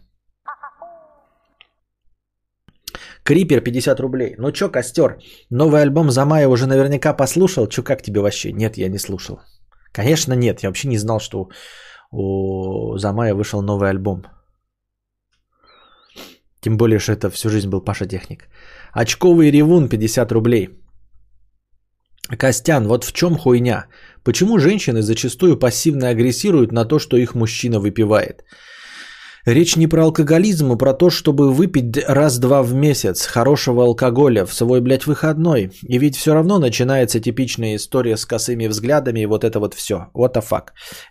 Крипер 3.23 3.61
50 3.61 3.99
рублей. 3.99 4.35
Ну 4.37 4.51
чё, 4.51 4.69
костер, 4.69 5.17
новый 5.51 5.81
альбом 5.81 6.09
Замая 6.09 6.47
уже 6.47 6.65
наверняка 6.65 7.13
послушал. 7.13 7.67
Чё, 7.67 7.83
как 7.83 8.01
тебе 8.01 8.21
вообще? 8.21 8.51
Нет, 8.51 8.77
я 8.77 8.89
не 8.89 8.99
слушал. 8.99 9.39
Конечно, 9.91 10.33
нет. 10.33 10.63
Я 10.63 10.69
вообще 10.69 10.87
не 10.87 10.97
знал, 10.97 11.19
что 11.19 11.49
у 12.15 12.97
Замая 12.97 13.33
вышел 13.33 13.61
новый 13.61 13.89
альбом. 13.89 14.25
Тем 16.61 16.77
более, 16.77 16.99
что 16.99 17.11
это 17.11 17.29
всю 17.29 17.49
жизнь 17.49 17.69
был 17.69 17.81
Паша 17.81 18.05
Техник. 18.05 18.47
Очковый 18.93 19.51
ревун 19.51 19.89
50 19.89 20.31
рублей. 20.31 20.69
Костян, 22.39 22.87
вот 22.87 23.03
в 23.03 23.11
чем 23.13 23.37
хуйня? 23.37 23.85
Почему 24.23 24.57
женщины 24.57 25.01
зачастую 25.01 25.59
пассивно 25.59 26.09
агрессируют 26.09 26.71
на 26.71 26.85
то, 26.85 26.99
что 26.99 27.17
их 27.17 27.35
мужчина 27.35 27.79
выпивает? 27.79 28.43
Речь 29.45 29.75
не 29.75 29.85
про 29.85 30.05
алкоголизм, 30.05 30.71
а 30.71 30.75
про 30.75 30.93
то, 30.93 31.11
чтобы 31.11 31.53
выпить 31.53 32.03
раз-два 32.07 32.63
в 32.63 32.73
месяц 32.73 33.27
хорошего 33.27 33.83
алкоголя 33.83 34.43
в 34.43 34.53
свой, 34.53 34.81
блядь, 34.81 35.05
выходной. 35.05 35.71
И 35.83 35.99
ведь 35.99 36.17
все 36.17 36.33
равно 36.33 36.57
начинается 36.57 37.19
типичная 37.19 37.75
история 37.75 38.17
с 38.17 38.25
косыми 38.25 38.65
взглядами 38.65 39.19
и 39.19 39.27
вот 39.27 39.43
это 39.43 39.59
вот 39.59 39.75
все. 39.75 40.07
What 40.15 40.33
the 40.33 40.43
fuck. 40.43 40.69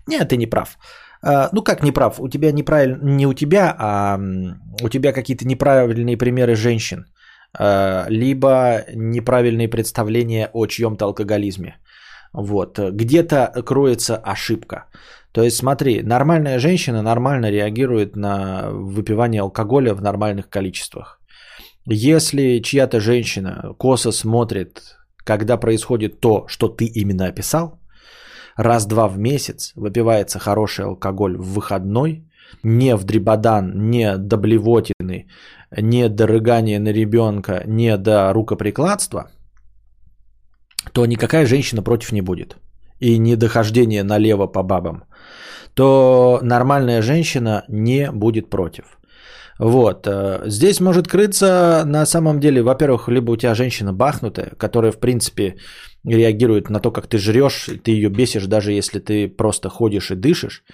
Нет, 0.09 0.29
ты 0.31 0.37
не 0.37 0.47
прав. 0.47 0.79
А, 1.23 1.49
ну 1.53 1.63
как 1.63 1.85
не 1.85 1.93
прав? 1.93 2.19
У 2.19 2.29
тебя 2.29 2.51
неправильно, 2.51 2.99
не 3.03 3.27
у 3.27 3.35
тебя, 3.35 3.73
а 3.79 4.19
у 4.83 4.89
тебя 4.89 5.13
какие-то 5.13 5.47
неправильные 5.47 6.17
примеры 6.17 6.57
женщин. 6.57 7.07
А, 7.57 8.07
либо 8.09 8.85
неправильные 8.93 9.69
представления 9.69 10.51
о 10.53 10.67
чьем-то 10.67 11.05
алкоголизме. 11.05 11.77
Вот. 12.33 12.81
Где-то 12.81 13.63
кроется 13.65 14.17
ошибка. 14.17 14.87
То 15.35 15.43
есть 15.43 15.57
смотри, 15.57 16.03
нормальная 16.03 16.61
женщина 16.61 17.03
нормально 17.03 17.51
реагирует 17.51 18.15
на 18.17 18.71
выпивание 18.71 19.41
алкоголя 19.41 19.93
в 19.95 20.01
нормальных 20.01 20.49
количествах. 20.49 21.21
Если 21.87 22.61
чья-то 22.63 23.01
женщина 23.01 23.75
косо 23.77 24.13
смотрит, 24.13 24.97
когда 25.25 25.57
происходит 25.57 26.21
то, 26.21 26.45
что 26.47 26.69
ты 26.69 26.85
именно 26.85 27.27
описал, 27.27 27.81
раз-два 28.57 29.09
в 29.09 29.19
месяц 29.19 29.73
выпивается 29.75 30.39
хороший 30.39 30.85
алкоголь 30.85 31.37
в 31.37 31.55
выходной, 31.55 32.23
не 32.63 32.95
в 32.97 33.03
дребодан, 33.03 33.91
не 33.91 34.17
до 34.17 34.37
блевотины, 34.37 35.27
не 35.77 36.09
до 36.09 36.29
рыгания 36.29 36.79
на 36.79 36.93
ребенка, 36.93 37.65
не 37.67 37.97
до 37.97 38.33
рукоприкладства, 38.33 39.31
то 40.93 41.07
никакая 41.07 41.45
женщина 41.45 41.83
против 41.83 42.13
не 42.13 42.23
будет. 42.23 42.57
И 43.01 43.19
не 43.19 43.35
дохождение 43.35 44.05
налево 44.05 44.47
по 44.47 44.63
бабам 44.63 45.03
то 45.75 46.41
нормальная 46.43 47.03
женщина 47.03 47.65
не 47.69 48.11
будет 48.11 48.51
против. 48.51 48.85
Вот. 49.59 50.07
Э, 50.07 50.43
здесь 50.47 50.81
может 50.81 51.09
крыться 51.09 51.85
на 51.87 52.07
самом 52.07 52.41
деле, 52.41 52.63
во-первых, 52.63 53.09
либо 53.09 53.33
у 53.33 53.37
тебя 53.37 53.55
женщина 53.55 53.93
бахнутая, 53.93 54.53
которая, 54.59 54.93
в 54.93 54.99
принципе, 54.99 55.57
реагирует 56.05 56.71
на 56.71 56.81
то, 56.81 56.91
как 56.91 57.07
ты 57.07 57.19
жрешь, 57.19 57.69
ты 57.85 57.93
ее 57.93 58.09
бесишь, 58.09 58.47
даже 58.47 58.73
если 58.73 58.99
ты 58.99 59.29
просто 59.29 59.69
ходишь 59.69 60.11
и 60.11 60.17
дышишь. 60.17 60.65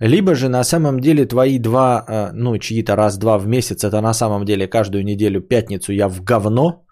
Либо 0.00 0.34
же 0.34 0.48
на 0.48 0.64
самом 0.64 1.00
деле 1.00 1.26
твои 1.26 1.58
два, 1.58 2.04
э, 2.08 2.30
ну, 2.32 2.58
чьи-то 2.58 2.96
раз-два 2.96 3.38
в 3.38 3.46
месяц, 3.46 3.84
это 3.84 4.00
на 4.00 4.14
самом 4.14 4.44
деле 4.44 4.66
каждую 4.66 5.04
неделю 5.04 5.40
пятницу 5.40 5.92
я 5.92 6.08
в 6.08 6.22
говно, 6.22 6.84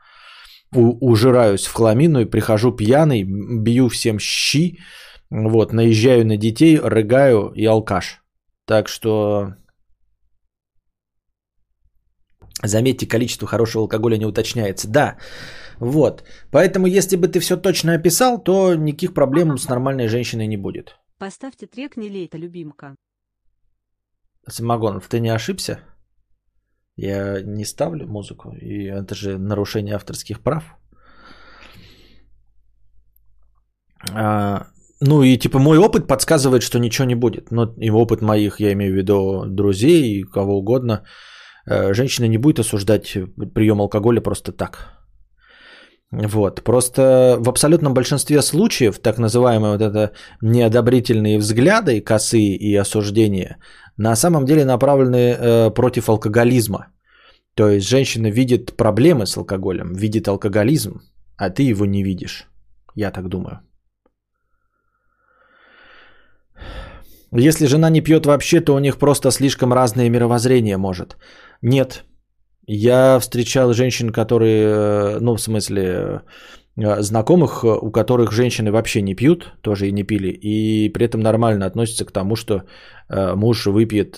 ужираюсь 0.74 1.66
в 1.66 1.74
хламину 1.74 2.20
и 2.20 2.24
прихожу 2.24 2.72
пьяный, 2.72 3.24
бью 3.24 3.88
всем 3.88 4.18
щи, 4.18 4.78
вот, 5.32 5.72
наезжаю 5.72 6.26
на 6.26 6.36
детей, 6.36 6.78
рыгаю 6.78 7.52
и 7.54 7.64
алкаш. 7.64 8.22
Так 8.66 8.88
что 8.88 9.54
Заметьте, 12.62 13.06
количество 13.08 13.48
хорошего 13.48 13.84
алкоголя 13.84 14.18
не 14.18 14.26
уточняется. 14.26 14.88
Да, 14.88 15.16
вот. 15.80 16.22
Поэтому, 16.50 16.86
если 16.86 17.16
бы 17.16 17.28
ты 17.28 17.40
все 17.40 17.56
точно 17.56 17.94
описал, 17.94 18.42
то 18.42 18.74
никаких 18.74 19.14
проблем 19.14 19.58
с 19.58 19.68
нормальной 19.68 20.08
женщиной 20.08 20.46
не 20.46 20.56
будет. 20.56 20.96
Поставьте 21.18 21.66
трек 21.66 21.96
«Не 21.96 22.08
лей, 22.08 22.26
это 22.26 22.38
любимка». 22.38 22.94
Самогонов, 24.46 25.08
ты 25.08 25.20
не 25.20 25.30
ошибся? 25.30 25.80
Я 26.96 27.42
не 27.42 27.64
ставлю 27.64 28.06
музыку, 28.06 28.54
и 28.60 28.84
это 28.84 29.14
же 29.14 29.38
нарушение 29.38 29.94
авторских 29.94 30.40
прав. 30.40 30.76
А, 34.10 34.66
ну 35.02 35.22
и 35.22 35.36
типа 35.36 35.58
мой 35.58 35.78
опыт 35.78 36.06
подсказывает, 36.06 36.62
что 36.62 36.78
ничего 36.78 37.06
не 37.06 37.16
будет. 37.16 37.50
Но 37.50 37.74
и 37.76 37.90
опыт 37.90 38.22
моих, 38.22 38.60
я 38.60 38.72
имею 38.72 38.92
в 38.92 38.96
виду 38.96 39.44
друзей 39.46 40.20
и 40.20 40.22
кого 40.22 40.58
угодно, 40.58 41.02
э, 41.66 41.94
женщина 41.94 42.28
не 42.28 42.38
будет 42.38 42.58
осуждать 42.58 43.18
прием 43.54 43.80
алкоголя 43.80 44.20
просто 44.20 44.52
так. 44.52 45.02
Вот. 46.12 46.62
Просто 46.62 47.36
в 47.40 47.48
абсолютном 47.48 47.94
большинстве 47.94 48.42
случаев 48.42 48.98
так 48.98 49.18
называемые 49.18 49.72
вот 49.72 49.80
это 49.80 50.12
неодобрительные 50.42 51.38
взгляды, 51.38 52.00
косые 52.00 52.56
и 52.56 52.76
осуждения 52.76 53.56
на 53.96 54.16
самом 54.16 54.44
деле 54.44 54.64
направлены 54.64 55.16
э, 55.16 55.70
против 55.74 56.08
алкоголизма. 56.08 56.86
То 57.54 57.68
есть 57.68 57.88
женщина 57.88 58.30
видит 58.30 58.76
проблемы 58.76 59.26
с 59.26 59.36
алкоголем, 59.36 59.94
видит 59.94 60.28
алкоголизм, 60.28 61.00
а 61.36 61.50
ты 61.50 61.70
его 61.70 61.86
не 61.86 62.02
видишь. 62.02 62.46
Я 62.94 63.10
так 63.10 63.28
думаю. 63.28 63.60
Если 67.34 67.66
жена 67.66 67.90
не 67.90 68.02
пьет 68.02 68.26
вообще, 68.26 68.60
то 68.60 68.74
у 68.74 68.78
них 68.78 68.98
просто 68.98 69.30
слишком 69.30 69.72
разное 69.72 70.10
мировоззрение 70.10 70.76
может. 70.76 71.16
Нет. 71.62 72.04
Я 72.66 73.18
встречал 73.18 73.72
женщин, 73.72 74.10
которые, 74.10 74.64
э, 74.64 75.18
ну, 75.20 75.36
в 75.36 75.40
смысле, 75.40 76.20
э, 76.76 77.02
знакомых, 77.02 77.64
у 77.64 77.90
которых 77.90 78.32
женщины 78.32 78.70
вообще 78.70 79.02
не 79.02 79.14
пьют, 79.14 79.54
тоже 79.62 79.88
и 79.88 79.92
не 79.92 80.04
пили, 80.04 80.28
и 80.28 80.92
при 80.92 81.06
этом 81.06 81.20
нормально 81.20 81.66
относятся 81.66 82.04
к 82.04 82.12
тому, 82.12 82.36
что 82.36 82.64
э, 83.08 83.34
муж 83.34 83.66
выпьет 83.66 84.16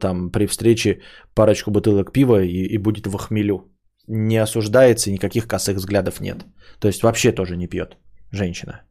там 0.00 0.30
при 0.30 0.46
встрече 0.46 1.00
парочку 1.34 1.70
бутылок 1.70 2.12
пива 2.12 2.40
и, 2.42 2.74
и 2.74 2.78
будет 2.78 3.06
в 3.06 3.16
хмелю. 3.18 3.72
Не 4.06 4.42
осуждается, 4.42 5.10
никаких 5.10 5.46
косых 5.46 5.76
взглядов 5.76 6.20
нет. 6.20 6.44
То 6.78 6.88
есть 6.88 7.02
вообще 7.02 7.32
тоже 7.32 7.56
не 7.56 7.66
пьет 7.66 7.96
женщина. 8.30 8.82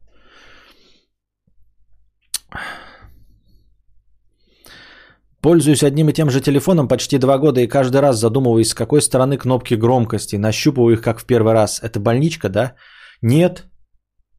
Пользуюсь 5.44 5.82
одним 5.82 6.08
и 6.08 6.12
тем 6.14 6.30
же 6.30 6.40
телефоном 6.40 6.88
почти 6.88 7.18
два 7.18 7.36
года 7.38 7.60
и 7.60 7.68
каждый 7.68 8.00
раз 8.00 8.16
задумываюсь, 8.16 8.68
с 8.68 8.74
какой 8.74 9.02
стороны 9.02 9.36
кнопки 9.36 9.74
громкости. 9.74 10.36
Нащупываю 10.36 10.94
их 10.94 11.02
как 11.02 11.20
в 11.20 11.26
первый 11.26 11.52
раз. 11.52 11.82
Это 11.82 12.00
больничка, 12.00 12.48
да? 12.48 12.76
Нет. 13.22 13.66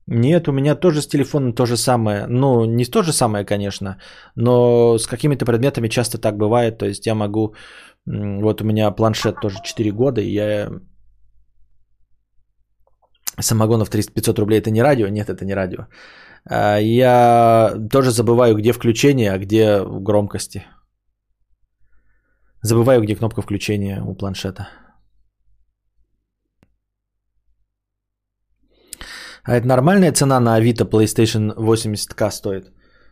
Нет, 0.07 0.47
у 0.47 0.51
меня 0.51 0.75
тоже 0.75 1.01
с 1.01 1.07
телефоном 1.07 1.53
то 1.53 1.65
же 1.67 1.77
самое. 1.77 2.25
Ну, 2.27 2.65
не 2.65 2.85
то 2.85 3.03
же 3.03 3.13
самое, 3.13 3.45
конечно, 3.45 3.97
но 4.35 4.97
с 4.97 5.05
какими-то 5.05 5.45
предметами 5.45 5.89
часто 5.89 6.17
так 6.17 6.37
бывает. 6.37 6.79
То 6.79 6.87
есть 6.87 7.05
я 7.05 7.13
могу... 7.13 7.53
Вот 8.07 8.61
у 8.61 8.65
меня 8.65 8.89
планшет 8.89 9.35
тоже 9.41 9.57
4 9.63 9.91
года, 9.91 10.21
и 10.21 10.33
я... 10.33 10.71
Самогонов 13.39 13.89
300-500 13.91 14.39
рублей 14.39 14.57
это 14.57 14.71
не 14.71 14.81
радио? 14.81 15.07
Нет, 15.07 15.29
это 15.29 15.45
не 15.45 15.53
радио. 15.53 15.85
А, 16.49 16.79
я 16.79 17.75
тоже 17.91 18.09
забываю, 18.09 18.55
где 18.55 18.73
включение, 18.73 19.31
а 19.31 19.37
где 19.37 19.83
громкости. 19.85 20.65
Забываю, 22.65 23.01
где 23.01 23.15
кнопка 23.15 23.41
включения 23.43 24.01
у 24.01 24.15
планшета. 24.15 24.67
А 29.43 29.55
это 29.55 29.67
нормальная 29.67 30.11
цена 30.11 30.39
на 30.39 30.55
Авито 30.55 30.85
PlayStation 30.85 31.53
80к 31.55 32.31
стоит? 32.31 32.71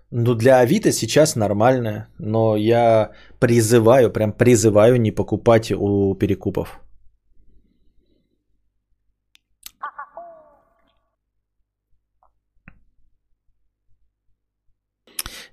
Ну, 0.09 0.33
для 0.33 0.57
Авито 0.57 0.91
сейчас 0.91 1.35
нормальная, 1.35 2.07
но 2.17 2.55
я 2.55 3.11
призываю, 3.39 4.11
прям 4.11 4.33
призываю 4.33 4.99
не 4.99 5.11
покупать 5.11 5.71
у 5.71 6.15
перекупов. 6.15 6.82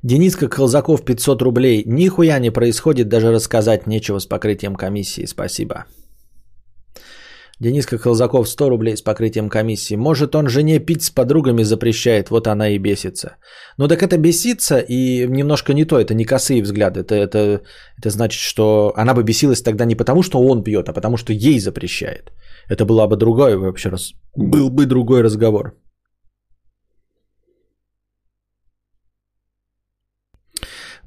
Дениска 0.02 0.48
Колзаков 0.48 1.05
500 1.05 1.43
рублей. 1.43 1.82
Нихуя 1.86 2.39
не 2.39 2.51
происходит, 2.51 3.09
даже 3.09 3.32
рассказать 3.32 3.86
нечего 3.86 4.18
с 4.18 4.27
покрытием 4.27 4.74
комиссии. 4.74 5.27
Спасибо. 5.27 5.85
Дениска 7.60 7.98
Колзаков 7.98 8.48
100 8.48 8.70
рублей 8.70 8.97
с 8.97 9.02
покрытием 9.02 9.51
комиссии. 9.51 9.97
Может, 9.97 10.35
он 10.35 10.48
жене 10.48 10.78
пить 10.78 11.02
с 11.02 11.10
подругами 11.10 11.62
запрещает, 11.62 12.31
вот 12.31 12.47
она 12.47 12.70
и 12.70 12.78
бесится. 12.78 13.36
Ну 13.77 13.89
так 13.89 14.02
это 14.02 14.16
бесится 14.16 14.78
и 14.78 15.27
немножко 15.28 15.74
не 15.74 15.85
то, 15.85 16.01
это 16.01 16.14
не 16.14 16.24
косые 16.24 16.62
взгляды. 16.62 17.01
Это, 17.01 17.14
это, 17.14 17.60
это 17.98 18.09
значит, 18.09 18.40
что 18.40 18.94
она 18.97 19.12
бы 19.12 19.22
бесилась 19.22 19.62
тогда 19.62 19.85
не 19.85 19.94
потому, 19.94 20.22
что 20.22 20.43
он 20.43 20.64
пьет, 20.64 20.89
а 20.89 20.94
потому, 20.94 21.18
что 21.18 21.35
ей 21.35 21.60
запрещает. 21.60 22.32
Это 22.70 22.86
была 22.86 23.06
бы 23.06 23.16
другой 23.16 23.56
вообще 23.56 23.90
раз... 23.90 24.14
Был 24.35 24.70
бы 24.70 24.86
другой 24.86 25.20
разговор. 25.22 25.74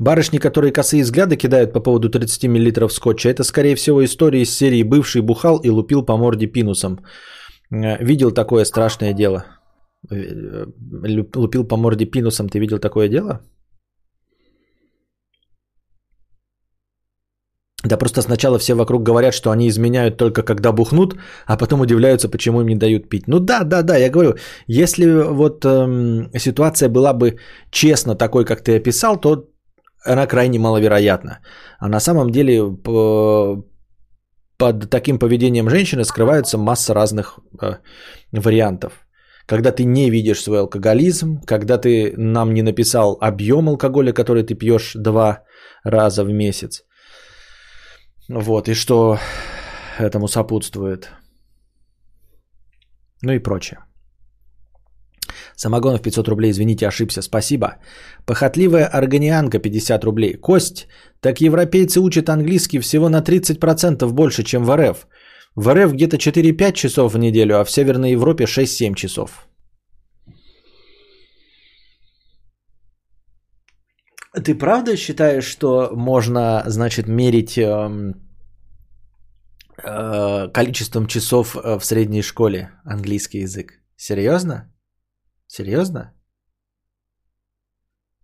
Барышни, 0.03 0.39
которые 0.39 0.73
косые 0.73 1.03
взгляды 1.03 1.37
кидают 1.37 1.73
по 1.73 1.79
поводу 1.79 2.09
30 2.09 2.43
мл 2.47 2.89
скотча, 2.89 3.29
это 3.29 3.43
скорее 3.43 3.75
всего 3.75 4.03
история 4.03 4.41
из 4.41 4.57
серии 4.57 4.83
«Бывший 4.83 5.21
бухал 5.21 5.59
и 5.63 5.69
лупил 5.69 6.05
по 6.05 6.17
морде 6.17 6.47
пинусом». 6.47 6.99
Э, 7.71 8.03
видел 8.03 8.31
такое 8.31 8.65
страшное 8.65 9.13
дело. 9.13 9.45
Э, 10.11 10.65
лупил 11.35 11.67
по 11.67 11.77
морде 11.77 12.05
пинусом, 12.05 12.49
ты 12.49 12.59
видел 12.59 12.79
такое 12.79 13.07
дело? 13.07 13.39
Да 17.85 17.97
просто 17.97 18.21
сначала 18.21 18.57
все 18.59 18.75
вокруг 18.75 19.03
говорят, 19.03 19.33
что 19.33 19.51
они 19.51 19.67
изменяют 19.67 20.17
только 20.17 20.43
когда 20.43 20.71
бухнут, 20.71 21.15
а 21.45 21.57
потом 21.57 21.81
удивляются, 21.81 22.29
почему 22.29 22.61
им 22.61 22.67
не 22.67 22.75
дают 22.75 23.09
пить. 23.09 23.27
Ну 23.27 23.39
да, 23.39 23.63
да, 23.63 23.81
да, 23.83 23.97
я 23.97 24.09
говорю, 24.09 24.35
если 24.67 25.05
вот 25.05 25.65
эм, 25.65 26.29
ситуация 26.37 26.89
была 26.89 27.13
бы 27.13 27.37
честно 27.71 28.15
такой, 28.15 28.45
как 28.45 28.63
ты 28.63 28.77
описал, 28.77 29.19
то 29.19 29.52
она 30.05 30.27
крайне 30.27 30.59
маловероятна. 30.59 31.39
А 31.79 31.89
на 31.89 31.99
самом 31.99 32.29
деле 32.29 32.61
под 34.57 34.89
таким 34.89 35.19
поведением 35.19 35.69
женщины 35.69 36.03
скрываются 36.03 36.57
масса 36.57 36.93
разных 36.93 37.39
э, 37.61 37.77
вариантов. 38.31 38.93
Когда 39.45 39.71
ты 39.71 39.83
не 39.83 40.09
видишь 40.09 40.41
свой 40.41 40.59
алкоголизм, 40.59 41.41
когда 41.45 41.77
ты 41.77 42.13
нам 42.17 42.53
не 42.53 42.61
написал 42.61 43.17
объем 43.19 43.67
алкоголя, 43.67 44.13
который 44.13 44.43
ты 44.43 44.55
пьешь 44.55 44.93
два 44.95 45.43
раза 45.83 46.23
в 46.23 46.31
месяц. 46.31 46.83
Вот, 48.29 48.69
и 48.69 48.73
что 48.73 49.17
этому 49.99 50.27
сопутствует. 50.27 51.09
Ну 53.21 53.33
и 53.33 53.39
прочее. 53.39 53.79
Самогонов 55.55 56.01
500 56.01 56.27
рублей, 56.27 56.51
извините, 56.51 56.87
ошибся, 56.87 57.21
спасибо. 57.21 57.77
Похотливая 58.25 58.85
органианка 58.85 59.59
50 59.59 60.03
рублей. 60.03 60.33
Кость, 60.33 60.87
так 61.21 61.41
европейцы 61.41 61.99
учат 61.99 62.29
английский 62.29 62.79
всего 62.79 63.09
на 63.09 63.21
30% 63.21 64.11
больше, 64.11 64.43
чем 64.43 64.65
в 64.65 64.75
РФ. 64.75 65.07
В 65.55 65.73
РФ 65.73 65.93
где-то 65.93 66.17
4-5 66.17 66.73
часов 66.73 67.13
в 67.13 67.17
неделю, 67.17 67.59
а 67.59 67.63
в 67.63 67.71
Северной 67.71 68.11
Европе 68.11 68.45
6-7 68.45 68.95
часов. 68.95 69.47
Ты 74.33 74.55
правда 74.55 74.97
считаешь, 74.97 75.45
что 75.45 75.91
можно, 75.95 76.63
значит, 76.65 77.07
мерить 77.07 77.55
э, 77.57 78.13
э, 79.83 80.47
количеством 80.51 81.05
часов 81.05 81.55
э, 81.55 81.77
в 81.77 81.85
средней 81.85 82.23
школе 82.23 82.71
английский 82.83 83.41
язык? 83.41 83.73
Серьезно? 83.95 84.72
Серьезно? 85.53 86.13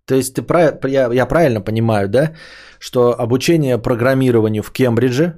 То 0.05 0.15
есть 0.15 0.33
ты, 0.33 0.43
я, 0.87 1.13
я 1.13 1.27
правильно 1.27 1.61
понимаю, 1.61 2.09
да, 2.09 2.33
что 2.79 3.13
обучение 3.19 3.77
программированию 3.77 4.63
в 4.63 4.71
Кембридже 4.71 5.37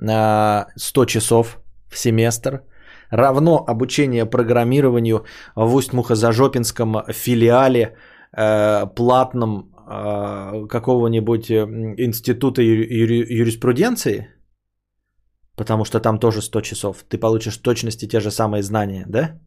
на 0.00 0.66
100 0.76 1.04
часов 1.04 1.58
в 1.88 1.96
семестр 1.96 2.62
равно 3.10 3.64
обучение 3.68 4.26
программированию 4.26 5.24
в 5.54 5.74
Усть-Мухозажопинском 5.76 7.04
филиале 7.12 7.94
э, 8.36 8.86
платном 8.96 9.72
э, 9.88 10.66
какого-нибудь 10.68 11.50
института 11.50 12.62
юри, 12.62 13.32
юриспруденции, 13.32 14.26
потому 15.56 15.84
что 15.84 16.00
там 16.00 16.18
тоже 16.18 16.42
100 16.42 16.60
часов. 16.62 17.04
Ты 17.08 17.16
получишь 17.16 17.58
точности 17.58 18.08
те 18.08 18.18
же 18.18 18.32
самые 18.32 18.62
знания, 18.62 19.04
да? 19.08 19.38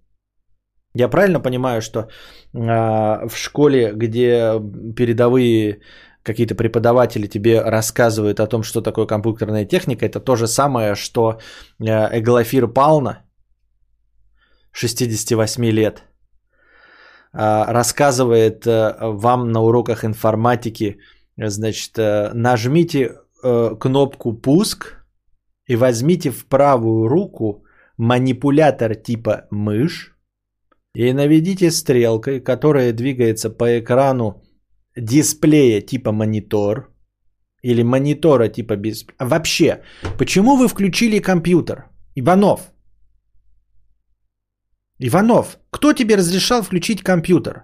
Я 0.94 1.08
правильно 1.08 1.40
понимаю, 1.40 1.82
что 1.82 2.00
э, 2.00 2.08
в 2.54 3.36
школе, 3.36 3.94
где 3.94 4.60
передовые 4.96 5.82
какие-то 6.24 6.56
преподаватели 6.56 7.28
тебе 7.28 7.62
рассказывают 7.62 8.40
о 8.40 8.48
том, 8.48 8.64
что 8.64 8.82
такое 8.82 9.08
компьютерная 9.08 9.66
техника, 9.66 10.06
это 10.06 10.20
то 10.20 10.36
же 10.36 10.48
самое, 10.48 10.96
что 10.96 11.40
э, 11.80 12.20
Эглафир 12.20 12.68
Пална, 12.68 13.24
68 14.74 15.66
лет, 15.72 16.04
э, 17.34 17.64
рассказывает 17.68 18.66
вам 18.66 19.52
на 19.52 19.62
уроках 19.62 20.04
информатики, 20.04 21.00
значит, 21.38 21.98
нажмите 22.34 23.16
кнопку 23.80 24.34
«Пуск» 24.34 25.06
и 25.68 25.76
возьмите 25.78 26.32
в 26.32 26.46
правую 26.46 27.08
руку 27.08 27.64
манипулятор 27.98 28.96
типа 28.96 29.48
мышь, 29.52 30.12
и 30.94 31.14
наведите 31.14 31.72
стрелкой, 31.72 32.40
которая 32.40 32.94
двигается 32.94 33.50
по 33.50 33.80
экрану 33.80 34.42
дисплея 34.96 35.82
типа 35.82 36.12
монитор 36.12 36.94
или 37.64 37.84
монитора 37.84 38.50
типа 38.50 38.76
без... 38.76 39.06
Вообще, 39.20 39.82
почему 40.18 40.58
вы 40.58 40.68
включили 40.68 41.20
компьютер? 41.20 41.90
Иванов. 42.16 42.72
Иванов, 45.00 45.58
кто 45.70 45.94
тебе 45.94 46.18
разрешал 46.18 46.62
включить 46.64 47.02
компьютер? 47.04 47.64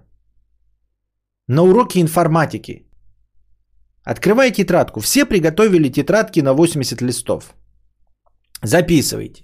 На 1.47 1.63
уроке 1.63 1.99
информатики. 2.01 2.87
Открывай 4.03 4.51
тетрадку. 4.51 5.01
Все 5.01 5.25
приготовили 5.25 5.89
тетрадки 5.89 6.41
на 6.41 6.53
80 6.53 7.01
листов. 7.01 7.53
Записывайте. 8.63 9.43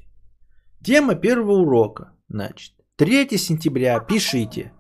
Тема 0.84 1.16
первого 1.16 1.54
урока. 1.54 2.14
Значит, 2.30 2.74
3 3.04 3.38
сентября, 3.38 4.00
пишите. 4.00 4.72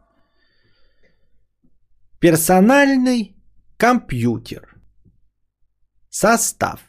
Персональный 2.21 3.35
компьютер. 3.77 4.81
Состав. 6.09 6.79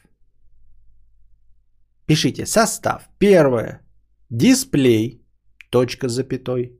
Пишите 2.05 2.45
состав. 2.45 3.09
Первое. 3.19 3.81
Дисплей. 4.29 5.25
Точка 5.71 6.07
запятой. 6.07 6.79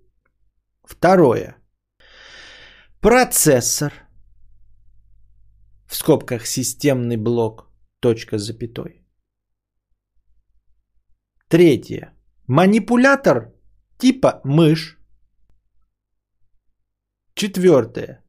Второе. 0.86 1.58
Процессор. 3.02 3.92
В 5.86 5.96
скобках 5.96 6.46
системный 6.46 7.18
блок. 7.18 7.70
Точка 8.00 8.38
запятой. 8.38 9.06
Третье. 11.50 12.14
Манипулятор 12.48 13.55
типа 13.98 14.42
мышь. 14.44 14.98
Четвертое. 17.36 18.24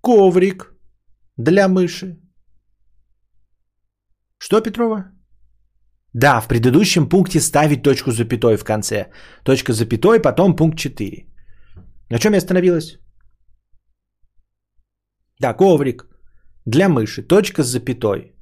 Коврик 0.00 0.74
для 1.36 1.68
мыши. 1.68 2.16
Что, 4.38 4.60
Петрова? 4.60 5.04
Да, 6.14 6.40
в 6.40 6.48
предыдущем 6.48 7.08
пункте 7.08 7.40
ставить 7.40 7.82
точку 7.82 8.10
запятой 8.10 8.56
в 8.56 8.64
конце. 8.64 9.10
Точка 9.44 9.72
запятой, 9.72 10.20
потом 10.20 10.56
пункт 10.56 10.78
4. 10.78 11.26
На 12.10 12.18
чем 12.18 12.32
я 12.32 12.38
остановилась? 12.38 12.98
Да, 15.40 15.54
коврик 15.54 16.06
для 16.66 16.88
мыши. 16.88 17.22
Точка 17.22 17.62
с 17.62 17.66
запятой. 17.66 18.34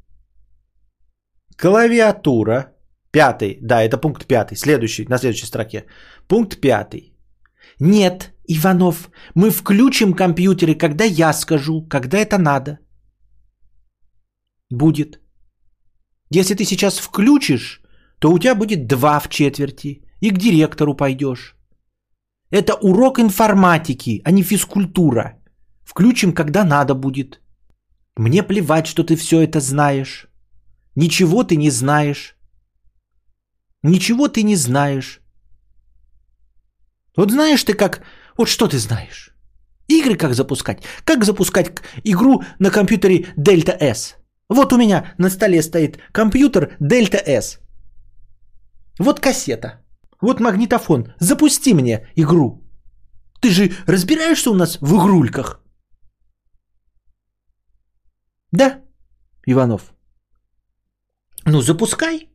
Клавиатура. 1.57 2.76
Пятый. 3.17 3.59
Да, 3.63 3.83
это 3.83 3.97
пункт 3.97 4.27
пятый. 4.27 4.57
Следующий, 4.57 5.07
на 5.09 5.19
следующей 5.19 5.47
строке. 5.47 5.87
Пункт 6.29 6.61
пятый. 6.61 7.15
Нет, 7.81 8.35
Иванов, 8.49 9.11
мы 9.35 9.51
включим 9.51 10.13
компьютеры, 10.13 10.75
когда 10.75 11.05
я 11.05 11.33
скажу, 11.33 11.87
когда 11.89 12.19
это 12.19 12.37
надо. 12.37 12.79
Будет. 14.71 15.19
Если 16.29 16.55
ты 16.55 16.65
сейчас 16.65 16.99
включишь, 16.99 17.81
то 18.19 18.31
у 18.31 18.39
тебя 18.39 18.55
будет 18.55 18.87
два 18.87 19.19
в 19.21 19.29
четверти, 19.29 20.03
и 20.21 20.31
к 20.31 20.39
директору 20.39 20.95
пойдешь. 20.95 21.57
Это 22.51 22.75
урок 22.75 23.19
информатики, 23.19 24.21
а 24.25 24.31
не 24.31 24.43
физкультура. 24.43 25.39
Включим, 25.85 26.35
когда 26.35 26.65
надо 26.65 26.95
будет. 26.95 27.41
Мне 28.19 28.43
плевать, 28.43 28.87
что 28.87 29.05
ты 29.05 29.17
все 29.17 29.41
это 29.41 29.61
знаешь. 29.61 30.27
Ничего 30.97 31.45
ты 31.45 31.57
не 31.57 31.71
знаешь. 31.71 32.36
Ничего 33.83 34.29
ты 34.29 34.43
не 34.43 34.57
знаешь. 34.57 35.21
Вот 37.17 37.31
знаешь 37.31 37.65
ты 37.65 37.75
как... 37.75 38.03
Вот 38.37 38.49
что 38.49 38.69
ты 38.69 38.79
знаешь? 38.79 39.35
Игры 39.89 40.17
как 40.17 40.35
запускать? 40.35 40.83
Как 41.05 41.25
запускать 41.25 41.73
игру 42.05 42.43
на 42.59 42.71
компьютере 42.71 43.27
Delta 43.37 43.77
S? 43.79 44.17
Вот 44.49 44.73
у 44.73 44.77
меня 44.77 45.15
на 45.19 45.31
столе 45.31 45.63
стоит 45.63 45.99
компьютер 46.13 46.77
Delta 46.81 47.23
S. 47.25 47.61
Вот 48.99 49.21
кассета. 49.21 49.85
Вот 50.21 50.41
магнитофон. 50.41 51.15
Запусти 51.21 51.75
мне 51.75 52.09
игру. 52.17 52.63
Ты 53.41 53.51
же 53.51 53.73
разбираешься 53.87 54.51
у 54.51 54.55
нас 54.55 54.79
в 54.81 54.97
игрульках? 54.97 55.61
Да, 58.51 58.83
Иванов. 59.47 59.93
Ну, 61.45 61.61
запускай. 61.61 62.29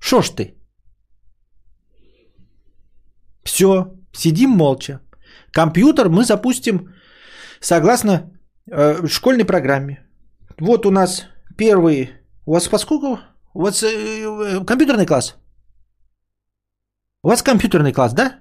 Шо 0.00 0.22
ж 0.22 0.30
ты? 0.30 0.54
Все, 3.44 3.86
сидим 4.12 4.50
молча. 4.50 5.00
Компьютер 5.52 6.08
мы 6.08 6.24
запустим 6.24 6.94
согласно 7.60 8.30
э, 8.70 9.06
школьной 9.06 9.44
программе. 9.44 10.06
Вот 10.58 10.86
у 10.86 10.90
нас 10.90 11.26
первый... 11.56 12.10
У 12.46 12.52
вас 12.52 12.68
поскольку? 12.68 13.18
У 13.54 13.62
вас 13.62 13.82
э, 13.82 13.88
э, 13.88 14.64
компьютерный 14.64 15.06
класс? 15.06 15.36
У 17.22 17.28
вас 17.28 17.42
компьютерный 17.42 17.92
класс, 17.92 18.12
да? 18.12 18.40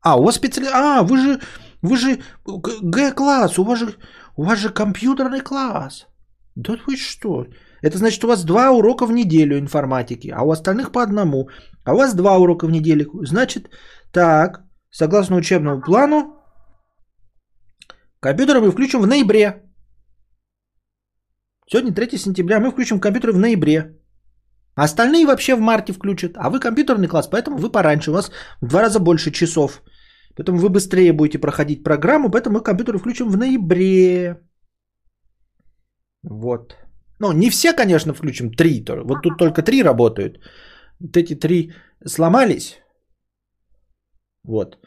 А, 0.00 0.16
у 0.16 0.24
вас 0.24 0.36
специали... 0.36 0.68
А, 0.72 1.02
вы 1.02 1.18
же... 1.18 1.40
Вы 1.82 1.96
же 1.96 2.18
Г-класс, 2.46 3.58
у 3.58 3.64
вас 3.64 3.78
же, 3.78 3.96
у 4.36 4.44
вас 4.44 4.58
же 4.58 4.68
компьютерный 4.68 5.40
класс. 5.40 6.06
Да 6.54 6.76
вы 6.86 6.96
что? 6.96 7.46
Это 7.82 7.98
значит, 7.98 8.24
у 8.24 8.28
вас 8.28 8.44
два 8.44 8.70
урока 8.70 9.06
в 9.06 9.12
неделю 9.12 9.58
информатики, 9.58 10.32
а 10.34 10.42
у 10.42 10.50
остальных 10.50 10.92
по 10.92 11.02
одному. 11.02 11.48
А 11.84 11.92
у 11.92 11.96
вас 11.96 12.14
два 12.14 12.38
урока 12.38 12.66
в 12.66 12.70
неделю. 12.70 13.06
Значит, 13.26 13.70
так, 14.12 14.62
согласно 14.90 15.36
учебному 15.36 15.82
плану, 15.82 16.36
компьютеры 18.20 18.60
мы 18.60 18.70
включим 18.70 19.02
в 19.02 19.06
ноябре. 19.06 19.62
Сегодня 21.66 21.92
3 21.92 22.18
сентября, 22.18 22.60
мы 22.60 22.70
включим 22.70 23.00
компьютеры 23.00 23.32
в 23.32 23.38
ноябре. 23.38 23.98
Остальные 24.76 25.26
вообще 25.26 25.54
в 25.54 25.60
марте 25.60 25.92
включат. 25.92 26.32
А 26.36 26.50
вы 26.50 26.60
компьютерный 26.60 27.08
класс, 27.08 27.28
поэтому 27.28 27.58
вы 27.58 27.72
пораньше. 27.72 28.10
У 28.10 28.14
вас 28.14 28.30
в 28.60 28.68
два 28.68 28.82
раза 28.82 29.00
больше 29.00 29.30
часов. 29.30 29.82
Поэтому 30.36 30.58
вы 30.58 30.68
быстрее 30.68 31.12
будете 31.12 31.38
проходить 31.38 31.82
программу, 31.84 32.30
поэтому 32.30 32.58
мы 32.58 32.62
компьютеры 32.62 32.98
включим 32.98 33.28
в 33.28 33.36
ноябре. 33.36 34.40
Вот. 36.22 36.81
Ну, 37.22 37.32
не 37.32 37.50
все, 37.50 37.72
конечно, 37.72 38.14
включим. 38.14 38.50
Три. 38.50 38.84
Вот 39.04 39.22
тут 39.22 39.38
только 39.38 39.62
три 39.62 39.84
работают. 39.84 40.38
Вот 41.00 41.16
эти 41.16 41.34
три 41.34 41.72
сломались. 42.04 42.78
Вот. 44.44 44.78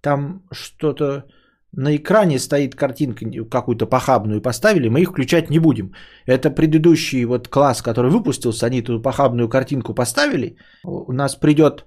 Там 0.00 0.42
что-то 0.52 1.24
на 1.72 1.94
экране 1.96 2.38
стоит 2.38 2.74
картинка 2.74 3.26
какую-то 3.50 3.86
похабную 3.86 4.40
поставили, 4.40 4.88
мы 4.88 5.00
их 5.00 5.10
включать 5.10 5.50
не 5.50 5.58
будем. 5.58 5.92
Это 6.26 6.50
предыдущий 6.50 7.24
вот 7.24 7.48
класс, 7.48 7.82
который 7.82 8.10
выпустился, 8.10 8.66
они 8.66 8.80
эту 8.80 9.02
похабную 9.02 9.48
картинку 9.48 9.94
поставили. 9.94 10.56
У 10.84 11.12
нас 11.12 11.36
придет 11.36 11.84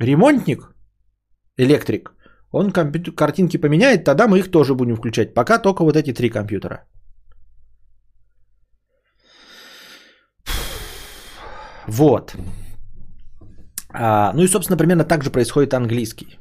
ремонтник, 0.00 0.74
электрик, 1.56 2.12
он 2.52 2.72
компьютер, 2.72 3.14
картинки 3.14 3.56
поменяет, 3.60 4.04
тогда 4.04 4.26
мы 4.26 4.38
их 4.38 4.50
тоже 4.50 4.74
будем 4.74 4.96
включать. 4.96 5.34
Пока 5.34 5.58
только 5.58 5.84
вот 5.84 5.96
эти 5.96 6.12
три 6.12 6.30
компьютера. 6.30 6.86
Вот. 11.90 12.36
А, 13.92 14.32
ну 14.32 14.42
и, 14.42 14.48
собственно, 14.48 14.78
примерно 14.78 15.04
так 15.04 15.24
же 15.24 15.30
происходит 15.30 15.74
английский. 15.74 16.38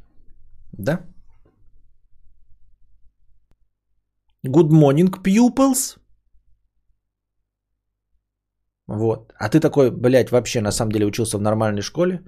Да? 0.78 1.00
Good 4.46 4.70
morning, 4.70 5.10
pupils. 5.10 5.98
Вот. 8.88 9.34
А 9.40 9.50
ты 9.50 9.60
такой, 9.60 9.92
блядь, 9.92 10.32
вообще 10.32 10.62
на 10.62 10.72
самом 10.72 10.92
деле 10.92 11.06
учился 11.06 11.38
в 11.38 11.42
нормальной 11.42 11.82
школе. 11.82 12.24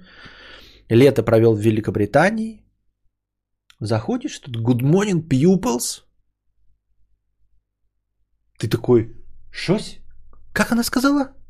Лето 0.90 1.22
провел 1.22 1.54
в 1.54 1.60
Великобритании. 1.60 2.64
Заходишь, 3.80 4.40
тут 4.40 4.56
good 4.56 4.82
morning, 4.82 5.22
pupils. 5.28 6.02
Ты 8.58 8.68
такой, 8.68 9.16
шось? 9.52 10.00
Как 10.52 10.72
она 10.72 10.82
сказала? 10.82 11.41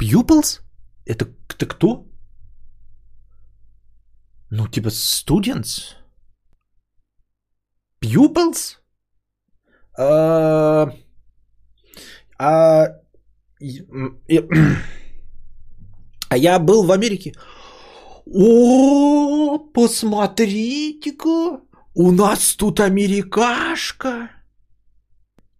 Pupils? 0.00 0.60
Это, 1.04 1.28
это 1.48 1.66
кто? 1.66 2.06
Ну, 4.50 4.68
типа 4.68 4.88
students? 4.88 5.96
Pupils? 8.02 8.78
А, 9.98 10.92
а, 12.38 12.86
а 16.30 16.36
я 16.36 16.58
был 16.58 16.86
в 16.86 16.92
Америке. 16.92 17.34
О, 18.24 19.58
посмотрите-ка, 19.58 21.60
у 21.94 22.12
нас 22.12 22.56
тут 22.56 22.80
америкашка. 22.80 24.30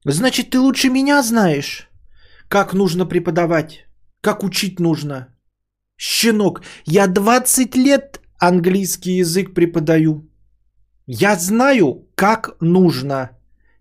Значит, 0.04 0.50
ты 0.50 0.58
лучше 0.58 0.88
меня 0.88 1.22
знаешь, 1.22 1.90
как 2.48 2.72
нужно 2.72 3.04
преподавать, 3.04 3.84
как 4.20 4.44
учить 4.44 4.80
нужно. 4.80 5.26
Щенок, 5.96 6.62
я 6.86 7.06
20 7.06 7.76
лет 7.76 8.20
английский 8.38 9.18
язык 9.18 9.54
преподаю. 9.54 10.30
Я 11.06 11.36
знаю, 11.36 12.08
как 12.14 12.56
нужно. 12.60 13.30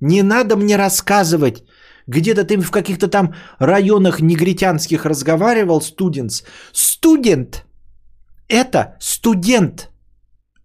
Не 0.02 0.24
надо 0.24 0.56
мне 0.56 0.78
рассказывать. 0.78 1.64
Где-то 2.08 2.44
ты 2.44 2.58
в 2.58 2.72
каких-то 2.72 3.08
там 3.08 3.36
районах 3.60 4.20
негритянских 4.20 5.06
разговаривал, 5.06 5.82
студентс. 5.82 6.44
Студент– 6.74 7.66
это 8.48 8.98
студент. 9.00 9.92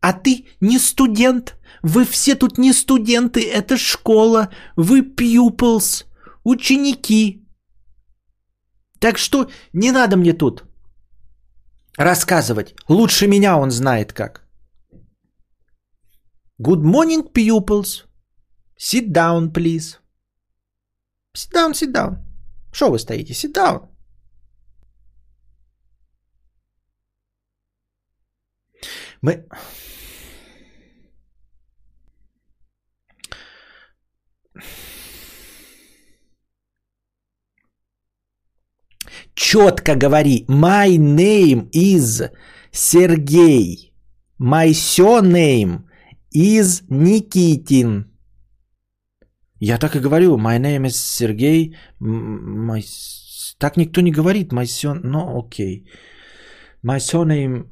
А 0.00 0.12
ты 0.12 0.46
не 0.60 0.78
студент. 0.78 1.56
Вы 1.82 2.04
все 2.04 2.34
тут 2.34 2.58
не 2.58 2.72
студенты, 2.72 3.42
это 3.42 3.76
школа. 3.76 4.48
Вы 4.76 5.00
pupils, 5.02 6.04
ученики. 6.44 7.43
Так 9.04 9.18
что 9.18 9.50
не 9.74 9.92
надо 9.92 10.16
мне 10.16 10.32
тут 10.32 10.64
рассказывать. 11.98 12.74
Лучше 12.88 13.26
меня 13.26 13.58
он 13.58 13.70
знает 13.70 14.14
как. 14.14 14.48
Good 16.58 16.80
morning, 16.80 17.30
pupils. 17.30 18.06
Sit 18.78 19.12
down, 19.12 19.52
please. 19.52 19.98
Sit 21.36 21.52
down, 21.52 21.72
sit 21.72 21.92
down. 21.92 22.16
Что 22.72 22.90
вы 22.90 22.98
стоите? 22.98 23.34
Sit 23.34 23.52
down. 23.52 23.90
Мы... 29.20 29.46
Четко 39.34 39.96
говори. 39.96 40.44
My 40.48 40.96
name 40.96 41.68
is 41.72 42.30
Сергей. 42.72 43.92
My 44.40 44.70
surname 44.70 45.82
is 46.34 46.82
Никитин. 46.88 48.04
Я 49.60 49.78
так 49.78 49.96
и 49.96 50.00
говорю. 50.00 50.36
My 50.36 50.58
name 50.58 50.86
is 50.86 50.96
Сергей. 50.96 51.76
My... 52.00 52.82
Так 53.58 53.76
никто 53.76 54.00
не 54.00 54.12
говорит. 54.12 54.52
My 54.52 54.64
son... 54.64 55.00
Ну, 55.02 55.38
окей. 55.38 55.86
My 56.84 56.98
surname 56.98 57.64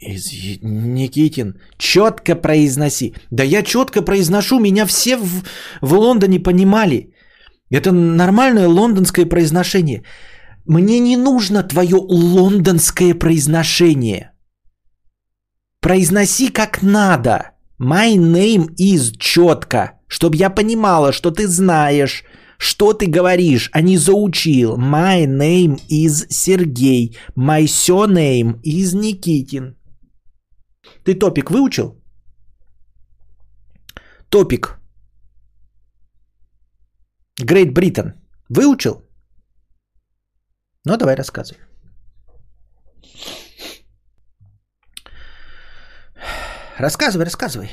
Е- 0.00 0.58
Никитин. 0.62 1.54
Четко 1.78 2.34
произноси. 2.36 3.14
Да 3.30 3.44
я 3.44 3.62
четко 3.62 4.02
произношу. 4.02 4.60
Меня 4.60 4.86
все 4.86 5.16
в, 5.16 5.42
в 5.82 5.92
Лондоне 5.92 6.38
понимали. 6.38 7.12
Это 7.70 7.92
нормальное 7.92 8.68
лондонское 8.68 9.26
произношение. 9.26 10.02
Мне 10.68 10.98
не 11.00 11.16
нужно 11.16 11.62
твое 11.62 11.96
лондонское 11.96 13.14
произношение. 13.14 14.32
Произноси 15.80 16.50
как 16.50 16.82
надо. 16.82 17.52
My 17.80 18.14
name 18.16 18.74
is 18.76 19.16
четко. 19.18 19.98
Чтобы 20.08 20.36
я 20.36 20.50
понимала, 20.50 21.12
что 21.12 21.30
ты 21.30 21.48
знаешь, 21.48 22.22
что 22.58 22.92
ты 22.92 23.06
говоришь, 23.06 23.70
а 23.72 23.80
не 23.80 23.96
заучил. 23.96 24.76
My 24.76 25.24
name 25.24 25.80
is 25.88 26.26
Сергей. 26.28 27.16
My 27.34 27.64
surname 27.64 28.60
is 28.62 28.94
Никитин. 28.94 29.74
Ты 31.02 31.14
топик 31.14 31.50
выучил? 31.50 31.98
Топик. 34.28 34.78
Great 37.40 37.72
Britain. 37.72 38.12
Выучил? 38.50 39.07
Ну, 40.88 40.96
давай 40.96 41.16
рассказывай. 41.16 41.60
Рассказывай, 46.78 47.24
рассказывай. 47.24 47.68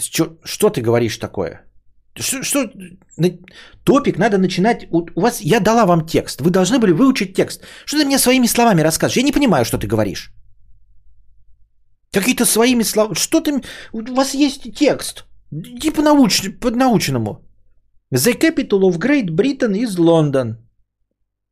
Чё- 0.00 0.38
что 0.44 0.70
ты 0.70 0.80
говоришь 0.80 1.18
такое? 1.18 1.60
Что, 2.18 2.42
что- 2.42 2.72
топик 3.84 4.18
надо 4.18 4.38
начинать. 4.38 4.86
У, 4.90 5.06
у 5.16 5.20
вас 5.20 5.40
я 5.42 5.60
дала 5.60 5.84
вам 5.84 6.06
текст. 6.06 6.40
Вы 6.40 6.50
должны 6.50 6.78
были 6.78 6.92
выучить 6.92 7.34
текст. 7.34 7.62
Что 7.84 7.98
ты 7.98 8.06
мне 8.06 8.18
своими 8.18 8.46
словами 8.46 8.82
рассказываешь? 8.82 9.16
Я 9.16 9.22
не 9.24 9.32
понимаю, 9.32 9.64
что 9.64 9.78
ты 9.78 9.86
говоришь. 9.86 10.32
Какие-то 12.12 12.46
своими 12.46 12.84
словами. 12.84 13.14
Что 13.14 13.40
ты... 13.40 13.62
У 13.92 14.14
вас 14.14 14.34
есть 14.34 14.74
текст. 14.74 15.26
Иди 15.52 15.90
по, 15.90 16.00
науч... 16.02 16.42
по 16.60 16.70
научному. 16.70 17.45
The 18.10 18.38
capital 18.38 18.84
of 18.84 18.98
Great 18.98 19.34
Britain 19.34 19.74
is 19.74 19.98
London. 19.98 20.56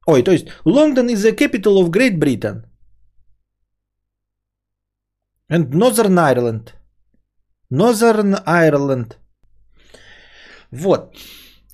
Ой, 0.07 0.23
то 0.23 0.31
есть 0.31 0.47
London 0.65 1.09
is 1.09 1.23
the 1.23 1.37
capital 1.37 1.83
of 1.83 1.91
Great 1.91 2.19
Britain. 2.19 2.65
And 5.49 5.75
Northern 5.75 6.19
Ireland. 6.19 6.75
Northern 7.71 8.37
Ireland. 8.47 9.17
Вот. 10.71 11.17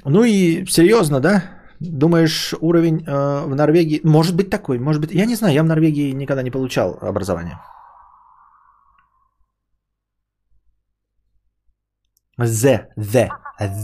Ну 0.04 0.24
и 0.24 0.64
серьезно, 0.66 1.20
да? 1.20 1.60
Думаешь, 1.80 2.54
уровень 2.60 3.04
э, 3.06 3.44
в 3.46 3.54
Норвегии... 3.54 4.00
Может 4.04 4.36
быть 4.36 4.50
такой, 4.50 4.78
может 4.78 5.00
быть... 5.00 5.12
Я 5.12 5.26
не 5.26 5.34
знаю, 5.34 5.54
я 5.54 5.62
в 5.62 5.66
Норвегии 5.66 6.12
никогда 6.12 6.42
не 6.42 6.50
получал 6.50 6.98
образование. 7.00 7.58
The, 12.38 12.86
the, 12.96 13.28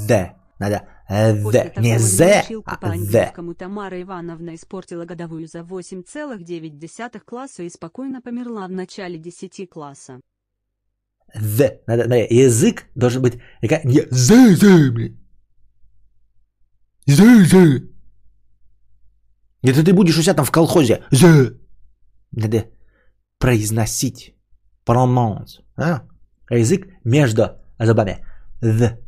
the. 0.08 0.35
Надо 0.58 0.88
the. 1.10 1.80
Не 1.80 1.98
такого 1.98 2.06
the, 2.06 2.62
а 2.66 2.96
the. 2.96 3.54
Тамара 3.54 4.00
Ивановна 4.02 4.54
испортила 4.54 5.04
годовую 5.04 5.46
за 5.46 5.58
8,9 5.60 7.20
класса 7.20 7.62
и 7.62 7.70
спокойно 7.70 8.22
померла 8.22 8.66
в 8.66 8.70
начале 8.70 9.18
10 9.18 9.68
класса. 9.68 10.20
The. 11.36 11.80
Надо, 11.86 12.02
надо. 12.04 12.26
Язык 12.30 12.86
должен 12.94 13.22
быть... 13.22 13.38
такая- 13.60 13.84
Не 13.84 14.00
the, 14.00 14.54
the, 14.54 14.90
блин. 14.90 15.18
The, 17.08 17.44
the. 17.44 17.88
Это 19.62 19.84
ты 19.84 19.92
будешь 19.92 20.16
у 20.18 20.22
себя 20.22 20.34
там 20.34 20.44
в 20.44 20.50
колхозе. 20.50 21.04
The. 21.10 21.58
Надо 22.32 22.70
произносить. 23.38 24.34
Pronounce. 24.86 25.60
А? 25.76 26.02
А 26.48 26.54
язык 26.56 26.86
между 27.04 27.58
зубами. 27.78 28.24
The. 28.62 28.98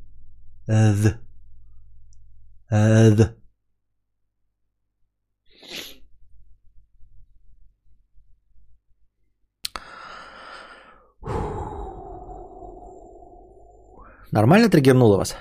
The. 0.67 1.19
The. 2.71 3.35
Нормально 14.31 14.69
триггернуло 14.69 15.17
вас? 15.17 15.35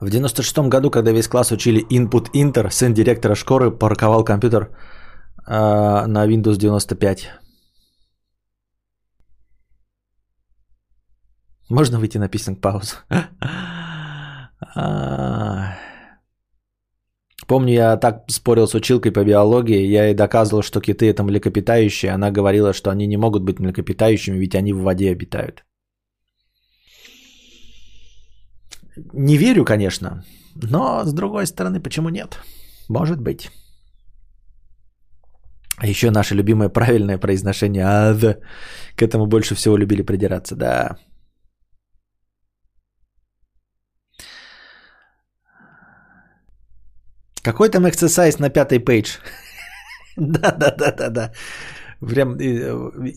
В 0.00 0.10
96 0.10 0.68
году, 0.68 0.90
когда 0.90 1.12
весь 1.12 1.28
класс 1.28 1.52
учили 1.52 1.84
Input-Inter, 1.90 2.70
сын 2.70 2.94
директора 2.94 3.34
школы 3.34 3.70
парковал 3.70 4.24
компьютер 4.24 4.70
э, 5.46 6.06
на 6.06 6.26
Windows 6.26 6.56
95. 6.56 7.30
Можно 11.68 11.98
выйти 11.98 12.18
на 12.18 12.28
писинг 12.28 12.60
паузу? 12.60 12.96
А. 14.74 15.74
Помню, 17.46 17.74
я 17.74 17.96
так 17.96 18.24
спорил 18.30 18.66
с 18.66 18.74
училкой 18.74 19.12
по 19.12 19.24
биологии, 19.24 19.86
я 19.86 20.06
ей 20.06 20.14
доказывал, 20.14 20.62
что 20.62 20.80
киты 20.80 21.10
это 21.10 21.22
млекопитающие. 21.22 22.12
Она 22.12 22.30
говорила, 22.30 22.72
что 22.72 22.90
они 22.90 23.06
не 23.06 23.16
могут 23.16 23.42
быть 23.42 23.58
млекопитающими, 23.58 24.38
ведь 24.38 24.54
они 24.54 24.72
в 24.72 24.82
воде 24.82 25.10
обитают. 25.10 25.64
Не 29.12 29.36
верю, 29.36 29.64
конечно, 29.64 30.24
но 30.54 31.04
с 31.04 31.12
другой 31.12 31.46
стороны, 31.46 31.80
почему 31.80 32.08
нет? 32.08 32.38
Может 32.88 33.20
быть. 33.20 33.50
А 35.78 35.86
еще 35.86 36.10
наше 36.10 36.34
любимое 36.34 36.68
правильное 36.68 37.18
произношение 37.18 37.84
«ад». 37.84 38.38
К 38.96 39.02
этому 39.02 39.26
больше 39.26 39.54
всего 39.54 39.76
любили 39.78 40.02
придираться, 40.02 40.54
да. 40.56 40.96
Какой 47.42 47.68
там 47.70 47.88
эксерсайз 47.88 48.38
на 48.38 48.50
пятой 48.50 48.78
пейдж? 48.78 49.18
Да, 50.16 50.52
да, 50.52 50.70
да, 50.78 50.92
да, 50.92 51.10
да. 51.10 51.32
Прям, 52.00 52.36
и, 52.40 52.60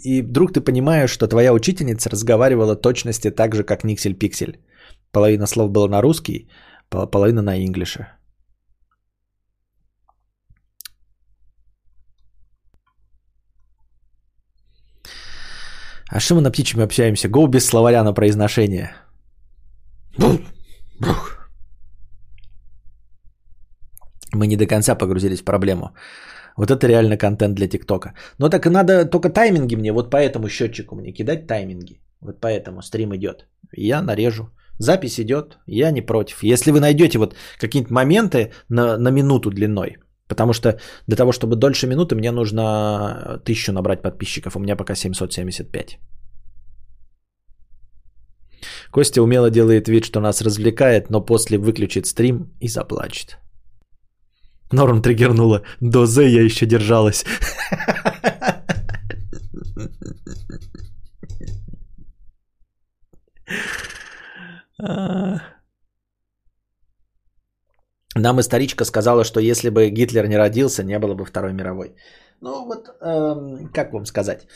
и 0.03 0.21
вдруг 0.21 0.53
ты 0.53 0.61
понимаешь, 0.61 1.11
что 1.11 1.27
твоя 1.27 1.53
учительница 1.53 2.09
разговаривала 2.09 2.75
точности 2.75 3.31
так 3.31 3.55
же, 3.55 3.63
как 3.63 3.83
Никсель 3.83 4.15
Пиксель. 4.15 4.59
Половина 5.11 5.47
слов 5.47 5.71
было 5.71 5.87
на 5.89 6.01
русский, 6.01 6.47
пол- 6.89 7.07
половина 7.07 7.41
на 7.41 7.65
инглише. 7.65 8.07
А 16.15 16.19
что 16.19 16.35
мы 16.35 16.41
на 16.41 16.51
птичьем 16.51 16.81
общаемся? 16.81 17.27
Гоу 17.27 17.47
без 17.47 17.65
словаря 17.65 18.03
на 18.03 18.13
произношение. 18.13 18.91
Бух, 20.17 20.39
бух. 20.99 21.49
Мы 24.33 24.47
не 24.47 24.55
до 24.55 24.65
конца 24.65 24.95
погрузились 24.95 25.41
в 25.41 25.43
проблему. 25.43 25.89
Вот 26.55 26.71
это 26.71 26.87
реально 26.87 27.17
контент 27.17 27.55
для 27.55 27.67
ТикТока. 27.67 28.13
Но 28.39 28.49
так 28.49 28.65
и 28.65 28.69
надо 28.69 29.05
только 29.05 29.29
тайминги 29.29 29.75
мне, 29.75 29.91
вот 29.91 30.09
по 30.09 30.15
этому 30.15 30.47
счетчику 30.47 30.95
мне 30.95 31.11
кидать 31.11 31.47
тайминги. 31.47 31.99
Вот 32.21 32.39
поэтому 32.39 32.81
стрим 32.81 33.13
идет. 33.13 33.45
Я 33.73 34.01
нарежу. 34.01 34.49
Запись 34.79 35.19
идет, 35.19 35.57
я 35.67 35.91
не 35.91 36.01
против. 36.01 36.43
Если 36.43 36.71
вы 36.71 36.79
найдете 36.79 37.17
вот 37.17 37.35
какие-нибудь 37.59 37.91
моменты 37.91 38.53
на, 38.69 38.97
на 38.97 39.11
минуту 39.11 39.49
длиной, 39.49 39.97
потому 40.27 40.53
что 40.53 40.79
для 41.07 41.17
того, 41.17 41.31
чтобы 41.31 41.55
дольше 41.55 41.87
минуты, 41.87 42.15
мне 42.15 42.31
нужно 42.31 43.41
тысячу 43.45 43.73
набрать 43.73 44.01
подписчиков, 44.01 44.55
у 44.55 44.59
меня 44.59 44.75
пока 44.75 44.95
775. 44.95 45.99
Костя 48.91 49.21
умело 49.21 49.49
делает 49.49 49.87
вид, 49.87 50.05
что 50.05 50.19
нас 50.19 50.41
развлекает, 50.41 51.09
но 51.09 51.25
после 51.25 51.57
выключит 51.57 52.05
стрим 52.05 52.53
и 52.61 52.67
заплачет. 52.67 53.39
Норм 54.71 55.01
триггернула. 55.01 55.61
До 55.81 56.05
З 56.05 56.23
я 56.23 56.41
еще 56.41 56.65
держалась. 56.65 57.25
Нам 68.17 68.39
историчка 68.39 68.85
сказала, 68.85 69.23
что 69.23 69.39
если 69.39 69.69
бы 69.69 69.89
Гитлер 69.89 70.27
не 70.27 70.37
родился, 70.37 70.83
не 70.83 70.99
было 70.99 71.15
бы 71.15 71.25
Второй 71.25 71.53
мировой. 71.53 71.95
Ну 72.41 72.65
вот, 72.65 72.89
эм, 73.01 73.69
как 73.73 73.93
вам 73.93 74.05
сказать? 74.05 74.47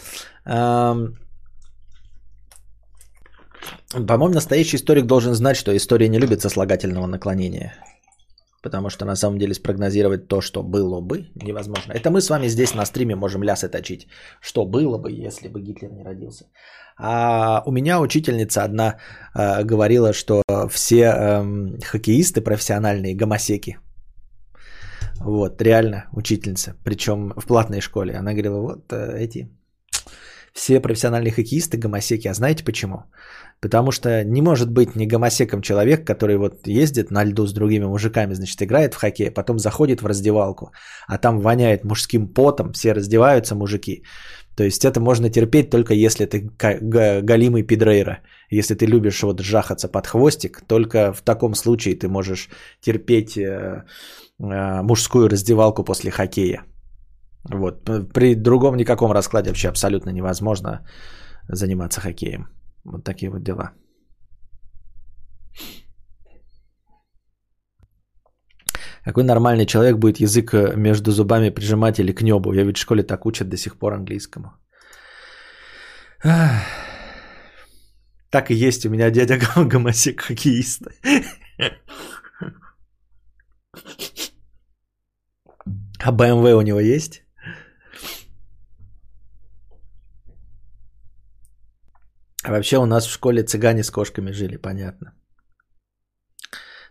Эм, 0.45 1.17
по-моему, 3.91 4.35
настоящий 4.35 4.77
историк 4.77 5.05
должен 5.05 5.33
знать, 5.33 5.57
что 5.57 5.75
история 5.75 6.07
не 6.07 6.19
любит 6.19 6.41
сослагательного 6.41 7.05
наклонения. 7.07 7.73
Потому 8.61 8.89
что 8.89 9.05
на 9.05 9.15
самом 9.15 9.39
деле 9.39 9.53
спрогнозировать 9.53 10.27
то, 10.27 10.41
что 10.41 10.63
было 10.63 11.01
бы, 11.01 11.29
невозможно. 11.35 11.93
Это 11.93 12.09
мы 12.09 12.19
с 12.21 12.29
вами 12.29 12.49
здесь 12.49 12.75
на 12.75 12.85
стриме 12.85 13.15
можем 13.15 13.43
лясы 13.43 13.69
точить. 13.69 14.07
Что 14.41 14.65
было 14.65 14.97
бы, 14.97 15.11
если 15.11 15.47
бы 15.47 15.61
Гитлер 15.61 15.91
не 15.91 16.03
родился. 16.03 16.45
А 16.97 17.63
у 17.65 17.71
меня 17.71 18.01
учительница 18.01 18.63
одна 18.63 18.97
э, 19.33 19.63
говорила, 19.63 20.13
что 20.13 20.43
все 20.69 21.03
э, 21.03 21.81
хоккеисты 21.81 22.41
профессиональные 22.41 23.15
гомосеки. 23.15 23.77
Вот, 25.21 25.61
реально, 25.61 26.09
учительница. 26.11 26.75
Причем 26.83 27.33
в 27.37 27.45
платной 27.45 27.81
школе. 27.81 28.15
Она 28.15 28.31
говорила, 28.31 28.59
вот 28.59 28.91
э, 28.91 29.17
эти 29.17 29.49
все 30.53 30.81
профессиональные 30.81 31.31
хоккеисты 31.31 31.77
гомосеки. 31.77 32.27
А 32.27 32.33
знаете 32.33 32.63
почему? 32.63 33.03
Потому 33.61 33.91
что 33.91 34.23
не 34.23 34.41
может 34.41 34.71
быть 34.71 34.95
не 34.95 35.05
гомосеком 35.05 35.61
человек, 35.61 36.07
который 36.07 36.37
вот 36.37 36.67
ездит 36.67 37.11
на 37.11 37.25
льду 37.25 37.45
с 37.45 37.53
другими 37.53 37.85
мужиками, 37.85 38.33
значит, 38.33 38.61
играет 38.61 38.93
в 38.93 38.97
хоккей, 38.97 39.27
а 39.29 39.33
потом 39.33 39.59
заходит 39.59 40.01
в 40.01 40.07
раздевалку, 40.07 40.71
а 41.07 41.17
там 41.17 41.41
воняет 41.41 41.83
мужским 41.83 42.27
потом, 42.33 42.71
все 42.71 42.93
раздеваются 42.93 43.55
мужики. 43.55 44.03
То 44.55 44.63
есть 44.63 44.83
это 44.85 44.99
можно 44.99 45.29
терпеть 45.29 45.69
только 45.69 45.93
если 45.93 46.25
ты 46.25 46.49
галимый 47.21 47.63
пидрейра. 47.63 48.19
Если 48.51 48.75
ты 48.75 48.85
любишь 48.85 49.23
вот 49.23 49.39
жахаться 49.39 49.87
под 49.87 50.07
хвостик, 50.07 50.61
только 50.67 51.13
в 51.13 51.21
таком 51.21 51.55
случае 51.55 51.95
ты 51.95 52.07
можешь 52.07 52.49
терпеть 52.81 53.37
э, 53.37 53.83
э, 54.39 54.81
мужскую 54.81 55.29
раздевалку 55.29 55.83
после 55.83 56.11
хоккея. 56.11 56.63
Вот. 57.43 57.89
При 58.13 58.35
другом 58.35 58.75
никаком 58.75 59.11
раскладе 59.11 59.49
вообще 59.49 59.69
абсолютно 59.69 60.09
невозможно 60.09 60.85
заниматься 61.47 62.01
хоккеем. 62.01 62.58
Вот 62.91 63.03
такие 63.03 63.29
вот 63.29 63.43
дела. 63.43 63.71
Какой 69.05 69.23
нормальный 69.23 69.65
человек 69.65 69.97
будет 69.97 70.19
язык 70.19 70.53
э, 70.53 70.75
между 70.75 71.11
зубами 71.11 71.49
прижимать 71.49 71.99
или 71.99 72.11
к 72.11 72.21
небу? 72.21 72.53
Я 72.53 72.63
ведь 72.63 72.77
в 72.77 72.81
школе 72.81 73.03
так 73.03 73.25
учат 73.25 73.49
до 73.49 73.57
сих 73.57 73.77
пор 73.77 73.93
английскому. 73.93 74.53
Так 78.31 78.51
и 78.51 78.53
есть 78.53 78.85
у 78.85 78.89
меня 78.89 79.11
дядя 79.11 79.39
гомосек 79.55 80.21
хоккеист. 80.21 80.81
А 85.99 86.11
БМВ 86.11 86.55
у 86.55 86.61
него 86.61 86.79
есть? 86.79 87.23
А 92.49 92.51
вообще 92.51 92.77
у 92.77 92.85
нас 92.85 93.07
в 93.07 93.11
школе 93.11 93.43
цыгане 93.43 93.83
с 93.83 93.91
кошками 93.91 94.31
жили, 94.31 94.57
понятно. 94.57 95.13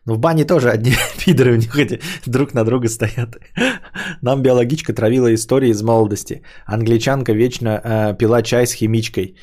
Ну, 0.06 0.14
в 0.14 0.18
бане 0.18 0.44
тоже 0.44 0.70
одни 0.70 0.92
пидоры 1.26 1.52
у 1.52 1.56
них 1.56 1.76
эти 1.76 2.00
друг 2.26 2.54
на 2.54 2.64
друга 2.64 2.88
стоят. 2.88 3.36
Нам 4.22 4.42
биологичка 4.42 4.92
травила 4.92 5.34
истории 5.34 5.70
из 5.70 5.82
молодости. 5.82 6.42
Англичанка 6.64 7.32
вечно 7.32 7.68
э, 7.68 8.16
пила 8.18 8.42
чай 8.42 8.66
с 8.66 8.72
химичкой. 8.72 9.36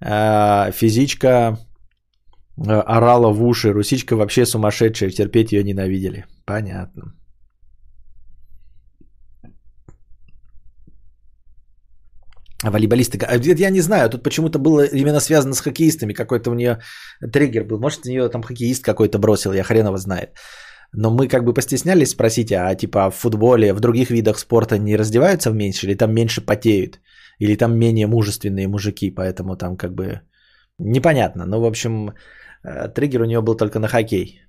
Э, 0.00 0.70
физичка 0.72 1.58
э, 2.56 2.70
орала 2.70 3.32
в 3.32 3.42
уши. 3.42 3.72
Русичка 3.72 4.14
вообще 4.14 4.46
сумасшедшая, 4.46 5.10
терпеть 5.10 5.52
ее 5.52 5.64
ненавидели. 5.64 6.26
Понятно. 6.44 7.02
Волейболисты. 12.62 13.18
А 13.18 13.36
я 13.36 13.70
не 13.70 13.80
знаю, 13.80 14.08
тут 14.08 14.22
почему-то 14.22 14.58
было 14.58 14.84
именно 14.84 15.20
связано 15.20 15.54
с 15.54 15.60
хоккеистами. 15.60 16.14
Какой-то 16.14 16.50
у 16.50 16.54
нее 16.54 16.78
триггер 17.32 17.64
был. 17.64 17.78
Может, 17.78 18.06
у 18.06 18.08
нее 18.08 18.28
там 18.28 18.42
хоккеист 18.42 18.84
какой-то 18.84 19.18
бросил, 19.18 19.52
я 19.52 19.62
хрен 19.62 19.86
его 19.86 19.96
знает. 19.98 20.30
Но 20.92 21.10
мы 21.10 21.28
как 21.28 21.44
бы 21.44 21.52
постеснялись 21.52 22.10
спросить, 22.10 22.52
а 22.52 22.74
типа 22.74 23.10
в 23.10 23.14
футболе, 23.14 23.74
в 23.74 23.80
других 23.80 24.10
видах 24.10 24.38
спорта 24.38 24.78
не 24.78 24.96
раздеваются 24.96 25.50
меньше, 25.50 25.86
или 25.86 25.94
там 25.94 26.14
меньше 26.14 26.40
потеют, 26.40 27.00
или 27.38 27.56
там 27.56 27.78
менее 27.78 28.06
мужественные 28.06 28.68
мужики, 28.68 29.10
поэтому 29.10 29.56
там 29.56 29.76
как 29.76 29.94
бы 29.94 30.20
непонятно. 30.78 31.44
Ну, 31.46 31.60
в 31.60 31.64
общем, 31.64 32.14
э, 32.64 32.88
триггер 32.88 33.22
у 33.22 33.26
нее 33.26 33.42
был 33.42 33.56
только 33.56 33.78
на 33.78 33.88
хоккей. 33.88 34.45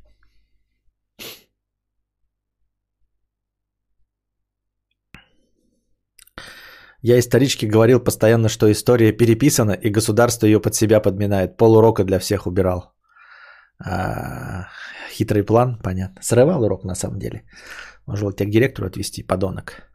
Я 7.08 7.18
историчке 7.18 7.68
говорил 7.68 8.04
постоянно, 8.04 8.50
что 8.50 8.70
история 8.70 9.14
переписана, 9.14 9.72
и 9.72 9.90
государство 9.90 10.46
ее 10.46 10.60
под 10.60 10.76
себя 10.76 11.00
подминает. 11.00 11.58
Пол 11.58 11.78
урока 11.78 12.04
для 12.04 12.20
всех 12.20 12.48
убирал. 12.48 12.92
А, 13.80 14.68
хитрый 15.14 15.44
план, 15.44 15.80
понятно. 15.84 16.22
Срывал 16.22 16.64
урок 16.64 16.84
на 16.84 16.96
самом 16.96 17.18
деле. 17.20 17.44
Может, 18.08 18.36
тебя 18.36 18.50
к 18.50 18.52
директору 18.52 18.88
отвести, 18.88 19.24
подонок. 19.24 19.90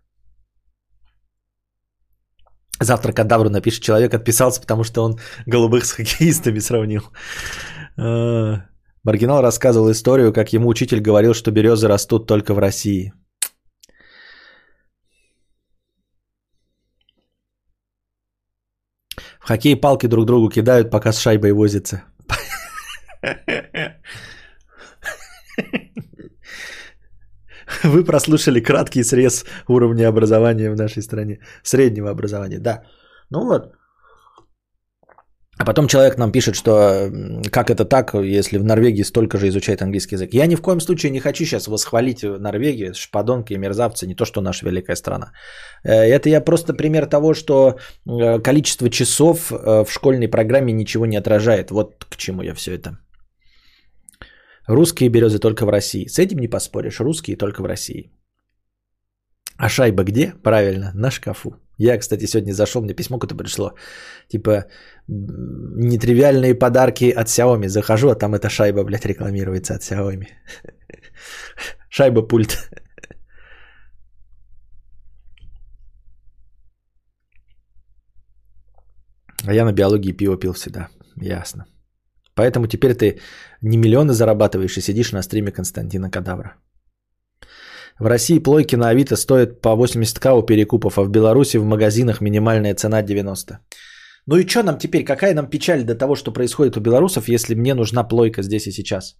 Завтра 2.80 3.12
кадавру 3.12 3.50
напишет, 3.50 3.82
человек 3.82 4.14
отписался, 4.14 4.62
потому 4.62 4.84
что 4.84 5.04
он 5.04 5.18
голубых 5.46 5.84
с 5.84 5.92
хоккеистами 5.92 6.60
сравнил. 6.60 7.02
А, 7.98 8.64
Маргинал 9.04 9.42
рассказывал 9.42 9.90
историю, 9.90 10.32
как 10.32 10.54
ему 10.54 10.68
учитель 10.68 11.00
говорил, 11.00 11.34
что 11.34 11.50
березы 11.50 11.88
растут 11.88 12.26
только 12.26 12.54
в 12.54 12.58
России. 12.58 13.12
В 19.42 19.48
хоккей 19.48 19.80
палки 19.80 20.06
друг 20.06 20.26
другу 20.26 20.48
кидают, 20.48 20.90
пока 20.90 21.12
с 21.12 21.18
шайбой 21.18 21.52
возятся. 21.52 22.02
Вы 27.84 28.04
прослушали 28.04 28.60
краткий 28.60 29.02
срез 29.02 29.44
уровня 29.68 30.08
образования 30.08 30.70
в 30.70 30.76
нашей 30.76 31.02
стране. 31.02 31.40
Среднего 31.62 32.10
образования, 32.10 32.60
да. 32.60 32.82
Ну 33.30 33.44
вот, 33.44 33.74
а 35.62 35.64
потом 35.64 35.86
человек 35.86 36.18
нам 36.18 36.32
пишет, 36.32 36.56
что 36.56 37.08
как 37.52 37.70
это 37.70 37.84
так, 37.84 38.14
если 38.14 38.58
в 38.58 38.64
Норвегии 38.64 39.04
столько 39.04 39.38
же 39.38 39.46
изучает 39.46 39.80
английский 39.80 40.16
язык. 40.16 40.34
Я 40.34 40.46
ни 40.46 40.56
в 40.56 40.60
коем 40.60 40.80
случае 40.80 41.10
не 41.10 41.20
хочу 41.20 41.44
сейчас 41.44 41.68
восхвалить 41.68 42.24
Норвегию, 42.24 42.94
шпадонки 42.94 43.52
и 43.52 43.58
мерзавцы, 43.58 44.06
не 44.06 44.16
то, 44.16 44.24
что 44.24 44.40
наша 44.40 44.66
великая 44.66 44.96
страна. 44.96 45.32
Э, 45.84 45.92
это 45.92 46.28
я 46.28 46.40
просто 46.40 46.74
пример 46.74 47.06
того, 47.06 47.34
что 47.34 47.78
э, 48.06 48.40
количество 48.40 48.90
часов 48.90 49.52
э, 49.52 49.84
в 49.84 49.92
школьной 49.92 50.28
программе 50.28 50.72
ничего 50.72 51.06
не 51.06 51.16
отражает. 51.16 51.70
Вот 51.70 52.06
к 52.10 52.16
чему 52.16 52.42
я 52.42 52.54
все 52.54 52.72
это. 52.74 52.98
Русские 54.66 55.10
березы 55.10 55.38
только 55.38 55.64
в 55.64 55.68
России. 55.68 56.08
С 56.08 56.18
этим 56.18 56.38
не 56.38 56.48
поспоришь. 56.48 56.98
Русские 56.98 57.36
только 57.36 57.62
в 57.62 57.66
России. 57.66 58.10
А 59.58 59.68
шайба 59.68 60.02
где? 60.02 60.34
Правильно, 60.42 60.90
на 60.94 61.10
шкафу. 61.10 61.54
Я, 61.78 61.98
кстати, 61.98 62.26
сегодня 62.26 62.52
зашел, 62.52 62.82
мне 62.82 62.94
письмо 62.94 63.18
какое-то 63.18 63.34
пришло. 63.34 63.72
Типа, 64.28 64.66
нетривиальные 65.08 66.54
подарки 66.54 67.10
от 67.10 67.28
Xiaomi. 67.28 67.68
Захожу, 67.68 68.10
а 68.10 68.14
там 68.14 68.34
эта 68.34 68.48
шайба, 68.48 68.84
блядь, 68.84 69.06
рекламируется 69.06 69.74
от 69.74 69.82
Xiaomi. 69.82 70.26
Шайба 71.88 72.22
пульт. 72.22 72.70
А 79.44 79.52
я 79.52 79.64
на 79.64 79.72
биологии 79.72 80.12
пиво 80.12 80.38
пил 80.38 80.52
всегда. 80.52 80.88
Ясно. 81.16 81.66
Поэтому 82.34 82.66
теперь 82.66 82.94
ты 82.94 83.20
не 83.60 83.76
миллионы 83.76 84.12
зарабатываешь 84.12 84.76
и 84.78 84.80
сидишь 84.80 85.12
на 85.12 85.22
стриме 85.22 85.52
Константина 85.52 86.10
Кадавра. 86.10 86.54
В 87.98 88.06
России 88.06 88.38
плойки 88.38 88.76
на 88.76 88.88
Авито 88.88 89.16
стоят 89.16 89.60
по 89.60 89.76
80к 89.76 90.38
у 90.38 90.42
перекупов, 90.46 90.98
а 90.98 91.02
в 91.02 91.10
Беларуси 91.10 91.58
в 91.58 91.64
магазинах 91.64 92.20
минимальная 92.20 92.74
цена 92.74 93.02
90. 93.02 93.58
Ну 94.26 94.36
и 94.36 94.46
что 94.46 94.62
нам 94.62 94.78
теперь? 94.78 95.04
Какая 95.04 95.34
нам 95.34 95.50
печаль 95.50 95.84
до 95.84 95.94
того, 95.94 96.14
что 96.14 96.32
происходит 96.32 96.76
у 96.76 96.80
белорусов, 96.80 97.28
если 97.28 97.54
мне 97.54 97.74
нужна 97.74 98.04
плойка 98.04 98.42
здесь 98.42 98.66
и 98.66 98.72
сейчас? 98.72 99.16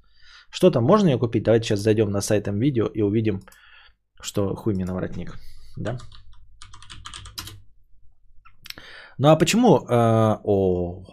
Что 0.51 0.71
там, 0.71 0.85
можно 0.85 1.09
ее 1.09 1.19
купить? 1.19 1.45
Давайте 1.45 1.67
сейчас 1.67 1.81
зайдем 1.81 2.11
на 2.11 2.21
сайт 2.21 2.47
видео 2.49 2.87
и 2.87 3.03
увидим, 3.03 3.41
что 4.21 4.55
хуй 4.55 4.75
мне 4.75 4.85
на 4.85 4.95
воротник. 4.95 5.39
Да? 5.77 5.99
Ну 9.19 9.29
а 9.29 9.37
почему... 9.37 9.87
Э, 9.89 10.39
о, 10.45 11.05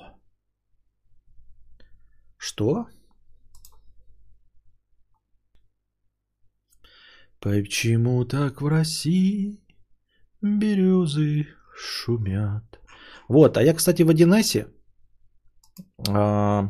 Что? 2.40 2.88
Почему 7.40 8.26
так 8.26 8.61
в 8.61 8.68
России 8.68 9.60
березы 10.41 11.48
шумят? 11.76 12.80
Вот, 13.30 13.57
а 13.57 13.61
я, 13.61 13.73
кстати, 13.73 14.03
в 14.03 14.10
Одинессе, 14.10 14.68
а, 16.10 16.69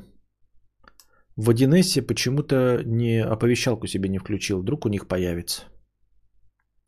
в 1.37 1.49
Одинессе 1.49 2.01
почему-то 2.01 2.83
не 2.85 3.23
оповещалку 3.23 3.87
себе 3.87 4.09
не 4.09 4.19
включил. 4.19 4.59
Вдруг 4.61 4.85
у 4.85 4.89
них 4.89 5.07
появится. 5.07 5.63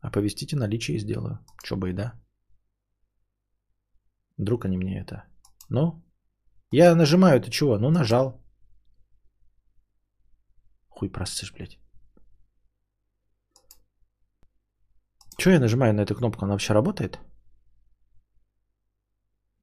Оповестите 0.00 0.56
наличие 0.56 0.98
сделаю. 0.98 1.38
Чё 1.64 1.76
бы 1.76 1.90
и 1.90 1.92
да. 1.94 2.12
Вдруг 4.36 4.64
они 4.64 4.76
мне 4.76 5.00
это. 5.00 5.24
Ну, 5.70 6.04
я 6.72 6.94
нажимаю 6.94 7.40
это 7.40 7.50
чего? 7.50 7.78
Ну, 7.78 7.90
нажал. 7.90 8.44
Хуй 10.88 11.08
просышь, 11.08 11.52
блядь. 11.54 11.78
Че 15.38 15.50
я 15.50 15.60
нажимаю 15.60 15.94
на 15.94 16.02
эту 16.02 16.14
кнопку? 16.14 16.44
Она 16.44 16.52
вообще 16.52 16.74
работает? 16.74 17.18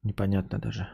Непонятно 0.02 0.58
даже. 0.58 0.88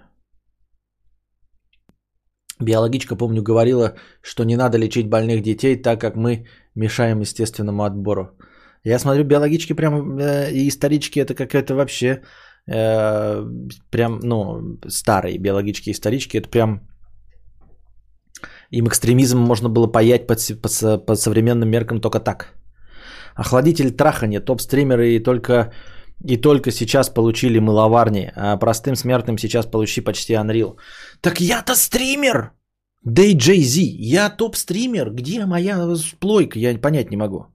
Биологичка, 2.61 3.17
помню, 3.17 3.43
говорила, 3.43 3.95
что 4.23 4.45
не 4.45 4.57
надо 4.57 4.79
лечить 4.79 5.09
больных 5.09 5.43
детей, 5.43 5.83
так 5.83 6.01
как 6.01 6.17
мы 6.17 6.47
мешаем 6.75 7.21
естественному 7.21 7.85
отбору. 7.85 8.31
Я 8.85 8.99
смотрю, 8.99 9.25
биологички 9.25 9.75
прям 9.75 10.19
э, 10.19 10.53
и 10.53 10.69
исторички 10.69 11.21
это 11.21 11.35
какая-то 11.35 11.75
вообще 11.75 12.23
э, 12.67 13.45
прям, 13.91 14.21
ну, 14.23 14.79
старые 14.89 15.39
биологички 15.39 15.91
и 15.91 15.93
исторички, 15.93 16.39
это 16.39 16.49
прям 16.49 16.81
им 18.71 18.87
экстремизм 18.87 19.39
можно 19.39 19.69
было 19.69 19.87
паять 19.87 20.27
под, 20.27 20.39
под, 20.63 21.07
под 21.07 21.19
современным 21.19 21.69
меркам 21.69 22.01
только 22.01 22.21
так. 22.21 22.55
Охладитель 23.35 23.91
трахания, 23.91 24.41
топ-стримеры 24.41 25.17
и 25.17 25.23
только, 25.23 25.73
и 26.25 26.37
только 26.37 26.71
сейчас 26.71 27.09
получили 27.09 27.59
мыловарни, 27.61 28.33
а 28.37 28.57
простым 28.57 28.97
смертным 28.97 29.39
сейчас 29.39 29.67
получи 29.67 30.01
почти 30.01 30.35
Unreal. 30.35 30.77
Так 31.21 31.41
я-то 31.41 31.75
стример! 31.75 32.53
Jay-Z, 33.07 33.81
я 33.99 34.31
топ-стример, 34.31 35.11
где 35.11 35.47
моя 35.47 35.79
плойка, 36.19 36.59
я 36.59 36.79
понять 36.79 37.11
не 37.11 37.17
могу. 37.17 37.47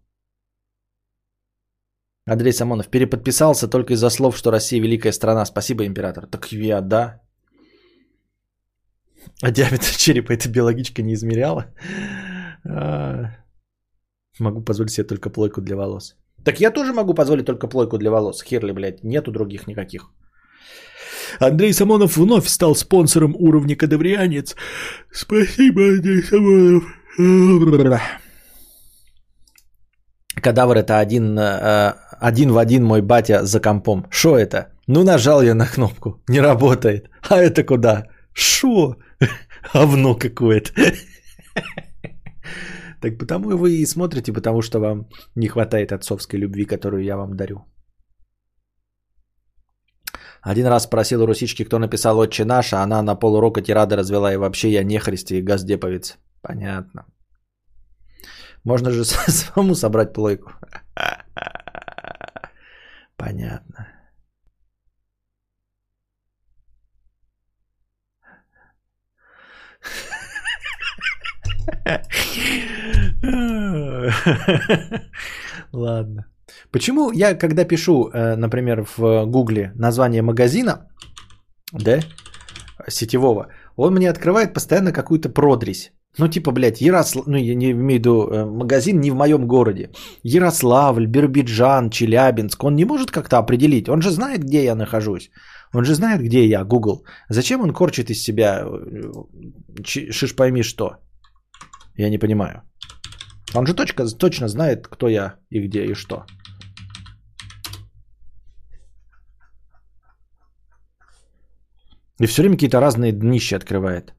Андрей 2.25 2.53
Самонов 2.53 2.87
переподписался 2.87 3.67
только 3.67 3.93
из-за 3.93 4.09
слов, 4.09 4.37
что 4.37 4.51
Россия 4.51 4.81
великая 4.81 5.11
страна. 5.11 5.45
Спасибо, 5.45 5.85
император. 5.85 6.27
Так 6.27 6.51
я, 6.51 6.81
да. 6.81 7.21
А 9.41 9.51
диаметр 9.51 9.97
черепа 9.97 10.31
эта 10.31 10.49
биологичка 10.49 11.01
не 11.01 11.13
измеряла. 11.13 11.65
А, 12.63 13.35
могу 14.39 14.63
позволить 14.63 14.91
себе 14.91 15.07
только 15.07 15.29
плойку 15.29 15.61
для 15.61 15.75
волос. 15.75 16.15
Так 16.43 16.59
я 16.59 16.71
тоже 16.71 16.93
могу 16.93 17.13
позволить 17.13 17.45
только 17.45 17.67
плойку 17.67 17.97
для 17.97 18.11
волос. 18.11 18.43
Херли, 18.43 18.71
блядь, 18.71 19.03
нету 19.03 19.31
других 19.31 19.67
никаких. 19.67 20.09
Андрей 21.39 21.73
Самонов 21.73 22.17
вновь 22.17 22.47
стал 22.47 22.75
спонсором 22.75 23.35
уровня 23.39 23.75
кадаврианец. 23.75 24.55
Спасибо, 25.11 25.81
Андрей 25.81 26.23
Самонов. 26.23 26.83
Кадавр 30.41 30.77
это 30.77 30.99
один, 30.99 31.37
э, 31.37 31.93
один 32.19 32.51
в 32.51 32.57
один 32.57 32.83
мой 32.83 33.01
батя 33.01 33.45
за 33.45 33.59
компом. 33.59 34.05
Что 34.09 34.37
это? 34.37 34.71
Ну 34.87 35.03
нажал 35.03 35.41
я 35.43 35.53
на 35.53 35.67
кнопку, 35.67 36.21
не 36.27 36.41
работает. 36.41 37.09
А 37.29 37.37
это 37.37 37.63
куда? 37.63 38.07
Шо? 38.33 38.95
Овно 39.73 40.15
какое-то. 40.15 40.71
Так 43.01 43.17
потому 43.17 43.57
вы 43.57 43.71
и 43.71 43.85
смотрите, 43.85 44.31
потому 44.33 44.61
что 44.61 44.79
вам 44.79 45.07
не 45.35 45.47
хватает 45.47 45.91
отцовской 45.91 46.39
любви, 46.39 46.65
которую 46.65 47.03
я 47.03 47.17
вам 47.17 47.35
дарю. 47.35 47.65
Один 50.43 50.67
раз 50.67 50.83
спросил 50.83 51.21
у 51.21 51.25
русички, 51.25 51.63
кто 51.63 51.79
написал 51.79 52.17
«Отче 52.19 52.45
наш», 52.45 52.73
а 52.73 52.83
она 52.83 53.01
на 53.03 53.15
полурока 53.15 53.61
тирады 53.61 53.95
развела, 53.95 54.33
и 54.33 54.37
вообще 54.37 54.69
я 54.69 54.83
не 54.83 54.99
христи 54.99 55.37
и 55.37 55.41
газдеповец. 55.41 56.17
Понятно. 56.41 57.05
Можно 58.63 58.91
же 58.91 59.05
самому 59.05 59.75
собрать 59.75 60.13
плойку. 60.13 60.51
Понятно. 63.17 63.87
Ладно. 75.71 76.25
Почему 76.71 77.11
я, 77.11 77.35
когда 77.35 77.65
пишу, 77.65 78.09
э, 78.09 78.35
например, 78.35 78.85
в 78.97 79.25
Гугле 79.25 79.71
название 79.75 80.21
магазина, 80.21 80.87
да, 81.71 81.99
сетевого, 82.87 83.47
он 83.75 83.93
мне 83.93 84.09
открывает 84.09 84.53
постоянно 84.53 84.91
какую-то 84.91 85.29
продресь. 85.29 85.91
Ну, 86.17 86.27
типа, 86.27 86.51
блядь, 86.51 86.81
Ярослав... 86.81 87.27
Ну, 87.27 87.37
я 87.37 87.55
не 87.55 87.71
имею 87.71 87.87
в 87.87 87.93
виду 87.93 88.27
э, 88.27 88.45
магазин 88.45 88.99
не 88.99 89.11
в 89.11 89.15
моем 89.15 89.47
городе. 89.47 89.91
Ярославль, 90.23 91.05
Биробиджан, 91.05 91.89
Челябинск. 91.89 92.63
Он 92.63 92.75
не 92.75 92.85
может 92.85 93.11
как-то 93.11 93.37
определить. 93.37 93.87
Он 93.87 94.01
же 94.01 94.11
знает, 94.11 94.43
где 94.43 94.63
я 94.63 94.75
нахожусь. 94.75 95.31
Он 95.73 95.85
же 95.85 95.95
знает, 95.95 96.21
где 96.21 96.45
я, 96.45 96.65
Google. 96.65 97.05
Зачем 97.29 97.61
он 97.61 97.71
корчит 97.71 98.09
из 98.09 98.21
себя 98.21 98.65
э, 98.65 100.11
шиш 100.11 100.35
пойми 100.35 100.63
что? 100.63 100.97
Я 101.95 102.09
не 102.09 102.17
понимаю. 102.17 102.61
Он 103.53 103.65
же 103.65 103.73
точка, 103.73 104.05
точно 104.05 104.47
знает, 104.47 104.87
кто 104.87 105.09
я 105.09 105.35
и 105.49 105.67
где 105.67 105.85
и 105.85 105.93
что. 105.93 106.25
И 112.21 112.27
все 112.27 112.41
время 112.41 112.55
какие-то 112.55 112.79
разные 112.79 113.11
днища 113.11 113.57
открывает. 113.57 114.13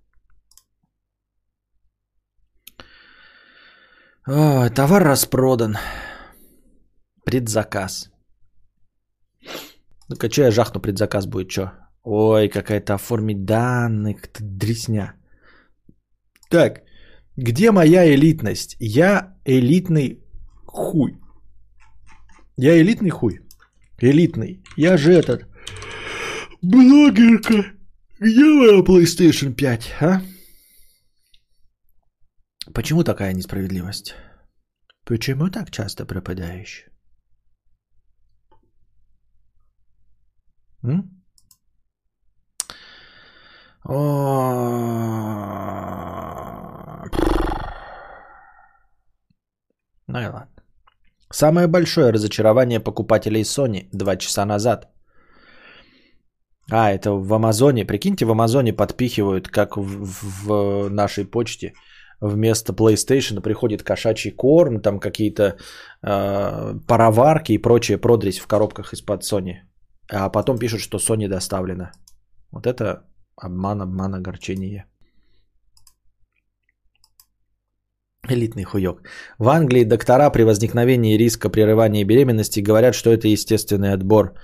О, 4.26 4.68
товар 4.70 5.02
распродан. 5.02 5.76
Предзаказ. 7.24 8.10
Ну-ка, 10.08 10.30
что 10.30 10.42
я 10.42 10.50
жахну 10.50 10.80
предзаказ 10.80 11.26
будет, 11.26 11.50
что? 11.50 11.72
Ой, 12.02 12.48
какая-то 12.48 12.94
оформить 12.94 13.44
данные, 13.44 14.14
как-то 14.14 14.40
дресня. 14.42 15.14
Так, 16.50 16.82
где 17.36 17.72
моя 17.72 18.14
элитность? 18.14 18.76
Я 18.78 19.36
элитный 19.44 20.22
хуй. 20.66 21.18
Я 22.56 22.78
элитный 22.80 23.10
хуй. 23.10 23.40
Элитный. 23.98 24.62
Я 24.76 24.96
же 24.96 25.12
этот. 25.12 25.46
Блогерка. 26.60 27.72
Где 28.18 28.44
моя 28.44 28.82
PlayStation 28.82 29.54
5, 29.54 29.94
а? 30.00 30.22
Почему 32.74 33.02
такая 33.02 33.32
несправедливость? 33.32 34.14
Почему 35.04 35.48
так 35.48 35.70
часто 35.70 36.06
пропадаешь? 36.06 36.86
М? 40.84 41.22
Ну 50.08 50.18
и 50.18 50.26
ладно. 50.26 50.48
Самое 51.30 51.66
большое 51.66 52.12
разочарование 52.12 52.80
покупателей 52.80 53.42
Sony 53.42 53.88
два 53.92 54.16
часа 54.16 54.44
назад. 54.44 54.88
А, 56.70 56.90
это 56.90 57.12
в 57.12 57.32
Амазоне. 57.32 57.86
Прикиньте, 57.86 58.24
в 58.24 58.30
Амазоне 58.30 58.72
подпихивают, 58.72 59.48
как 59.48 59.76
в, 59.76 60.46
в 60.46 60.90
нашей 60.90 61.24
почте, 61.24 61.72
вместо 62.20 62.72
PlayStation 62.72 63.40
приходит 63.40 63.82
кошачий 63.82 64.30
корм, 64.30 64.80
там 64.80 65.00
какие-то 65.00 65.56
э, 66.02 66.74
пароварки 66.86 67.52
и 67.52 67.58
прочее 67.58 67.98
продресь 67.98 68.38
в 68.38 68.46
коробках 68.46 68.92
из-под 68.92 69.22
Sony. 69.22 69.54
А 70.10 70.28
потом 70.28 70.58
пишут, 70.58 70.80
что 70.80 70.98
Sony 70.98 71.28
доставлено. 71.28 71.90
Вот 72.50 72.66
это 72.66 73.04
обман, 73.36 73.82
обман, 73.82 74.14
огорчение. 74.14 74.86
Элитный 78.28 78.64
хуёк. 78.64 79.02
В 79.38 79.48
Англии 79.48 79.84
доктора 79.84 80.30
при 80.30 80.44
возникновении 80.44 81.18
риска 81.18 81.50
прерывания 81.50 82.04
беременности 82.04 82.60
говорят, 82.60 82.94
что 82.94 83.10
это 83.10 83.26
естественный 83.26 83.92
отбор. 83.92 84.34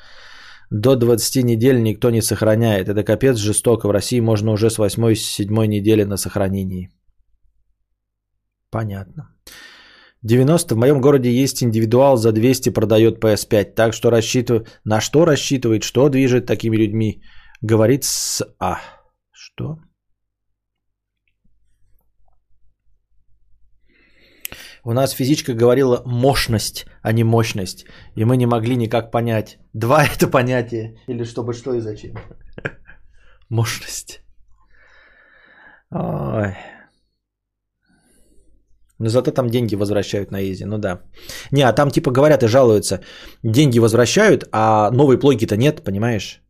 До 0.71 0.97
20 0.97 1.45
недель 1.45 1.83
никто 1.83 2.11
не 2.11 2.21
сохраняет. 2.21 2.89
Это 2.89 3.05
капец 3.05 3.37
жестоко. 3.37 3.89
В 3.89 3.93
России 3.93 4.21
можно 4.21 4.51
уже 4.53 4.69
с 4.69 4.79
8-7 4.79 5.67
недели 5.67 6.05
на 6.05 6.17
сохранении. 6.17 6.91
Понятно. 8.71 9.29
90 10.23 10.75
в 10.75 10.79
моем 10.79 11.01
городе 11.01 11.31
есть 11.31 11.63
индивидуал 11.63 12.17
за 12.17 12.33
200 12.33 12.71
продает 12.71 13.23
PS5. 13.23 13.75
Так 13.75 13.95
что 13.95 14.11
рассчитываю... 14.11 14.67
На 14.85 15.01
что 15.01 15.25
рассчитывает, 15.25 15.85
что 15.85 16.09
движет 16.09 16.47
такими 16.47 16.77
людьми? 16.77 17.23
Говорит 17.63 18.05
с... 18.05 18.45
А. 18.59 18.81
Что? 19.31 19.79
У 24.85 24.93
нас 24.93 25.13
физичка 25.13 25.55
говорила 25.55 26.03
мощность, 26.07 26.87
а 27.03 27.13
не 27.13 27.25
мощность. 27.25 27.87
И 28.17 28.25
мы 28.25 28.37
не 28.37 28.47
могли 28.47 28.77
никак 28.77 29.11
понять, 29.11 29.59
два 29.75 30.05
это 30.17 30.29
понятие 30.31 30.99
или 31.09 31.25
чтобы 31.25 31.53
что 31.53 31.75
и 31.75 31.81
зачем. 31.81 32.15
Мощность. 33.51 34.21
Ой. 35.91 36.55
Но 38.99 39.09
зато 39.09 39.31
там 39.31 39.49
деньги 39.49 39.77
возвращают 39.77 40.31
на 40.31 40.43
изи, 40.43 40.65
ну 40.65 40.79
да. 40.79 41.01
Не, 41.53 41.63
а 41.63 41.73
там 41.73 41.91
типа 41.91 42.11
говорят 42.11 42.43
и 42.43 42.49
жалуются. 42.49 43.01
Деньги 43.45 43.79
возвращают, 43.79 44.49
а 44.53 44.91
новой 44.91 45.19
плойки-то 45.19 45.57
нет, 45.57 45.85
понимаешь? 45.85 46.43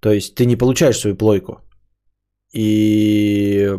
То 0.00 0.10
есть 0.10 0.34
ты 0.34 0.46
не 0.46 0.56
получаешь 0.56 0.98
свою 0.98 1.16
плойку. 1.16 1.60
И 2.54 3.70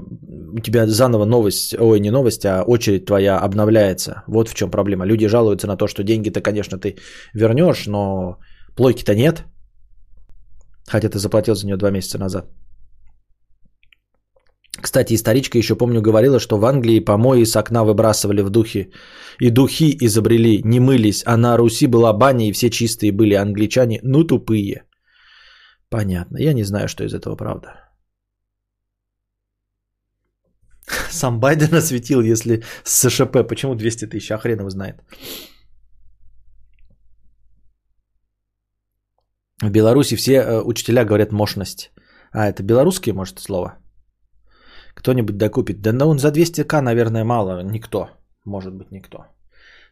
у 0.54 0.60
тебя 0.60 0.88
заново 0.88 1.26
новость, 1.26 1.76
ой, 1.80 2.00
не 2.00 2.12
новость, 2.12 2.46
а 2.46 2.64
очередь 2.64 3.06
твоя 3.06 3.38
обновляется. 3.38 4.24
Вот 4.28 4.50
в 4.50 4.56
чем 4.56 4.72
проблема. 4.72 5.06
Люди 5.06 5.28
жалуются 5.28 5.68
на 5.68 5.78
то, 5.78 5.88
что 5.88 6.04
деньги-то, 6.04 6.42
конечно, 6.42 6.80
ты 6.80 6.98
вернешь, 7.36 7.86
но 7.88 8.38
плойки-то 8.76 9.14
нет. 9.16 9.46
Хотя 10.88 11.10
ты 11.10 11.20
заплатил 11.20 11.56
за 11.56 11.66
нее 11.66 11.78
два 11.78 11.92
месяца 11.92 12.18
назад. 12.18 12.46
Кстати, 14.82 15.14
историчка 15.14 15.58
еще 15.58 15.76
помню 15.76 16.02
говорила, 16.02 16.40
что 16.40 16.58
в 16.58 16.66
Англии 16.66 17.00
помои 17.00 17.46
с 17.46 17.56
окна 17.56 17.84
выбрасывали 17.84 18.42
в 18.42 18.50
духе. 18.50 18.90
И 19.40 19.50
духи 19.50 19.96
изобрели, 20.02 20.62
не 20.64 20.80
мылись, 20.80 21.24
а 21.26 21.38
на 21.38 21.58
Руси 21.58 21.88
была 21.88 22.12
баня, 22.12 22.50
и 22.50 22.52
все 22.52 22.70
чистые 22.70 23.12
были 23.12 23.36
англичане, 23.36 24.00
ну 24.04 24.24
тупые. 24.24 24.84
Понятно, 25.90 26.38
я 26.38 26.54
не 26.54 26.64
знаю, 26.64 26.88
что 26.88 27.04
из 27.04 27.14
этого 27.14 27.36
правда. 27.36 27.83
Сам 31.10 31.40
Байден 31.40 31.74
осветил, 31.76 32.22
если 32.22 32.64
с 32.84 33.10
СШП. 33.10 33.48
Почему 33.48 33.76
200 33.76 34.08
тысяч? 34.08 34.32
А 34.32 34.38
хрен 34.38 34.60
его 34.60 34.70
знает. 34.70 34.96
В 39.62 39.70
Беларуси 39.70 40.16
все 40.16 40.34
э, 40.34 40.62
учителя 40.62 41.06
говорят 41.06 41.32
мощность. 41.32 41.92
А, 42.34 42.50
это 42.50 42.64
белорусские, 42.64 43.14
может, 43.14 43.40
слово? 43.40 43.78
Кто-нибудь 44.96 45.38
докупит? 45.38 45.82
Да 45.82 45.94
ну 45.94 46.08
он 46.08 46.20
за 46.20 46.32
200к, 46.32 46.82
наверное, 46.82 47.24
мало. 47.24 47.64
Никто. 47.64 48.10
Может 48.46 48.74
быть, 48.74 48.92
никто. 48.92 49.18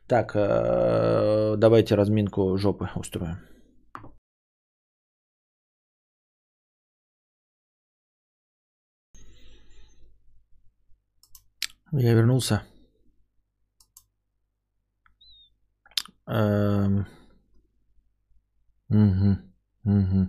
Так, 0.07 0.35
э, 0.35 1.55
давайте 1.57 1.95
разминку 1.95 2.57
жопы 2.57 2.89
устроим. 2.95 3.37
Я 11.93 12.13
вернулся. 12.13 12.61
Угу. 16.27 17.05
Угу. 19.84 20.27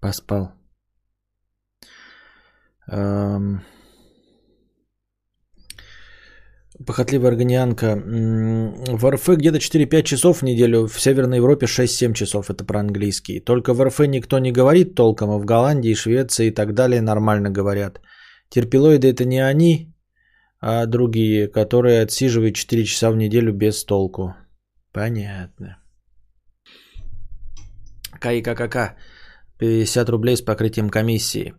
Поспал. 0.00 0.52
Эм. 2.90 3.62
Похотливая 6.86 7.30
органианка. 7.30 7.96
В 7.96 9.10
РФ 9.10 9.28
где-то 9.28 9.58
4-5 9.58 10.02
часов 10.02 10.38
в 10.38 10.42
неделю, 10.44 10.86
в 10.86 11.00
Северной 11.00 11.38
Европе 11.38 11.66
6-7 11.66 12.14
часов, 12.14 12.50
это 12.50 12.64
про 12.64 12.80
английский. 12.80 13.40
Только 13.40 13.74
в 13.74 13.84
РФ 13.84 14.00
никто 14.00 14.38
не 14.38 14.52
говорит 14.52 14.94
толком, 14.94 15.30
а 15.30 15.38
в 15.38 15.44
Голландии, 15.44 15.94
Швеции 15.94 16.48
и 16.48 16.54
так 16.54 16.74
далее 16.74 17.02
нормально 17.02 17.50
говорят. 17.50 18.00
Терпилоиды 18.48 19.08
это 19.08 19.24
не 19.24 19.40
они, 19.40 19.92
а 20.60 20.86
другие, 20.86 21.48
которые 21.48 22.02
отсиживают 22.02 22.56
4 22.56 22.84
часа 22.84 23.10
в 23.10 23.16
неделю 23.16 23.52
без 23.52 23.84
толку. 23.84 24.34
Понятно. 24.92 25.78
КИККК. 28.20 28.96
50 29.58 30.08
рублей 30.08 30.36
с 30.36 30.42
покрытием 30.42 30.90
комиссии. 30.90 31.54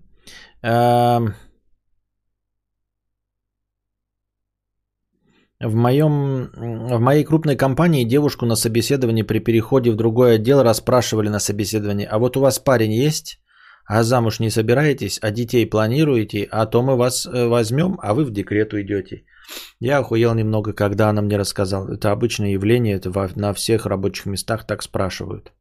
В, 5.62 5.76
моем, 5.76 6.52
в 6.54 7.00
моей 7.00 7.26
крупной 7.26 7.58
компании 7.58 8.06
девушку 8.06 8.46
на 8.46 8.56
собеседовании 8.56 9.24
при 9.24 9.40
переходе 9.40 9.92
в 9.92 9.96
другой 9.96 10.36
отдел 10.36 10.64
расспрашивали 10.64 11.28
на 11.30 11.40
собеседовании, 11.40 12.08
а 12.10 12.18
вот 12.18 12.38
у 12.38 12.40
вас 12.40 12.60
парень 12.60 12.94
есть? 12.94 13.42
А 13.92 14.04
замуж 14.04 14.40
не 14.40 14.52
собираетесь, 14.52 15.20
а 15.24 15.32
детей 15.32 15.70
планируете, 15.70 16.48
а 16.52 16.68
то 16.68 16.84
мы 16.84 16.96
вас 16.96 17.26
э, 17.26 17.48
возьмем, 17.48 17.98
а 18.04 18.14
вы 18.14 18.24
в 18.24 18.32
декрет 18.32 18.74
уйдете. 18.74 19.24
Я 19.80 19.98
охуел 19.98 20.36
немного, 20.36 20.74
когда 20.74 21.10
она 21.10 21.22
мне 21.22 21.38
рассказала. 21.38 21.92
Это 21.92 22.12
обычное 22.12 22.54
явление, 22.54 22.98
это 22.98 23.10
во- 23.10 23.36
на 23.36 23.54
всех 23.54 23.88
рабочих 23.88 24.28
местах 24.28 24.68
так 24.68 24.84
спрашивают. 24.84 25.54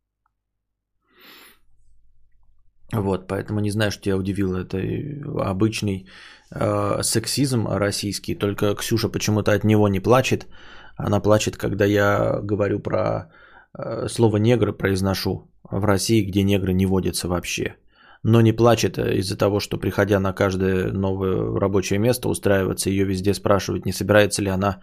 Вот, 2.92 3.28
поэтому 3.28 3.60
не 3.60 3.70
знаю, 3.70 3.90
что 3.90 4.02
тебя 4.02 4.16
удивило. 4.16 4.58
Это 4.58 4.76
и 4.76 5.22
обычный 5.50 6.06
э, 6.50 7.02
сексизм 7.02 7.66
российский, 7.66 8.34
только 8.34 8.74
Ксюша 8.74 9.08
почему-то 9.08 9.52
от 9.52 9.64
него 9.64 9.88
не 9.88 10.00
плачет. 10.00 10.46
Она 10.98 11.20
плачет, 11.20 11.56
когда 11.56 11.86
я 11.86 12.40
говорю 12.42 12.80
про 12.80 13.32
э, 13.78 14.08
слово 14.08 14.36
негры 14.36 14.74
произношу 14.74 15.50
в 15.70 15.82
России, 15.86 16.28
где 16.28 16.42
негры 16.42 16.74
не 16.74 16.84
водятся 16.84 17.28
вообще. 17.28 17.76
Но 18.22 18.40
не 18.40 18.52
плачет 18.52 18.98
э, 18.98 19.18
из-за 19.18 19.36
того, 19.36 19.60
что 19.60 19.78
приходя 19.78 20.20
на 20.20 20.32
каждое 20.32 20.92
новое 20.92 21.60
рабочее 21.60 21.98
место, 21.98 22.28
устраиваться, 22.28 22.90
ее 22.90 23.04
везде 23.04 23.34
спрашивают, 23.34 23.86
не 23.86 23.92
собирается 23.92 24.42
ли 24.42 24.50
она, 24.50 24.82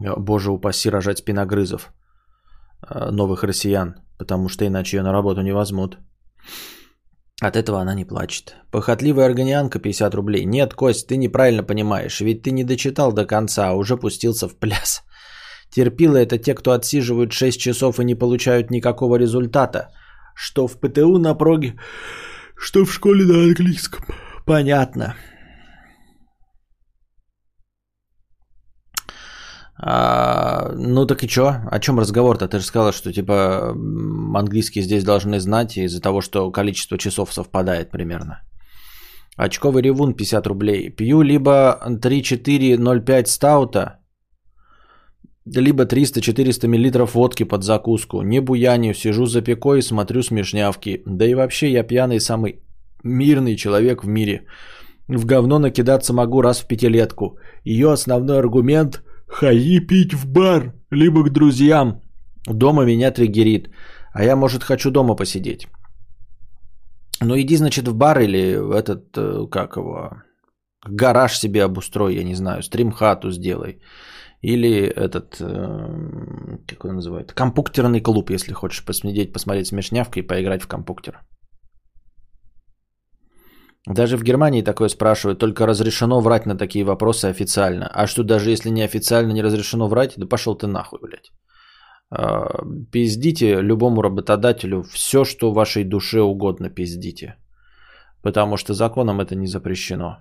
э, 0.00 0.14
боже 0.16 0.50
упаси, 0.50 0.90
рожать 0.90 1.18
спиногрызов 1.18 1.92
э, 2.88 3.10
новых 3.10 3.44
россиян, 3.44 3.94
потому 4.18 4.48
что 4.48 4.64
иначе 4.64 4.96
ее 4.96 5.02
на 5.02 5.12
работу 5.12 5.42
не 5.42 5.52
возьмут. 5.52 5.98
От 7.42 7.56
этого 7.56 7.80
она 7.80 7.94
не 7.94 8.04
плачет. 8.04 8.56
Похотливая 8.70 9.26
органианка 9.26 9.78
50 9.78 10.14
рублей. 10.14 10.44
Нет, 10.44 10.74
Кость, 10.74 11.06
ты 11.06 11.16
неправильно 11.16 11.62
понимаешь. 11.62 12.20
Ведь 12.20 12.42
ты 12.42 12.50
не 12.50 12.64
дочитал 12.64 13.12
до 13.12 13.26
конца, 13.26 13.68
а 13.68 13.74
уже 13.74 13.96
пустился 13.96 14.46
в 14.46 14.56
пляс. 14.58 15.02
Терпилы 15.70 16.18
это 16.18 16.38
те, 16.38 16.54
кто 16.54 16.72
отсиживают 16.72 17.32
6 17.32 17.58
часов 17.58 17.98
и 17.98 18.04
не 18.04 18.14
получают 18.14 18.70
никакого 18.70 19.16
результата. 19.16 19.88
Что 20.34 20.66
в 20.66 20.78
ПТУ 20.80 21.18
на 21.18 21.34
проге, 21.34 21.76
что 22.60 22.84
в 22.84 22.92
школе 22.92 23.24
на 23.24 23.44
английском. 23.44 24.04
Понятно. 24.46 25.14
А, 29.82 30.72
ну 30.76 31.06
так 31.06 31.24
и 31.24 31.28
чё? 31.28 31.54
О 31.70 31.78
чем 31.80 31.98
разговор-то? 31.98 32.48
Ты 32.48 32.58
же 32.58 32.64
сказала, 32.64 32.92
что 32.92 33.12
типа 33.12 33.74
английский 34.34 34.82
здесь 34.82 35.04
должны 35.04 35.40
знать 35.40 35.76
из-за 35.78 36.02
того, 36.02 36.20
что 36.20 36.52
количество 36.52 36.98
часов 36.98 37.32
совпадает 37.32 37.90
примерно. 37.90 38.42
Очковый 39.36 39.82
ревун 39.82 40.14
50 40.14 40.46
рублей. 40.46 40.90
Пью 40.90 41.22
либо 41.22 41.80
3-4-0-5 41.86 43.26
стаута, 43.26 43.99
либо 45.46 45.84
300-400 45.84 46.68
мл 46.68 47.06
водки 47.06 47.44
под 47.44 47.62
закуску. 47.62 48.22
Не 48.22 48.40
буяню, 48.40 48.94
сижу 48.94 49.26
за 49.26 49.42
пекой 49.42 49.78
и 49.78 49.82
смотрю 49.82 50.22
смешнявки. 50.22 51.02
Да 51.06 51.26
и 51.26 51.34
вообще 51.34 51.70
я 51.70 51.82
пьяный 51.82 52.20
самый 52.20 52.60
мирный 53.04 53.56
человек 53.56 54.04
в 54.04 54.08
мире. 54.08 54.46
В 55.08 55.24
говно 55.24 55.58
накидаться 55.58 56.12
могу 56.12 56.42
раз 56.42 56.60
в 56.60 56.66
пятилетку. 56.66 57.38
Ее 57.64 57.92
основной 57.92 58.38
аргумент– 58.38 59.02
ходи 59.26 59.80
пить 59.80 60.14
в 60.14 60.26
бар, 60.26 60.74
либо 60.90 61.24
к 61.24 61.32
друзьям. 61.32 62.00
Дома 62.46 62.84
меня 62.84 63.10
триггерит. 63.10 63.70
А 64.12 64.24
я, 64.24 64.36
может, 64.36 64.62
хочу 64.62 64.90
дома 64.90 65.16
посидеть. 65.16 65.68
Ну 67.22 67.34
иди, 67.36 67.56
значит, 67.56 67.88
в 67.88 67.94
бар 67.94 68.20
или 68.20 68.56
в 68.56 68.70
этот, 68.70 69.16
э, 69.16 69.46
как 69.50 69.76
его, 69.76 70.22
гараж 70.86 71.38
себе 71.38 71.64
обустрой, 71.64 72.14
я 72.14 72.24
не 72.24 72.34
знаю, 72.34 72.62
стрим-хату 72.62 73.30
сделай. 73.30 73.80
Или 74.42 74.86
этот, 74.86 75.36
э, 75.40 76.58
как 76.66 76.84
он 76.84 76.94
называет, 76.94 77.32
компуктерный 77.32 78.00
клуб, 78.00 78.30
если 78.30 78.54
хочешь 78.54 78.84
посмотреть, 78.84 79.32
посмотреть 79.32 79.66
смешнявка 79.66 80.20
и 80.20 80.26
поиграть 80.26 80.62
в 80.62 80.66
компуктер. 80.66 81.20
Даже 83.86 84.16
в 84.16 84.22
Германии 84.22 84.62
такое 84.62 84.88
спрашивают, 84.88 85.38
только 85.38 85.66
разрешено 85.66 86.20
врать 86.20 86.46
на 86.46 86.56
такие 86.56 86.84
вопросы 86.84 87.26
официально. 87.26 87.86
А 87.92 88.06
что 88.06 88.22
даже 88.22 88.50
если 88.50 88.70
не 88.70 88.82
официально 88.82 89.32
не 89.32 89.42
разрешено 89.42 89.88
врать, 89.88 90.14
да 90.16 90.26
пошел 90.26 90.54
ты 90.54 90.66
нахуй, 90.66 91.00
блядь. 91.02 91.32
А, 92.10 92.62
Пиздите 92.92 93.60
любому 93.62 94.02
работодателю 94.02 94.82
все, 94.82 95.24
что 95.24 95.52
вашей 95.52 95.84
душе 95.84 96.20
угодно 96.20 96.70
пиздите. 96.70 97.36
Потому 98.22 98.56
что 98.56 98.74
законом 98.74 99.20
это 99.20 99.34
не 99.34 99.46
запрещено. 99.46 100.18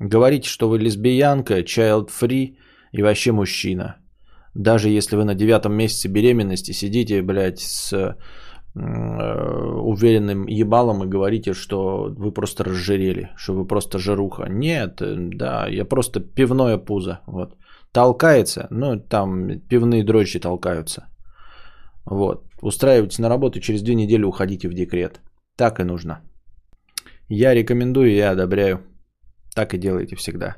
Говорите, 0.00 0.48
что 0.48 0.68
вы 0.68 0.78
лесбиянка, 0.78 1.60
child 1.60 2.10
free 2.10 2.56
и 2.96 3.02
вообще 3.02 3.32
мужчина. 3.32 3.96
Даже 4.54 4.88
если 4.88 5.16
вы 5.16 5.24
на 5.24 5.34
девятом 5.34 5.74
месяце 5.74 6.08
беременности 6.08 6.72
сидите, 6.72 7.22
блядь, 7.22 7.60
с 7.60 7.92
э, 7.92 8.14
уверенным 8.74 10.46
ебалом 10.48 11.02
и 11.02 11.08
говорите, 11.08 11.54
что 11.54 12.14
вы 12.18 12.32
просто 12.32 12.64
разжирели, 12.64 13.30
что 13.36 13.54
вы 13.54 13.66
просто 13.66 13.98
жируха. 13.98 14.48
Нет, 14.48 15.02
э, 15.02 15.14
да, 15.16 15.68
я 15.68 15.84
просто 15.84 16.20
пивное 16.20 16.78
пузо. 16.78 17.20
Вот. 17.26 17.56
толкается, 17.92 18.66
ну, 18.70 19.00
там 19.00 19.60
пивные 19.68 20.04
дрожжи 20.04 20.40
толкаются. 20.40 21.04
Вот. 22.06 22.44
Устраивайтесь 22.62 23.18
на 23.18 23.28
работу, 23.28 23.60
через 23.60 23.82
две 23.82 23.94
недели 23.94 24.24
уходите 24.24 24.68
в 24.68 24.74
декрет. 24.74 25.20
Так 25.56 25.80
и 25.80 25.84
нужно. 25.84 26.20
Я 27.28 27.54
рекомендую, 27.54 28.12
я 28.12 28.32
одобряю. 28.32 28.78
Так 29.54 29.74
и 29.74 29.78
делайте 29.78 30.16
всегда. 30.16 30.56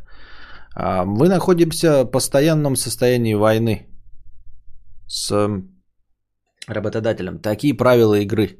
А, 0.74 1.04
Мы 1.04 1.28
находимся 1.28 2.04
в 2.04 2.10
постоянном 2.10 2.76
состоянии 2.76 3.34
войны 3.34 3.86
с 5.06 5.48
работодателем. 6.66 7.38
Такие 7.38 7.74
правила 7.74 8.14
игры. 8.14 8.58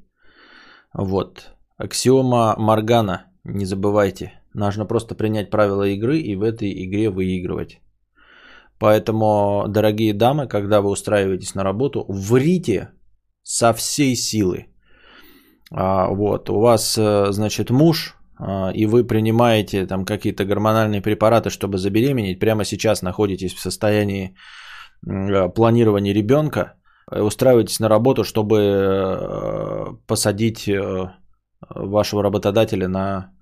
Вот. 0.95 1.53
Аксиома 1.77 2.55
Моргана. 2.59 3.27
Не 3.45 3.65
забывайте. 3.65 4.33
Нужно 4.55 4.87
просто 4.87 5.15
принять 5.15 5.51
правила 5.51 5.87
игры 5.87 6.19
и 6.19 6.37
в 6.37 6.43
этой 6.43 6.85
игре 6.85 7.11
выигрывать. 7.11 7.81
Поэтому, 8.79 9.67
дорогие 9.69 10.15
дамы, 10.15 10.49
когда 10.49 10.81
вы 10.81 10.91
устраиваетесь 10.91 11.55
на 11.55 11.65
работу, 11.65 12.05
врите 12.09 12.91
со 13.43 13.73
всей 13.73 14.15
силы. 14.15 14.67
А, 15.71 16.09
вот, 16.09 16.49
у 16.51 16.61
вас, 16.61 16.97
э, 16.97 17.33
значит, 17.33 17.71
муж, 17.71 18.18
и 18.75 18.87
вы 18.87 19.05
принимаете 19.05 19.87
там 19.87 20.05
какие-то 20.05 20.45
гормональные 20.45 21.01
препараты, 21.01 21.51
чтобы 21.51 21.79
забеременеть, 21.79 22.39
прямо 22.39 22.65
сейчас 22.65 23.03
находитесь 23.03 23.55
в 23.55 23.61
состоянии 23.61 24.37
э, 25.07 25.49
планирования 25.49 26.15
ребенка, 26.15 26.75
э, 27.11 27.21
устраиваетесь 27.21 27.81
на 27.81 27.89
работу, 27.89 28.23
чтобы 28.23 28.57
э, 28.57 29.97
посадить 30.07 30.71
вашего 31.71 32.23
работодателя 32.23 32.89
на, 32.89 33.33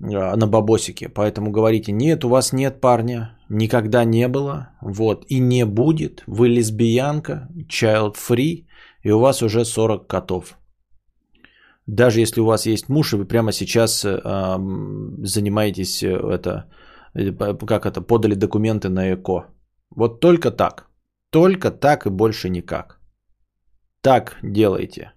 на 0.00 0.46
бабосики. 0.46 1.06
Поэтому 1.06 1.52
говорите, 1.52 1.92
нет, 1.92 2.24
у 2.24 2.28
вас 2.28 2.52
нет 2.52 2.80
парня, 2.80 3.38
никогда 3.48 4.04
не 4.04 4.26
было, 4.26 4.70
вот, 4.82 5.24
и 5.28 5.38
не 5.38 5.64
будет, 5.64 6.24
вы 6.26 6.48
лесбиянка, 6.48 7.48
child 7.68 8.16
free, 8.16 8.66
и 9.04 9.12
у 9.12 9.20
вас 9.20 9.42
уже 9.42 9.64
40 9.64 10.08
котов. 10.08 10.56
Даже 11.96 12.20
если 12.20 12.40
у 12.40 12.44
вас 12.44 12.66
есть 12.66 12.88
муж, 12.88 13.12
и 13.12 13.16
вы 13.16 13.24
прямо 13.24 13.52
сейчас 13.52 14.04
э, 14.04 14.10
занимаетесь 15.24 16.02
э, 16.02 16.34
это, 16.34 16.64
э, 17.14 17.32
как 17.66 17.84
это, 17.84 18.00
подали 18.00 18.34
документы 18.34 18.88
на 18.88 19.12
ЭКО. 19.12 19.46
Вот 19.96 20.20
только 20.20 20.52
так. 20.52 20.86
Только 21.30 21.72
так 21.72 22.06
и 22.06 22.10
больше 22.10 22.48
никак. 22.48 23.00
Так 24.02 24.36
делайте. 24.42 25.12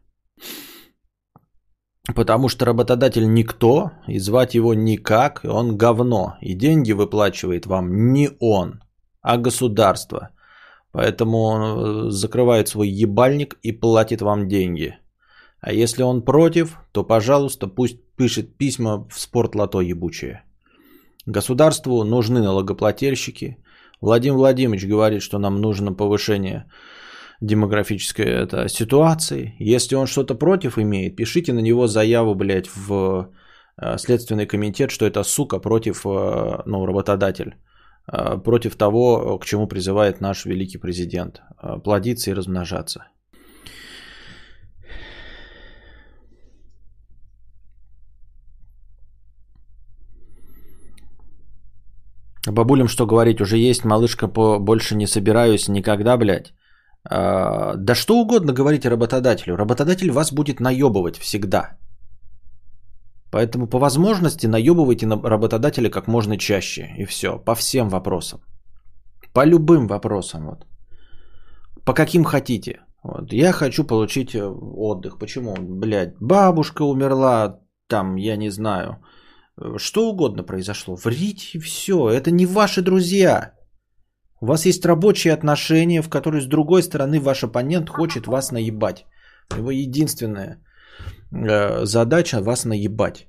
Потому 2.15 2.49
что 2.49 2.65
работодатель 2.65 3.31
никто, 3.33 3.91
и 4.07 4.19
звать 4.19 4.55
его 4.55 4.73
никак, 4.73 5.45
и 5.45 5.47
он 5.47 5.77
говно. 5.77 6.37
И 6.41 6.55
деньги 6.55 6.93
выплачивает 6.93 7.65
вам 7.65 8.13
не 8.13 8.29
он, 8.39 8.81
а 9.21 9.37
государство. 9.37 10.29
Поэтому 10.91 11.37
он 11.37 11.61
э, 11.61 12.09
закрывает 12.09 12.67
свой 12.67 12.89
ебальник 12.89 13.59
и 13.61 13.71
платит 13.71 14.21
вам 14.21 14.47
деньги. 14.47 14.97
А 15.63 15.71
если 15.71 16.03
он 16.03 16.25
против, 16.25 16.77
то, 16.91 17.03
пожалуйста, 17.05 17.67
пусть 17.67 17.97
пишет 18.17 18.57
письма 18.57 19.07
в 19.09 19.19
спортлото 19.19 19.79
ебучее. 19.79 20.43
Государству 21.25 22.03
нужны 22.03 22.41
налогоплательщики. 22.41 23.57
Владимир 24.01 24.35
Владимирович 24.35 24.85
говорит, 24.85 25.21
что 25.21 25.39
нам 25.39 25.61
нужно 25.61 25.93
повышение 25.93 26.65
демографической 27.39 28.25
это, 28.25 28.67
ситуации. 28.67 29.55
Если 29.57 29.95
он 29.95 30.05
что-то 30.05 30.35
против 30.35 30.77
имеет, 30.77 31.15
пишите 31.15 31.53
на 31.53 31.61
него 31.61 31.87
заяву, 31.87 32.35
блядь, 32.35 32.67
в 32.67 33.29
э, 33.77 33.97
Следственный 33.97 34.45
комитет, 34.45 34.91
что 34.91 35.05
это 35.05 35.23
сука 35.23 35.59
против, 35.59 36.05
э, 36.05 36.63
ну, 36.65 36.85
работодатель. 36.85 37.55
э, 38.11 38.37
Против 38.43 38.75
того, 38.75 39.37
к 39.39 39.45
чему 39.45 39.67
призывает 39.67 40.21
наш 40.21 40.45
великий 40.45 40.77
президент. 40.77 41.41
Плодиться 41.83 42.31
и 42.31 42.33
размножаться. 42.33 43.05
Бабулям 52.47 52.87
что 52.87 53.05
говорить, 53.05 53.41
уже 53.41 53.57
есть 53.57 53.85
малышка 53.85 54.27
по 54.27 54.59
больше 54.59 54.95
не 54.95 55.07
собираюсь 55.07 55.67
никогда, 55.67 56.17
блядь. 56.17 56.53
А, 57.09 57.75
да 57.75 57.95
что 57.95 58.19
угодно 58.19 58.53
говорите 58.53 58.89
работодателю. 58.89 59.55
Работодатель 59.55 60.11
вас 60.11 60.33
будет 60.33 60.59
наебывать 60.59 61.17
всегда. 61.17 61.77
Поэтому 63.31 63.67
по 63.67 63.79
возможности 63.79 64.47
наебывайте 64.47 65.07
на 65.07 65.29
работодателя 65.29 65.89
как 65.89 66.07
можно 66.07 66.37
чаще. 66.37 66.93
И 66.97 67.05
все. 67.05 67.39
По 67.45 67.55
всем 67.55 67.89
вопросам. 67.89 68.39
По 69.33 69.45
любым 69.45 69.87
вопросам. 69.87 70.45
Вот. 70.45 70.65
По 71.85 71.93
каким 71.93 72.23
хотите. 72.23 72.81
Вот. 73.03 73.33
Я 73.33 73.51
хочу 73.51 73.83
получить 73.83 74.35
э, 74.35 74.45
отдых. 74.45 75.17
Почему? 75.17 75.55
Блядь, 75.59 76.13
бабушка 76.19 76.83
умерла, 76.83 77.59
там, 77.87 78.17
я 78.17 78.37
не 78.37 78.51
знаю. 78.51 78.97
Э, 79.61 79.77
Что 79.77 80.09
угодно 80.09 80.43
произошло. 80.43 80.95
Врите 80.95 81.57
и 81.57 81.59
все. 81.59 82.09
Это 82.09 82.31
не 82.31 82.45
ваши 82.45 82.81
друзья. 82.81 83.53
У 84.41 84.45
вас 84.45 84.65
есть 84.65 84.85
рабочие 84.85 85.33
отношения, 85.33 86.01
в 86.01 86.09
которые 86.09 86.41
с 86.41 86.47
другой 86.47 86.83
стороны 86.83 87.19
ваш 87.19 87.43
оппонент 87.43 87.89
хочет 87.89 88.27
вас 88.27 88.51
наебать. 88.51 89.05
Его 89.57 89.71
единственная 89.71 90.57
э, 91.31 91.85
задача 91.85 92.41
вас 92.41 92.65
наебать. 92.65 93.27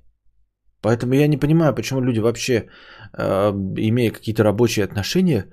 Поэтому 0.81 1.15
я 1.15 1.29
не 1.29 1.39
понимаю, 1.39 1.75
почему 1.75 2.01
люди 2.01 2.21
вообще, 2.21 2.69
э, 3.17 3.53
имея 3.77 4.11
какие-то 4.11 4.43
рабочие 4.45 4.85
отношения, 4.85 5.47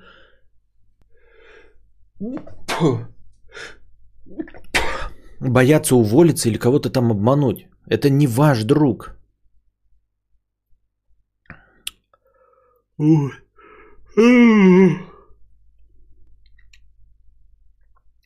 боятся 5.39 5.95
уволиться 5.95 6.49
или 6.49 6.57
кого-то 6.57 6.89
там 6.89 7.11
обмануть. 7.11 7.67
Это 7.87 8.09
не 8.09 8.27
ваш 8.27 8.63
друг. 8.63 9.20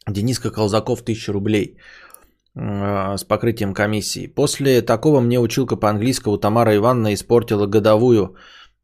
Дениска 0.07 0.51
Колзаков 0.51 1.01
1000 1.01 1.31
рублей 1.33 1.77
э, 2.55 3.17
с 3.17 3.23
покрытием 3.23 3.73
комиссии. 3.73 4.27
После 4.27 4.81
такого 4.81 5.21
мне 5.21 5.39
училка 5.39 5.77
по-английскому 5.77 6.37
Тамара 6.37 6.75
Ивановна 6.75 7.13
испортила 7.13 7.67
годовую 7.67 8.35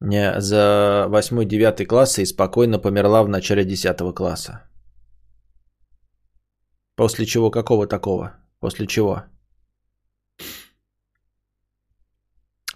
э, 0.02 0.40
за 0.40 1.08
8-9 1.10 1.86
классы 1.86 2.22
и 2.22 2.26
спокойно 2.26 2.80
померла 2.80 3.24
в 3.24 3.30
начале 3.30 3.66
10 3.66 4.16
класса. 4.16 4.64
После 6.96 7.26
чего 7.26 7.52
какого 7.52 7.88
такого? 7.88 8.38
После 8.60 8.88
чего? 8.88 9.24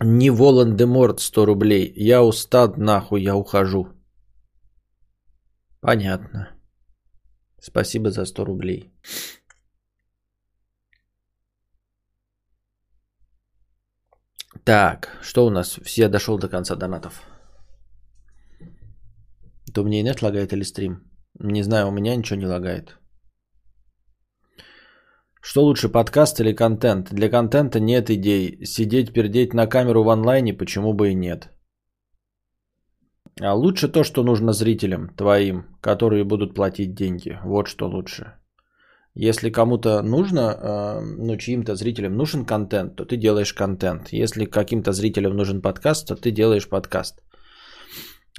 Не 0.07 0.29
Волан-де-Морт 0.29 1.19
100 1.19 1.45
рублей. 1.45 1.93
Я 1.95 2.21
устал 2.23 2.73
нахуй, 2.77 3.23
я 3.23 3.35
ухожу. 3.35 3.87
Понятно. 5.81 6.49
Спасибо 7.59 8.11
за 8.11 8.25
100 8.25 8.45
рублей. 8.45 8.93
Так, 14.63 15.17
что 15.23 15.45
у 15.45 15.49
нас? 15.49 15.79
Все 15.83 16.07
дошел 16.07 16.37
до 16.37 16.49
конца 16.49 16.75
донатов. 16.75 17.23
То 19.73 19.83
мне 19.83 19.99
и 19.99 20.03
нет 20.03 20.21
лагает 20.21 20.53
или 20.53 20.63
стрим? 20.63 21.01
Не 21.39 21.63
знаю, 21.63 21.87
у 21.87 21.91
меня 21.91 22.15
ничего 22.15 22.39
не 22.39 22.47
лагает. 22.47 22.99
Что 25.47 25.61
лучше, 25.63 25.89
подкаст 25.89 26.39
или 26.39 26.55
контент? 26.55 27.13
Для 27.13 27.29
контента 27.29 27.79
нет 27.79 28.09
идей. 28.09 28.65
Сидеть, 28.65 29.13
пердеть 29.13 29.53
на 29.53 29.67
камеру 29.67 30.03
в 30.03 30.09
онлайне, 30.09 30.57
почему 30.57 30.93
бы 30.93 31.11
и 31.11 31.13
нет. 31.15 31.49
А 33.39 33.53
лучше 33.53 33.87
то, 33.87 34.03
что 34.03 34.23
нужно 34.23 34.53
зрителям 34.53 35.09
твоим, 35.15 35.65
которые 35.81 36.23
будут 36.23 36.55
платить 36.55 36.95
деньги. 36.95 37.37
Вот 37.43 37.67
что 37.67 37.87
лучше. 37.87 38.23
Если 39.13 39.51
кому-то 39.51 40.01
нужно, 40.01 40.39
э, 40.39 41.01
ну, 41.01 41.37
чьим-то 41.37 41.75
зрителям 41.75 42.17
нужен 42.17 42.45
контент, 42.45 42.95
то 42.95 43.05
ты 43.05 43.15
делаешь 43.15 43.53
контент. 43.53 44.09
Если 44.13 44.45
каким-то 44.45 44.93
зрителям 44.93 45.35
нужен 45.35 45.61
подкаст, 45.61 46.07
то 46.07 46.15
ты 46.15 46.31
делаешь 46.31 46.67
подкаст. 46.67 47.21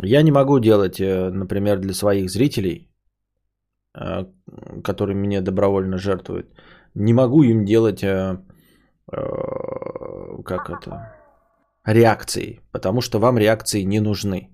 Я 0.02 0.22
не 0.22 0.32
могу 0.32 0.58
делать, 0.58 1.00
э, 1.00 1.30
например, 1.30 1.78
для 1.78 1.94
своих 1.94 2.30
зрителей, 2.30 2.90
э, 3.94 4.24
которые 4.82 5.14
мне 5.14 5.40
добровольно 5.40 5.98
жертвуют, 5.98 6.46
не 6.96 7.12
могу 7.12 7.42
им 7.42 7.64
делать, 7.64 8.02
э, 8.02 8.38
э, 9.12 10.42
как 10.44 10.70
это, 10.70 11.12
реакции, 11.84 12.60
потому 12.72 13.00
что 13.00 13.18
вам 13.18 13.38
реакции 13.38 13.82
не 13.82 14.00
нужны. 14.00 14.50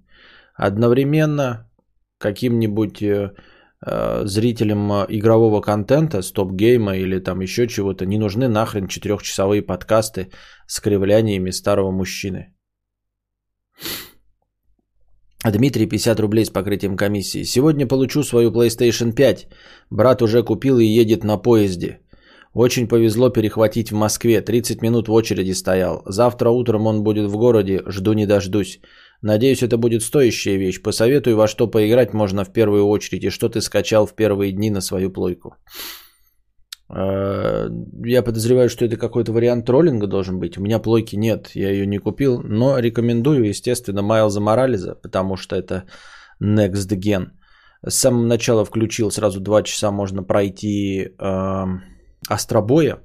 Одновременно 0.55 1.70
каким-нибудь 2.19 3.02
э, 3.02 3.32
э, 3.86 4.27
зрителям 4.27 4.93
э, 4.93 5.06
игрового 5.09 5.60
контента, 5.60 6.23
стоп-гейма 6.23 6.97
или 6.97 7.20
там 7.20 7.40
еще 7.40 7.66
чего-то 7.66 8.06
не 8.06 8.19
нужны 8.19 8.48
нахрен 8.48 8.89
четырехчасовые 8.89 9.62
подкасты 9.62 10.31
с 10.66 10.81
кривляниями 10.81 11.51
старого 11.51 11.93
мужчины. 11.93 12.55
Дмитрий, 15.44 15.89
50 15.89 16.20
рублей 16.20 16.44
с 16.44 16.51
покрытием 16.51 16.97
комиссии. 16.97 17.44
Сегодня 17.44 17.89
получу 17.89 18.23
свою 18.23 18.51
PlayStation 18.52 19.12
5. 19.12 19.48
Брат 19.90 20.23
уже 20.23 20.44
купил 20.44 20.78
и 20.78 20.85
едет 20.85 21.24
на 21.24 21.36
поезде. 21.36 22.02
Очень 22.55 22.87
повезло 22.87 23.31
перехватить 23.31 23.91
в 23.91 23.95
Москве. 23.95 24.43
30 24.43 24.83
минут 24.83 25.09
в 25.09 25.12
очереди 25.12 25.53
стоял. 25.53 26.03
Завтра 26.07 26.51
утром 26.51 26.87
он 26.87 27.03
будет 27.03 27.31
в 27.31 27.37
городе. 27.37 27.83
Жду 27.87 28.12
не 28.12 28.27
дождусь. 28.27 28.81
Надеюсь, 29.23 29.62
это 29.62 29.79
будет 29.79 30.03
стоящая 30.03 30.59
вещь. 30.59 30.83
Посоветуй, 30.83 31.35
во 31.35 31.49
что 31.49 31.70
поиграть 31.70 32.12
можно 32.12 32.45
в 32.45 32.53
первую 32.53 32.89
очередь 32.89 33.24
и 33.24 33.31
что 33.31 33.49
ты 33.49 33.61
скачал 33.61 34.07
в 34.07 34.15
первые 34.15 34.53
дни 34.53 34.70
на 34.70 34.81
свою 34.81 35.11
плойку. 35.11 35.57
Э, 36.95 37.69
Я 38.05 38.23
подозреваю, 38.23 38.69
что 38.69 38.85
это 38.85 38.97
какой-то 38.97 39.33
вариант 39.33 39.66
троллинга 39.66 40.07
должен 40.07 40.39
быть. 40.39 40.59
У 40.59 40.62
меня 40.62 40.79
плойки 40.79 41.16
нет, 41.16 41.53
я 41.55 41.70
ее 41.70 41.87
не 41.87 41.99
купил. 41.99 42.43
Но 42.45 42.79
рекомендую, 42.79 43.49
естественно, 43.49 44.03
Майлза 44.03 44.41
Морализа, 44.41 44.95
потому 44.95 45.37
что 45.37 45.57
это 45.57 45.85
Next 46.43 46.91
Gen. 46.99 47.29
С 47.87 47.95
самого 47.95 48.27
начала 48.27 48.65
включил, 48.65 49.11
сразу 49.11 49.41
2 49.41 49.62
часа 49.62 49.91
можно 49.91 50.23
пройти 50.23 51.09
э, 51.19 51.65
Астробоя, 52.28 52.99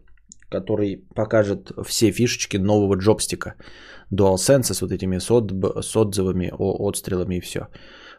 который 0.50 1.04
покажет 1.16 1.72
все 1.86 2.12
фишечки 2.12 2.58
нового 2.58 2.96
джобстика. 2.96 3.56
DualSense 4.12 4.74
с 4.74 4.82
вот 4.82 4.92
этими 4.92 5.20
с, 5.20 5.30
отб- 5.30 5.82
с 5.82 5.96
отзывами, 5.96 6.52
о- 6.58 6.88
отстрелами 6.88 7.36
и 7.36 7.42
все. 7.42 7.68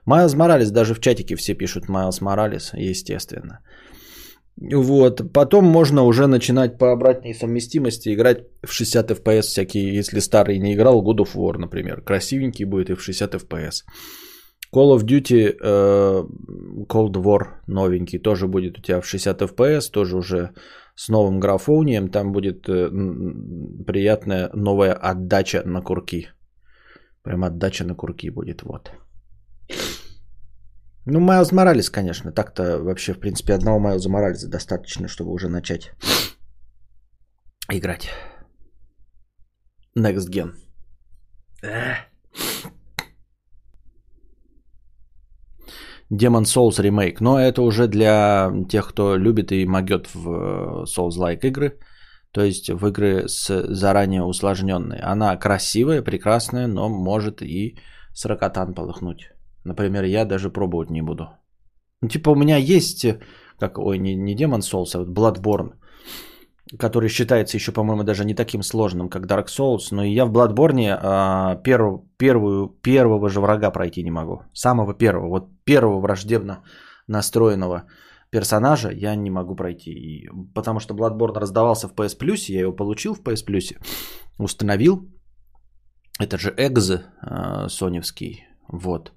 Майлз 0.05 0.35
Моралес, 0.35 0.70
даже 0.70 0.95
в 0.95 1.01
чатике 1.01 1.37
все 1.37 1.55
пишут 1.55 1.89
Майлз 1.89 2.20
Моралес, 2.20 2.73
естественно. 2.75 3.61
Вот, 4.61 5.33
потом 5.33 5.65
можно 5.65 6.03
уже 6.03 6.27
начинать 6.27 6.79
по 6.79 6.93
обратной 6.93 7.33
совместимости 7.33 8.12
играть 8.12 8.39
в 8.66 8.73
60 8.73 9.11
FPS 9.11 9.43
всякие, 9.43 9.95
если 9.95 10.20
старый 10.20 10.59
не 10.59 10.75
играл, 10.75 11.03
God 11.03 11.19
of 11.19 11.35
War, 11.37 11.59
например. 11.59 12.03
Красивенький 12.03 12.65
будет 12.65 12.91
и 12.91 12.95
в 12.95 13.03
60 13.03 13.35
FPS. 13.35 13.85
Call 14.75 14.97
of 14.97 15.05
Duty 15.05 15.57
э, 15.61 16.25
Cold 16.89 17.12
War 17.12 17.47
новенький 17.66 18.19
тоже 18.19 18.49
будет 18.49 18.79
у 18.79 18.83
тебя 18.83 19.01
в 19.01 19.07
60 19.07 19.43
FPS, 19.43 19.91
тоже 19.91 20.16
уже 20.16 20.51
с 20.99 21.09
новым 21.09 21.41
графонием. 21.41 22.11
Там 22.11 22.33
будет 22.33 22.69
э, 22.69 22.91
приятная 23.87 24.51
новая 24.55 24.95
отдача 24.95 25.62
на 25.65 25.83
курки. 25.83 26.29
Прям 27.23 27.45
отдача 27.45 27.85
на 27.85 27.95
курки 27.95 28.31
будет, 28.31 28.62
вот. 28.62 28.91
Ну, 31.07 31.20
Майлз 31.20 31.53
Моралес, 31.53 31.91
конечно. 31.91 32.33
Так-то 32.33 32.83
вообще, 32.83 33.15
в 33.15 33.20
принципе, 33.20 33.55
одного 33.55 33.79
Майлза 33.79 34.11
Моралеса 34.11 34.49
достаточно, 34.49 35.09
чтобы 35.09 35.31
уже 35.31 35.49
начать 35.49 35.93
играть. 37.73 38.11
Next 39.97 40.29
Gen. 40.31 40.53
Эх. 41.62 41.99
Demon 46.13 46.45
Souls 46.45 46.81
ремейк. 46.83 47.21
Но 47.21 47.39
это 47.39 47.63
уже 47.63 47.87
для 47.87 48.51
тех, 48.69 48.89
кто 48.89 49.17
любит 49.17 49.53
и 49.53 49.67
могет 49.67 50.15
в 50.15 50.29
э, 50.29 50.85
Souls-like 50.85 51.47
игры. 51.47 51.79
То 52.33 52.43
есть 52.43 52.71
в 52.71 52.87
игры 52.87 53.29
с 53.29 53.67
заранее 53.75 54.23
усложненные. 54.23 55.01
Она 55.01 55.37
красивая, 55.37 56.03
прекрасная, 56.03 56.67
но 56.67 56.89
может 56.89 57.43
и 57.43 57.79
с 58.13 58.25
ракотан 58.27 58.75
полыхнуть. 58.75 59.31
Например, 59.65 60.05
я 60.05 60.25
даже 60.25 60.51
пробовать 60.51 60.91
не 60.91 61.03
буду. 61.03 61.29
Ну, 62.01 62.09
типа 62.09 62.31
у 62.31 62.35
меня 62.35 62.57
есть, 62.57 63.07
как, 63.59 63.79
ой, 63.79 63.99
не, 63.99 64.15
не 64.15 64.37
Demon 64.37 64.61
Souls, 64.61 64.95
а 64.95 64.99
вот 64.99 65.09
Bloodborne, 65.09 65.73
который 66.78 67.09
считается 67.09 67.57
еще, 67.57 67.73
по-моему, 67.73 68.05
даже 68.05 68.24
не 68.24 68.35
таким 68.35 68.62
сложным, 68.62 69.09
как 69.09 69.27
Dark 69.27 69.47
Souls, 69.47 69.89
но 69.90 70.03
и 70.05 70.12
я 70.12 70.27
в 70.27 70.32
Bloodborne 70.32 70.99
а, 71.01 71.57
перв, 71.57 72.03
первую, 72.19 72.69
первого 72.82 73.28
же 73.28 73.40
врага 73.40 73.70
пройти 73.70 74.03
не 74.03 74.11
могу. 74.11 74.43
Самого 74.53 74.95
первого, 74.95 75.28
вот 75.28 75.49
первого 75.65 76.01
враждебно 76.01 76.62
настроенного 77.07 77.85
персонажа 78.31 78.90
я 78.90 79.16
не 79.16 79.31
могу 79.31 79.57
пройти. 79.57 79.90
И, 79.90 80.28
потому 80.55 80.81
что 80.81 80.95
Bloodborne 80.95 81.39
раздавался 81.39 81.89
в 81.89 81.95
PS 81.95 82.19
Plus, 82.19 82.53
я 82.53 82.61
его 82.61 82.73
получил 82.73 83.15
в 83.15 83.23
PS 83.23 83.47
Plus, 83.47 83.77
установил. 84.39 85.09
Это 86.20 86.36
же 86.36 86.53
экз 86.57 86.90
а, 87.20 87.69
соневский, 87.69 88.45
вот 88.69 89.12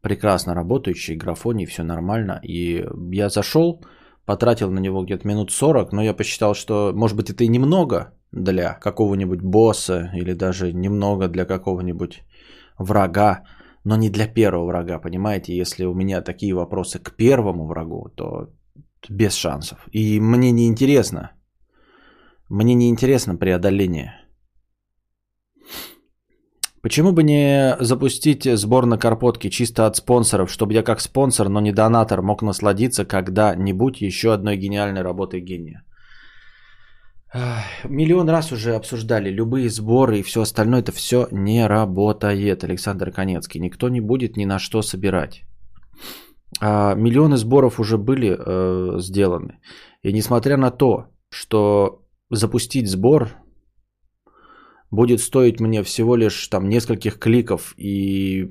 прекрасно 0.00 0.54
работающий, 0.54 1.16
графоний, 1.16 1.66
все 1.66 1.82
нормально. 1.82 2.40
И 2.44 2.84
я 3.10 3.28
зашел, 3.28 3.82
потратил 4.26 4.70
на 4.70 4.80
него 4.80 5.04
где-то 5.04 5.26
минут 5.26 5.50
40, 5.50 5.92
но 5.92 6.02
я 6.02 6.14
посчитал, 6.14 6.54
что, 6.54 6.92
может 6.94 7.16
быть, 7.16 7.30
это 7.30 7.44
и 7.44 7.48
немного 7.48 8.12
для 8.32 8.74
какого-нибудь 8.74 9.40
босса 9.40 10.10
или 10.14 10.34
даже 10.34 10.72
немного 10.72 11.28
для 11.28 11.46
какого-нибудь 11.46 12.22
врага, 12.78 13.44
но 13.84 13.96
не 13.96 14.10
для 14.10 14.26
первого 14.26 14.66
врага, 14.66 14.98
понимаете? 14.98 15.56
Если 15.56 15.84
у 15.86 15.94
меня 15.94 16.22
такие 16.22 16.54
вопросы 16.54 16.98
к 16.98 17.16
первому 17.16 17.66
врагу, 17.66 18.08
то 18.16 18.50
без 19.08 19.34
шансов. 19.34 19.78
И 19.92 20.20
мне 20.20 20.50
не 20.52 20.66
интересно. 20.66 21.30
Мне 22.48 22.74
не 22.74 22.90
интересно 22.90 23.36
преодоление. 23.36 24.25
Почему 26.86 27.10
бы 27.10 27.24
не 27.24 27.76
запустить 27.80 28.44
сбор 28.44 28.86
на 28.86 28.96
карпотки 28.96 29.50
чисто 29.50 29.86
от 29.86 29.96
спонсоров, 29.96 30.52
чтобы 30.52 30.72
я 30.72 30.84
как 30.84 31.00
спонсор, 31.00 31.48
но 31.48 31.60
не 31.60 31.72
донатор, 31.72 32.22
мог 32.22 32.42
насладиться 32.42 33.04
когда-нибудь 33.04 34.00
еще 34.00 34.32
одной 34.32 34.56
гениальной 34.56 35.02
работой 35.02 35.40
гения? 35.40 35.82
Миллион 37.88 38.28
раз 38.28 38.52
уже 38.52 38.76
обсуждали 38.76 39.30
любые 39.30 39.68
сборы 39.68 40.18
и 40.18 40.22
все 40.22 40.42
остальное, 40.42 40.78
это 40.78 40.92
все 40.92 41.26
не 41.32 41.66
работает, 41.66 42.62
Александр 42.62 43.10
Конецкий. 43.10 43.60
Никто 43.60 43.88
не 43.88 44.00
будет 44.00 44.36
ни 44.36 44.44
на 44.44 44.60
что 44.60 44.80
собирать. 44.82 45.42
А, 46.60 46.94
миллионы 46.94 47.36
сборов 47.36 47.80
уже 47.80 47.98
были 47.98 48.28
э, 48.38 49.00
сделаны. 49.00 49.58
И 50.04 50.12
несмотря 50.12 50.56
на 50.56 50.70
то, 50.70 51.06
что 51.30 52.04
запустить 52.30 52.88
сбор 52.88 53.30
будет 54.90 55.20
стоить 55.20 55.60
мне 55.60 55.82
всего 55.82 56.16
лишь 56.16 56.48
там 56.48 56.68
нескольких 56.68 57.18
кликов 57.18 57.74
и 57.78 58.50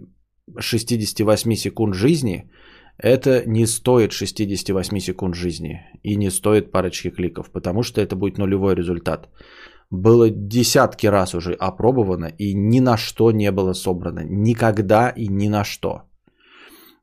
68 0.57 1.55
секунд 1.55 1.95
жизни, 1.95 2.49
это 2.97 3.43
не 3.45 3.65
стоит 3.67 4.11
68 4.11 4.99
секунд 4.99 5.35
жизни 5.35 5.81
и 6.03 6.15
не 6.15 6.31
стоит 6.31 6.71
парочки 6.71 7.09
кликов, 7.09 7.51
потому 7.51 7.83
что 7.83 8.01
это 8.01 8.15
будет 8.15 8.37
нулевой 8.37 8.75
результат. 8.75 9.29
Было 9.91 10.29
десятки 10.29 11.07
раз 11.07 11.35
уже 11.35 11.53
опробовано 11.53 12.25
и 12.25 12.53
ни 12.53 12.79
на 12.79 12.97
что 12.97 13.31
не 13.31 13.51
было 13.51 13.73
собрано. 13.73 14.21
Никогда 14.23 15.09
и 15.09 15.27
ни 15.27 15.49
на 15.49 15.63
что. 15.63 16.03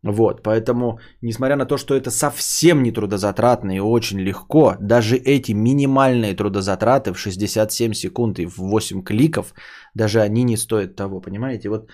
Вот, 0.04 0.42
поэтому, 0.42 0.98
несмотря 1.22 1.56
на 1.56 1.64
то, 1.64 1.76
что 1.76 1.94
это 1.94 2.10
совсем 2.10 2.82
не 2.82 2.90
трудозатратно 2.90 3.76
и 3.76 3.80
очень 3.80 4.18
легко, 4.20 4.76
даже 4.80 5.16
эти 5.16 5.52
минимальные 5.52 6.34
трудозатраты 6.34 7.12
в 7.12 7.18
67 7.18 7.92
секунд 7.92 8.38
и 8.40 8.46
в 8.46 8.58
8 8.58 9.04
кликов, 9.04 9.54
даже 9.94 10.20
они 10.20 10.42
не 10.42 10.56
стоят 10.56 10.96
того, 10.96 11.20
понимаете? 11.20 11.68
Вот 11.68 11.88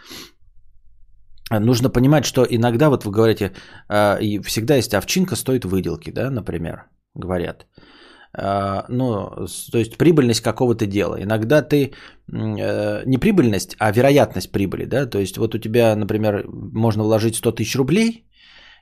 нужно 1.50 1.90
понимать, 1.90 2.24
что 2.24 2.46
иногда, 2.48 2.88
вот 2.88 3.04
вы 3.04 3.10
говорите, 3.10 3.52
и 4.22 4.40
всегда 4.42 4.76
есть 4.76 4.94
овчинка 4.94 5.36
стоит 5.36 5.64
выделки, 5.64 6.10
да, 6.10 6.30
например, 6.30 6.84
говорят. 7.14 7.66
Э, 8.38 8.84
ну, 8.88 9.46
то 9.72 9.78
есть 9.78 9.98
прибыльность 9.98 10.42
какого-то 10.42 10.86
дела. 10.86 11.16
Иногда 11.22 11.62
ты 11.62 11.92
э, 12.32 13.02
не 13.06 13.18
прибыльность, 13.18 13.76
а 13.78 13.92
вероятность 13.92 14.52
прибыли, 14.52 14.86
да, 14.86 15.06
то 15.06 15.18
есть 15.18 15.36
вот 15.38 15.54
у 15.54 15.58
тебя, 15.58 15.96
например, 15.96 16.44
можно 16.48 17.02
вложить 17.02 17.36
100 17.36 17.52
тысяч 17.52 17.76
рублей 17.76 18.24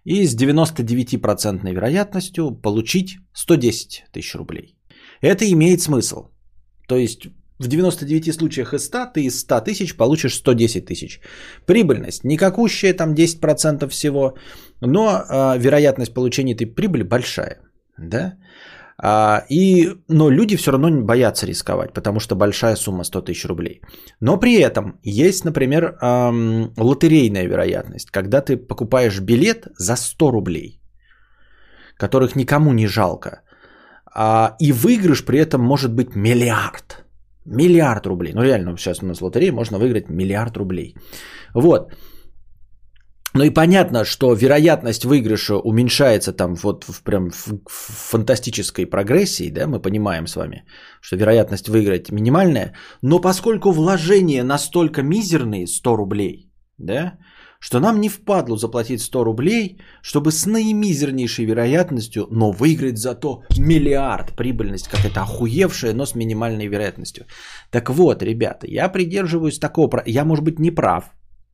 и 0.05 0.27
с 0.27 0.37
99% 0.37 1.73
вероятностью 1.73 2.51
получить 2.63 3.19
110 3.33 4.05
тысяч 4.13 4.35
рублей. 4.35 4.77
Это 5.23 5.51
имеет 5.51 5.81
смысл. 5.81 6.29
То 6.89 6.97
есть 6.97 7.27
в 7.59 7.69
99 7.69 8.35
случаях 8.35 8.75
из 8.75 8.85
100 8.85 9.07
ты 9.15 9.25
из 9.25 9.41
100 9.41 9.61
тысяч 9.61 9.97
получишь 9.97 10.35
110 10.35 10.87
тысяч. 10.87 11.21
Прибыльность 11.67 12.25
никакущая, 12.25 12.93
там 12.93 13.15
10% 13.15 13.89
всего, 13.89 14.37
но 14.81 15.25
а, 15.29 15.57
вероятность 15.57 16.15
получения 16.15 16.55
этой 16.55 16.67
прибыли 16.67 17.03
большая. 17.03 17.61
Да? 17.99 18.35
А, 18.99 19.45
и, 19.51 19.91
но 20.09 20.31
люди 20.31 20.57
все 20.57 20.71
равно 20.73 20.91
боятся 21.03 21.47
рисковать, 21.47 21.93
потому 21.93 22.21
что 22.21 22.35
большая 22.35 22.77
сумма 22.77 23.05
100 23.05 23.23
тысяч 23.23 23.45
рублей. 23.45 23.81
Но 24.21 24.39
при 24.39 24.61
этом 24.61 24.99
есть, 25.03 25.45
например, 25.45 25.97
ам, 26.01 26.73
лотерейная 26.79 27.47
вероятность, 27.47 28.11
когда 28.11 28.41
ты 28.41 28.57
покупаешь 28.57 29.21
билет 29.21 29.67
за 29.79 29.97
100 29.97 30.31
рублей, 30.31 30.81
которых 31.99 32.37
никому 32.37 32.73
не 32.73 32.87
жалко, 32.87 33.43
а, 34.15 34.57
и 34.59 34.73
выигрыш 34.73 35.25
при 35.25 35.39
этом 35.39 35.61
может 35.61 35.93
быть 35.93 36.15
миллиард. 36.15 37.05
Миллиард 37.45 38.07
рублей. 38.07 38.33
Ну 38.35 38.43
реально, 38.43 38.77
сейчас 38.77 39.03
у 39.03 39.07
нас 39.07 39.21
в 39.21 39.25
лотерее 39.25 39.53
можно 39.53 39.79
выиграть 39.79 40.09
миллиард 40.09 40.57
рублей. 40.57 40.97
Вот. 41.55 41.93
Ну 43.37 43.45
и 43.45 43.51
понятно, 43.51 44.05
что 44.05 44.33
вероятность 44.33 45.05
выигрыша 45.05 45.57
уменьшается 45.57 46.33
там 46.33 46.55
вот 46.55 46.85
в 46.85 47.03
прям 47.03 47.31
в, 47.31 47.61
фантастической 48.11 48.87
прогрессии, 48.87 49.51
да, 49.51 49.67
мы 49.67 49.79
понимаем 49.79 50.27
с 50.27 50.37
вами, 50.37 50.65
что 51.03 51.17
вероятность 51.17 51.69
выиграть 51.69 52.11
минимальная, 52.11 52.73
но 53.03 53.21
поскольку 53.21 53.73
вложения 53.73 54.43
настолько 54.43 55.03
мизерные, 55.03 55.67
100 55.67 55.97
рублей, 55.97 56.51
да, 56.79 57.19
что 57.61 57.79
нам 57.79 58.01
не 58.01 58.09
впадло 58.09 58.57
заплатить 58.57 59.03
100 59.03 59.25
рублей, 59.25 59.83
чтобы 60.03 60.33
с 60.33 60.47
наимизернейшей 60.47 61.45
вероятностью, 61.45 62.27
но 62.31 62.53
выиграть 62.53 62.99
зато 62.99 63.43
миллиард 63.59 64.35
прибыльность, 64.35 64.89
как 64.89 65.05
это 65.05 65.23
охуевшая, 65.23 65.93
но 65.93 66.07
с 66.07 66.15
минимальной 66.15 66.69
вероятностью. 66.69 67.27
Так 67.71 67.91
вот, 67.91 68.23
ребята, 68.23 68.67
я 68.67 68.89
придерживаюсь 68.89 69.59
такого, 69.59 70.03
я, 70.07 70.25
может 70.25 70.45
быть, 70.45 70.59
не 70.59 70.71
прав, 70.71 71.05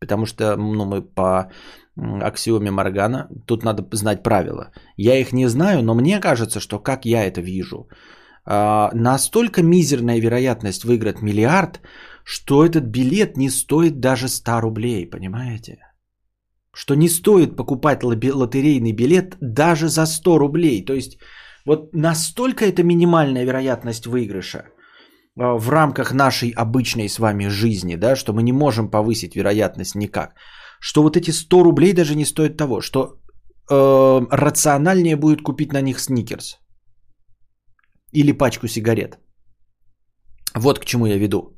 потому 0.02 0.26
что 0.26 0.56
ну, 0.56 0.84
мы 0.84 1.02
по 1.02 1.50
аксиоме 1.96 2.70
Моргана, 2.70 3.28
тут 3.46 3.64
надо 3.64 3.84
знать 3.92 4.22
правила. 4.22 4.72
Я 4.96 5.20
их 5.20 5.32
не 5.32 5.48
знаю, 5.48 5.82
но 5.82 5.94
мне 5.94 6.20
кажется, 6.20 6.60
что 6.60 6.82
как 6.82 7.04
я 7.04 7.24
это 7.24 7.40
вижу, 7.40 7.88
а, 8.44 8.90
настолько 8.94 9.62
мизерная 9.62 10.20
вероятность 10.20 10.84
выиграть 10.84 11.22
миллиард, 11.22 11.80
что 12.24 12.64
этот 12.64 12.84
билет 12.84 13.36
не 13.36 13.50
стоит 13.50 14.00
даже 14.00 14.28
100 14.28 14.60
рублей, 14.60 15.10
понимаете? 15.10 15.78
Что 16.74 16.94
не 16.94 17.08
стоит 17.08 17.56
покупать 17.56 18.02
лотерейный 18.02 18.92
билет 18.92 19.36
даже 19.40 19.88
за 19.88 20.06
100 20.06 20.38
рублей. 20.38 20.84
То 20.84 20.94
есть 20.94 21.18
вот 21.66 21.94
настолько 21.94 22.64
это 22.64 22.82
минимальная 22.82 23.44
вероятность 23.44 24.06
выигрыша 24.06 24.64
в 25.36 25.70
рамках 25.70 26.12
нашей 26.12 26.50
обычной 26.50 27.08
с 27.08 27.18
вами 27.18 27.48
жизни, 27.48 27.96
да, 27.96 28.16
что 28.16 28.32
мы 28.32 28.42
не 28.42 28.52
можем 28.52 28.90
повысить 28.90 29.36
вероятность 29.36 29.94
никак, 29.94 30.34
что 30.80 31.02
вот 31.02 31.16
эти 31.16 31.30
100 31.30 31.62
рублей 31.62 31.92
даже 31.92 32.14
не 32.14 32.24
стоят 32.24 32.56
того, 32.56 32.80
что 32.80 33.16
э, 33.70 34.20
рациональнее 34.30 35.16
будет 35.16 35.42
купить 35.42 35.72
на 35.72 35.80
них 35.80 36.00
сникерс 36.00 36.58
или 38.12 38.32
пачку 38.32 38.68
сигарет. 38.68 39.18
Вот 40.54 40.78
к 40.78 40.84
чему 40.84 41.06
я 41.06 41.18
веду. 41.18 41.56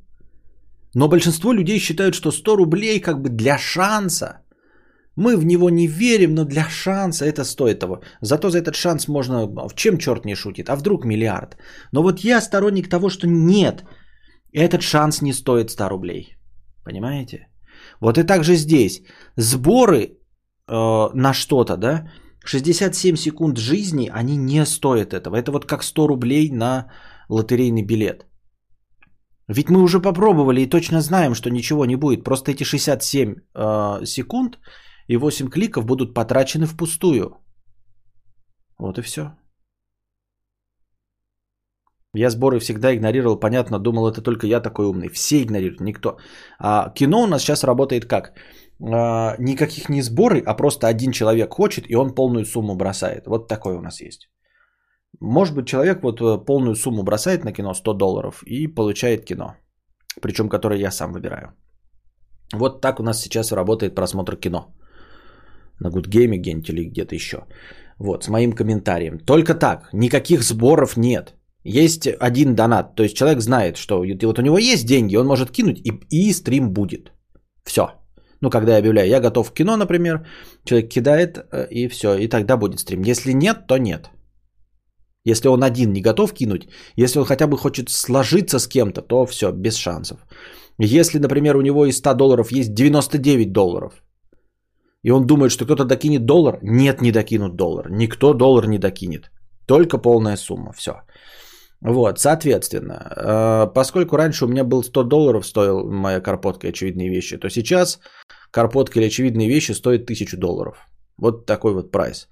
Но 0.93 1.09
большинство 1.09 1.53
людей 1.53 1.79
считают, 1.79 2.15
что 2.15 2.31
100 2.31 2.55
рублей 2.55 3.01
как 3.01 3.21
бы 3.21 3.29
для 3.29 3.57
шанса. 3.57 4.44
Мы 5.15 5.37
в 5.37 5.45
него 5.45 5.69
не 5.69 5.87
верим, 5.87 6.35
но 6.35 6.45
для 6.45 6.69
шанса 6.69 7.25
это 7.25 7.43
стоит 7.45 7.79
того. 7.79 8.01
Зато 8.21 8.49
за 8.49 8.57
этот 8.57 8.75
шанс 8.75 9.07
можно... 9.07 9.47
В 9.47 9.75
чем 9.75 9.97
черт 9.97 10.25
не 10.25 10.35
шутит? 10.35 10.69
А 10.69 10.75
вдруг 10.75 11.05
миллиард? 11.05 11.57
Но 11.91 12.03
вот 12.03 12.19
я 12.19 12.41
сторонник 12.41 12.89
того, 12.89 13.09
что 13.09 13.27
нет. 13.27 13.85
Этот 14.51 14.81
шанс 14.81 15.21
не 15.21 15.33
стоит 15.33 15.71
100 15.71 15.89
рублей. 15.89 16.37
Понимаете? 16.83 17.47
Вот 18.01 18.17
и 18.17 18.23
так 18.23 18.43
же 18.43 18.55
здесь. 18.55 19.01
Сборы 19.37 20.01
э, 20.01 21.09
на 21.13 21.33
что-то, 21.33 21.77
да? 21.77 22.11
67 22.45 23.15
секунд 23.15 23.57
жизни, 23.57 24.11
они 24.13 24.37
не 24.37 24.65
стоят 24.65 25.13
этого. 25.13 25.35
Это 25.35 25.51
вот 25.51 25.65
как 25.65 25.83
100 25.83 26.07
рублей 26.07 26.51
на 26.51 26.91
лотерейный 27.29 27.83
билет. 27.83 28.25
Ведь 29.47 29.69
мы 29.69 29.81
уже 29.81 29.99
попробовали 29.99 30.61
и 30.61 30.69
точно 30.69 31.01
знаем, 31.01 31.35
что 31.35 31.49
ничего 31.49 31.85
не 31.85 31.95
будет. 31.95 32.23
Просто 32.23 32.51
эти 32.51 32.63
67 32.63 33.35
э, 33.55 34.05
секунд 34.05 34.57
и 35.07 35.17
8 35.17 35.49
кликов 35.49 35.85
будут 35.85 36.13
потрачены 36.13 36.65
впустую. 36.65 37.37
Вот 38.79 38.97
и 38.97 39.01
все. 39.01 39.21
Я 42.15 42.29
сборы 42.29 42.59
всегда 42.59 42.93
игнорировал, 42.93 43.39
понятно, 43.39 43.79
думал, 43.79 44.07
это 44.07 44.21
только 44.21 44.47
я 44.47 44.61
такой 44.61 44.85
умный. 44.85 45.09
Все 45.09 45.43
игнорируют, 45.43 45.81
никто. 45.81 46.17
А 46.59 46.93
кино 46.93 47.23
у 47.23 47.27
нас 47.27 47.41
сейчас 47.41 47.63
работает 47.63 48.05
как? 48.05 48.33
А, 48.81 49.35
никаких 49.39 49.89
не 49.89 50.01
сборы, 50.01 50.41
а 50.45 50.55
просто 50.55 50.87
один 50.87 51.11
человек 51.11 51.53
хочет, 51.53 51.85
и 51.89 51.95
он 51.95 52.15
полную 52.15 52.45
сумму 52.45 52.75
бросает. 52.75 53.27
Вот 53.27 53.47
такой 53.47 53.75
у 53.75 53.81
нас 53.81 54.01
есть. 54.01 54.29
Может 55.21 55.55
быть, 55.55 55.67
человек 55.67 56.03
вот 56.03 56.21
э, 56.21 56.45
полную 56.45 56.75
сумму 56.75 57.03
бросает 57.03 57.43
на 57.43 57.53
кино 57.53 57.73
100 57.73 57.93
долларов 57.93 58.43
и 58.45 58.67
получает 58.67 59.25
кино. 59.25 59.55
Причем, 60.21 60.49
которое 60.49 60.79
я 60.79 60.91
сам 60.91 61.13
выбираю. 61.13 61.53
Вот 62.53 62.81
так 62.81 62.99
у 62.99 63.03
нас 63.03 63.21
сейчас 63.21 63.51
работает 63.51 63.95
просмотр 63.95 64.35
кино. 64.35 64.75
На 65.79 65.89
Game 65.89 66.37
где-нибудь 66.37 66.69
или 66.69 66.89
где-то 66.89 67.15
еще. 67.15 67.37
Вот, 67.99 68.23
с 68.23 68.29
моим 68.29 68.53
комментарием. 68.53 69.19
Только 69.19 69.53
так, 69.53 69.89
никаких 69.93 70.43
сборов 70.43 70.97
нет. 70.97 71.35
Есть 71.63 72.07
один 72.07 72.55
донат. 72.55 72.95
То 72.95 73.03
есть 73.03 73.15
человек 73.15 73.41
знает, 73.41 73.77
что 73.77 74.03
вот 74.23 74.39
у 74.39 74.41
него 74.41 74.57
есть 74.57 74.85
деньги, 74.85 75.17
он 75.17 75.27
может 75.27 75.51
кинуть 75.51 75.79
и, 75.79 75.91
и 76.09 76.33
стрим 76.33 76.71
будет. 76.71 77.11
Все. 77.63 77.81
Ну, 78.41 78.49
когда 78.49 78.73
я 78.73 78.79
объявляю, 78.79 79.09
я 79.09 79.19
готов 79.19 79.49
в 79.49 79.53
кино, 79.53 79.77
например, 79.77 80.27
человек 80.65 80.89
кидает 80.89 81.37
э, 81.37 81.67
и 81.71 81.87
все, 81.87 82.15
и 82.15 82.27
тогда 82.27 82.57
будет 82.57 82.79
стрим. 82.79 83.01
Если 83.01 83.33
нет, 83.33 83.67
то 83.67 83.77
нет. 83.77 84.09
Если 85.25 85.47
он 85.47 85.63
один 85.63 85.93
не 85.93 86.01
готов 86.01 86.33
кинуть, 86.33 86.67
если 86.95 87.19
он 87.19 87.25
хотя 87.25 87.47
бы 87.47 87.57
хочет 87.57 87.89
сложиться 87.89 88.59
с 88.59 88.67
кем-то, 88.67 89.01
то 89.01 89.25
все, 89.25 89.51
без 89.51 89.75
шансов. 89.75 90.19
Если, 90.77 91.19
например, 91.19 91.57
у 91.57 91.61
него 91.61 91.85
из 91.87 91.97
100 91.97 92.13
долларов 92.13 92.51
есть 92.51 92.73
99 92.73 93.51
долларов, 93.51 93.93
и 95.05 95.11
он 95.11 95.27
думает, 95.27 95.51
что 95.51 95.65
кто-то 95.65 95.85
докинет 95.85 96.25
доллар, 96.25 96.57
нет, 96.63 97.01
не 97.01 97.11
докинут 97.11 97.55
доллар. 97.55 97.91
Никто 97.91 98.33
доллар 98.33 98.67
не 98.67 98.79
докинет. 98.79 99.29
Только 99.67 100.01
полная 100.01 100.37
сумма. 100.37 100.73
Все. 100.73 100.91
Вот, 101.81 102.19
соответственно, 102.19 102.93
э, 102.93 103.73
поскольку 103.73 104.17
раньше 104.17 104.45
у 104.45 104.47
меня 104.47 104.63
был 104.63 104.83
100 104.83 105.03
долларов 105.03 105.45
стоил 105.45 105.91
моя 105.91 106.21
карпотка 106.21 106.67
и 106.67 106.69
очевидные 106.71 107.09
вещи, 107.09 107.37
то 107.37 107.49
сейчас 107.49 107.99
карпотка 108.49 108.99
или 108.99 109.07
очевидные 109.07 109.47
вещи 109.47 109.73
стоят 109.73 110.05
1000 110.05 110.37
долларов. 110.37 110.77
Вот 111.17 111.45
такой 111.45 111.73
вот 111.73 111.91
прайс. 111.91 112.27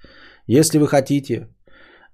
Если 0.47 0.79
вы 0.79 0.87
хотите 0.87 1.49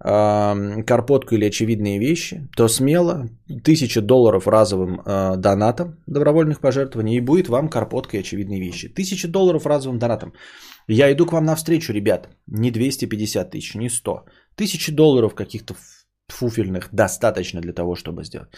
карпотку 0.02 1.36
или 1.36 1.45
очевидные 1.45 2.00
вещи, 2.00 2.48
то 2.56 2.69
смело 2.69 3.30
1000 3.50 4.02
долларов 4.02 4.48
разовым 4.48 5.02
э, 5.06 5.36
донатом 5.38 5.98
добровольных 6.08 6.61
пожертвований 6.61 7.18
и 7.18 7.22
будет 7.22 7.50
вам 7.50 7.69
карпотка 7.69 8.18
и 8.18 8.22
очевидные 8.22 8.61
вещи. 8.61 8.88
1000 8.88 9.28
долларов 9.28 9.66
разовым 9.66 10.00
донатом. 10.00 10.34
Я 10.88 11.11
иду 11.11 11.26
к 11.26 11.34
вам 11.34 11.45
навстречу, 11.45 11.94
ребят. 11.94 12.30
Не 12.48 12.72
250 12.72 13.52
тысяч, 13.52 13.76
не 13.76 13.90
100. 13.90 14.26
Тысячи 14.56 14.92
долларов 14.95 15.36
каких-то 15.36 15.76
фуфельных 16.30 16.90
достаточно 16.94 17.61
для 17.61 17.74
того, 17.74 17.95
чтобы 17.95 18.24
сделать. 18.24 18.50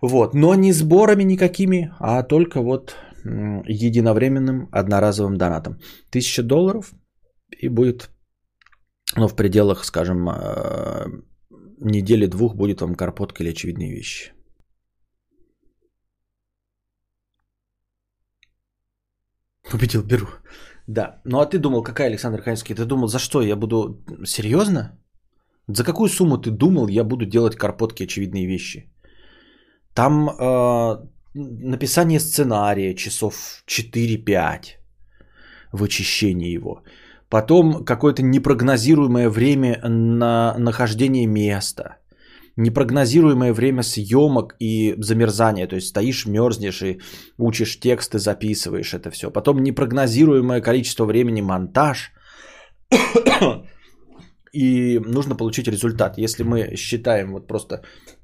Вот, 0.00 0.34
но 0.34 0.54
не 0.54 0.72
сборами 0.72 1.22
никакими, 1.22 1.94
а 2.00 2.24
только 2.24 2.60
вот 2.60 2.96
единовременным 3.24 4.68
одноразовым 4.72 5.36
донатом. 5.36 5.78
Тысяча 6.10 6.42
долларов 6.42 6.92
и 7.60 7.68
будет, 7.68 8.10
ну, 9.16 9.28
в 9.28 9.36
пределах, 9.36 9.84
скажем, 9.84 10.28
э, 10.28 11.06
недели 11.80 12.26
двух 12.26 12.54
будет 12.54 12.80
вам 12.80 12.94
карпотка 12.94 13.42
или 13.42 13.50
очевидные 13.50 13.92
вещи. 13.92 14.32
Победил, 19.70 20.02
беру. 20.02 20.26
Да. 20.86 21.20
Ну 21.24 21.40
а 21.40 21.46
ты 21.46 21.58
думал, 21.58 21.82
какая 21.82 22.08
Александр 22.08 22.42
Каневский? 22.42 22.74
Ты 22.74 22.84
думал, 22.84 23.08
за 23.08 23.18
что 23.18 23.42
я 23.42 23.56
буду... 23.56 24.04
Серьезно? 24.26 24.98
За 25.68 25.84
какую 25.84 26.08
сумму 26.08 26.38
ты 26.38 26.50
думал, 26.50 26.88
я 26.88 27.04
буду 27.04 27.24
делать 27.24 27.56
карпотки 27.56 28.04
очевидные 28.04 28.46
вещи? 28.46 28.92
Там 29.94 30.28
э, 30.28 30.96
написание 31.34 32.20
сценария 32.20 32.94
часов 32.94 33.62
4-5, 33.66 34.78
вычищение 35.72 36.52
его. 36.52 36.82
Потом 37.32 37.84
какое-то 37.84 38.22
непрогнозируемое 38.22 39.30
время 39.30 39.80
на 39.88 40.54
нахождение 40.58 41.26
места. 41.26 41.96
Непрогнозируемое 42.56 43.54
время 43.54 43.82
съемок 43.82 44.54
и 44.60 44.94
замерзания. 44.98 45.66
То 45.66 45.76
есть 45.76 45.88
стоишь, 45.88 46.26
мерзнешь 46.26 46.82
и 46.82 47.00
учишь 47.38 47.80
тексты, 47.80 48.18
записываешь 48.18 48.92
это 48.92 49.10
все. 49.10 49.30
Потом 49.30 49.62
непрогнозируемое 49.62 50.60
количество 50.60 51.06
времени 51.06 51.40
монтаж 51.40 52.12
и 54.52 54.98
нужно 54.98 55.34
получить 55.34 55.68
результат. 55.68 56.18
Если 56.18 56.42
мы 56.44 56.76
считаем 56.76 57.32
вот 57.32 57.46
просто 57.46 57.76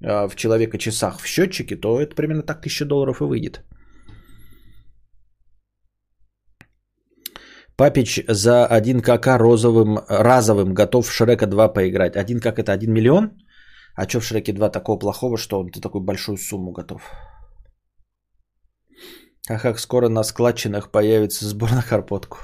э, 0.03 0.29
в 0.29 0.37
человека 0.37 0.77
часах 0.77 1.21
в 1.23 1.27
счетчике, 1.27 1.77
то 1.77 1.99
это 1.99 2.15
примерно 2.15 2.43
так 2.43 2.59
1000 2.59 2.85
долларов 2.85 3.23
и 3.23 3.25
выйдет. 3.25 3.65
Папич 7.79 8.25
за 8.29 8.67
1 8.67 9.01
КК 9.03 9.39
розовым, 9.39 9.99
разовым 10.09 10.75
готов 10.75 11.07
в 11.07 11.13
Шрека 11.13 11.47
2 11.47 11.69
поиграть. 11.69 12.17
1 12.17 12.41
как 12.41 12.59
это 12.59 12.73
1 12.73 12.93
миллион? 12.93 13.31
А 13.95 14.09
что 14.09 14.21
в 14.21 14.25
Шреке 14.25 14.53
2 14.53 14.71
такого 14.71 14.99
плохого, 14.99 15.39
что 15.39 15.61
он 15.61 15.71
такую 15.71 16.03
большую 16.03 16.39
сумму 16.39 16.73
готов? 16.73 17.03
А 19.49 19.59
как 19.59 19.79
скоро 19.79 20.09
на 20.09 20.25
складчинах 20.25 20.91
появится 20.91 21.47
сбор 21.47 21.71
на 21.71 21.83
карпотку? 21.83 22.39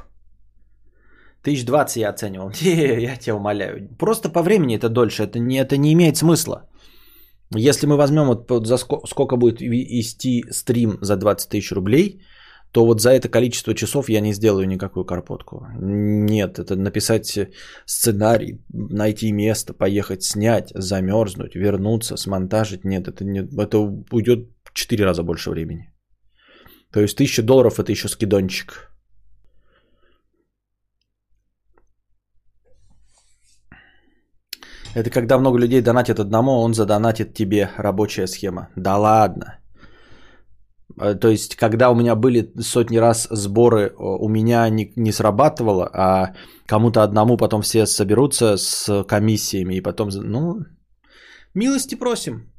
1020 1.42 1.96
я 1.96 2.10
оценивал. 2.10 2.50
Не, 2.62 3.02
я 3.02 3.16
тебя 3.16 3.34
умоляю. 3.34 3.88
Просто 3.98 4.28
по 4.28 4.42
времени 4.42 4.76
это 4.76 4.88
дольше. 4.88 5.24
Это 5.24 5.40
не, 5.40 5.58
это 5.58 5.76
не 5.76 5.92
имеет 5.92 6.16
смысла. 6.16 6.68
Если 7.56 7.86
мы 7.88 7.96
возьмем 7.96 8.26
вот 8.26 8.66
за 8.66 8.78
сколько, 8.78 9.06
сколько 9.06 9.36
будет 9.36 9.60
вести 9.60 10.44
стрим 10.52 10.98
за 11.00 11.16
20 11.16 11.48
тысяч 11.48 11.72
рублей, 11.72 12.22
то 12.74 12.84
вот 12.84 13.00
за 13.00 13.10
это 13.10 13.28
количество 13.28 13.72
часов 13.72 14.08
я 14.08 14.20
не 14.20 14.34
сделаю 14.34 14.66
никакую 14.66 15.04
карпотку. 15.04 15.68
Нет, 15.80 16.58
это 16.58 16.74
написать 16.74 17.38
сценарий, 17.86 18.64
найти 18.72 19.32
место, 19.32 19.74
поехать 19.74 20.24
снять, 20.24 20.72
замерзнуть, 20.74 21.54
вернуться, 21.54 22.16
смонтажить. 22.16 22.84
Нет, 22.84 23.06
это, 23.06 23.24
не, 23.24 23.46
это 23.62 23.78
уйдет 24.10 24.48
в 24.64 24.72
4 24.72 25.04
раза 25.04 25.22
больше 25.22 25.50
времени. 25.50 25.94
То 26.90 27.00
есть 27.00 27.14
1000 27.14 27.42
долларов 27.42 27.78
это 27.78 27.92
еще 27.92 28.08
скидончик. 28.08 28.90
Это 34.96 35.10
когда 35.10 35.38
много 35.38 35.58
людей 35.58 35.80
донатит 35.80 36.18
одному, 36.18 36.50
а 36.50 36.64
он 36.64 36.74
задонатит 36.74 37.34
тебе 37.34 37.70
рабочая 37.76 38.26
схема. 38.26 38.68
Да 38.74 38.98
ладно. 38.98 39.63
Э, 41.00 41.14
То 41.14 41.28
есть, 41.28 41.56
когда 41.56 41.90
у 41.90 41.94
меня 41.94 42.14
были 42.14 42.52
сотни 42.60 42.98
раз 42.98 43.28
сборы, 43.30 43.94
у 43.98 44.28
меня 44.28 44.68
не, 44.68 44.92
не 44.96 45.12
срабатывало, 45.12 45.90
а 45.92 46.34
кому-то 46.66 47.02
одному 47.02 47.36
потом 47.36 47.62
все 47.62 47.86
соберутся 47.86 48.56
с 48.56 49.04
комиссиями, 49.04 49.74
и 49.76 49.82
потом, 49.82 50.08
ну, 50.08 50.64
милости 51.54 51.94
просим. 51.94 52.52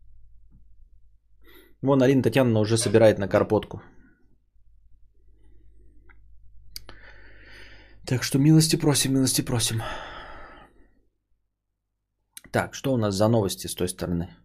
Вон 1.81 2.01
Арина 2.01 2.23
Татьяновна 2.23 2.59
уже 2.59 2.77
собирает 2.77 3.19
на 3.19 3.27
карпотку. 3.27 3.81
Так 8.07 8.23
что 8.23 8.39
милости 8.39 8.75
просим, 8.75 9.14
милости 9.14 9.41
просим. 9.41 9.81
Так, 12.51 12.75
что 12.75 12.93
у 12.93 12.97
нас 12.97 13.15
за 13.15 13.27
новости 13.27 13.67
с 13.67 13.75
той 13.75 13.88
стороны?– 13.88 14.27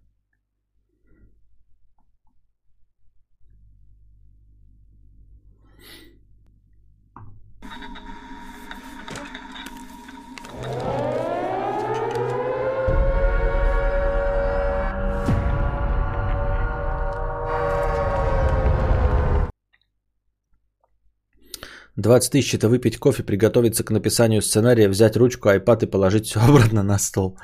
20 22.00 22.32
тысяч 22.32 22.54
это 22.54 22.68
выпить 22.68 22.98
кофе, 22.98 23.22
приготовиться 23.22 23.84
к 23.84 23.90
написанию 23.90 24.42
сценария, 24.42 24.88
взять 24.88 25.16
ручку, 25.16 25.48
айпад 25.48 25.82
и 25.82 25.90
положить 25.90 26.26
все 26.26 26.40
обратно 26.40 26.82
на 26.82 26.98
стол. 26.98 27.38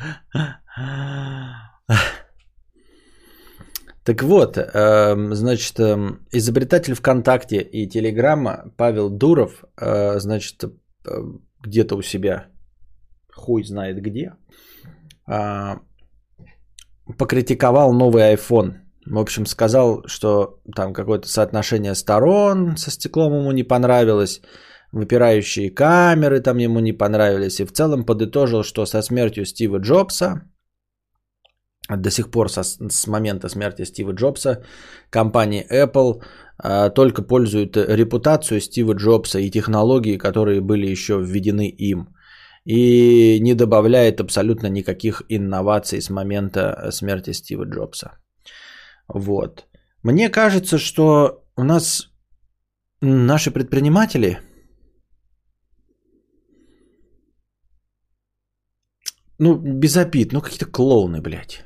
Так 4.04 4.22
вот, 4.22 4.56
эм, 4.56 5.34
значит, 5.34 5.80
эм, 5.80 6.20
изобретатель 6.30 6.94
ВКонтакте 6.94 7.56
и 7.56 7.88
Телеграма 7.88 8.72
Павел 8.76 9.10
Дуров, 9.10 9.64
э, 9.80 10.20
значит, 10.20 10.62
э, 10.62 10.68
где-то 11.60 11.96
у 11.96 12.02
себя, 12.02 12.46
хуй 13.32 13.64
знает 13.64 14.00
где, 14.00 14.32
а, 15.26 15.80
покритиковал 17.18 17.92
новый 17.92 18.34
iPhone. 18.34 18.85
В 19.06 19.18
общем, 19.18 19.46
сказал, 19.46 20.02
что 20.06 20.58
там 20.74 20.92
какое-то 20.92 21.28
соотношение 21.28 21.94
сторон 21.94 22.76
со 22.76 22.90
стеклом 22.90 23.34
ему 23.34 23.52
не 23.52 23.62
понравилось, 23.62 24.40
выпирающие 24.92 25.70
камеры 25.70 26.40
там 26.40 26.58
ему 26.58 26.80
не 26.80 26.92
понравились, 26.92 27.60
и 27.60 27.64
в 27.64 27.72
целом 27.72 28.04
подытожил, 28.04 28.64
что 28.64 28.86
со 28.86 29.02
смертью 29.02 29.44
Стива 29.44 29.78
Джобса, 29.78 30.42
до 31.88 32.10
сих 32.10 32.30
пор 32.30 32.50
со, 32.50 32.62
с 32.64 33.06
момента 33.06 33.48
смерти 33.48 33.84
Стива 33.84 34.12
Джобса, 34.12 34.64
компания 35.10 35.64
Apple 35.70 36.20
а, 36.58 36.90
только 36.90 37.22
пользует 37.22 37.76
репутацию 37.76 38.60
Стива 38.60 38.94
Джобса 38.94 39.38
и 39.38 39.50
технологии, 39.50 40.18
которые 40.18 40.60
были 40.60 40.90
еще 40.90 41.20
введены 41.20 41.68
им. 41.68 42.08
И 42.64 43.38
не 43.40 43.54
добавляет 43.54 44.20
абсолютно 44.20 44.66
никаких 44.66 45.22
инноваций 45.28 46.00
с 46.02 46.10
момента 46.10 46.90
смерти 46.90 47.32
Стива 47.32 47.64
Джобса. 47.64 48.18
Вот. 49.08 49.66
Мне 50.02 50.28
кажется, 50.28 50.78
что 50.78 51.44
у 51.56 51.64
нас 51.64 52.10
наши 53.00 53.50
предприниматели 53.50 54.38
ну, 59.38 59.56
без 59.56 59.96
обид, 59.96 60.32
ну 60.32 60.40
какие-то 60.40 60.66
клоуны, 60.66 61.20
блядь. 61.20 61.64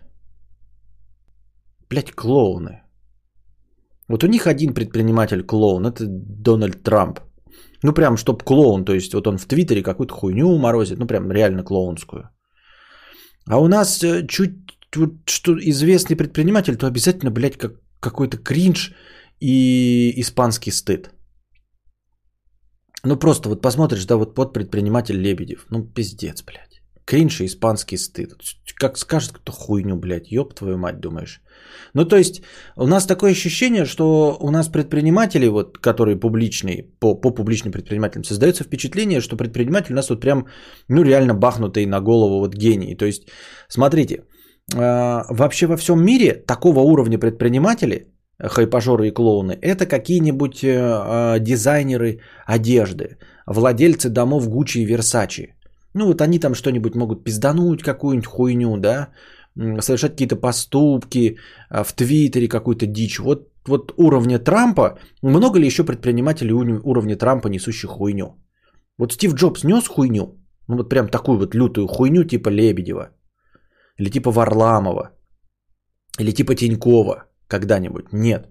Блядь, 1.88 2.12
клоуны. 2.12 2.82
Вот 4.08 4.24
у 4.24 4.26
них 4.26 4.46
один 4.46 4.74
предприниматель 4.74 5.42
клоун, 5.42 5.86
это 5.86 6.04
Дональд 6.08 6.82
Трамп. 6.82 7.20
Ну, 7.82 7.92
прям, 7.92 8.16
чтоб 8.16 8.42
клоун, 8.42 8.84
то 8.84 8.92
есть 8.92 9.14
вот 9.14 9.26
он 9.26 9.38
в 9.38 9.46
Твиттере 9.46 9.82
какую-то 9.82 10.14
хуйню 10.14 10.58
морозит, 10.58 10.98
ну, 10.98 11.06
прям 11.06 11.30
реально 11.30 11.62
клоунскую. 11.62 12.28
А 13.46 13.58
у 13.58 13.68
нас 13.68 14.02
э, 14.02 14.26
чуть 14.26 14.79
что 15.26 15.56
известный 15.58 16.16
предприниматель, 16.16 16.76
то 16.76 16.86
обязательно, 16.86 17.30
блядь, 17.30 17.56
как, 17.56 17.72
какой-то 18.00 18.38
кринж 18.38 18.94
и 19.40 20.20
испанский 20.20 20.72
стыд. 20.72 21.10
Ну, 23.04 23.16
просто 23.16 23.48
вот 23.48 23.62
посмотришь, 23.62 24.04
да, 24.04 24.16
вот 24.16 24.34
под 24.34 24.52
предприниматель 24.52 25.16
Лебедев. 25.16 25.66
Ну, 25.70 25.84
пиздец, 25.84 26.42
блядь. 26.42 26.82
Кринж 27.06 27.40
и 27.40 27.46
испанский 27.46 27.96
стыд. 27.96 28.34
Как 28.76 28.98
скажет 28.98 29.32
кто 29.32 29.52
хуйню, 29.52 29.96
блядь, 29.96 30.30
ёб 30.30 30.54
твою 30.54 30.76
мать, 30.78 31.00
думаешь. 31.00 31.40
Ну, 31.94 32.04
то 32.04 32.16
есть, 32.16 32.42
у 32.76 32.86
нас 32.86 33.06
такое 33.06 33.32
ощущение, 33.32 33.84
что 33.84 34.36
у 34.40 34.50
нас 34.50 34.68
предприниматели, 34.68 35.48
вот, 35.48 35.78
которые 35.78 36.20
публичные, 36.20 36.84
по, 37.00 37.14
по 37.20 37.30
публичным 37.30 37.72
предпринимателям, 37.72 38.24
создается 38.24 38.64
впечатление, 38.64 39.20
что 39.20 39.36
предприниматель 39.36 39.92
у 39.92 39.96
нас 39.96 40.10
вот 40.10 40.20
прям, 40.20 40.46
ну, 40.88 41.02
реально 41.02 41.34
бахнутый 41.34 41.86
на 41.86 42.00
голову 42.00 42.38
вот 42.38 42.54
гений. 42.54 42.94
То 42.94 43.06
есть, 43.06 43.28
смотрите, 43.68 44.24
вообще 44.74 45.66
во 45.66 45.76
всем 45.76 46.04
мире 46.04 46.34
такого 46.46 46.80
уровня 46.80 47.18
предприниматели, 47.18 48.06
хайпажоры 48.38 49.08
и 49.08 49.10
клоуны, 49.10 49.58
это 49.60 49.86
какие-нибудь 49.86 50.64
э, 50.64 50.68
э, 50.68 51.40
дизайнеры 51.40 52.20
одежды, 52.46 53.18
владельцы 53.46 54.08
домов 54.08 54.48
Гуччи 54.48 54.78
и 54.78 54.86
Версачи. 54.86 55.54
Ну, 55.94 56.06
вот 56.06 56.20
они 56.20 56.38
там 56.38 56.54
что-нибудь 56.54 56.94
могут 56.94 57.24
пиздануть, 57.24 57.82
какую-нибудь 57.82 58.26
хуйню, 58.26 58.76
да, 58.76 59.08
совершать 59.80 60.12
какие-то 60.12 60.36
поступки, 60.36 61.38
в 61.70 61.92
Твиттере 61.92 62.48
какую-то 62.48 62.86
дичь. 62.86 63.18
Вот, 63.18 63.48
вот 63.66 63.92
уровня 63.96 64.38
Трампа, 64.38 64.98
много 65.22 65.58
ли 65.58 65.66
еще 65.66 65.84
предпринимателей 65.84 66.52
уровня 66.52 67.16
Трампа, 67.16 67.48
несущих 67.48 67.90
хуйню? 67.90 68.36
Вот 68.98 69.12
Стив 69.12 69.34
Джобс 69.34 69.64
нес 69.64 69.88
хуйню, 69.88 70.38
ну 70.68 70.76
вот 70.76 70.88
прям 70.88 71.08
такую 71.08 71.38
вот 71.38 71.54
лютую 71.54 71.88
хуйню 71.88 72.24
типа 72.24 72.50
Лебедева, 72.50 73.10
или 74.00 74.10
типа 74.10 74.30
Варламова, 74.30 75.10
или 76.18 76.32
типа 76.32 76.54
Тинькова 76.54 77.24
когда-нибудь? 77.48 78.12
Нет. 78.12 78.48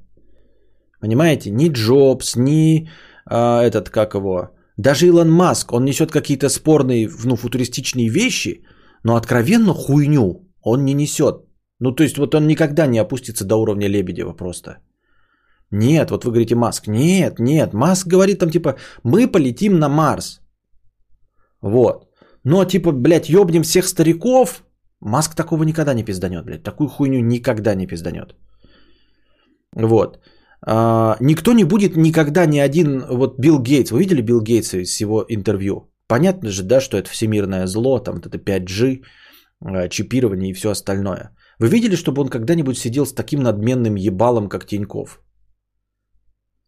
Понимаете, 1.01 1.51
ни 1.51 1.69
Джобс, 1.69 2.35
ни 2.35 2.89
а, 3.25 3.63
этот, 3.63 3.89
как 3.89 4.13
его, 4.13 4.49
даже 4.77 5.07
Илон 5.07 5.31
Маск, 5.31 5.73
он 5.73 5.85
несет 5.85 6.11
какие-то 6.11 6.49
спорные, 6.49 7.09
ну, 7.25 7.35
футуристичные 7.35 8.09
вещи, 8.09 8.63
но 9.03 9.15
откровенно 9.15 9.73
хуйню 9.73 10.45
он 10.61 10.85
не 10.85 10.93
несет. 10.93 11.35
Ну, 11.79 11.95
то 11.95 12.03
есть, 12.03 12.17
вот 12.17 12.35
он 12.35 12.47
никогда 12.47 12.87
не 12.87 12.99
опустится 12.99 13.45
до 13.45 13.55
уровня 13.55 13.87
Лебедева 13.87 14.33
просто. 14.33 14.79
Нет, 15.71 16.11
вот 16.11 16.25
вы 16.25 16.31
говорите 16.31 16.55
Маск. 16.55 16.87
Нет, 16.87 17.39
нет, 17.39 17.73
Маск 17.73 18.07
говорит 18.07 18.39
там 18.39 18.49
типа, 18.49 18.75
мы 19.03 19.31
полетим 19.31 19.79
на 19.79 19.89
Марс. 19.89 20.41
Вот. 21.61 22.09
Но 22.43 22.65
типа, 22.65 22.91
блядь, 22.91 23.29
ёбнем 23.29 23.63
всех 23.63 23.87
стариков. 23.87 24.63
Маск 25.01 25.35
такого 25.35 25.63
никогда 25.63 25.93
не 25.93 26.03
пизданет, 26.03 26.45
блядь. 26.45 26.63
Такую 26.63 26.89
хуйню 26.89 27.21
никогда 27.21 27.75
не 27.75 27.87
пизданет. 27.87 28.35
Вот. 29.73 30.19
А, 30.61 31.17
никто 31.19 31.53
не 31.53 31.63
будет 31.63 31.95
никогда 31.95 32.45
ни 32.45 32.59
один, 32.59 33.03
вот 33.09 33.39
Билл 33.39 33.59
Гейтс, 33.59 33.91
вы 33.91 33.99
видели 33.99 34.21
Билл 34.21 34.41
Гейтса 34.41 34.77
из 34.77 35.01
его 35.01 35.23
интервью? 35.29 35.89
Понятно 36.07 36.49
же, 36.49 36.63
да, 36.63 36.81
что 36.81 36.97
это 36.97 37.09
всемирное 37.09 37.67
зло, 37.67 37.99
там 37.99 38.15
вот 38.15 38.25
это 38.25 38.37
5G, 38.37 39.03
а, 39.61 39.87
чипирование 39.89 40.51
и 40.51 40.53
все 40.53 40.69
остальное. 40.69 41.31
Вы 41.59 41.69
видели, 41.69 41.95
чтобы 41.95 42.21
он 42.21 42.29
когда-нибудь 42.29 42.77
сидел 42.77 43.05
с 43.05 43.13
таким 43.13 43.41
надменным 43.41 43.95
ебалом, 43.95 44.49
как 44.49 44.65
Тиньков? 44.65 45.21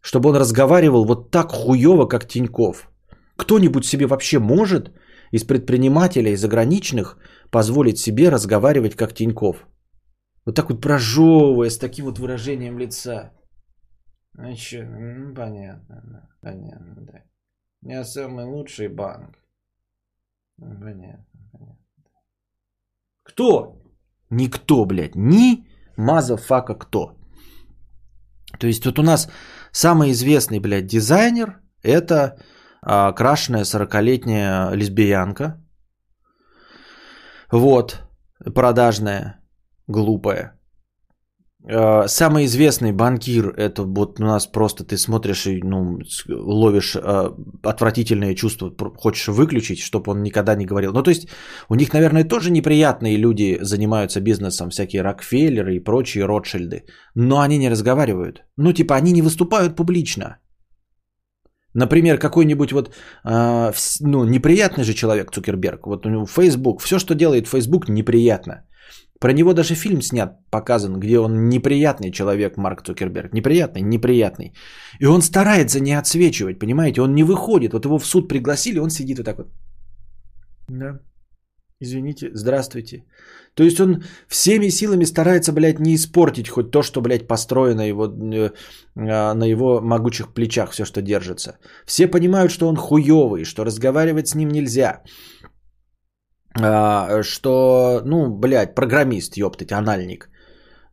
Чтобы 0.01 0.29
он 0.29 0.35
разговаривал 0.35 1.05
вот 1.05 1.31
так 1.31 1.51
хуево, 1.51 2.05
как 2.07 2.27
Тиньков? 2.27 2.89
Кто-нибудь 3.35 3.85
себе 3.85 4.07
вообще 4.07 4.39
может 4.39 4.91
из 5.31 5.43
предпринимателей 5.43 6.35
заграничных 6.35 7.17
позволить 7.51 7.99
себе 7.99 8.29
разговаривать, 8.29 8.95
как 8.95 9.13
Тиньков? 9.13 9.67
Вот 10.45 10.55
так 10.55 10.69
вот 10.69 10.81
прожевывая, 10.81 11.69
с 11.69 11.77
таким 11.77 12.05
вот 12.05 12.19
выражением 12.19 12.79
лица. 12.79 13.31
Ну 14.33 14.55
что, 14.55 14.83
ну, 14.83 15.33
понятно, 15.35 16.01
да, 16.05 16.29
понятно, 16.41 16.95
да. 17.01 17.23
Я 17.83 18.03
самый 18.03 18.45
лучший 18.45 18.87
банк. 18.87 19.37
Ну, 20.57 20.79
Понятно, 20.79 21.25
понятно. 21.51 21.77
Кто? 23.23 23.81
Никто, 24.29 24.85
блядь. 24.85 25.15
Ни 25.15 25.65
motherfucker 25.97 26.75
кто. 26.75 27.17
То 28.59 28.67
есть 28.67 28.85
вот 28.85 28.99
у 28.99 29.03
нас 29.03 29.29
самый 29.71 30.11
известный, 30.11 30.59
блядь, 30.59 30.87
дизайнер 30.87 31.61
это 31.83 32.37
а, 32.81 33.11
крашеная 33.11 33.63
40-летняя 33.63 34.71
лесбиянка. 34.73 35.60
Вот, 37.51 38.01
продажная, 38.55 39.41
глупая. 39.87 40.61
Э, 41.69 42.07
Самый 42.07 42.45
известный 42.45 42.91
банкир, 42.93 43.53
это 43.57 43.83
вот 43.83 44.19
у 44.19 44.23
нас 44.23 44.47
просто 44.47 44.83
ты 44.83 44.97
смотришь 44.97 45.47
и 45.47 45.59
ну, 45.63 45.99
ловишь 46.29 46.95
э, 46.95 47.29
отвратительное 47.63 48.35
чувство, 48.35 48.71
хочешь 48.97 49.27
выключить, 49.27 49.79
чтобы 49.79 50.11
он 50.11 50.23
никогда 50.23 50.55
не 50.55 50.65
говорил. 50.65 50.93
Ну, 50.93 51.03
то 51.03 51.11
есть 51.11 51.27
у 51.69 51.75
них, 51.75 51.93
наверное, 51.93 52.23
тоже 52.23 52.51
неприятные 52.51 53.17
люди 53.17 53.59
занимаются 53.61 54.21
бизнесом, 54.21 54.69
всякие 54.69 55.03
Рокфеллеры 55.03 55.75
и 55.75 55.83
прочие 55.83 56.25
Ротшильды, 56.25 56.85
но 57.15 57.41
они 57.41 57.57
не 57.57 57.69
разговаривают. 57.69 58.43
Ну, 58.57 58.73
типа, 58.73 58.95
они 58.95 59.11
не 59.11 59.21
выступают 59.21 59.75
публично. 59.75 60.37
Например, 61.73 62.17
какой-нибудь 62.17 62.71
вот, 62.71 62.93
вс- 63.25 64.01
ну, 64.01 64.25
неприятный 64.25 64.83
же 64.83 64.93
человек 64.93 65.31
Цукерберг, 65.31 65.87
вот 65.87 66.05
у 66.05 66.09
него 66.09 66.25
Facebook, 66.25 66.81
все, 66.81 66.99
что 66.99 67.15
делает 67.15 67.47
Facebook, 67.47 67.89
неприятно. 67.89 68.65
Про 69.19 69.33
него 69.33 69.53
даже 69.53 69.75
фильм 69.75 70.01
снят, 70.01 70.39
показан, 70.49 70.99
где 70.99 71.19
он 71.19 71.47
неприятный 71.49 72.11
человек, 72.11 72.57
Марк 72.57 72.81
Цукерберг. 72.81 73.33
Неприятный, 73.33 73.81
неприятный. 73.81 74.53
И 74.99 75.05
он 75.05 75.21
старается 75.21 75.79
не 75.79 75.93
отсвечивать, 75.93 76.59
понимаете? 76.59 77.01
Он 77.01 77.13
не 77.13 77.23
выходит. 77.23 77.73
Вот 77.73 77.85
его 77.85 77.99
в 77.99 78.05
суд 78.05 78.27
пригласили, 78.27 78.79
он 78.79 78.89
сидит 78.89 79.17
вот 79.17 79.25
так 79.25 79.37
вот. 79.37 79.47
Да. 80.69 80.99
Извините, 81.79 82.31
здравствуйте. 82.33 83.05
То 83.55 83.63
есть 83.63 83.79
он 83.79 84.03
всеми 84.27 84.69
силами 84.69 85.05
старается, 85.05 85.51
блядь, 85.51 85.79
не 85.79 85.95
испортить 85.95 86.47
хоть 86.47 86.71
то, 86.71 86.81
что, 86.83 87.01
блядь, 87.01 87.27
построено 87.27 87.81
его, 87.81 88.05
э, 88.05 88.51
а, 88.95 89.33
на 89.33 89.43
его 89.43 89.81
могучих 89.81 90.33
плечах, 90.33 90.71
все, 90.71 90.85
что 90.85 91.01
держится. 91.01 91.57
Все 91.85 92.07
понимают, 92.07 92.51
что 92.51 92.67
он 92.67 92.77
хуёвый, 92.77 93.43
что 93.43 93.65
разговаривать 93.65 94.29
с 94.29 94.35
ним 94.35 94.49
нельзя. 94.49 95.01
А, 96.59 97.23
что, 97.23 98.01
ну, 98.05 98.29
блядь, 98.29 98.75
программист, 98.75 99.37
ёптать, 99.37 99.71
анальник. 99.71 100.29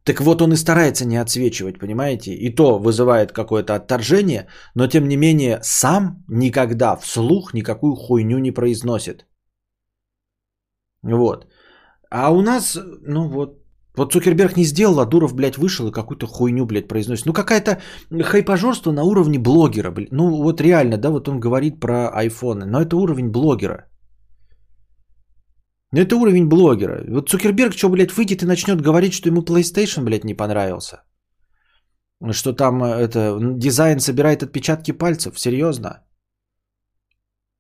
Так 0.05 0.21
вот 0.21 0.43
он 0.43 0.53
и 0.53 0.57
старается 0.57 1.05
не 1.05 1.21
отсвечивать, 1.21 1.79
понимаете? 1.79 2.33
И 2.33 2.55
то 2.55 2.79
вызывает 2.79 3.33
какое-то 3.33 3.75
отторжение, 3.75 4.49
но 4.75 4.89
тем 4.89 5.07
не 5.07 5.17
менее 5.17 5.61
сам 5.63 6.25
никогда 6.29 6.97
вслух 6.97 7.55
никакую 7.55 7.95
хуйню 7.95 8.39
не 8.39 8.51
произносит. 8.51 9.27
Вот. 11.03 11.47
А 12.11 12.33
у 12.33 12.43
нас, 12.43 12.79
ну 13.03 13.29
вот, 13.29 13.59
вот 13.97 14.13
Цукерберг 14.13 14.57
не 14.57 14.65
сделал, 14.65 15.01
а 15.01 15.07
Дуров, 15.07 15.35
блядь, 15.35 15.59
вышел 15.59 15.89
и 15.89 15.93
какую-то 15.93 16.27
хуйню, 16.27 16.67
блядь, 16.67 16.89
произносит. 16.89 17.27
Ну 17.27 17.33
какая-то 17.33 17.81
хайпажорство 18.11 18.93
на 18.93 19.03
уровне 19.03 19.39
блогера, 19.39 19.91
блядь. 19.91 20.13
Ну 20.13 20.43
вот 20.43 20.61
реально, 20.61 20.97
да, 20.97 21.11
вот 21.11 21.29
он 21.29 21.41
говорит 21.41 21.81
про 21.81 22.09
айфоны, 22.09 22.65
но 22.67 22.81
это 22.81 22.97
уровень 22.97 23.31
блогера. 23.31 23.89
Ну 25.93 26.01
это 26.01 26.17
уровень 26.17 26.49
блогера. 26.49 27.05
Вот 27.09 27.29
Цукерберг 27.29 27.73
что, 27.73 27.89
блядь, 27.89 28.13
выйдет 28.13 28.43
и 28.43 28.47
начнет 28.47 28.81
говорить, 28.81 29.13
что 29.13 29.29
ему 29.29 29.43
PlayStation, 29.43 30.05
блядь, 30.05 30.25
не 30.25 30.35
понравился. 30.35 31.03
Что 32.33 32.53
там 32.53 32.83
э, 32.83 32.89
это 32.89 33.39
дизайн 33.41 34.01
собирает 34.01 34.43
отпечатки 34.43 34.93
пальцев. 34.93 35.39
Серьезно? 35.39 36.05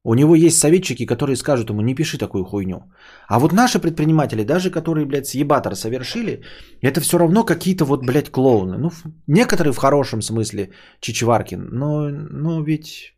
У 0.09 0.15
него 0.15 0.35
есть 0.35 0.59
советчики, 0.59 1.07
которые 1.07 1.37
скажут 1.37 1.69
ему, 1.69 1.83
не 1.83 1.95
пиши 1.95 2.19
такую 2.19 2.45
хуйню. 2.45 2.81
А 3.29 3.39
вот 3.39 3.53
наши 3.53 3.79
предприниматели, 3.79 4.43
даже 4.43 4.71
которые, 4.71 5.05
блядь, 5.05 5.27
съебатор 5.27 5.77
совершили, 5.77 6.41
это 6.83 7.01
все 7.01 7.19
равно 7.19 7.45
какие-то 7.45 7.85
вот, 7.85 8.07
блядь, 8.07 8.31
клоуны. 8.31 8.79
Ну, 8.79 8.91
некоторые 9.27 9.73
в 9.73 9.77
хорошем 9.77 10.23
смысле 10.23 10.71
Чичваркин, 11.01 11.69
но, 11.73 12.09
но 12.09 12.65
ведь 12.65 13.15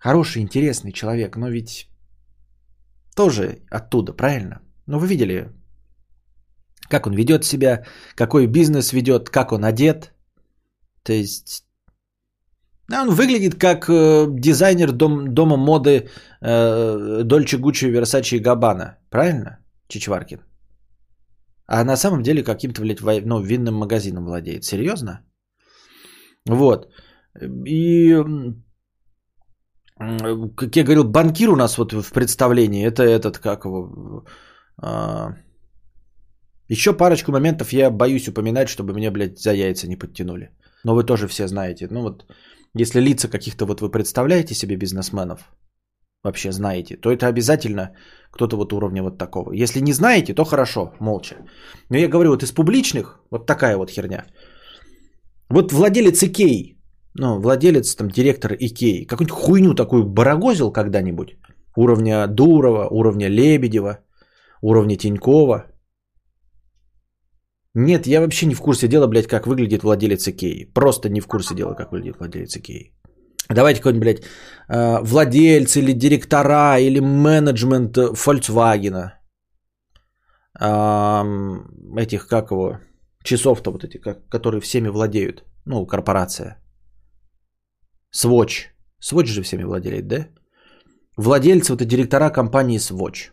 хороший, 0.00 0.42
интересный 0.42 0.92
человек, 0.92 1.36
но 1.36 1.48
ведь 1.48 1.88
тоже 3.14 3.58
оттуда, 3.70 4.12
правильно? 4.12 4.60
Ну, 4.86 4.98
вы 4.98 5.06
видели, 5.06 5.52
как 6.90 7.06
он 7.06 7.14
ведет 7.14 7.44
себя, 7.44 7.84
какой 8.16 8.48
бизнес 8.48 8.92
ведет, 8.92 9.30
как 9.30 9.52
он 9.52 9.64
одет. 9.64 10.14
То 11.04 11.12
есть, 11.12 11.63
он 12.92 13.10
выглядит 13.10 13.54
как 13.54 13.88
э, 13.88 14.26
дизайнер 14.28 14.92
дом, 14.92 15.34
дома 15.34 15.56
моды 15.56 16.08
э, 16.42 17.22
Дольче 17.24 17.56
Гуччи, 17.56 17.86
Версачи 17.86 18.36
и 18.36 18.40
Габбана. 18.40 18.98
Правильно, 19.10 19.58
Чичваркин? 19.88 20.40
А 21.66 21.84
на 21.84 21.96
самом 21.96 22.22
деле 22.22 22.42
каким-то, 22.42 22.82
блядь, 22.82 23.26
ну, 23.26 23.40
винным 23.40 23.74
магазином 23.74 24.24
владеет. 24.24 24.64
Серьезно? 24.64 25.20
Вот. 26.46 26.88
И 27.66 28.14
как 30.56 30.76
я 30.76 30.84
говорил, 30.84 31.04
банкир 31.04 31.50
у 31.50 31.56
нас 31.56 31.78
вот 31.78 31.92
в 31.92 32.12
представлении, 32.12 32.84
это 32.84 33.04
этот, 33.04 33.38
как 33.38 33.64
его, 33.64 34.24
а, 34.82 35.36
еще 36.68 36.92
парочку 36.92 37.32
моментов 37.32 37.72
я 37.72 37.90
боюсь 37.90 38.28
упоминать, 38.28 38.68
чтобы 38.68 38.92
мне, 38.92 39.10
блядь, 39.10 39.38
за 39.38 39.52
яйца 39.52 39.86
не 39.88 39.96
подтянули. 39.96 40.50
Но 40.84 40.94
вы 40.94 41.04
тоже 41.04 41.28
все 41.28 41.46
знаете. 41.48 41.88
Ну 41.90 42.02
вот, 42.02 42.24
если 42.74 43.00
лица 43.00 43.28
каких-то 43.28 43.66
вот 43.66 43.80
вы 43.80 43.90
представляете 43.90 44.54
себе 44.54 44.76
бизнесменов, 44.76 45.50
вообще 46.24 46.52
знаете, 46.52 46.96
то 46.96 47.10
это 47.10 47.26
обязательно 47.26 47.90
кто-то 48.30 48.56
вот 48.56 48.72
уровня 48.72 49.02
вот 49.02 49.18
такого. 49.18 49.52
Если 49.52 49.80
не 49.80 49.92
знаете, 49.92 50.34
то 50.34 50.44
хорошо, 50.44 50.94
молча. 51.00 51.36
Но 51.90 51.98
я 51.98 52.08
говорю, 52.08 52.30
вот 52.30 52.42
из 52.42 52.52
публичных, 52.52 53.20
вот 53.30 53.46
такая 53.46 53.76
вот 53.76 53.90
херня. 53.90 54.24
Вот 55.50 55.72
владелец 55.72 56.22
Икеи, 56.22 56.76
ну, 57.14 57.40
владелец, 57.40 57.94
там, 57.94 58.08
директор 58.08 58.52
Икеи, 58.54 59.04
какую-нибудь 59.04 59.30
хуйню 59.30 59.74
такую 59.74 60.04
барагозил 60.04 60.72
когда-нибудь? 60.72 61.36
Уровня 61.76 62.26
Дурова, 62.26 62.88
уровня 62.90 63.28
Лебедева, 63.28 63.98
уровня 64.62 64.96
Тинькова. 64.96 65.64
Нет, 67.74 68.06
я 68.06 68.20
вообще 68.20 68.46
не 68.46 68.54
в 68.54 68.60
курсе 68.60 68.88
дела, 68.88 69.06
блядь, 69.08 69.26
как 69.26 69.46
выглядит 69.46 69.82
владелец 69.82 70.28
Икеи. 70.28 70.64
Просто 70.74 71.08
не 71.08 71.20
в 71.20 71.26
курсе 71.26 71.54
дела, 71.54 71.74
как 71.74 71.92
выглядит 71.92 72.18
владелец 72.18 72.56
Икеи. 72.56 72.92
Давайте 73.50 73.80
какой-нибудь, 73.80 74.02
блядь, 74.02 74.22
э, 74.68 75.00
владельцы 75.02 75.80
или 75.80 75.92
директора 75.92 76.78
или 76.78 77.00
менеджмент 77.00 77.98
э, 77.98 78.12
Volkswagen. 78.14 79.10
Этих, 81.98 82.26
как 82.28 82.50
его, 82.50 82.78
часов-то 83.24 83.72
вот 83.72 83.84
эти, 83.84 83.98
как- 83.98 84.28
которые 84.28 84.60
всеми 84.60 84.88
владеют. 84.88 85.44
Ну, 85.66 85.84
корпорация. 85.86 86.58
Swatch. 88.14 88.70
Swatch 89.00 89.26
же 89.26 89.42
всеми 89.42 89.64
владеет, 89.64 90.06
да? 90.06 90.28
Владельцы, 91.16 91.72
вот 91.72 91.82
и 91.82 91.86
директора 91.86 92.30
компании 92.30 92.78
Swatch. 92.78 93.32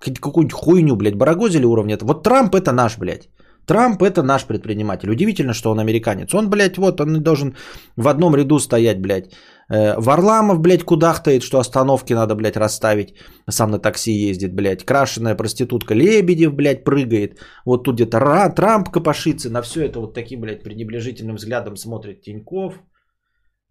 Какую- 0.00 0.20
Какую-нибудь 0.20 0.52
хуйню, 0.52 0.96
блядь, 0.96 1.16
барагозили 1.16 1.64
уровня. 1.66 1.98
Вот 2.00 2.22
Трамп 2.24 2.54
это 2.54 2.72
наш, 2.72 2.98
блядь. 2.98 3.28
Трамп 3.66 4.02
это 4.02 4.22
наш 4.22 4.44
предприниматель. 4.44 5.10
Удивительно, 5.10 5.54
что 5.54 5.70
он 5.70 5.78
американец. 5.80 6.34
Он, 6.34 6.50
блядь, 6.50 6.78
вот, 6.78 7.00
он 7.00 7.22
должен 7.22 7.56
в 7.96 8.08
одном 8.08 8.36
ряду 8.36 8.58
стоять, 8.58 9.00
блядь. 9.00 9.32
Э, 9.72 9.98
Варламов, 9.98 10.60
блядь, 10.60 10.84
кудахтает, 10.84 11.42
что 11.42 11.58
остановки 11.58 12.12
надо, 12.14 12.34
блядь, 12.34 12.56
расставить. 12.56 13.14
Сам 13.50 13.70
на 13.70 13.78
такси 13.78 14.12
ездит, 14.12 14.54
блядь. 14.54 14.84
Крашеная 14.84 15.34
проститутка 15.36 15.94
Лебедев, 15.94 16.54
блядь, 16.54 16.84
прыгает. 16.84 17.38
Вот 17.64 17.84
тут 17.84 17.94
где-то 17.96 18.18
Ра- 18.18 18.54
Трамп 18.54 18.90
копошится. 18.90 19.50
На 19.50 19.62
все 19.62 19.84
это 19.84 20.00
вот 20.00 20.14
таким, 20.14 20.40
блядь, 20.40 20.62
пренебрежительным 20.62 21.36
взглядом 21.36 21.76
смотрит 21.76 22.22
Тиньков. 22.22 22.74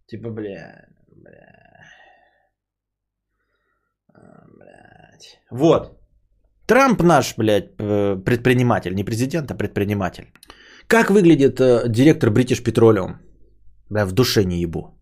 Типа, 0.07 0.29
бля, 0.29 0.87
бля. 1.15 1.85
А, 4.13 4.45
Блядь. 4.57 5.39
Вот. 5.51 6.02
Трамп 6.65 7.03
наш, 7.03 7.37
блядь, 7.37 7.71
э, 7.77 8.15
предприниматель. 8.25 8.93
Не 8.93 9.03
президент, 9.03 9.51
а 9.51 9.55
предприниматель. 9.55 10.31
Как 10.87 11.09
выглядит 11.09 11.59
э, 11.59 11.89
директор 11.89 12.29
British 12.29 12.63
Petroleum? 12.63 13.15
Бля, 13.89 14.05
в 14.05 14.11
душе 14.11 14.43
не 14.45 14.61
ебу. 14.61 14.97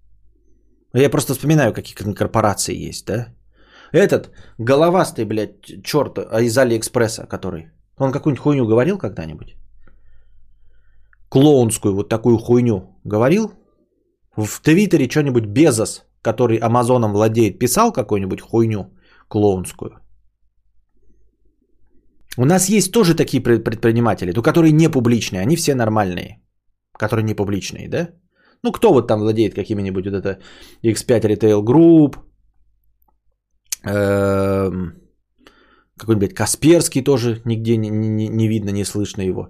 Я 0.93 1.09
просто 1.09 1.33
вспоминаю, 1.33 1.73
какие 1.73 2.13
корпорации 2.13 2.89
есть, 2.89 3.05
да? 3.05 3.27
Этот 3.93 4.31
головастый, 4.57 5.25
блядь, 5.25 5.83
черт 5.83 6.17
из 6.17 6.57
Алиэкспресса, 6.57 7.27
который. 7.27 7.71
Он 7.97 8.11
какую-нибудь 8.11 8.41
хуйню 8.41 8.65
говорил 8.65 8.97
когда-нибудь? 8.97 9.55
Клоунскую 11.29 11.95
вот 11.95 12.09
такую 12.09 12.37
хуйню 12.37 12.99
говорил? 13.05 13.51
В 14.35 14.61
Твиттере 14.61 15.09
что-нибудь 15.09 15.45
Безос, 15.45 16.03
который 16.21 16.57
Амазоном 16.57 17.13
владеет, 17.13 17.59
писал 17.59 17.91
какую-нибудь 17.91 18.41
хуйню 18.41 18.93
клоунскую? 19.27 20.00
У 22.37 22.45
нас 22.45 22.69
есть 22.69 22.91
тоже 22.91 23.15
такие 23.15 23.41
пред- 23.43 23.63
предприниматели, 23.63 24.33
но 24.35 24.41
которые 24.41 24.71
не 24.71 24.89
публичные, 24.89 25.41
они 25.41 25.55
все 25.55 25.75
нормальные, 25.75 26.41
которые 26.97 27.23
не 27.25 27.35
публичные, 27.35 27.89
да? 27.89 28.09
Ну, 28.63 28.71
кто 28.71 28.93
вот 28.93 29.07
там 29.07 29.19
владеет 29.19 29.53
какими-нибудь 29.55 30.05
вот 30.05 30.13
это 30.13 30.39
X5 30.83 31.25
Retail 31.25 31.63
Group, 31.63 32.15
эм, 33.83 34.93
какой-нибудь 35.97 36.33
Касперский 36.33 37.03
тоже 37.03 37.41
нигде 37.45 37.77
не, 37.77 37.89
не- 37.89 38.29
не 38.29 38.47
видно, 38.47 38.71
не 38.71 38.85
слышно 38.85 39.21
его. 39.21 39.49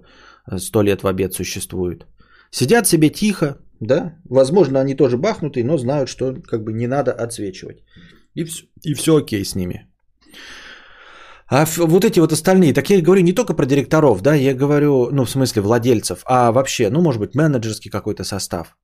Сто 0.58 0.82
лет 0.82 1.02
в 1.02 1.06
обед 1.06 1.34
существует. 1.34 2.06
Сидят 2.50 2.86
себе 2.86 3.10
тихо, 3.10 3.58
да? 3.80 4.16
Возможно, 4.24 4.80
они 4.80 4.94
тоже 4.94 5.16
бахнутые, 5.16 5.64
но 5.64 5.78
знают, 5.78 6.08
что 6.08 6.34
как 6.42 6.64
бы 6.64 6.72
не 6.72 6.86
надо 6.86 7.12
отсвечивать. 7.12 7.84
И 8.34 8.44
все, 8.44 8.64
и 8.82 8.94
все 8.94 9.16
окей 9.16 9.44
с 9.44 9.54
ними. 9.54 9.86
А 11.54 11.66
вот 11.66 12.04
эти 12.04 12.18
вот 12.18 12.32
остальные, 12.32 12.72
так 12.72 12.88
я 12.88 13.02
говорю 13.02 13.22
не 13.22 13.34
только 13.34 13.52
про 13.52 13.66
директоров, 13.66 14.22
да, 14.22 14.34
я 14.34 14.54
говорю, 14.54 15.10
ну, 15.12 15.24
в 15.24 15.30
смысле 15.30 15.60
владельцев, 15.60 16.22
а 16.24 16.50
вообще, 16.50 16.88
ну, 16.88 17.02
может 17.02 17.20
быть, 17.20 17.34
менеджерский 17.34 17.90
какой-то 17.90 18.24
состав. 18.24 18.74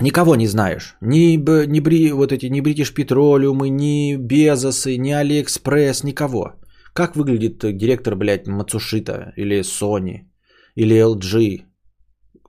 Никого 0.00 0.34
не 0.34 0.48
знаешь. 0.48 0.96
Ни, 1.00 1.36
ни 1.66 1.80
Бри, 1.80 2.10
вот 2.10 2.32
эти, 2.32 2.46
ни 2.46 2.60
British 2.60 2.92
Petroleum, 2.92 3.68
ни 3.68 4.16
Безосы, 4.16 4.96
ни 4.96 5.12
Алиэкспресс, 5.12 6.02
никого. 6.02 6.54
Как 6.92 7.14
выглядит 7.14 7.76
директор, 7.76 8.16
блядь, 8.16 8.48
Мацушита 8.48 9.32
или 9.36 9.60
Sony 9.60 10.26
или 10.74 10.96
LG? 10.96 11.62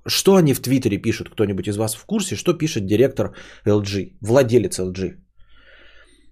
Что 0.07 0.35
они 0.35 0.55
в 0.55 0.61
Твиттере 0.61 0.97
пишут? 0.97 1.29
Кто-нибудь 1.29 1.67
из 1.67 1.77
вас 1.77 1.93
в 1.93 2.05
курсе, 2.07 2.35
что 2.35 2.57
пишет 2.57 2.87
директор 2.87 3.35
LG, 3.67 4.17
владелец 4.21 4.79
LG? 4.79 5.13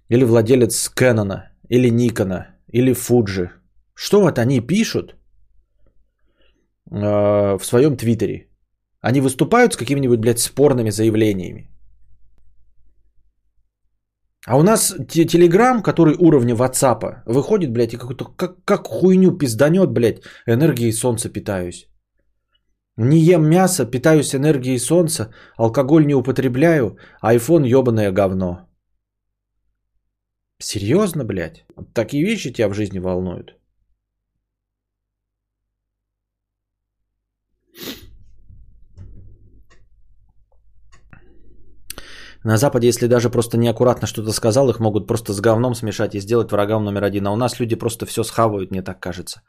Или 0.08 0.24
владелец 0.24 0.90
Canon, 0.96 1.42
или 1.68 1.88
Nikon, 1.88 2.57
или 2.72 2.92
Fuji? 2.92 3.50
Что 3.94 4.20
вот 4.20 4.38
они 4.38 4.60
пишут 4.60 5.16
э, 6.90 7.58
в 7.58 7.64
своем 7.64 7.96
Твиттере? 7.96 8.48
Они 9.00 9.20
выступают 9.20 9.72
с 9.72 9.76
какими-нибудь, 9.76 10.20
блядь, 10.20 10.40
спорными 10.40 10.90
заявлениями. 10.90 11.70
А 14.46 14.56
у 14.56 14.62
нас 14.62 14.94
те- 15.08 15.26
Телеграм, 15.26 15.82
который 15.82 16.16
уровня 16.18 16.54
WhatsApp, 16.54 17.22
выходит, 17.26 17.72
блядь, 17.72 17.94
и 17.94 17.98
какой-то 17.98 18.24
как, 18.24 18.64
как 18.64 18.86
хуйню 18.86 19.32
пизданет, 19.38 19.90
блядь, 19.90 20.22
энергией 20.46 20.92
солнца 20.92 21.28
питаюсь. 21.28 21.88
Не 22.96 23.18
ем 23.18 23.48
мясо, 23.48 23.84
питаюсь 23.84 24.34
энергией 24.34 24.78
солнца, 24.78 25.32
алкоголь 25.56 26.06
не 26.06 26.14
употребляю, 26.14 26.96
айфон 27.20 27.64
ебаное 27.64 28.10
говно. 28.12 28.67
Серьезно, 30.60 31.24
блядь? 31.24 31.64
Такие 31.94 32.24
вещи 32.24 32.52
тебя 32.52 32.68
в 32.68 32.74
жизни 32.74 32.98
волнуют? 32.98 33.54
На 42.44 42.56
Западе, 42.56 42.88
если 42.88 43.08
даже 43.08 43.30
просто 43.30 43.58
неаккуратно 43.58 44.06
что-то 44.06 44.32
сказал, 44.32 44.70
их 44.70 44.80
могут 44.80 45.06
просто 45.06 45.32
с 45.32 45.40
говном 45.40 45.74
смешать 45.74 46.14
и 46.14 46.20
сделать 46.20 46.52
врагом 46.52 46.84
номер 46.84 47.04
один. 47.04 47.26
А 47.26 47.32
у 47.32 47.36
нас 47.36 47.60
люди 47.60 47.74
просто 47.76 48.06
все 48.06 48.24
схавают, 48.24 48.70
мне 48.70 48.82
так 48.82 49.00
кажется. 49.00 49.42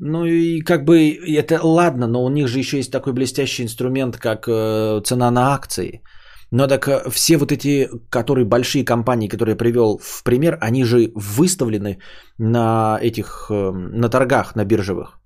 Ну 0.00 0.24
и 0.24 0.60
как 0.60 0.84
бы 0.84 1.10
это 1.38 1.60
ладно, 1.62 2.06
но 2.06 2.24
у 2.24 2.30
них 2.30 2.48
же 2.48 2.58
еще 2.58 2.78
есть 2.78 2.92
такой 2.92 3.12
блестящий 3.12 3.62
инструмент, 3.62 4.16
как 4.16 4.48
э, 4.48 5.00
цена 5.04 5.30
на 5.30 5.54
акции. 5.54 6.02
Но 6.50 6.66
так 6.66 6.88
э, 6.88 7.10
все 7.10 7.36
вот 7.36 7.52
эти, 7.52 7.88
которые 8.10 8.44
большие 8.44 8.84
компании, 8.84 9.28
которые 9.28 9.52
я 9.52 9.56
привел 9.56 9.98
в 9.98 10.22
пример, 10.22 10.58
они 10.60 10.84
же 10.84 11.12
выставлены 11.14 11.98
на 12.38 12.98
этих, 13.02 13.50
э, 13.50 13.70
на 13.72 14.08
торгах, 14.08 14.54
на 14.56 14.64
биржевых. 14.64 15.20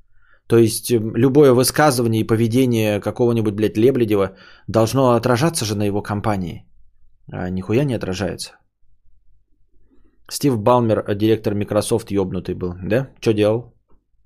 То 0.49 0.57
есть 0.57 0.91
э, 0.91 0.99
любое 1.15 1.53
высказывание 1.53 2.23
и 2.23 2.27
поведение 2.27 3.01
какого-нибудь, 3.01 3.55
блядь, 3.55 3.77
Лебледева 3.77 4.37
должно 4.67 5.13
отражаться 5.13 5.65
же 5.65 5.77
на 5.77 5.85
его 5.87 6.03
компании. 6.03 6.65
А 7.31 7.51
нихуя 7.51 7.85
не 7.85 7.95
отражается. 7.95 8.53
Стив 10.31 10.59
Балмер, 10.59 11.05
э, 11.07 11.15
директор 11.15 11.55
Microsoft, 11.55 12.11
ёбнутый 12.11 12.55
был, 12.55 12.75
да? 12.83 13.09
Что 13.21 13.33
делал? 13.33 13.75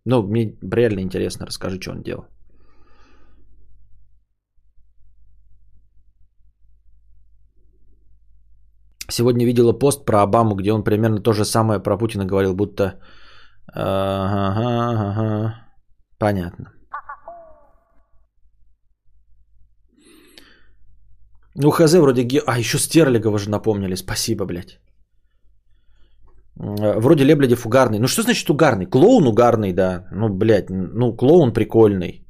Ну, 0.05 0.23
мне 0.23 0.57
реально 0.62 1.01
интересно, 1.01 1.47
расскажи, 1.47 1.81
что 1.81 1.93
он 1.93 2.03
делал. 2.03 2.25
Сегодня 9.11 9.47
видела 9.47 9.73
пост 9.73 10.05
про 10.05 10.23
Обаму, 10.23 10.55
где 10.55 10.73
он 10.73 10.85
примерно 10.85 11.21
то 11.21 11.33
же 11.33 11.45
самое 11.45 11.81
про 11.81 11.99
Путина 11.99 12.25
говорил, 12.25 12.55
будто... 12.55 13.01
Ага, 13.75 15.11
ага. 15.11 15.55
Понятно. 16.19 16.73
Ну, 21.55 21.71
ХЗ 21.71 21.95
вроде... 21.95 22.23
ге- 22.25 22.43
А, 22.47 22.59
еще 22.59 22.79
Стерлигова 22.79 23.39
же 23.39 23.51
напомнили. 23.51 23.97
Спасибо, 23.97 24.47
блядь. 24.47 24.79
Вроде 26.57 27.25
Лебледев 27.25 27.67
угарный. 27.67 27.99
Ну, 27.99 28.07
что 28.07 28.23
значит 28.23 28.51
угарный? 28.51 28.87
Клоун 28.87 29.27
угарный, 29.27 29.73
да. 29.73 30.07
Ну, 30.13 30.29
блядь, 30.29 30.71
ну, 30.71 31.17
клоун 31.17 31.53
прикольный. 31.53 32.27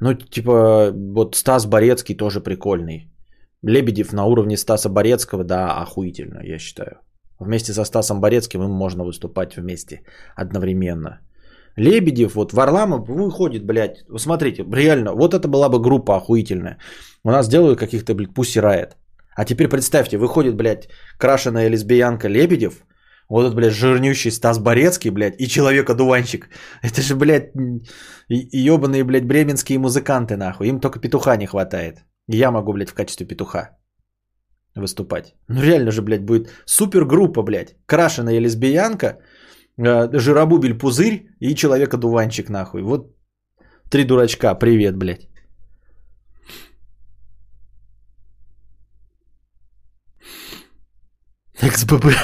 Ну, 0.00 0.14
типа, 0.14 0.92
вот 0.92 1.34
Стас 1.36 1.66
Борецкий 1.66 2.16
тоже 2.16 2.40
прикольный. 2.40 3.10
Лебедев 3.62 4.12
на 4.12 4.24
уровне 4.24 4.56
Стаса 4.56 4.88
Борецкого, 4.88 5.44
да, 5.44 5.82
охуительно, 5.82 6.40
я 6.42 6.58
считаю. 6.58 7.00
Вместе 7.38 7.72
со 7.72 7.84
Стасом 7.84 8.20
Борецким 8.20 8.62
им 8.62 8.70
можно 8.70 9.04
выступать 9.04 9.56
вместе 9.56 10.02
одновременно. 10.36 11.20
Лебедев, 11.76 12.34
вот 12.34 12.52
Варламов 12.52 13.08
выходит, 13.08 13.64
блядь, 13.64 14.04
вы 14.08 14.18
смотрите, 14.18 14.64
реально, 14.72 15.14
вот 15.14 15.34
это 15.34 15.48
была 15.48 15.68
бы 15.68 15.80
группа 15.80 16.16
охуительная. 16.16 16.78
У 17.24 17.30
нас 17.30 17.48
делают 17.48 17.78
каких-то, 17.78 18.14
блядь, 18.14 18.30
Pussy 18.30 18.60
Riot. 18.60 18.92
А 19.36 19.44
теперь 19.44 19.68
представьте, 19.68 20.18
выходит, 20.18 20.56
блядь, 20.56 20.88
крашеная 21.18 21.68
лесбиянка 21.68 22.28
Лебедев, 22.28 22.84
вот 23.28 23.44
этот, 23.44 23.54
блядь, 23.54 23.72
жирнющий 23.72 24.30
Стас 24.32 24.58
Борецкий, 24.58 25.10
блядь, 25.10 25.40
и 25.40 25.46
человек-одуванчик. 25.46 26.48
Это 26.82 27.02
же, 27.02 27.14
блядь, 27.14 27.52
ебаные, 28.28 29.04
блядь, 29.04 29.26
бременские 29.26 29.78
музыканты, 29.78 30.36
нахуй. 30.36 30.68
Им 30.68 30.80
только 30.80 30.98
петуха 30.98 31.36
не 31.36 31.46
хватает. 31.46 32.04
Я 32.28 32.50
могу, 32.50 32.72
блядь, 32.72 32.90
в 32.90 32.94
качестве 32.94 33.26
петуха 33.26 33.78
выступать. 34.74 35.34
Ну 35.48 35.62
реально 35.62 35.90
же, 35.90 36.02
блядь, 36.02 36.24
будет 36.24 36.48
супергруппа, 36.66 37.42
блядь. 37.42 37.76
Крашеная 37.86 38.40
лесбиянка, 38.40 39.18
э, 39.78 40.18
жиробубель 40.18 40.78
пузырь 40.78 41.30
и 41.40 41.54
человек-одуванчик, 41.54 42.50
нахуй. 42.50 42.82
Вот 42.82 43.16
три 43.90 44.04
дурачка, 44.04 44.54
привет, 44.54 44.96
блядь. 44.96 45.28
XBB. 51.62 52.14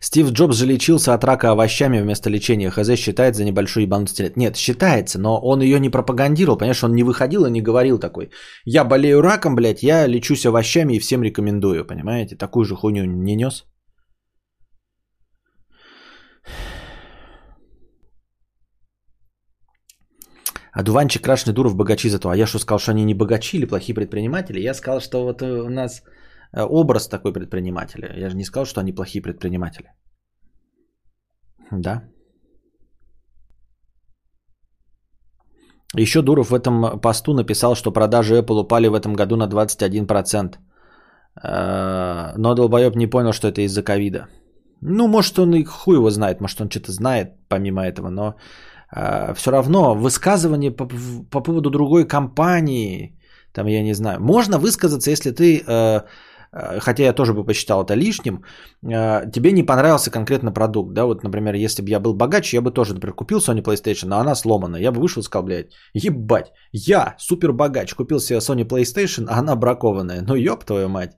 Стив 0.00 0.30
Джобс 0.30 0.56
же 0.56 0.66
лечился 0.66 1.14
от 1.14 1.24
рака 1.24 1.50
овощами 1.50 2.00
вместо 2.00 2.30
лечения. 2.30 2.70
ХЗ 2.70 2.96
считает 2.96 3.34
за 3.34 3.44
небольшую 3.44 3.84
ебанутость. 3.84 4.36
Нет, 4.36 4.56
считается, 4.56 5.18
но 5.18 5.40
он 5.40 5.60
ее 5.60 5.80
не 5.80 5.90
пропагандировал. 5.90 6.58
Понимаешь, 6.58 6.84
он 6.84 6.94
не 6.94 7.02
выходил 7.02 7.46
и 7.46 7.50
не 7.50 7.60
говорил 7.60 7.98
такой. 7.98 8.30
Я 8.64 8.84
болею 8.84 9.22
раком, 9.22 9.54
блядь, 9.54 9.82
я 9.82 10.06
лечусь 10.06 10.46
овощами 10.46 10.94
и 10.94 10.98
всем 10.98 11.22
рекомендую. 11.22 11.84
Понимаете? 11.84 12.36
Такую 12.36 12.64
же 12.64 12.76
хуйню 12.76 13.04
не 13.04 13.36
нес. 13.36 13.64
А 20.72 20.82
Дуванчик, 20.84 21.22
Крашеный, 21.22 21.54
Дуров, 21.54 21.74
богачи 21.74 22.08
зато. 22.08 22.28
А 22.28 22.36
я 22.36 22.46
что 22.46 22.58
сказал, 22.60 22.78
что 22.78 22.92
они 22.92 23.04
не 23.04 23.14
богачи 23.14 23.56
или 23.56 23.66
плохие 23.66 23.94
предприниматели? 23.94 24.60
Я 24.60 24.74
сказал, 24.74 25.00
что 25.00 25.24
вот 25.24 25.42
э, 25.42 25.62
у 25.62 25.68
нас 25.68 26.02
образ 26.52 27.08
такой 27.08 27.32
предпринимателя. 27.32 28.12
Я 28.16 28.30
же 28.30 28.36
не 28.36 28.44
сказал, 28.44 28.66
что 28.66 28.80
они 28.80 28.92
плохие 28.92 29.22
предприниматели. 29.22 29.92
Да. 31.70 32.02
Еще 35.96 36.22
Дуров 36.22 36.50
в 36.50 36.54
этом 36.54 37.00
посту 37.00 37.34
написал, 37.34 37.74
что 37.74 37.92
продажи 37.92 38.34
Apple 38.34 38.60
упали 38.60 38.88
в 38.88 38.94
этом 38.94 39.14
году 39.14 39.36
на 39.36 39.46
21%. 39.46 40.56
Э, 41.42 42.34
Но 42.36 42.54
долбоеб 42.54 42.96
не 42.96 43.06
понял, 43.06 43.32
что 43.32 43.48
это 43.48 43.62
из-за 43.62 43.82
ковида. 43.82 44.26
Ну, 44.80 45.08
может, 45.08 45.38
он 45.38 45.54
и 45.54 45.64
хуй 45.64 45.96
его 45.96 46.10
знает, 46.10 46.40
может, 46.40 46.60
он 46.60 46.70
что-то 46.70 46.92
знает 46.92 47.32
помимо 47.48 47.82
этого, 47.82 48.10
но 48.10 48.34
все 49.34 49.50
равно 49.50 49.94
высказывание 49.94 50.70
по, 50.70 50.88
по 51.30 51.42
поводу 51.42 51.70
другой 51.70 52.08
компании, 52.08 53.18
там, 53.52 53.66
я 53.66 53.82
не 53.82 53.94
знаю, 53.94 54.20
можно 54.20 54.58
высказаться, 54.58 55.10
если 55.10 55.30
ты, 55.30 55.58
э, 55.58 55.62
э, 55.66 56.00
хотя 56.52 57.04
я 57.04 57.12
тоже 57.12 57.32
бы 57.34 57.44
посчитал 57.44 57.84
это 57.84 57.94
лишним, 57.94 58.42
э, 58.82 59.30
тебе 59.32 59.52
не 59.52 59.62
понравился 59.62 60.10
конкретно 60.10 60.52
продукт, 60.52 60.94
да, 60.94 61.04
вот, 61.04 61.22
например, 61.22 61.54
если 61.54 61.82
бы 61.82 61.90
я 61.90 62.00
был 62.00 62.14
богаче, 62.14 62.56
я 62.56 62.62
бы 62.62 62.70
тоже, 62.70 62.94
например, 62.94 63.14
купил 63.14 63.38
Sony 63.38 63.62
PlayStation, 63.62 64.06
но 64.08 64.18
она 64.18 64.34
сломана, 64.34 64.76
я 64.76 64.92
бы 64.92 65.00
вышел 65.00 65.20
и 65.20 65.24
сказал, 65.24 65.44
блядь, 65.44 65.72
ебать, 65.94 66.52
я 66.72 67.14
супер 67.18 67.52
богач, 67.52 67.94
купил 67.94 68.20
себе 68.20 68.38
Sony 68.38 68.64
PlayStation, 68.64 69.26
а 69.28 69.38
она 69.38 69.56
бракованная, 69.56 70.22
ну 70.22 70.34
ёб 70.34 70.64
твою 70.64 70.88
мать, 70.88 71.16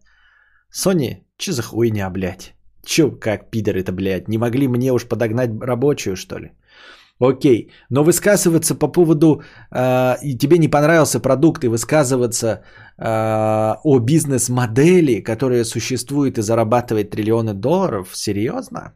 Sony, 0.72 1.24
че 1.36 1.52
за 1.52 1.62
хуйня, 1.62 2.10
блядь, 2.10 2.54
че 2.84 3.10
как 3.10 3.50
пидоры-то, 3.50 3.92
блядь, 3.92 4.28
не 4.28 4.38
могли 4.38 4.68
мне 4.68 4.92
уж 4.92 5.06
подогнать 5.08 5.50
рабочую, 5.60 6.16
что 6.16 6.38
ли? 6.38 6.52
Окей, 7.20 7.70
но 7.90 8.02
высказываться 8.02 8.74
по 8.74 8.88
поводу, 8.88 9.42
э, 9.70 10.16
и 10.22 10.38
тебе 10.38 10.58
не 10.58 10.68
понравился 10.68 11.20
продукт, 11.20 11.64
и 11.64 11.68
высказываться 11.68 12.46
э, 12.48 13.74
о 13.84 13.98
бизнес-модели, 13.98 15.20
которая 15.20 15.64
существует 15.64 16.38
и 16.38 16.42
зарабатывает 16.42 17.10
триллионы 17.10 17.52
долларов, 17.52 18.16
серьезно? 18.16 18.94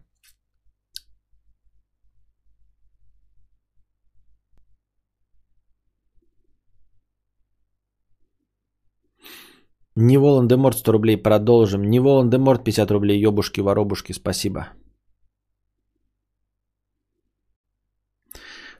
Не 9.97 10.19
Волан-де-Морт 10.19 10.79
100 10.79 10.93
рублей, 10.93 11.17
продолжим. 11.23 11.83
Не 11.83 12.01
Волан-де-Морт 12.01 12.65
50 12.65 12.91
рублей, 12.91 13.21
ёбушки, 13.21 13.61
воробушки, 13.61 14.13
спасибо. 14.13 14.69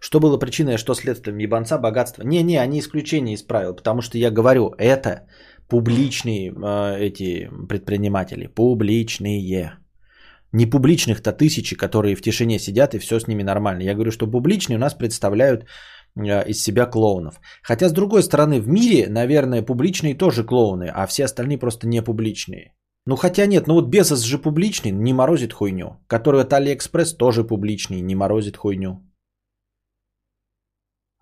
Что 0.05 0.21
было 0.21 0.39
причиной, 0.39 0.75
а 0.75 0.79
что 0.79 0.95
следствием 0.95 1.39
ебанца, 1.39 1.79
богатства? 1.79 2.25
Не-не, 2.25 2.59
они 2.59 2.79
исключение 2.79 3.35
из 3.35 3.43
правил, 3.43 3.75
потому 3.75 4.03
что 4.03 4.19
я 4.19 4.31
говорю, 4.31 4.75
это 4.77 5.27
публичные 5.67 6.53
э, 6.53 6.99
эти 7.01 7.49
предприниматели, 7.69 8.49
публичные. 8.49 9.79
Не 10.53 10.67
публичных-то 10.67 11.33
тысячи, 11.33 11.75
которые 11.75 12.17
в 12.17 12.21
тишине 12.21 12.59
сидят 12.59 12.95
и 12.95 12.99
все 12.99 13.19
с 13.19 13.27
ними 13.29 13.43
нормально. 13.43 13.83
Я 13.83 13.95
говорю, 13.95 14.11
что 14.11 14.31
публичные 14.31 14.77
у 14.77 14.81
нас 14.81 14.93
представляют 14.93 15.65
э, 16.17 16.51
из 16.51 16.63
себя 16.63 16.85
клоунов. 16.85 17.41
Хотя, 17.63 17.89
с 17.89 17.93
другой 17.93 18.23
стороны, 18.23 18.61
в 18.61 18.69
мире, 18.69 19.09
наверное, 19.09 19.63
публичные 19.63 20.19
тоже 20.19 20.45
клоуны, 20.45 20.93
а 20.95 21.07
все 21.07 21.25
остальные 21.25 21.57
просто 21.57 21.89
не 21.89 22.03
публичные. 22.03 22.75
Ну 23.07 23.17
хотя 23.17 23.47
нет, 23.47 23.67
ну 23.67 23.75
вот 23.75 23.89
Безос 23.89 24.21
же 24.21 24.37
публичный, 24.37 24.91
не 24.91 25.15
морозит 25.15 25.55
хуйню. 25.55 25.97
Который 26.09 26.43
от 26.43 26.53
Алиэкспресс 26.53 27.17
тоже 27.17 27.43
публичный, 27.43 28.03
не 28.03 28.15
морозит 28.15 28.59
хуйню. 28.59 29.01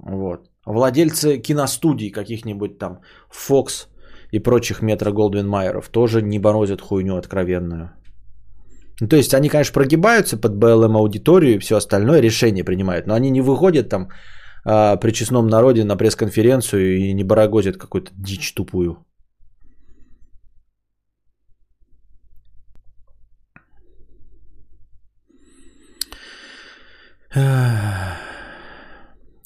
Вот. 0.03 0.51
Владельцы 0.67 1.39
киностудий 1.39 2.11
каких-нибудь 2.11 2.79
там, 2.79 3.01
Fox 3.31 3.89
и 4.33 4.39
прочих 4.39 4.83
Metro-Goldwyn-Mayer 4.83 5.49
ов 5.49 5.89
тоже 5.89 6.23
не 6.23 6.39
морозят 6.39 6.81
хуйню 6.81 7.17
откровенную. 7.17 7.91
Ну, 9.01 9.09
то 9.09 9.17
есть 9.17 9.35
они, 9.35 9.49
конечно, 9.49 9.75
прогибаются 9.75 10.37
под 10.37 10.57
BLM 10.57 10.97
аудиторию 10.97 11.55
и 11.55 11.59
все 11.59 11.77
остальное 11.77 12.21
решение 12.21 12.65
принимают, 12.65 13.07
но 13.07 13.15
они 13.15 13.31
не 13.31 13.41
выходят 13.41 13.89
там 13.89 14.09
а, 14.65 14.97
при 14.97 15.13
честном 15.13 15.49
народе 15.49 15.85
на 15.85 15.97
пресс-конференцию 15.97 16.97
и 16.97 17.13
не 17.13 17.25
барагозят 17.25 17.77
какую-то 17.77 18.11
дичь 18.17 18.55
тупую. 18.55 19.05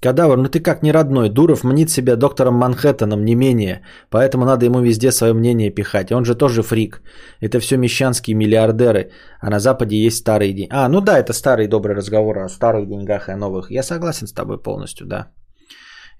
Кадавр, 0.06 0.36
ну 0.36 0.48
ты 0.48 0.60
как 0.60 0.82
не 0.82 0.92
родной. 0.92 1.28
Дуров 1.28 1.64
мнит 1.64 1.90
себя 1.90 2.16
доктором 2.16 2.54
Манхэттеном, 2.54 3.24
не 3.24 3.34
менее. 3.34 3.80
Поэтому 4.10 4.44
надо 4.44 4.64
ему 4.64 4.80
везде 4.80 5.10
свое 5.10 5.32
мнение 5.32 5.74
пихать. 5.74 6.12
Он 6.12 6.24
же 6.24 6.36
тоже 6.36 6.62
фрик. 6.62 7.02
Это 7.40 7.58
все 7.58 7.76
мещанские 7.76 8.36
миллиардеры. 8.36 9.10
А 9.40 9.50
на 9.50 9.58
Западе 9.58 9.96
есть 9.96 10.18
старые 10.18 10.52
деньги. 10.52 10.70
А, 10.72 10.88
ну 10.88 11.00
да, 11.00 11.18
это 11.18 11.32
старый 11.32 11.66
добрый 11.66 11.96
разговор 11.96 12.38
о 12.38 12.48
старых 12.48 12.88
деньгах 12.88 13.28
и 13.28 13.32
о 13.32 13.36
новых. 13.36 13.70
Я 13.70 13.82
согласен 13.82 14.26
с 14.26 14.32
тобой 14.32 14.62
полностью, 14.62 15.06
да. 15.06 15.32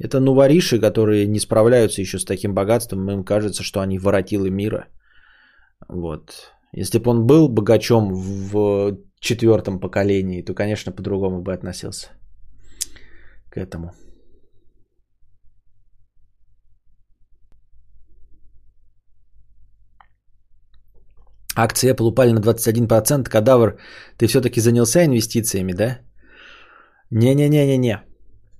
Это 0.00 0.18
нувориши, 0.18 0.80
которые 0.80 1.28
не 1.28 1.38
справляются 1.38 2.00
еще 2.00 2.18
с 2.18 2.24
таким 2.24 2.54
богатством. 2.54 3.08
Им 3.10 3.24
кажется, 3.24 3.62
что 3.62 3.80
они 3.80 3.98
воротилы 3.98 4.50
мира. 4.50 4.86
Вот. 5.88 6.30
Если 6.72 6.98
бы 6.98 7.10
он 7.10 7.26
был 7.26 7.48
богачом 7.48 8.12
в 8.14 8.98
четвертом 9.20 9.78
поколении, 9.78 10.42
то, 10.42 10.54
конечно, 10.54 10.92
по-другому 10.92 11.42
бы 11.42 11.52
относился 11.52 12.15
к 13.56 13.58
этому. 13.58 13.90
Акции 21.58 21.90
Apple 21.90 22.06
упали 22.06 22.32
на 22.32 22.40
21%. 22.40 23.30
Кадавр, 23.30 23.78
ты 24.18 24.26
все-таки 24.26 24.60
занялся 24.60 25.04
инвестициями, 25.04 25.72
да? 25.72 26.00
Не-не-не-не-не. 27.10 28.02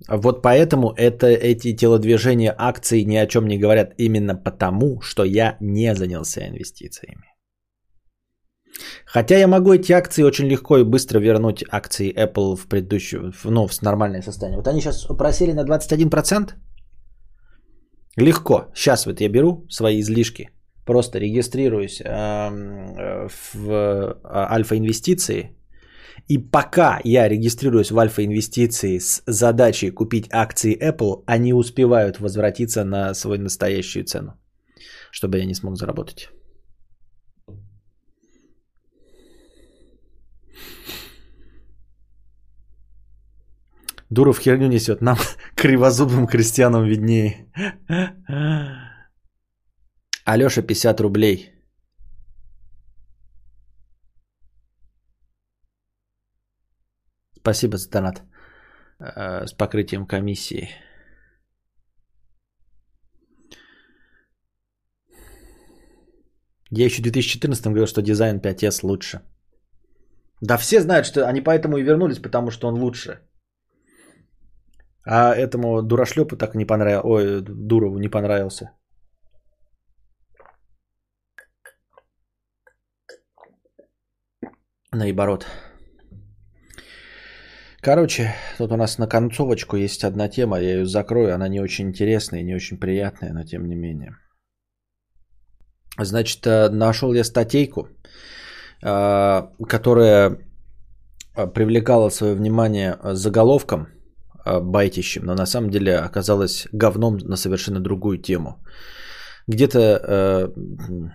Вот 0.08 0.42
поэтому 0.42 0.92
это, 0.96 1.26
эти 1.26 1.76
телодвижения 1.76 2.54
акций 2.58 3.04
ни 3.04 3.16
о 3.16 3.26
чем 3.26 3.46
не 3.46 3.58
говорят. 3.58 3.94
Именно 3.98 4.34
потому, 4.34 5.00
что 5.02 5.24
я 5.24 5.56
не 5.60 5.94
занялся 5.94 6.40
инвестициями. 6.48 7.35
Хотя 9.06 9.38
я 9.38 9.46
могу 9.46 9.72
эти 9.72 9.92
акции 9.92 10.24
очень 10.24 10.46
легко 10.46 10.78
и 10.78 10.84
быстро 10.84 11.20
вернуть 11.20 11.64
акции 11.70 12.12
Apple 12.12 12.56
в 12.56 12.66
предыдущую, 12.66 13.32
ну, 13.44 13.66
в 13.66 13.82
нормальное 13.82 14.22
состояние. 14.22 14.58
Вот 14.58 14.68
они 14.68 14.80
сейчас 14.80 15.06
просели 15.06 15.52
на 15.52 15.64
21%. 15.64 16.54
Легко. 18.16 18.70
Сейчас 18.74 19.06
вот 19.06 19.20
я 19.20 19.28
беру 19.28 19.66
свои 19.68 20.00
излишки, 20.00 20.48
просто 20.86 21.18
регистрируюсь 21.18 22.00
э, 22.00 23.28
в 23.54 23.70
а, 24.24 24.54
альфа-инвестиции. 24.54 25.52
И 26.28 26.38
пока 26.38 27.00
я 27.04 27.28
регистрируюсь 27.28 27.90
в 27.90 27.98
альфа-инвестиции 27.98 28.98
с 28.98 29.22
задачей 29.26 29.90
купить 29.90 30.28
акции 30.32 30.74
Apple, 30.74 31.22
они 31.26 31.52
успевают 31.52 32.20
возвратиться 32.20 32.84
на 32.84 33.14
свою 33.14 33.42
настоящую 33.42 34.04
цену, 34.04 34.32
чтобы 35.10 35.38
я 35.38 35.44
не 35.44 35.54
смог 35.54 35.76
заработать. 35.76 36.30
Дуров 44.10 44.38
херню 44.38 44.68
несет, 44.68 45.02
нам 45.02 45.16
кривозубым 45.56 46.26
крестьянам 46.26 46.84
виднее. 46.84 47.46
Алеша 50.24 50.62
50 50.62 51.00
рублей. 51.00 51.52
Спасибо 57.38 57.76
за 57.76 57.90
донат 57.90 58.22
э, 58.98 59.46
с 59.46 59.52
покрытием 59.52 60.06
комиссии. 60.06 60.68
Я 66.70 66.84
еще 66.84 66.98
в 66.98 67.02
2014 67.02 67.64
говорил, 67.66 67.86
что 67.86 68.02
дизайн 68.02 68.40
5S 68.40 68.80
лучше. 68.82 69.20
Да 70.40 70.56
все 70.58 70.80
знают, 70.80 71.06
что 71.06 71.28
они 71.28 71.40
поэтому 71.40 71.76
и 71.76 71.84
вернулись, 71.84 72.18
потому 72.18 72.50
что 72.50 72.66
он 72.66 72.74
лучше. 72.74 73.20
А 75.08 75.32
этому 75.34 75.82
дурашлепу 75.82 76.36
так 76.36 76.54
не 76.54 76.64
понравилось. 76.64 77.04
Ой, 77.04 77.42
Дурову 77.42 77.98
не 77.98 78.08
понравился. 78.08 78.70
Наоборот. 84.92 85.46
Короче, 87.80 88.34
тут 88.58 88.72
у 88.72 88.76
нас 88.76 88.98
на 88.98 89.06
концовочку 89.06 89.76
есть 89.76 90.02
одна 90.02 90.28
тема, 90.28 90.58
я 90.58 90.78
ее 90.78 90.86
закрою, 90.86 91.34
она 91.34 91.46
не 91.48 91.60
очень 91.60 91.88
интересная 91.88 92.40
и 92.40 92.44
не 92.44 92.56
очень 92.56 92.80
приятная, 92.80 93.32
но 93.32 93.44
тем 93.44 93.68
не 93.68 93.76
менее. 93.76 94.16
Значит, 95.98 96.44
э, 96.46 96.68
нашел 96.68 97.14
я 97.14 97.22
статейку, 97.22 97.88
э, 98.82 99.42
которая 99.68 100.38
э, 101.36 101.46
привлекала 101.46 102.10
свое 102.10 102.34
внимание 102.34 102.98
заголовком– 103.14 103.86
байтищем, 104.60 105.24
но 105.24 105.34
на 105.34 105.46
самом 105.46 105.70
деле 105.70 105.96
оказалась 105.96 106.66
говном 106.72 107.16
на 107.18 107.36
совершенно 107.36 107.80
другую 107.80 108.18
тему. 108.18 108.62
Где-то 109.48 109.78
э, 109.78 110.48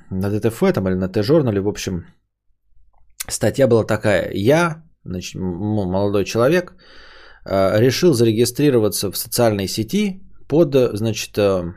на 0.09 0.29
ДТФ 0.29 0.73
там, 0.73 0.87
или 0.87 0.95
на 0.95 1.09
Т-журнале, 1.09 1.59
в 1.61 1.67
общем, 1.67 2.05
статья 3.27 3.67
была 3.67 3.83
такая. 3.83 4.31
Я, 4.33 4.83
значит, 5.03 5.35
молодой 5.35 6.25
человек, 6.25 6.73
э, 7.45 7.79
решил 7.79 8.13
зарегистрироваться 8.13 9.11
в 9.11 9.17
социальной 9.17 9.67
сети 9.67 10.21
под, 10.47 10.75
значит, 10.93 11.37
э, 11.37 11.73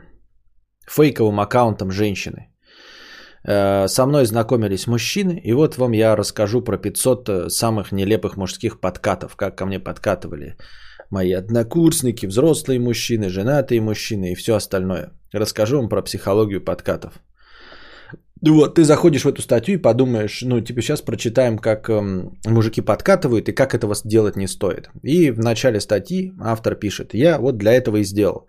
фейковым 0.87 1.39
аккаунтом 1.39 1.91
женщины. 1.91 2.47
Э, 3.47 3.87
со 3.87 4.05
мной 4.05 4.25
знакомились 4.25 4.87
мужчины, 4.87 5.41
и 5.43 5.53
вот 5.53 5.77
вам 5.77 5.93
я 5.93 6.15
расскажу 6.15 6.61
про 6.61 6.77
500 6.77 7.29
э, 7.29 7.49
самых 7.49 7.91
нелепых 7.91 8.37
мужских 8.37 8.79
подкатов, 8.79 9.35
как 9.35 9.57
ко 9.57 9.65
мне 9.65 9.79
подкатывали 9.79 10.55
мои 11.15 11.37
однокурсники, 11.37 12.27
взрослые 12.27 12.79
мужчины, 12.79 13.29
женатые 13.29 13.81
мужчины 13.81 14.31
и 14.31 14.35
все 14.35 14.53
остальное. 14.55 15.09
Расскажу 15.33 15.77
вам 15.77 15.89
про 15.89 16.01
психологию 16.01 16.65
подкатов. 16.65 17.13
Вот, 18.41 18.75
ты 18.75 18.83
заходишь 18.83 19.23
в 19.23 19.27
эту 19.27 19.41
статью 19.41 19.75
и 19.75 19.81
подумаешь, 19.81 20.43
ну, 20.43 20.61
типа, 20.61 20.81
сейчас 20.81 21.01
прочитаем, 21.01 21.57
как 21.57 21.89
эм, 21.89 22.37
мужики 22.47 22.81
подкатывают 22.81 23.49
и 23.49 23.55
как 23.55 23.73
этого 23.73 23.95
делать 24.05 24.35
не 24.35 24.47
стоит. 24.47 24.89
И 25.03 25.31
в 25.31 25.39
начале 25.39 25.79
статьи 25.79 26.31
автор 26.41 26.75
пишет, 26.75 27.13
я 27.13 27.37
вот 27.37 27.57
для 27.57 27.71
этого 27.71 27.97
и 27.97 28.03
сделал. 28.03 28.47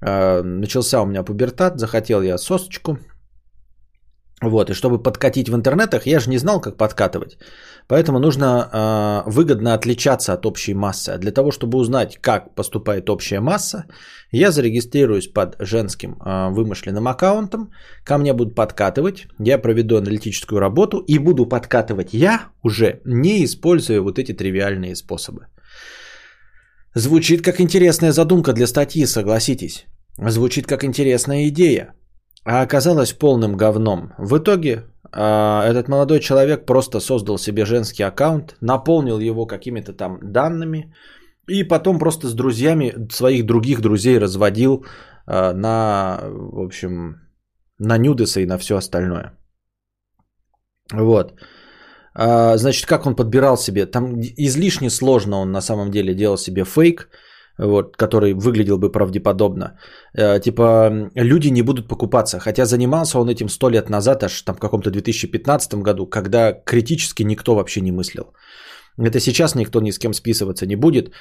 Э, 0.00 0.42
начался 0.42 1.02
у 1.02 1.06
меня 1.06 1.22
пубертат, 1.24 1.80
захотел 1.80 2.22
я 2.22 2.38
сосочку, 2.38 2.98
вот, 4.42 4.70
и 4.70 4.74
чтобы 4.74 5.02
подкатить 5.02 5.48
в 5.48 5.54
интернетах, 5.54 6.06
я 6.06 6.20
же 6.20 6.30
не 6.30 6.38
знал, 6.38 6.60
как 6.60 6.76
подкатывать. 6.76 7.36
Поэтому 7.90 8.20
нужно 8.20 8.46
э, 8.46 9.30
выгодно 9.30 9.74
отличаться 9.74 10.32
от 10.32 10.46
общей 10.46 10.74
массы. 10.74 11.10
А 11.10 11.18
для 11.18 11.32
того, 11.32 11.50
чтобы 11.50 11.78
узнать, 11.78 12.18
как 12.22 12.54
поступает 12.54 13.10
общая 13.10 13.40
масса, 13.40 13.84
я 14.30 14.52
зарегистрируюсь 14.52 15.32
под 15.32 15.56
женским 15.58 16.12
э, 16.12 16.50
вымышленным 16.52 17.08
аккаунтом. 17.08 17.72
Ко 18.04 18.18
мне 18.18 18.32
будут 18.32 18.54
подкатывать, 18.54 19.26
я 19.40 19.58
проведу 19.58 19.96
аналитическую 19.96 20.60
работу 20.60 20.98
и 21.08 21.18
буду 21.18 21.46
подкатывать 21.46 22.14
я 22.14 22.40
уже, 22.62 23.00
не 23.04 23.44
используя 23.44 24.00
вот 24.00 24.18
эти 24.20 24.36
тривиальные 24.36 24.94
способы. 24.94 25.46
Звучит 26.94 27.42
как 27.42 27.60
интересная 27.60 28.12
задумка 28.12 28.52
для 28.52 28.68
статьи, 28.68 29.04
согласитесь. 29.06 29.86
Звучит 30.16 30.66
как 30.66 30.84
интересная 30.84 31.48
идея. 31.48 31.94
а 32.44 32.62
оказалась 32.62 33.12
полным 33.12 33.56
говном. 33.56 34.12
В 34.18 34.38
итоге 34.38 34.84
этот 35.12 35.88
молодой 35.88 36.20
человек 36.20 36.66
просто 36.66 37.00
создал 37.00 37.38
себе 37.38 37.64
женский 37.64 38.04
аккаунт, 38.04 38.56
наполнил 38.60 39.18
его 39.18 39.46
какими-то 39.46 39.92
там 39.92 40.18
данными 40.22 40.94
и 41.48 41.64
потом 41.64 41.98
просто 41.98 42.28
с 42.28 42.34
друзьями 42.34 43.08
своих 43.10 43.44
других 43.44 43.80
друзей 43.80 44.18
разводил 44.18 44.84
а, 45.26 45.52
на, 45.52 46.20
в 46.22 46.60
общем, 46.60 47.16
на 47.78 47.98
нюдесы 47.98 48.42
и 48.42 48.46
на 48.46 48.58
все 48.58 48.76
остальное. 48.76 49.32
Вот. 50.92 51.34
А, 52.14 52.56
значит, 52.56 52.86
как 52.86 53.06
он 53.06 53.16
подбирал 53.16 53.56
себе? 53.56 53.86
Там 53.86 54.20
излишне 54.20 54.90
сложно 54.90 55.38
он 55.38 55.52
на 55.52 55.60
самом 55.60 55.90
деле 55.90 56.14
делал 56.14 56.36
себе 56.36 56.64
фейк, 56.64 57.08
вот, 57.60 57.96
который 57.96 58.32
выглядел 58.32 58.78
бы 58.78 58.92
правдеподобно. 58.92 59.78
Э, 60.14 60.40
типа, 60.40 61.10
люди 61.14 61.50
не 61.50 61.62
будут 61.62 61.88
покупаться. 61.88 62.38
Хотя 62.38 62.64
занимался 62.64 63.18
он 63.18 63.28
этим 63.28 63.48
сто 63.48 63.70
лет 63.70 63.90
назад, 63.90 64.22
аж 64.22 64.42
там 64.42 64.56
в 64.56 64.60
каком-то 64.60 64.90
2015 64.90 65.74
году, 65.82 66.06
когда 66.06 66.52
критически 66.52 67.24
никто 67.24 67.54
вообще 67.54 67.80
не 67.80 67.92
мыслил. 67.92 68.32
Это 68.98 69.20
сейчас 69.20 69.54
никто 69.54 69.80
ни 69.80 69.90
с 69.90 69.98
кем 69.98 70.14
списываться 70.14 70.66
не 70.66 70.76
будет 70.76 71.12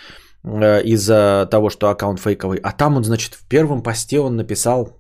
э, 0.43 0.83
из-за 0.83 1.47
того, 1.51 1.69
что 1.69 1.89
аккаунт 1.89 2.19
фейковый. 2.19 2.59
А 2.63 2.71
там 2.71 2.97
он, 2.97 3.03
значит, 3.03 3.35
в 3.35 3.47
первом 3.47 3.83
посте 3.83 4.19
он 4.19 4.35
написал 4.35 4.99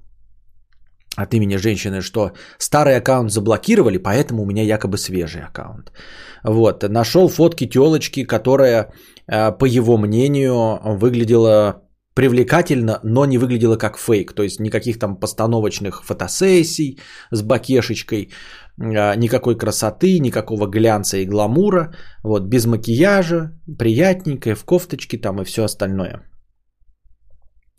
от 1.15 1.33
имени 1.33 1.57
женщины, 1.57 2.01
что 2.01 2.31
старый 2.57 2.95
аккаунт 2.95 3.31
заблокировали, 3.31 3.97
поэтому 3.97 4.43
у 4.43 4.45
меня 4.45 4.63
якобы 4.63 4.97
свежий 4.97 5.41
аккаунт. 5.41 5.91
Вот, 6.43 6.83
нашел 6.83 7.27
фотки 7.27 7.67
телочки, 7.67 8.23
которая, 8.23 8.93
по 9.29 9.65
его 9.65 9.97
мнению, 9.97 10.79
выглядела 10.97 11.89
привлекательно, 12.19 12.99
но 13.03 13.25
не 13.25 13.37
выглядела 13.37 13.77
как 13.77 13.97
фейк. 13.97 14.33
То 14.33 14.43
есть 14.43 14.59
никаких 14.59 14.99
там 14.99 15.19
постановочных 15.19 16.03
фотосессий 16.03 16.99
с 17.31 17.41
бакешечкой, 17.41 18.29
э, 18.77 19.15
никакой 19.15 19.57
красоты, 19.57 20.19
никакого 20.19 20.67
глянца 20.67 21.17
и 21.17 21.25
гламура. 21.25 21.93
Вот, 22.23 22.43
без 22.43 22.65
макияжа, 22.65 23.51
приятненькая, 23.77 24.55
в 24.55 24.65
кофточке 24.65 25.17
там 25.17 25.41
и 25.41 25.45
все 25.45 25.63
остальное. 25.63 26.29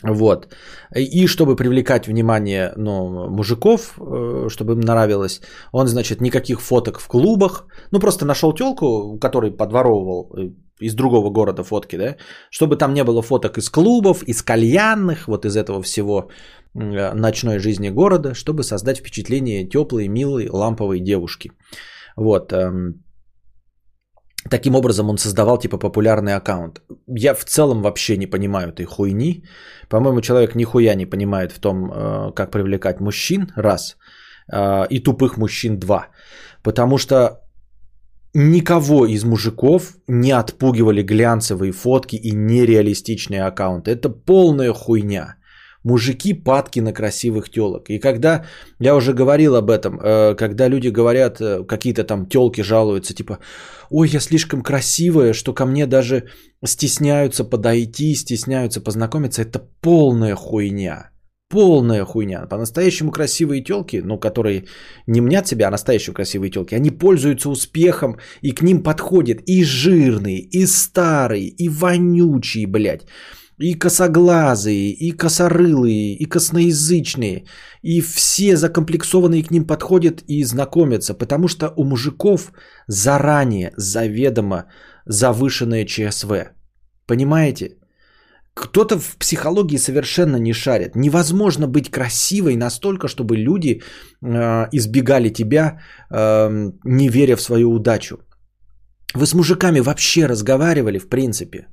Вот. 0.03 0.55
И 0.97 1.27
чтобы 1.27 1.57
привлекать 1.57 2.07
внимание 2.07 2.73
ну, 2.77 3.29
мужиков, 3.29 3.99
э, 3.99 4.49
чтобы 4.49 4.73
им 4.73 4.81
нравилось, 4.81 5.41
он, 5.73 5.87
значит, 5.87 6.21
никаких 6.21 6.61
фоток 6.61 6.99
в 6.99 7.09
клубах. 7.09 7.67
Ну, 7.91 8.01
просто 8.01 8.25
нашел 8.25 8.55
телку, 8.55 9.19
который 9.21 9.51
подворовывал 9.51 10.33
э, 10.39 10.51
из 10.81 10.95
другого 10.95 11.31
города 11.31 11.65
фотки, 11.65 11.97
да, 11.97 12.17
чтобы 12.51 12.77
там 12.77 12.95
не 12.95 13.05
было 13.05 13.23
фоток 13.23 13.59
из 13.59 13.71
клубов, 13.71 14.23
из 14.23 14.43
кальянных, 14.43 15.29
вот 15.29 15.45
из 15.45 15.57
этого 15.57 15.83
всего 15.83 16.31
э, 16.75 17.15
ночной 17.15 17.59
жизни 17.59 17.91
города, 17.91 18.35
чтобы 18.35 18.63
создать 18.63 18.99
впечатление 18.99 19.69
теплой, 19.69 20.09
милой, 20.09 20.49
ламповой 20.49 21.01
девушки. 21.01 21.51
Вот. 22.17 22.53
Эм, 22.53 23.03
Таким 24.49 24.75
образом 24.75 25.11
он 25.11 25.19
создавал 25.19 25.59
типа 25.59 25.79
популярный 25.79 26.35
аккаунт. 26.35 26.81
Я 27.07 27.35
в 27.35 27.45
целом 27.45 27.83
вообще 27.83 28.17
не 28.17 28.27
понимаю 28.27 28.69
этой 28.69 28.87
хуйни. 28.87 29.45
По-моему, 29.89 30.21
человек 30.23 30.55
нихуя 30.55 30.95
не 30.95 31.07
понимает 31.07 31.53
в 31.53 31.61
том, 31.61 31.93
э, 31.93 32.33
как 32.35 32.51
привлекать 32.51 33.01
мужчин, 33.01 33.53
раз, 33.57 33.97
э, 34.53 34.87
и 34.91 35.03
тупых 35.03 35.37
мужчин, 35.37 35.79
два. 35.79 36.09
Потому 36.63 36.97
что 36.99 37.41
никого 38.35 39.07
из 39.07 39.25
мужиков 39.25 39.97
не 40.07 40.33
отпугивали 40.33 41.03
глянцевые 41.03 41.73
фотки 41.73 42.17
и 42.17 42.31
нереалистичные 42.33 43.45
аккаунты. 43.45 43.91
Это 43.91 44.09
полная 44.09 44.73
хуйня 44.73 45.37
мужики 45.85 46.35
падки 46.35 46.81
на 46.81 46.93
красивых 46.93 47.51
телок. 47.51 47.91
И 47.91 47.99
когда, 47.99 48.45
я 48.79 48.95
уже 48.95 49.13
говорил 49.13 49.57
об 49.57 49.71
этом, 49.71 49.99
э, 50.01 50.35
когда 50.35 50.69
люди 50.69 50.89
говорят, 50.89 51.41
э, 51.41 51.65
какие-то 51.65 52.05
там 52.05 52.27
телки 52.27 52.63
жалуются, 52.63 53.15
типа, 53.15 53.39
ой, 53.91 54.09
я 54.09 54.21
слишком 54.21 54.63
красивая, 54.63 55.33
что 55.33 55.53
ко 55.53 55.67
мне 55.67 55.87
даже 55.87 56.25
стесняются 56.65 57.45
подойти, 57.45 58.15
стесняются 58.15 58.81
познакомиться, 58.81 59.43
это 59.43 59.61
полная 59.81 60.35
хуйня. 60.35 61.11
Полная 61.51 62.05
хуйня. 62.05 62.47
По-настоящему 62.47 63.11
красивые 63.11 63.65
телки, 63.65 64.01
ну, 64.05 64.19
которые 64.19 64.67
не 65.09 65.21
мнят 65.21 65.49
себя, 65.49 65.67
а 65.67 65.71
настоящие 65.71 66.15
красивые 66.15 66.51
телки, 66.51 66.77
они 66.77 66.91
пользуются 66.91 67.51
успехом, 67.51 68.19
и 68.41 68.53
к 68.53 68.63
ним 68.63 68.83
подходят 68.83 69.41
и 69.47 69.65
жирные, 69.65 70.39
и 70.39 70.67
старые, 70.67 71.49
и 71.49 71.69
вонючие, 71.69 72.67
блядь 72.67 73.03
и 73.61 73.75
косоглазые, 73.75 74.91
и 74.91 75.13
косорылые, 75.13 76.17
и 76.17 76.25
косноязычные, 76.25 77.45
и 77.83 78.01
все 78.01 78.57
закомплексованные 78.57 79.43
к 79.43 79.51
ним 79.51 79.67
подходят 79.67 80.23
и 80.27 80.45
знакомятся, 80.45 81.13
потому 81.13 81.47
что 81.49 81.75
у 81.77 81.85
мужиков 81.85 82.53
заранее 82.87 83.73
заведомо 83.77 84.65
завышенное 85.05 85.85
ЧСВ. 85.85 86.33
Понимаете? 87.07 87.80
Кто-то 88.55 88.99
в 88.99 89.17
психологии 89.17 89.79
совершенно 89.79 90.37
не 90.37 90.53
шарит. 90.53 90.97
Невозможно 90.97 91.67
быть 91.67 91.91
красивой 91.91 92.57
настолько, 92.57 93.09
чтобы 93.09 93.37
люди 93.37 93.81
э, 94.23 94.69
избегали 94.73 95.29
тебя, 95.29 95.81
э, 96.11 96.73
не 96.85 97.09
веря 97.09 97.37
в 97.37 97.43
свою 97.43 97.73
удачу. 97.73 98.19
Вы 99.15 99.27
с 99.27 99.35
мужиками 99.35 99.81
вообще 99.81 100.27
разговаривали, 100.27 100.99
в 100.99 101.09
принципе? 101.09 101.67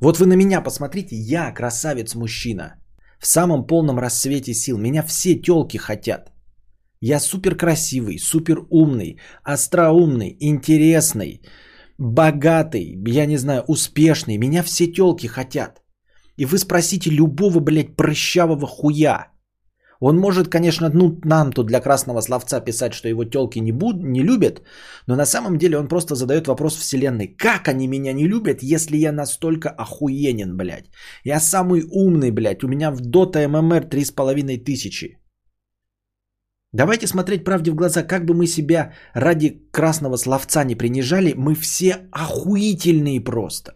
Вот 0.00 0.18
вы 0.18 0.26
на 0.26 0.36
меня 0.36 0.62
посмотрите, 0.62 1.16
я 1.16 1.52
красавец-мужчина. 1.52 2.74
В 3.20 3.26
самом 3.26 3.66
полном 3.66 3.98
расцвете 3.98 4.54
сил. 4.54 4.78
Меня 4.78 5.02
все 5.02 5.34
телки 5.34 5.78
хотят. 5.78 6.32
Я 7.02 7.20
супер 7.20 7.56
красивый, 7.56 8.18
супер 8.18 8.58
умный, 8.70 9.18
остроумный, 9.42 10.36
интересный, 10.40 11.40
богатый, 11.98 12.98
я 13.08 13.26
не 13.26 13.38
знаю, 13.38 13.62
успешный. 13.68 14.38
Меня 14.38 14.62
все 14.62 14.86
телки 14.86 15.26
хотят. 15.26 15.82
И 16.36 16.44
вы 16.44 16.58
спросите 16.58 17.10
любого, 17.10 17.60
блядь, 17.60 17.96
прыщавого 17.96 18.66
хуя. 18.66 19.30
Он 20.00 20.16
может, 20.16 20.48
конечно, 20.48 20.90
ну, 20.94 21.20
нам 21.24 21.52
тут 21.52 21.66
для 21.66 21.80
красного 21.80 22.22
словца 22.22 22.60
писать, 22.60 22.94
что 22.94 23.08
его 23.08 23.24
телки 23.24 23.60
не, 23.60 23.72
буд, 23.72 24.02
не 24.02 24.22
любят, 24.22 24.62
но 25.06 25.16
на 25.16 25.26
самом 25.26 25.58
деле 25.58 25.78
он 25.78 25.88
просто 25.88 26.14
задает 26.14 26.46
вопрос 26.46 26.76
вселенной. 26.76 27.36
Как 27.36 27.68
они 27.68 27.86
меня 27.86 28.14
не 28.14 28.26
любят, 28.26 28.62
если 28.62 28.96
я 28.96 29.12
настолько 29.12 29.68
охуенен, 29.68 30.56
блядь? 30.56 30.90
Я 31.24 31.40
самый 31.40 31.84
умный, 31.90 32.30
блядь. 32.30 32.64
У 32.64 32.68
меня 32.68 32.90
в 32.90 33.02
Dota 33.02 33.44
MMR 33.46 33.90
3,5 33.90 34.64
тысячи. 34.64 35.18
Давайте 36.72 37.06
смотреть 37.06 37.44
правде 37.44 37.70
в 37.70 37.74
глаза, 37.74 38.02
как 38.04 38.24
бы 38.24 38.32
мы 38.32 38.46
себя 38.46 38.92
ради 39.12 39.68
красного 39.72 40.16
словца 40.16 40.64
не 40.64 40.76
принижали, 40.76 41.34
мы 41.36 41.54
все 41.54 42.08
охуительные 42.12 43.20
просто. 43.20 43.72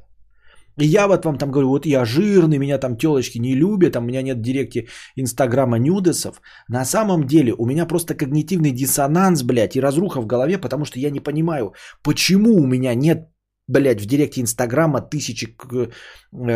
И 0.79 0.87
я 0.87 1.07
вот 1.07 1.25
вам 1.25 1.39
там 1.39 1.51
говорю, 1.51 1.69
вот 1.69 1.87
я 1.87 2.05
жирный, 2.05 2.59
меня 2.59 2.79
там 2.79 2.97
телочки 2.97 3.39
не 3.39 3.55
любят, 3.55 3.93
там 3.93 4.05
у 4.05 4.07
меня 4.07 4.23
нет 4.23 4.41
директе 4.41 4.89
инстаграма 5.17 5.79
нюдесов. 5.79 6.41
На 6.69 6.85
самом 6.85 7.27
деле 7.27 7.55
у 7.59 7.67
меня 7.67 7.87
просто 7.87 8.15
когнитивный 8.15 8.73
диссонанс, 8.73 9.43
блядь, 9.43 9.77
и 9.77 9.81
разруха 9.81 10.21
в 10.21 10.27
голове, 10.27 10.59
потому 10.59 10.85
что 10.85 10.99
я 10.99 11.11
не 11.11 11.21
понимаю, 11.21 11.75
почему 12.03 12.57
у 12.57 12.67
меня 12.67 12.95
нет, 12.95 13.29
блядь, 13.69 14.01
в 14.01 14.07
директе 14.07 14.41
инстаграма 14.41 15.01
тысячи 15.01 15.47
э, 15.47 15.89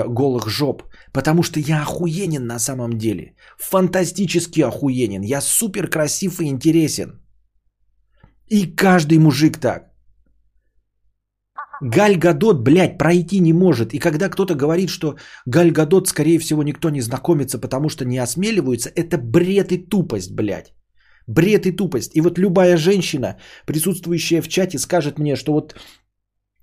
голых 0.08 0.48
жоп. 0.48 0.82
Потому 1.12 1.42
что 1.42 1.60
я 1.60 1.82
охуенен 1.82 2.46
на 2.46 2.58
самом 2.58 2.98
деле. 2.98 3.34
Фантастически 3.58 4.62
охуенен. 4.62 5.22
Я 5.22 5.40
супер 5.40 5.88
красив 5.88 6.40
и 6.40 6.48
интересен. 6.48 7.20
И 8.50 8.66
каждый 8.66 9.18
мужик 9.18 9.58
так. 9.58 9.87
Галь 11.80 12.16
Гадот, 12.16 12.62
блядь, 12.62 12.98
пройти 12.98 13.40
не 13.40 13.52
может. 13.52 13.94
И 13.94 13.98
когда 13.98 14.28
кто-то 14.28 14.54
говорит, 14.54 14.90
что 14.90 15.16
Галь 15.46 15.70
Гадот, 15.70 16.08
скорее 16.08 16.38
всего, 16.38 16.62
никто 16.62 16.90
не 16.90 17.00
знакомится, 17.00 17.58
потому 17.58 17.88
что 17.88 18.04
не 18.04 18.18
осмеливаются, 18.18 18.90
это 18.94 19.18
бред 19.18 19.72
и 19.72 19.78
тупость, 19.78 20.32
блядь. 20.32 20.72
Бред 21.26 21.66
и 21.66 21.72
тупость. 21.72 22.16
И 22.16 22.20
вот 22.20 22.38
любая 22.38 22.76
женщина, 22.76 23.36
присутствующая 23.66 24.42
в 24.42 24.48
чате, 24.48 24.78
скажет 24.78 25.18
мне, 25.18 25.36
что 25.36 25.52
вот 25.52 25.74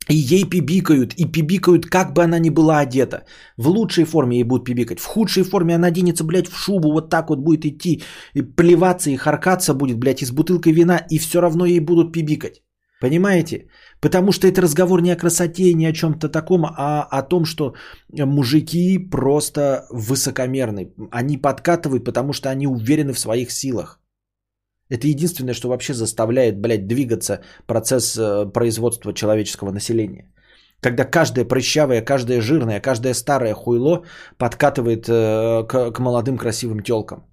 и 0.09 0.15
ей 0.15 0.49
пибикают, 0.49 1.13
и 1.17 1.25
пибикают, 1.25 1.85
как 1.85 2.13
бы 2.13 2.23
она 2.23 2.39
ни 2.39 2.49
была 2.49 2.79
одета. 2.79 3.25
В 3.57 3.67
лучшей 3.67 4.05
форме 4.05 4.37
ей 4.37 4.43
будут 4.43 4.65
пибикать. 4.65 4.99
В 4.99 5.05
худшей 5.05 5.43
форме 5.43 5.75
она 5.75 5.87
оденется, 5.87 6.23
блядь, 6.23 6.47
в 6.47 6.57
шубу, 6.57 6.91
вот 6.91 7.09
так 7.09 7.29
вот 7.29 7.39
будет 7.39 7.65
идти, 7.65 8.03
и 8.33 8.41
плеваться 8.41 9.09
и 9.09 9.17
харкаться 9.17 9.73
будет, 9.73 9.97
блядь, 9.97 10.21
из 10.21 10.31
бутылкой 10.31 10.73
вина, 10.73 10.97
и 11.09 11.17
все 11.17 11.41
равно 11.41 11.65
ей 11.65 11.79
будут 11.79 12.13
пибикать. 12.13 12.61
Понимаете? 13.01 13.67
Потому 14.05 14.31
что 14.31 14.47
это 14.47 14.61
разговор 14.61 15.01
не 15.01 15.13
о 15.13 15.15
красоте, 15.15 15.73
не 15.73 15.87
о 15.87 15.93
чем-то 15.93 16.29
таком, 16.29 16.65
а 16.65 17.07
о 17.09 17.23
том, 17.23 17.45
что 17.45 17.73
мужики 18.13 18.99
просто 18.99 19.87
высокомерны. 19.89 20.93
Они 21.11 21.37
подкатывают, 21.41 22.05
потому 22.05 22.33
что 22.33 22.49
они 22.49 22.67
уверены 22.67 23.13
в 23.13 23.19
своих 23.19 23.51
силах. 23.51 23.99
Это 24.91 25.07
единственное, 25.07 25.55
что 25.55 25.69
вообще 25.69 25.93
заставляет, 25.93 26.61
блядь, 26.61 26.87
двигаться 26.87 27.39
процесс 27.65 28.15
э, 28.15 28.45
производства 28.53 29.11
человеческого 29.11 29.71
населения. 29.71 30.31
Когда 30.81 31.03
каждая 31.05 31.45
прыщавая, 31.45 32.05
каждая 32.05 32.41
жирная, 32.41 32.79
каждое 32.79 33.15
старое 33.15 33.55
хуйло 33.55 34.03
подкатывает 34.37 35.09
э, 35.09 35.63
к, 35.67 35.91
к 35.91 35.99
молодым 35.99 36.37
красивым 36.37 36.83
телкам. 36.83 37.23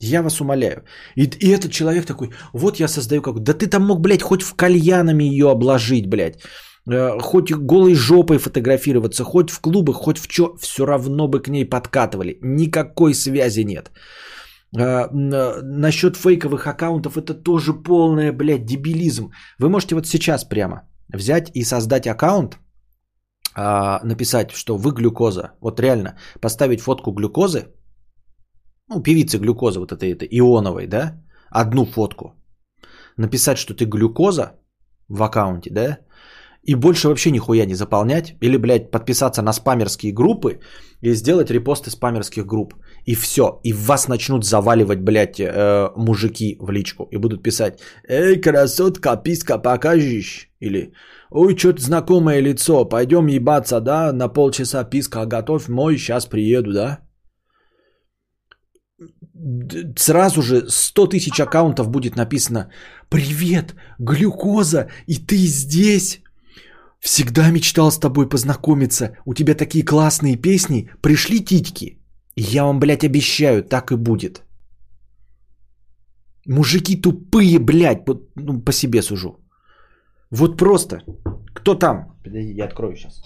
Я 0.00 0.22
вас 0.22 0.40
умоляю. 0.40 0.84
И, 1.16 1.24
и 1.24 1.48
этот 1.50 1.72
человек 1.72 2.06
такой, 2.06 2.30
вот 2.52 2.80
я 2.80 2.88
создаю 2.88 3.22
как... 3.22 3.40
Да 3.42 3.52
ты 3.52 3.66
там 3.66 3.82
мог, 3.86 4.00
блядь, 4.00 4.22
хоть 4.22 4.42
в 4.42 4.54
кальянами 4.54 5.24
ее 5.24 5.50
обложить, 5.50 6.06
блядь. 6.08 6.38
Э, 6.90 7.18
Хоть 7.20 7.50
голой 7.52 7.94
жопой 7.94 8.38
фотографироваться, 8.38 9.24
хоть 9.24 9.50
в 9.50 9.60
клубах, 9.60 9.96
хоть 9.96 10.18
в 10.18 10.28
чё, 10.28 10.56
все 10.60 10.86
равно 10.86 11.28
бы 11.28 11.40
к 11.42 11.48
ней 11.48 11.64
подкатывали. 11.68 12.38
Никакой 12.42 13.14
связи 13.14 13.64
нет. 13.64 13.90
А, 14.76 15.08
н- 15.12 15.80
насчет 15.80 16.16
фейковых 16.16 16.66
аккаунтов 16.66 17.16
это 17.16 17.34
тоже 17.34 17.72
полная, 17.72 18.32
блядь, 18.32 18.64
дебилизм. 18.66 19.30
Вы 19.58 19.68
можете 19.68 19.94
вот 19.94 20.06
сейчас 20.06 20.44
прямо 20.44 20.82
взять 21.12 21.50
и 21.54 21.64
создать 21.64 22.06
аккаунт, 22.06 22.58
а, 23.54 24.00
написать, 24.04 24.52
что 24.52 24.76
вы 24.76 24.92
глюкоза. 24.92 25.52
Вот 25.60 25.80
реально, 25.80 26.16
поставить 26.40 26.80
фотку 26.80 27.12
глюкозы, 27.12 27.66
ну, 28.88 29.02
певицы 29.02 29.38
глюкозы 29.38 29.80
вот 29.80 29.92
этой, 29.92 30.12
этой 30.12 30.28
ионовой, 30.30 30.86
да, 30.86 31.22
одну 31.50 31.84
фотку. 31.84 32.34
Написать, 33.16 33.58
что 33.58 33.74
ты 33.74 33.84
глюкоза 33.84 34.52
в 35.08 35.22
аккаунте, 35.22 35.70
да, 35.70 35.98
и 36.68 36.74
больше 36.74 37.08
вообще 37.08 37.30
нихуя 37.30 37.66
не 37.66 37.74
заполнять. 37.74 38.34
Или, 38.42 38.58
блядь, 38.58 38.90
подписаться 38.90 39.42
на 39.42 39.52
спамерские 39.52 40.12
группы 40.12 40.60
и 41.00 41.14
сделать 41.14 41.50
репосты 41.50 41.90
спамерских 41.90 42.44
групп. 42.46 42.74
И 43.06 43.14
все. 43.14 43.60
И 43.64 43.72
вас 43.72 44.08
начнут 44.08 44.44
заваливать, 44.44 45.00
блядь, 45.00 45.40
э, 45.40 45.88
мужики 45.96 46.56
в 46.60 46.70
личку. 46.70 47.08
И 47.10 47.16
будут 47.16 47.42
писать, 47.42 47.80
эй, 48.08 48.40
красотка, 48.40 49.16
писка 49.16 49.58
покажешь. 49.58 50.50
Или, 50.60 50.92
ой, 51.30 51.56
что-то 51.56 51.80
знакомое 51.80 52.42
лицо, 52.42 52.84
пойдем 52.84 53.28
ебаться, 53.28 53.80
да, 53.80 54.12
на 54.12 54.28
полчаса 54.28 54.84
писка 54.84 55.24
готовь, 55.24 55.68
мой, 55.68 55.96
сейчас 55.96 56.26
приеду, 56.26 56.72
да. 56.72 56.98
Сразу 59.96 60.42
же 60.42 60.68
100 60.68 61.06
тысяч 61.06 61.40
аккаунтов 61.40 61.88
будет 61.88 62.16
написано 62.16 62.70
«Привет, 63.08 63.74
глюкоза, 63.98 64.88
и 65.06 65.16
ты 65.16 65.36
здесь?» 65.46 66.22
Всегда 67.00 67.50
мечтал 67.50 67.90
с 67.90 67.98
тобой 67.98 68.28
познакомиться. 68.28 69.16
У 69.24 69.34
тебя 69.34 69.54
такие 69.54 69.84
классные 69.84 70.36
песни. 70.36 70.90
Пришли 71.00 71.44
титьки. 71.44 71.98
Я 72.36 72.64
вам, 72.64 72.80
блядь, 72.80 73.04
обещаю, 73.04 73.62
так 73.62 73.92
и 73.92 73.96
будет. 73.96 74.42
Мужики 76.46 76.96
тупые, 76.96 77.58
блядь, 77.58 78.06
вот, 78.06 78.30
ну, 78.36 78.60
по 78.60 78.72
себе 78.72 79.02
сужу. 79.02 79.38
Вот 80.30 80.56
просто. 80.56 81.02
Кто 81.54 81.74
там? 81.74 82.16
Подожди, 82.24 82.52
я 82.52 82.64
открою 82.64 82.96
сейчас. 82.96 83.22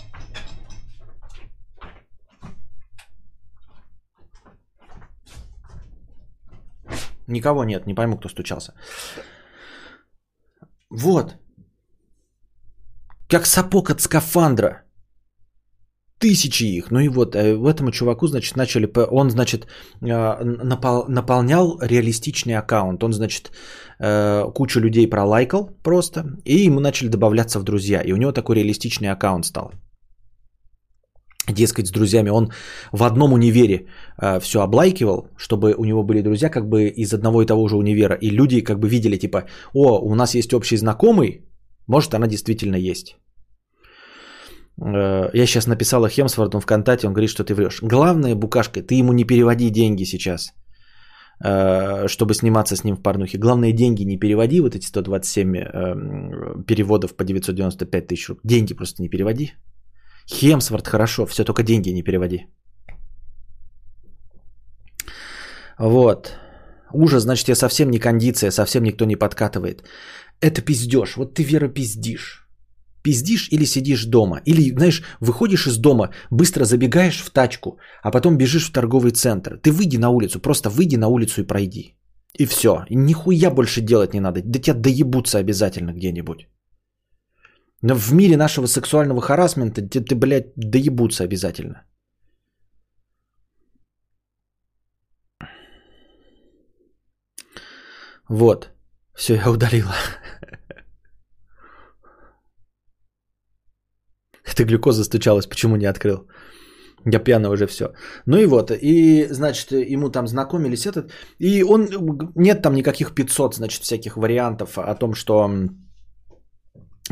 Никого 7.28 7.64
нет, 7.64 7.86
не 7.86 7.94
пойму, 7.94 8.16
кто 8.16 8.28
стучался. 8.28 8.74
Вот. 10.90 11.36
Как 13.28 13.46
сапог 13.46 13.90
от 13.90 14.00
скафандра. 14.00 14.82
Тысячи 16.18 16.64
их. 16.64 16.90
Ну 16.90 17.00
и 17.00 17.08
вот, 17.08 17.34
э, 17.34 17.56
этому 17.68 17.90
чуваку, 17.90 18.26
значит, 18.28 18.56
начали... 18.56 18.88
Он, 19.10 19.30
значит, 19.30 19.66
э, 20.00 20.06
напол- 20.06 21.08
наполнял 21.08 21.78
реалистичный 21.80 22.54
аккаунт. 22.54 23.02
Он, 23.02 23.12
значит, 23.12 23.50
э, 23.98 24.44
кучу 24.54 24.80
людей 24.80 25.10
пролайкал 25.10 25.70
просто. 25.82 26.24
И 26.44 26.66
ему 26.66 26.80
начали 26.80 27.08
добавляться 27.08 27.58
в 27.58 27.64
друзья. 27.64 28.02
И 28.02 28.12
у 28.12 28.16
него 28.16 28.32
такой 28.32 28.56
реалистичный 28.56 29.10
аккаунт 29.10 29.46
стал. 29.46 29.72
Дескать, 31.48 31.86
с 31.86 31.90
друзьями 31.90 32.30
он 32.30 32.52
в 32.92 33.02
одном 33.02 33.32
универе 33.32 33.86
все 34.40 34.60
облайкивал, 34.60 35.26
чтобы 35.36 35.74
у 35.76 35.84
него 35.84 36.04
были 36.04 36.22
друзья 36.22 36.48
как 36.50 36.68
бы 36.68 36.84
из 36.88 37.12
одного 37.12 37.42
и 37.42 37.46
того 37.46 37.68
же 37.68 37.76
универа. 37.76 38.14
И 38.14 38.30
люди 38.30 38.60
как 38.60 38.78
бы 38.78 38.88
видели, 38.88 39.16
типа, 39.16 39.44
о, 39.74 39.98
у 39.98 40.14
нас 40.14 40.34
есть 40.36 40.54
общий 40.54 40.76
знакомый, 40.76 41.40
может, 41.86 42.14
она 42.14 42.26
действительно 42.26 42.76
есть. 42.76 43.16
Э, 44.80 45.30
Я 45.34 45.46
сейчас 45.46 45.66
написала 45.66 46.08
Хемсворду 46.08 46.60
ВКонтакте, 46.60 47.06
он 47.06 47.12
говорит, 47.12 47.30
что 47.30 47.44
ты 47.44 47.54
врешь. 47.54 47.80
Главное, 47.82 48.34
Букашка, 48.34 48.82
ты 48.82 48.94
ему 48.94 49.12
не 49.12 49.24
переводи 49.24 49.70
деньги 49.70 50.04
сейчас, 50.04 50.52
э, 51.44 52.08
чтобы 52.08 52.34
сниматься 52.34 52.76
с 52.76 52.84
ним 52.84 52.96
в 52.96 53.02
порнухе. 53.02 53.38
Главное, 53.38 53.72
деньги 53.72 54.04
не 54.04 54.18
переводи, 54.18 54.60
вот 54.60 54.74
эти 54.74 54.86
127 54.86 55.56
э, 55.56 56.64
переводов 56.66 57.16
по 57.16 57.24
995 57.24 58.06
тысяч 58.06 58.28
рублей. 58.28 58.42
Деньги 58.44 58.74
просто 58.74 59.02
не 59.02 59.08
переводи. 59.08 59.52
Хемсворт, 60.32 60.88
хорошо, 60.88 61.26
все, 61.26 61.44
только 61.44 61.62
деньги 61.62 61.90
не 61.90 62.02
переводи. 62.02 62.46
Вот. 65.78 66.32
Ужас, 66.92 67.22
значит, 67.22 67.48
я 67.48 67.54
совсем 67.54 67.90
не 67.90 67.98
кондиция, 67.98 68.50
совсем 68.50 68.82
никто 68.82 69.04
не 69.04 69.16
подкатывает. 69.16 69.82
Это 70.40 70.62
пиздеж. 70.62 71.16
Вот 71.16 71.34
ты, 71.34 71.42
Вера, 71.44 71.68
пиздишь. 71.68 72.46
Пиздишь 73.02 73.48
или 73.50 73.64
сидишь 73.64 74.04
дома. 74.04 74.40
Или, 74.46 74.74
знаешь, 74.74 75.02
выходишь 75.20 75.66
из 75.66 75.78
дома, 75.78 76.10
быстро 76.30 76.64
забегаешь 76.64 77.22
в 77.22 77.30
тачку, 77.30 77.78
а 78.02 78.10
потом 78.10 78.36
бежишь 78.36 78.68
в 78.68 78.72
торговый 78.72 79.12
центр. 79.12 79.58
Ты 79.62 79.72
выйди 79.72 79.98
на 79.98 80.10
улицу, 80.10 80.40
просто 80.40 80.70
выйди 80.70 80.96
на 80.96 81.08
улицу 81.08 81.40
и 81.40 81.46
пройди. 81.46 81.94
И 82.38 82.46
все. 82.46 82.84
И 82.88 82.96
нихуя 82.96 83.50
больше 83.50 83.80
делать 83.80 84.14
не 84.14 84.20
надо. 84.20 84.40
Да 84.44 84.58
тебя 84.58 84.74
доебутся 84.74 85.38
обязательно 85.38 85.92
где-нибудь. 85.92 86.48
Но 87.82 87.94
в 87.94 88.12
мире 88.12 88.36
нашего 88.36 88.66
сексуального 88.66 89.20
харасмента 89.20 89.82
ты, 89.82 90.00
ты 90.00 90.14
блядь, 90.14 90.52
доебутся 90.56 91.24
обязательно. 91.24 91.82
Вот. 98.28 98.70
Все, 99.14 99.34
я 99.34 99.50
удалила. 99.50 99.94
Это 104.44 104.64
глюкоза 104.64 105.04
стучалась, 105.04 105.46
почему 105.46 105.76
не 105.76 105.86
открыл? 105.86 106.28
Я 107.04 107.18
пьяный 107.18 107.50
уже 107.50 107.66
все. 107.66 107.92
Ну 108.26 108.38
и 108.38 108.46
вот, 108.46 108.70
и, 108.70 109.26
значит, 109.30 109.72
ему 109.72 110.08
там 110.08 110.28
знакомились 110.28 110.86
этот, 110.86 111.12
и 111.40 111.64
он, 111.64 111.88
нет 112.36 112.62
там 112.62 112.74
никаких 112.74 113.12
500, 113.14 113.54
значит, 113.54 113.82
всяких 113.82 114.16
вариантов 114.16 114.78
о 114.78 114.94
том, 114.94 115.14
что 115.14 115.42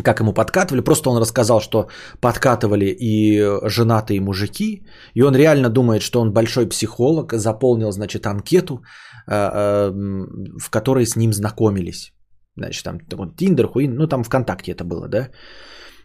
как 0.02 0.20
ему 0.20 0.32
подкатывали, 0.32 0.84
просто 0.84 1.10
он 1.10 1.20
рассказал, 1.20 1.60
что 1.60 1.88
подкатывали 2.20 2.86
и 2.86 3.40
женатые 3.68 4.20
мужики, 4.20 4.86
и 5.14 5.22
он 5.22 5.34
реально 5.34 5.68
думает, 5.68 6.02
что 6.02 6.20
он 6.20 6.32
большой 6.32 6.68
психолог, 6.68 7.32
заполнил, 7.32 7.92
значит, 7.92 8.26
анкету, 8.26 8.82
э, 9.26 9.34
э, 9.34 9.90
в 10.58 10.70
которой 10.70 11.06
с 11.06 11.16
ним 11.16 11.32
знакомились. 11.32 12.12
Значит, 12.56 12.84
там 12.84 12.98
Тиндер, 13.36 13.66
Хуин, 13.66 13.94
ну 13.94 14.06
там 14.06 14.24
ВКонтакте 14.24 14.72
это 14.72 14.84
было, 14.84 15.08
да? 15.08 15.28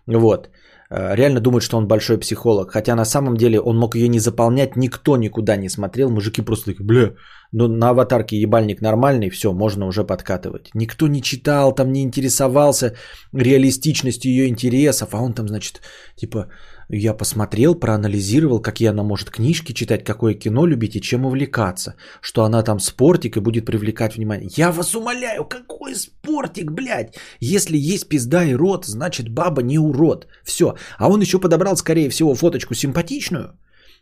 Вот. 0.07 0.49
Э, 0.95 1.15
Реально 1.15 1.39
думает, 1.39 1.63
что 1.63 1.77
он 1.77 1.87
большой 1.87 2.17
психолог. 2.17 2.71
Хотя 2.71 2.95
на 2.95 3.05
самом 3.05 3.35
деле 3.37 3.59
он 3.59 3.77
мог 3.77 3.95
ее 3.95 4.07
не 4.07 4.19
заполнять, 4.19 4.75
никто 4.75 5.17
никуда 5.17 5.57
не 5.57 5.69
смотрел. 5.69 6.09
Мужики 6.09 6.41
просто 6.41 6.71
такие, 6.71 6.85
бля, 6.85 7.11
ну 7.51 7.67
на 7.67 7.89
аватарке 7.89 8.37
ебальник 8.37 8.81
нормальный, 8.81 9.29
все, 9.29 9.53
можно 9.53 9.87
уже 9.87 10.03
подкатывать. 10.03 10.69
Никто 10.73 11.07
не 11.07 11.21
читал, 11.21 11.75
там 11.75 11.91
не 11.91 12.03
интересовался 12.03 12.95
реалистичностью 13.33 14.31
ее 14.31 14.47
интересов. 14.47 15.09
А 15.13 15.21
он 15.21 15.33
там, 15.33 15.47
значит, 15.47 15.81
типа, 16.15 16.47
я 16.89 17.13
посмотрел, 17.13 17.75
проанализировал, 17.75 18.61
какие 18.61 18.89
она 18.89 19.03
может 19.03 19.29
книжки 19.29 19.73
читать, 19.73 20.03
какое 20.03 20.33
кино 20.33 20.67
любить 20.67 20.95
и 20.95 21.01
чем 21.01 21.25
увлекаться. 21.25 21.95
Что 22.21 22.43
она 22.43 22.63
там 22.63 22.79
спортик 22.79 23.37
и 23.37 23.39
будет 23.39 23.65
привлекать 23.65 24.15
внимание. 24.15 24.49
Я 24.57 24.71
вас 24.71 24.95
умоляю, 24.95 25.45
какой 25.45 25.95
спортик, 25.95 26.71
блядь? 26.71 27.15
Если 27.39 27.77
есть 27.77 28.09
пизда 28.09 28.43
и 28.43 28.55
рот, 28.55 28.85
значит 28.85 29.29
баба 29.29 29.61
не 29.61 29.79
урод. 29.79 30.27
Все. 30.43 30.75
А 30.97 31.09
он 31.09 31.21
еще 31.21 31.39
подобрал, 31.39 31.75
скорее 31.75 32.09
всего, 32.09 32.35
фоточку 32.35 32.75
симпатичную. 32.75 33.57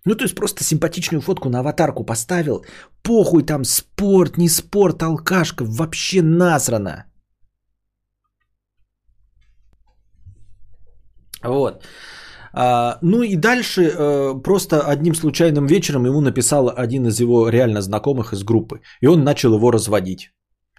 Ну, 0.06 0.16
то 0.16 0.24
есть 0.24 0.36
просто 0.36 0.64
симпатичную 0.64 1.22
фотку 1.22 1.50
на 1.50 1.60
аватарку 1.60 2.04
поставил. 2.04 2.66
Похуй 3.04 3.44
там 3.44 3.64
спорт, 3.64 4.38
не 4.38 4.50
спорт, 4.50 5.02
алкашка, 5.02 5.64
вообще 5.64 6.22
насрано. 6.22 7.06
Вот. 11.44 11.84
А, 12.56 13.00
ну 13.02 13.24
и 13.24 13.36
дальше 13.36 13.82
э, 13.82 14.42
просто 14.44 14.82
одним 14.82 15.16
случайным 15.16 15.66
вечером 15.66 16.06
ему 16.06 16.22
написал 16.22 16.72
один 16.76 17.08
из 17.08 17.20
его 17.20 17.50
реально 17.50 17.82
знакомых 17.82 18.34
из 18.34 18.44
группы. 18.44 18.82
И 19.02 19.08
он 19.08 19.24
начал 19.24 19.56
его 19.56 19.72
разводить. 19.72 20.30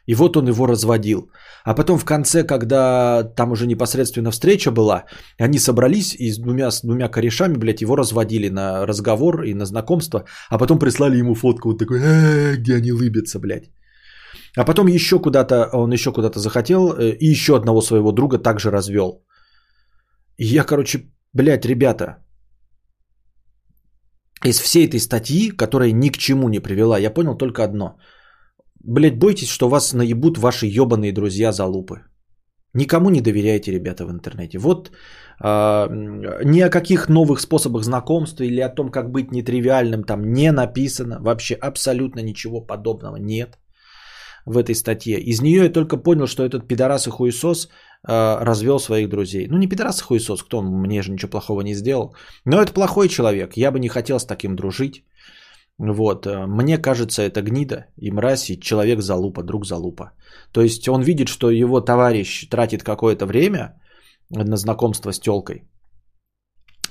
И 0.07 0.15
вот 0.15 0.37
он 0.37 0.47
его 0.49 0.67
разводил. 0.67 1.31
А 1.65 1.75
потом 1.75 1.99
в 1.99 2.05
конце, 2.05 2.45
когда 2.45 3.23
там 3.37 3.53
уже 3.53 3.67
непосредственно 3.67 4.31
встреча 4.31 4.71
была, 4.71 5.05
они 5.41 5.59
собрались 5.59 6.15
и 6.15 6.31
с 6.31 6.39
двумя, 6.39 6.71
с 6.71 6.83
двумя 6.83 7.09
корешами, 7.09 7.57
блядь, 7.57 7.83
его 7.83 7.97
разводили 7.97 8.51
на 8.51 8.87
разговор 8.87 9.43
и 9.43 9.55
на 9.55 9.65
знакомство. 9.65 10.25
А 10.51 10.59
потом 10.59 10.79
прислали 10.79 11.17
ему 11.17 11.35
фотку 11.35 11.71
вот 11.71 11.79
такой, 11.79 12.01
«Э, 12.01 12.57
где 12.57 12.77
они 12.77 12.93
лыбятся, 12.93 13.41
блядь. 13.41 13.71
А 14.57 14.65
потом 14.65 14.87
еще 14.87 15.19
куда-то, 15.19 15.71
он 15.73 15.93
еще 15.93 16.13
куда-то 16.13 16.39
захотел 16.39 16.93
э, 16.93 17.17
и 17.21 17.27
еще 17.27 17.57
одного 17.57 17.81
своего 17.81 18.13
друга 18.13 18.39
также 18.39 18.71
развел. 18.71 19.25
И 20.37 20.45
я, 20.45 20.65
короче, 20.65 21.11
блядь, 21.35 21.67
ребята, 21.67 22.25
из 24.45 24.61
всей 24.61 24.87
этой 24.87 25.01
статьи, 25.01 25.51
которая 25.51 25.93
ни 25.93 26.09
к 26.09 26.19
чему 26.19 26.49
не 26.49 26.61
привела, 26.61 26.99
я 26.99 27.11
понял 27.11 27.37
только 27.37 27.65
одно. 27.65 27.99
блядь, 28.85 29.19
бойтесь, 29.19 29.49
что 29.49 29.69
вас 29.69 29.93
наебут 29.95 30.39
ваши 30.39 30.67
ебаные 30.67 31.13
друзья 31.13 31.53
за 31.53 31.65
лупы. 31.65 32.05
Никому 32.75 33.11
не 33.11 33.21
доверяйте, 33.21 33.73
ребята, 33.73 34.05
в 34.05 34.11
интернете. 34.11 34.59
Вот 34.59 34.91
э, 35.43 35.89
ни 36.45 36.61
о 36.61 36.71
каких 36.71 37.09
новых 37.09 37.41
способах 37.41 37.85
знакомства 37.85 38.45
или 38.45 38.61
о 38.61 38.75
том, 38.75 38.91
как 38.91 39.11
быть 39.11 39.33
нетривиальным, 39.33 40.05
там 40.05 40.33
не 40.33 40.53
написано. 40.53 41.19
Вообще 41.21 41.55
абсолютно 41.55 42.21
ничего 42.21 42.61
подобного 42.61 43.17
нет 43.17 43.59
в 44.45 44.59
этой 44.59 44.75
статье. 44.75 45.21
Из 45.21 45.41
нее 45.41 45.63
я 45.63 45.73
только 45.73 45.97
понял, 45.97 46.27
что 46.27 46.45
этот 46.45 46.69
пидорас 46.69 47.07
и 47.07 47.11
хуесос 47.11 47.69
развел 48.07 48.79
своих 48.79 49.09
друзей. 49.09 49.49
Ну 49.49 49.59
не 49.59 49.67
пидорас 49.67 50.03
хуесос, 50.03 50.43
кто 50.43 50.59
он 50.59 50.67
мне 50.67 51.03
же 51.03 51.13
ничего 51.13 51.31
плохого 51.31 51.63
не 51.63 51.75
сделал. 51.75 52.15
Но 52.45 52.61
это 52.61 52.73
плохой 52.73 53.09
человек, 53.09 53.57
я 53.57 53.71
бы 53.71 53.79
не 53.79 53.89
хотел 53.89 54.19
с 54.19 54.27
таким 54.27 54.57
дружить. 54.57 55.05
Вот, 55.79 56.27
э, 56.27 56.47
мне 56.47 56.79
кажется, 56.79 57.23
это 57.23 57.43
гнида 57.43 57.87
и 57.97 58.11
мразь, 58.11 58.51
и 58.51 58.61
человек 58.61 59.01
залупа, 59.01 59.43
друг 59.43 59.67
залупа. 59.67 60.13
То 60.53 60.63
есть 60.63 60.89
он 60.89 61.03
видит, 61.03 61.29
что 61.29 61.51
его 61.51 61.81
товарищ 61.81 62.49
тратит 62.49 62.83
какое-то 62.83 63.27
время 63.27 63.81
на 64.31 64.57
знакомство 64.57 65.13
с 65.13 65.19
телкой, 65.19 65.65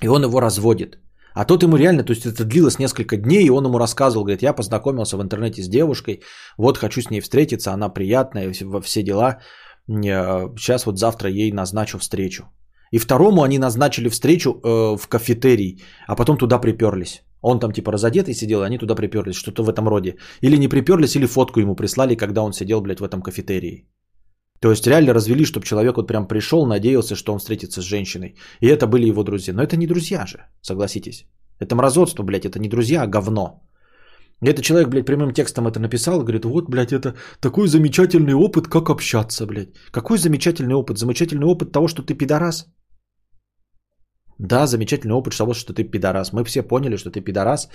и 0.01 0.08
он 0.08 0.24
его 0.24 0.42
разводит. 0.42 1.00
А 1.33 1.45
тот 1.45 1.64
ему 1.64 1.77
реально, 1.77 2.03
то 2.03 2.14
есть 2.14 2.25
это 2.25 2.43
длилось 2.45 2.77
несколько 2.80 3.17
дней, 3.17 3.45
и 3.45 3.50
он 3.50 3.66
ему 3.66 3.80
рассказывал, 3.80 4.25
говорит, 4.25 4.43
я 4.43 4.53
познакомился 4.53 5.17
в 5.17 5.22
интернете 5.22 5.64
с 5.64 5.67
девушкой, 5.67 6.22
вот 6.58 6.77
хочу 6.77 7.01
с 7.01 7.09
ней 7.09 7.22
встретиться, 7.22 7.72
она 7.72 7.90
приятная, 7.90 8.53
все 8.82 9.03
дела, 9.03 9.40
сейчас 9.88 10.86
вот 10.86 10.98
завтра 10.98 11.30
ей 11.30 11.52
назначу 11.52 11.98
встречу. 11.98 12.44
И 12.92 13.00
второму 13.00 13.42
они 13.42 13.58
назначили 13.60 14.10
встречу 14.10 14.50
э, 14.50 14.98
в 14.98 15.08
кафетерий, 15.08 15.82
а 16.08 16.16
потом 16.16 16.38
туда 16.38 16.60
приперлись. 16.60 17.24
Он 17.42 17.60
там 17.60 17.72
типа 17.72 17.92
разодетый 17.92 18.34
сидел, 18.34 18.62
и 18.62 18.66
они 18.66 18.78
туда 18.78 18.95
приперлись, 18.95 19.36
что-то 19.36 19.64
в 19.64 19.70
этом 19.70 19.88
роде. 19.88 20.16
Или 20.42 20.58
не 20.58 20.68
приперлись, 20.68 21.16
или 21.16 21.26
фотку 21.26 21.60
ему 21.60 21.76
прислали, 21.76 22.16
когда 22.16 22.42
он 22.42 22.53
сидел, 22.53 22.82
блядь, 22.82 23.00
в 23.00 23.03
этом 23.03 23.22
кафетерии. 23.22 23.88
То 24.60 24.70
есть 24.70 24.88
реально 24.88 25.14
развели, 25.14 25.44
чтобы 25.44 25.66
человек 25.66 25.98
вот 25.98 26.08
прям 26.08 26.28
пришел, 26.28 26.66
надеялся, 26.66 27.16
что 27.16 27.34
он 27.34 27.40
встретится 27.40 27.82
с 27.82 27.86
женщиной. 27.86 28.36
И 28.62 28.68
это 28.68 28.88
были 28.88 29.10
его 29.10 29.24
друзья. 29.24 29.53
Но 29.53 29.62
это 29.62 29.76
не 29.76 29.88
друзья 29.88 30.26
же, 30.26 30.45
согласитесь. 30.62 31.26
Это 31.60 31.76
мразотство, 31.76 32.24
блядь, 32.24 32.45
это 32.45 32.60
не 32.60 32.70
друзья, 32.70 33.02
а 33.02 33.08
говно. 33.08 33.62
Этот 34.42 34.64
человек, 34.64 34.90
блядь, 34.90 35.06
прямым 35.06 35.34
текстом 35.34 35.68
это 35.68 35.80
написал, 35.80 36.22
говорит, 36.22 36.45
вот, 36.45 36.70
блядь, 36.70 36.92
это 36.92 37.16
такой 37.40 37.68
замечательный 37.68 38.34
опыт, 38.34 38.68
как 38.68 38.90
общаться, 38.90 39.45
блядь. 39.45 39.74
Какой 39.92 40.18
замечательный 40.18 40.76
опыт? 40.76 40.98
Замечательный 40.98 41.45
опыт 41.45 41.72
того, 41.72 41.88
что 41.88 42.03
ты 42.03 42.14
пидорас. 42.14 42.68
Да, 44.40 44.68
замечательный 44.68 45.14
опыт 45.14 45.38
того, 45.38 45.53
что 45.53 45.74
ты 45.74 45.84
пидорас. 45.84 46.34
Мы 46.34 46.44
все 46.44 46.64
поняли, 46.64 46.98
что 46.98 47.12
ты 47.12 47.22
пидорас 47.22 47.70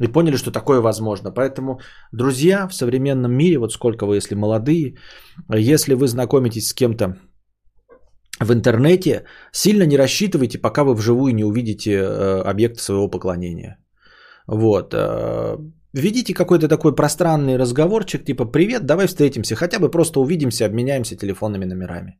и 0.00 0.06
поняли, 0.06 0.36
что 0.36 0.50
такое 0.50 0.80
возможно. 0.80 1.30
Поэтому, 1.30 1.80
друзья, 2.12 2.68
в 2.68 2.74
современном 2.74 3.32
мире, 3.32 3.58
вот 3.58 3.72
сколько 3.72 4.06
вы, 4.06 4.16
если 4.16 4.34
молодые, 4.34 4.96
если 5.52 5.94
вы 5.94 6.06
знакомитесь 6.06 6.68
с 6.68 6.74
кем-то 6.74 7.16
в 8.40 8.52
интернете, 8.52 9.24
сильно 9.52 9.86
не 9.86 9.96
рассчитывайте, 9.96 10.58
пока 10.58 10.84
вы 10.84 10.94
вживую 10.94 11.34
не 11.34 11.44
увидите 11.44 11.92
э, 11.92 12.42
объект 12.42 12.78
своего 12.78 13.08
поклонения. 13.08 13.78
Вот. 14.46 14.94
Э, 15.94 16.00
ведите 16.00 16.34
какой-то 16.34 16.68
такой 16.68 16.94
пространный 16.94 17.58
разговорчик, 17.58 18.24
типа 18.24 18.44
«Привет, 18.44 18.86
давай 18.86 19.06
встретимся», 19.06 19.56
хотя 19.56 19.78
бы 19.78 19.90
просто 19.90 20.20
увидимся, 20.20 20.66
обменяемся 20.66 21.16
телефонными 21.16 21.64
номерами. 21.64 22.18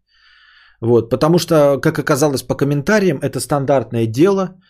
Вот, 0.81 1.11
потому 1.11 1.39
что, 1.39 1.81
как 1.81 1.99
оказалось 1.99 2.43
по 2.43 2.55
комментариям, 2.55 3.19
это 3.23 3.41
стандартное 3.41 4.07
дело. 4.07 4.61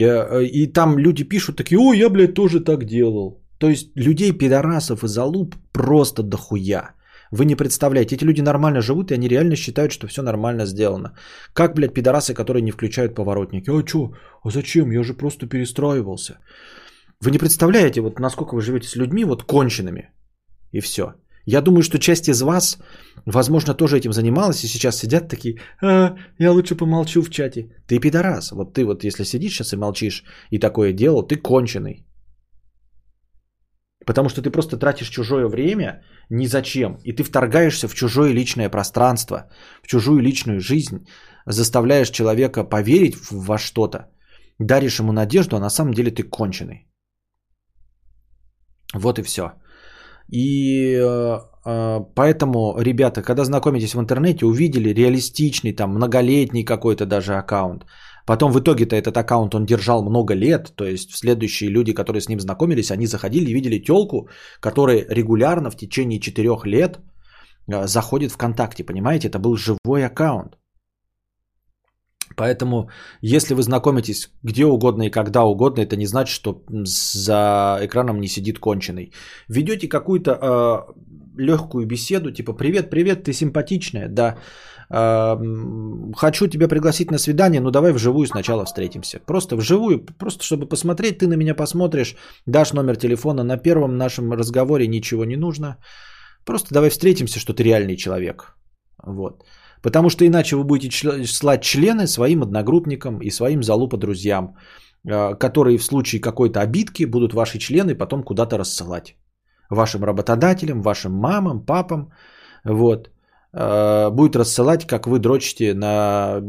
Э, 0.00 0.44
и 0.44 0.72
там 0.72 0.98
люди 0.98 1.24
пишут 1.24 1.56
такие, 1.56 1.78
ой, 1.78 1.98
я, 1.98 2.08
блядь, 2.08 2.34
тоже 2.34 2.60
так 2.60 2.84
делал. 2.84 3.40
То 3.58 3.68
есть 3.68 3.96
людей, 3.96 4.32
пидорасов 4.32 5.04
и 5.04 5.08
залуп 5.08 5.54
просто 5.72 6.22
дохуя. 6.22 6.94
Вы 7.30 7.44
не 7.44 7.56
представляете, 7.56 8.14
эти 8.14 8.24
люди 8.24 8.42
нормально 8.42 8.80
живут, 8.80 9.10
и 9.10 9.14
они 9.14 9.28
реально 9.28 9.56
считают, 9.56 9.90
что 9.92 10.06
все 10.06 10.22
нормально 10.22 10.66
сделано. 10.66 11.14
Как, 11.52 11.74
блядь, 11.74 11.94
пидорасы, 11.94 12.34
которые 12.34 12.62
не 12.62 12.70
включают 12.70 13.14
поворотники? 13.14 13.70
А 13.70 13.86
что? 13.86 14.14
А 14.44 14.50
зачем? 14.50 14.92
Я 14.92 15.02
же 15.02 15.14
просто 15.14 15.46
перестраивался. 15.46 16.38
Вы 17.24 17.30
не 17.30 17.38
представляете, 17.38 18.00
вот 18.00 18.20
насколько 18.20 18.54
вы 18.54 18.60
живете 18.60 18.86
с 18.86 18.96
людьми, 18.96 19.24
вот 19.24 19.44
конченными. 19.44 20.10
И 20.72 20.80
все. 20.80 21.14
Я 21.46 21.62
думаю, 21.62 21.82
что 21.82 21.98
часть 21.98 22.28
из 22.28 22.42
вас, 22.42 22.78
возможно, 23.26 23.74
тоже 23.74 23.96
этим 23.96 24.12
занималась 24.12 24.64
и 24.64 24.68
сейчас 24.68 24.98
сидят 24.98 25.28
такие, 25.28 25.58
а, 25.82 26.16
я 26.38 26.52
лучше 26.52 26.74
помолчу 26.74 27.22
в 27.22 27.30
чате. 27.30 27.68
Ты 27.86 27.98
пидорас. 27.98 28.52
Вот 28.52 28.74
ты 28.74 28.84
вот 28.84 29.04
если 29.04 29.24
сидишь 29.24 29.52
сейчас 29.52 29.72
и 29.72 29.76
молчишь 29.76 30.24
и 30.50 30.58
такое 30.58 30.92
делал, 30.92 31.22
ты 31.22 31.36
конченый. 31.36 32.06
Потому 34.06 34.28
что 34.28 34.42
ты 34.42 34.50
просто 34.50 34.76
тратишь 34.76 35.08
чужое 35.08 35.48
время 35.48 36.02
ни 36.30 36.46
зачем. 36.46 36.98
И 37.04 37.12
ты 37.12 37.22
вторгаешься 37.22 37.88
в 37.88 37.94
чужое 37.94 38.34
личное 38.34 38.68
пространство, 38.68 39.50
в 39.82 39.86
чужую 39.86 40.20
личную 40.20 40.60
жизнь, 40.60 41.06
заставляешь 41.46 42.10
человека 42.10 42.64
поверить 42.64 43.14
во 43.30 43.56
что-то, 43.56 44.10
даришь 44.58 45.00
ему 45.00 45.12
надежду, 45.12 45.56
а 45.56 45.60
на 45.60 45.70
самом 45.70 45.94
деле 45.94 46.10
ты 46.10 46.22
конченый. 46.22 46.86
Вот 48.94 49.18
и 49.18 49.22
все. 49.22 49.52
И 50.30 50.94
э, 50.94 51.38
э, 51.66 52.00
поэтому, 52.14 52.76
ребята, 52.78 53.22
когда 53.22 53.44
знакомитесь 53.44 53.94
в 53.94 54.00
интернете, 54.00 54.46
увидели 54.46 54.94
реалистичный, 54.94 55.72
там, 55.72 55.94
многолетний 55.94 56.64
какой-то 56.64 57.06
даже 57.06 57.34
аккаунт. 57.34 57.84
Потом 58.26 58.52
в 58.52 58.58
итоге-то 58.58 58.96
этот 58.96 59.16
аккаунт 59.16 59.54
он 59.54 59.66
держал 59.66 60.02
много 60.02 60.34
лет, 60.34 60.72
то 60.76 60.84
есть 60.84 61.14
следующие 61.14 61.70
люди, 61.70 61.92
которые 61.92 62.22
с 62.22 62.28
ним 62.28 62.40
знакомились, 62.40 62.90
они 62.90 63.06
заходили 63.06 63.50
и 63.50 63.54
видели 63.54 63.78
телку, 63.78 64.28
которая 64.60 65.04
регулярно 65.10 65.70
в 65.70 65.76
течение 65.76 66.20
четырех 66.20 66.64
лет 66.64 67.00
э, 67.68 67.86
заходит 67.86 68.32
ВКонтакте, 68.32 68.84
понимаете? 68.84 69.28
Это 69.28 69.38
был 69.38 69.56
живой 69.56 70.06
аккаунт. 70.06 70.56
Поэтому, 72.36 72.90
если 73.22 73.54
вы 73.54 73.62
знакомитесь 73.62 74.30
где 74.42 74.66
угодно 74.66 75.04
и 75.04 75.10
когда 75.10 75.44
угодно, 75.44 75.82
это 75.82 75.96
не 75.96 76.06
значит, 76.06 76.34
что 76.34 76.64
за 76.84 77.78
экраном 77.82 78.20
не 78.20 78.28
сидит 78.28 78.58
конченый. 78.58 79.12
Ведете 79.48 79.88
какую-то 79.88 80.30
э, 80.30 80.92
легкую 81.36 81.86
беседу, 81.86 82.30
типа 82.30 82.52
«Привет, 82.52 82.90
привет, 82.90 83.24
ты 83.24 83.32
симпатичная, 83.32 84.08
да, 84.08 84.36
э, 84.90 85.36
хочу 86.16 86.46
тебя 86.48 86.68
пригласить 86.68 87.10
на 87.10 87.18
свидание, 87.18 87.60
ну 87.60 87.70
давай 87.70 87.92
вживую 87.92 88.26
сначала 88.26 88.64
встретимся». 88.64 89.20
Просто 89.26 89.56
вживую, 89.56 90.04
просто 90.18 90.44
чтобы 90.44 90.68
посмотреть, 90.68 91.18
ты 91.18 91.26
на 91.26 91.36
меня 91.36 91.54
посмотришь, 91.54 92.16
дашь 92.46 92.72
номер 92.72 92.96
телефона, 92.96 93.44
на 93.44 93.56
первом 93.56 93.96
нашем 93.96 94.32
разговоре 94.32 94.88
ничего 94.88 95.24
не 95.24 95.36
нужно. 95.36 95.76
Просто 96.44 96.74
давай 96.74 96.90
встретимся, 96.90 97.38
что 97.38 97.54
ты 97.54 97.62
реальный 97.62 97.96
человек. 97.96 98.56
Вот. 99.06 99.44
Потому 99.84 100.08
что 100.08 100.24
иначе 100.24 100.56
вы 100.56 100.64
будете 100.64 101.26
слать 101.26 101.62
члены 101.62 102.06
своим 102.06 102.42
одногруппникам 102.42 103.18
и 103.20 103.30
своим 103.30 103.62
залупа 103.62 103.98
друзьям, 103.98 104.56
э, 105.06 105.34
которые 105.38 105.78
в 105.78 105.84
случае 105.84 106.22
какой-то 106.22 106.60
обидки 106.60 107.04
будут 107.06 107.34
ваши 107.34 107.58
члены 107.58 107.94
потом 107.94 108.22
куда-то 108.22 108.58
рассылать. 108.58 109.16
Вашим 109.70 110.04
работодателям, 110.04 110.80
вашим 110.80 111.12
мамам, 111.12 111.66
папам. 111.66 112.12
Вот. 112.64 113.10
Э, 113.52 114.10
будет 114.10 114.36
рассылать, 114.36 114.86
как 114.86 115.06
вы 115.06 115.18
дрочите 115.18 115.74
на 115.74 116.40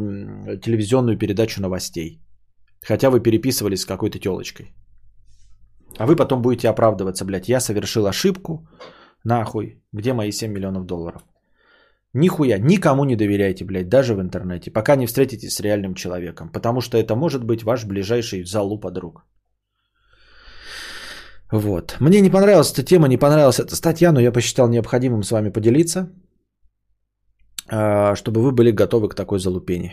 телевизионную 0.62 1.18
передачу 1.18 1.62
новостей. 1.62 2.22
Хотя 2.88 3.10
вы 3.10 3.20
переписывались 3.20 3.82
с 3.82 3.86
какой-то 3.86 4.18
телочкой. 4.18 4.74
А 6.00 6.06
вы 6.06 6.16
потом 6.16 6.42
будете 6.42 6.70
оправдываться, 6.70 7.26
блядь, 7.26 7.50
я 7.50 7.60
совершил 7.60 8.08
ошибку, 8.08 8.66
нахуй, 9.26 9.84
где 9.94 10.14
мои 10.14 10.32
7 10.32 10.54
миллионов 10.54 10.86
долларов? 10.86 11.22
Нихуя, 12.18 12.60
никому 12.60 13.04
не 13.06 13.18
доверяйте, 13.18 13.66
блядь, 13.66 13.90
даже 13.90 14.14
в 14.14 14.22
интернете, 14.22 14.72
пока 14.72 14.96
не 14.96 15.06
встретитесь 15.06 15.56
с 15.56 15.60
реальным 15.60 15.96
человеком, 15.96 16.50
потому 16.50 16.82
что 16.82 16.98
это 16.98 17.14
может 17.16 17.44
быть 17.44 17.64
ваш 17.64 17.84
ближайший 17.84 18.46
залупа 18.46 18.90
друг. 18.90 19.26
Вот. 21.52 21.98
Мне 22.00 22.22
не 22.22 22.30
понравилась 22.30 22.72
эта 22.72 22.84
тема, 22.84 23.08
не 23.08 23.18
понравилась 23.18 23.60
эта 23.60 23.76
статья, 23.76 24.14
но 24.14 24.22
я 24.22 24.32
посчитал 24.32 24.70
необходимым 24.70 25.24
с 25.24 25.32
вами 25.32 25.50
поделиться, 25.50 26.10
а, 27.68 28.16
чтобы 28.16 28.42
вы 28.42 28.52
были 28.54 28.72
готовы 28.72 29.10
к 29.10 29.16
такой 29.16 29.40
залупени. 29.40 29.92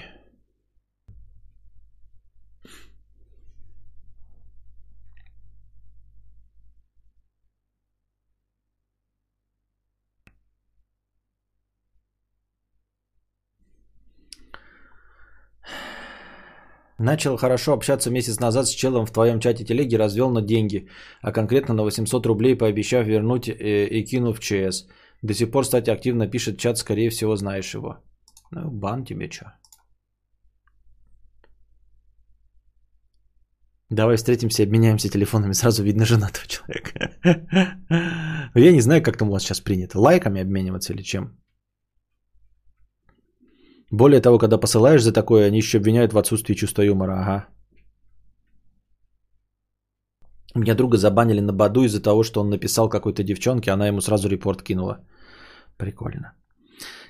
Начал 17.03 17.37
хорошо 17.37 17.73
общаться 17.73 18.11
месяц 18.11 18.41
назад 18.41 18.67
с 18.67 18.71
челом 18.71 19.07
в 19.07 19.11
твоем 19.11 19.41
чате 19.41 19.65
телеги, 19.65 19.97
развел 19.97 20.31
на 20.31 20.41
деньги, 20.41 20.89
а 21.21 21.33
конкретно 21.33 21.75
на 21.75 21.83
800 21.83 22.27
рублей, 22.27 22.55
пообещав 22.55 23.07
вернуть 23.07 23.49
э, 23.49 23.89
и 23.89 24.05
кинув 24.05 24.39
ЧС. 24.39 24.87
До 25.23 25.35
сих 25.35 25.51
пор, 25.51 25.65
кстати, 25.65 25.91
активно 25.91 26.31
пишет 26.31 26.59
чат, 26.59 26.79
скорее 26.79 27.11
всего, 27.11 27.35
знаешь 27.37 27.75
его. 27.75 27.97
Ну, 28.53 28.71
бан 28.71 29.05
тебе 29.05 29.29
чё. 29.29 29.47
Давай 33.91 34.17
встретимся, 34.17 34.63
обменяемся 34.63 35.09
телефонами, 35.09 35.55
сразу 35.55 35.83
видно 35.83 36.05
женатого 36.05 36.47
человека. 36.49 37.11
Я 38.55 38.73
не 38.73 38.81
знаю, 38.81 39.03
как 39.03 39.17
там 39.17 39.29
у 39.29 39.33
вас 39.33 39.43
сейчас 39.43 39.61
принято. 39.61 39.99
Лайками 39.99 40.41
обмениваться 40.41 40.93
или 40.93 41.03
чем? 41.03 41.33
Более 43.93 44.21
того, 44.23 44.39
когда 44.39 44.59
посылаешь 44.59 45.03
за 45.03 45.12
такое, 45.12 45.47
они 45.47 45.59
еще 45.59 45.79
обвиняют 45.79 46.12
в 46.12 46.19
отсутствии 46.19 46.55
чувства 46.55 46.83
юмора. 46.83 47.12
Ага. 47.12 47.47
Меня 50.55 50.75
друга 50.75 50.97
забанили 50.97 51.41
на 51.41 51.53
Баду 51.53 51.85
из-за 51.85 52.03
того, 52.03 52.23
что 52.23 52.41
он 52.41 52.51
написал 52.51 52.89
какой-то 52.89 53.23
девчонке, 53.23 53.71
она 53.71 53.89
ему 53.89 54.01
сразу 54.01 54.29
репорт 54.29 54.62
кинула. 54.62 54.99
Прикольно. 55.77 56.33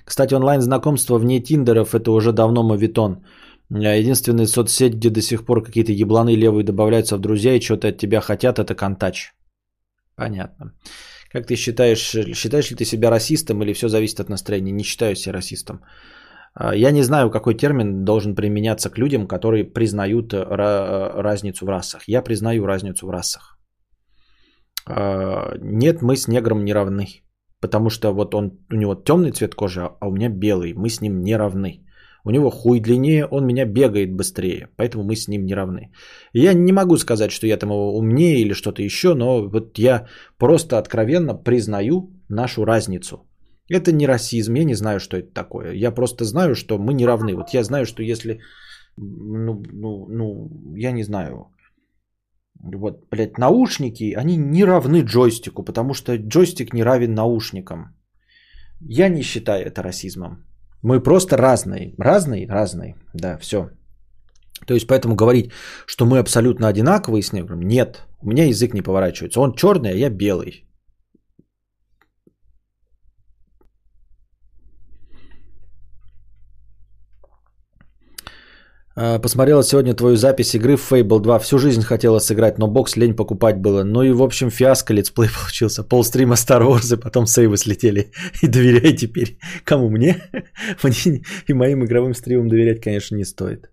Кстати, 0.05 0.33
онлайн-знакомство 0.33 1.17
вне 1.17 1.39
Тиндеров 1.39 1.95
это 1.95 2.11
уже 2.11 2.33
давно 2.33 2.63
мавитон. 2.63 3.25
Единственная 3.69 4.47
соцсеть, 4.47 4.95
где 4.95 5.09
до 5.09 5.21
сих 5.21 5.45
пор 5.45 5.63
какие-то 5.63 5.93
ебланы 5.93 6.35
левые 6.35 6.65
добавляются 6.65 7.15
в 7.15 7.21
друзья 7.21 7.55
и 7.55 7.61
что-то 7.61 7.87
от 7.87 7.97
тебя 7.97 8.19
хотят, 8.19 8.59
это 8.59 8.75
Контач. 8.75 9.33
Понятно. 10.15 10.73
Как 11.31 11.47
ты 11.47 11.55
считаешь, 11.55 12.35
считаешь 12.35 12.71
ли 12.71 12.75
ты 12.75 12.85
себя 12.85 13.09
расистом 13.09 13.63
или 13.63 13.73
все 13.73 13.87
зависит 13.87 14.19
от 14.19 14.29
настроения? 14.29 14.71
Не 14.73 14.83
считаю 14.83 15.15
себя 15.15 15.33
расистом. 15.33 15.81
А, 16.53 16.75
я 16.75 16.91
не 16.91 17.03
знаю, 17.03 17.31
какой 17.31 17.55
термин 17.55 18.05
должен 18.05 18.35
применяться 18.35 18.89
к 18.89 18.97
людям, 18.97 19.27
которые 19.27 19.63
признают 19.63 20.33
разницу 20.33 21.65
в 21.65 21.69
расах. 21.69 22.03
Я 22.07 22.21
признаю 22.21 22.65
разницу 22.65 23.07
в 23.07 23.09
расах. 23.09 23.57
А, 24.85 25.55
нет, 25.61 26.01
мы 26.01 26.15
с 26.15 26.27
негром 26.27 26.63
не 26.63 26.73
равны. 26.73 27.07
Потому 27.61 27.89
что 27.89 28.13
вот 28.13 28.35
он, 28.35 28.51
у 28.71 28.75
него 28.75 28.95
темный 28.95 29.31
цвет 29.31 29.55
кожи, 29.55 29.81
а 29.81 30.07
у 30.07 30.11
меня 30.11 30.29
белый. 30.29 30.73
Мы 30.73 30.89
с 30.89 31.01
ним 31.01 31.21
не 31.21 31.37
равны. 31.37 31.79
У 32.25 32.31
него 32.31 32.49
хуй 32.51 32.79
длиннее, 32.79 33.25
он 33.25 33.45
меня 33.45 33.65
бегает 33.65 34.15
быстрее. 34.15 34.67
Поэтому 34.77 35.03
мы 35.03 35.15
с 35.15 35.27
ним 35.27 35.45
не 35.45 35.55
равны. 35.55 35.91
Я 36.33 36.53
не 36.53 36.71
могу 36.71 36.97
сказать, 36.97 37.31
что 37.31 37.47
я 37.47 37.57
там 37.57 37.69
его 37.69 37.97
умнее 37.97 38.41
или 38.41 38.53
что-то 38.53 38.81
еще, 38.81 39.13
но 39.13 39.49
вот 39.49 39.77
я 39.77 40.07
просто 40.37 40.77
откровенно 40.77 41.33
признаю 41.33 42.11
нашу 42.29 42.65
разницу. 42.65 43.27
Это 43.69 43.91
не 43.91 44.07
расизм, 44.07 44.55
я 44.55 44.65
не 44.65 44.75
знаю, 44.75 44.99
что 44.99 45.17
это 45.17 45.33
такое. 45.33 45.73
Я 45.73 45.91
просто 45.91 46.25
знаю, 46.25 46.55
что 46.55 46.77
мы 46.77 46.93
не 46.93 47.05
равны. 47.05 47.35
Вот 47.35 47.53
я 47.53 47.63
знаю, 47.63 47.85
что 47.85 48.03
если, 48.03 48.39
ну, 48.97 49.63
ну, 49.71 50.05
ну 50.09 50.49
я 50.75 50.91
не 50.91 51.03
знаю, 51.03 51.47
вот, 52.63 53.09
блядь, 53.11 53.37
наушники, 53.37 54.13
они 54.13 54.37
не 54.37 54.65
равны 54.65 55.01
джойстику, 55.03 55.63
потому 55.63 55.93
что 55.93 56.15
джойстик 56.15 56.73
не 56.73 56.83
равен 56.83 57.13
наушникам. 57.13 57.95
Я 58.79 59.09
не 59.09 59.23
считаю 59.23 59.65
это 59.65 59.81
расизмом. 59.81 60.45
Мы 60.81 61.03
просто 61.03 61.37
разные. 61.37 61.93
Разные? 61.97 62.47
Разные. 62.47 62.95
Да, 63.13 63.37
все. 63.37 63.69
То 64.67 64.73
есть, 64.73 64.87
поэтому 64.87 65.15
говорить, 65.15 65.51
что 65.85 66.05
мы 66.05 66.19
абсолютно 66.19 66.67
одинаковые 66.67 67.21
с 67.21 67.33
негром, 67.33 67.61
нет. 67.61 68.01
У 68.21 68.29
меня 68.29 68.45
язык 68.45 68.73
не 68.73 68.81
поворачивается. 68.81 69.39
Он 69.39 69.53
черный, 69.55 69.91
а 69.91 69.95
я 69.95 70.09
белый. 70.09 70.65
Посмотрела 78.95 79.63
сегодня 79.63 79.93
твою 79.93 80.17
запись 80.17 80.55
игры 80.55 80.75
в 80.75 80.91
Fable 80.91 81.19
2. 81.19 81.39
Всю 81.39 81.57
жизнь 81.57 81.81
хотела 81.81 82.19
сыграть, 82.19 82.59
но 82.59 82.67
бокс 82.67 82.95
лень 82.95 83.15
покупать 83.15 83.57
было. 83.57 83.83
Ну 83.83 84.03
и 84.03 84.11
в 84.11 84.21
общем 84.21 84.51
фиаско 84.51 84.93
летсплей 84.93 85.29
получился. 85.41 85.83
Пол 85.83 86.03
стрима 86.03 86.35
Star 86.35 86.61
Wars 86.61 86.93
и 86.93 86.99
потом 86.99 87.25
сейвы 87.25 87.57
слетели. 87.57 88.11
И 88.43 88.47
доверяй 88.47 88.93
теперь. 88.95 89.39
Кому? 89.63 89.89
Мне? 89.89 90.21
Мне 90.83 91.23
и 91.47 91.53
моим 91.53 91.83
игровым 91.83 92.13
стримам 92.13 92.49
доверять, 92.49 92.81
конечно, 92.81 93.15
не 93.15 93.25
стоит. 93.25 93.69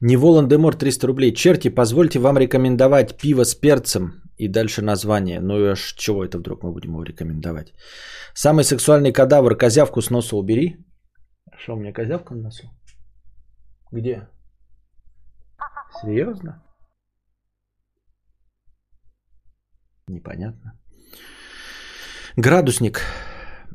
Не 0.00 0.16
Волан-де-Мор 0.16 0.76
300 0.76 1.06
рублей. 1.06 1.34
Черти, 1.34 1.70
позвольте 1.70 2.18
вам 2.18 2.38
рекомендовать 2.38 3.16
пиво 3.16 3.44
с 3.44 3.54
перцем 3.54 4.27
и 4.38 4.48
дальше 4.48 4.82
название. 4.82 5.40
Ну 5.40 5.58
и 5.58 5.70
а 5.72 5.83
с 5.83 5.94
чего 5.96 6.24
это 6.24 6.38
вдруг 6.38 6.62
мы 6.62 6.72
будем 6.72 6.92
его 6.92 7.02
рекомендовать? 7.02 7.72
Самый 8.34 8.64
сексуальный 8.64 9.12
кадавр. 9.12 9.56
Козявку 9.56 10.00
с 10.00 10.10
носа 10.10 10.36
убери. 10.36 10.76
Что, 11.58 11.74
у 11.74 11.76
меня 11.76 11.92
козявка 11.92 12.34
на 12.34 12.42
носу? 12.42 12.68
Где? 13.92 14.28
Серьезно? 16.00 16.62
Непонятно. 20.08 20.78
Градусник. 22.36 23.00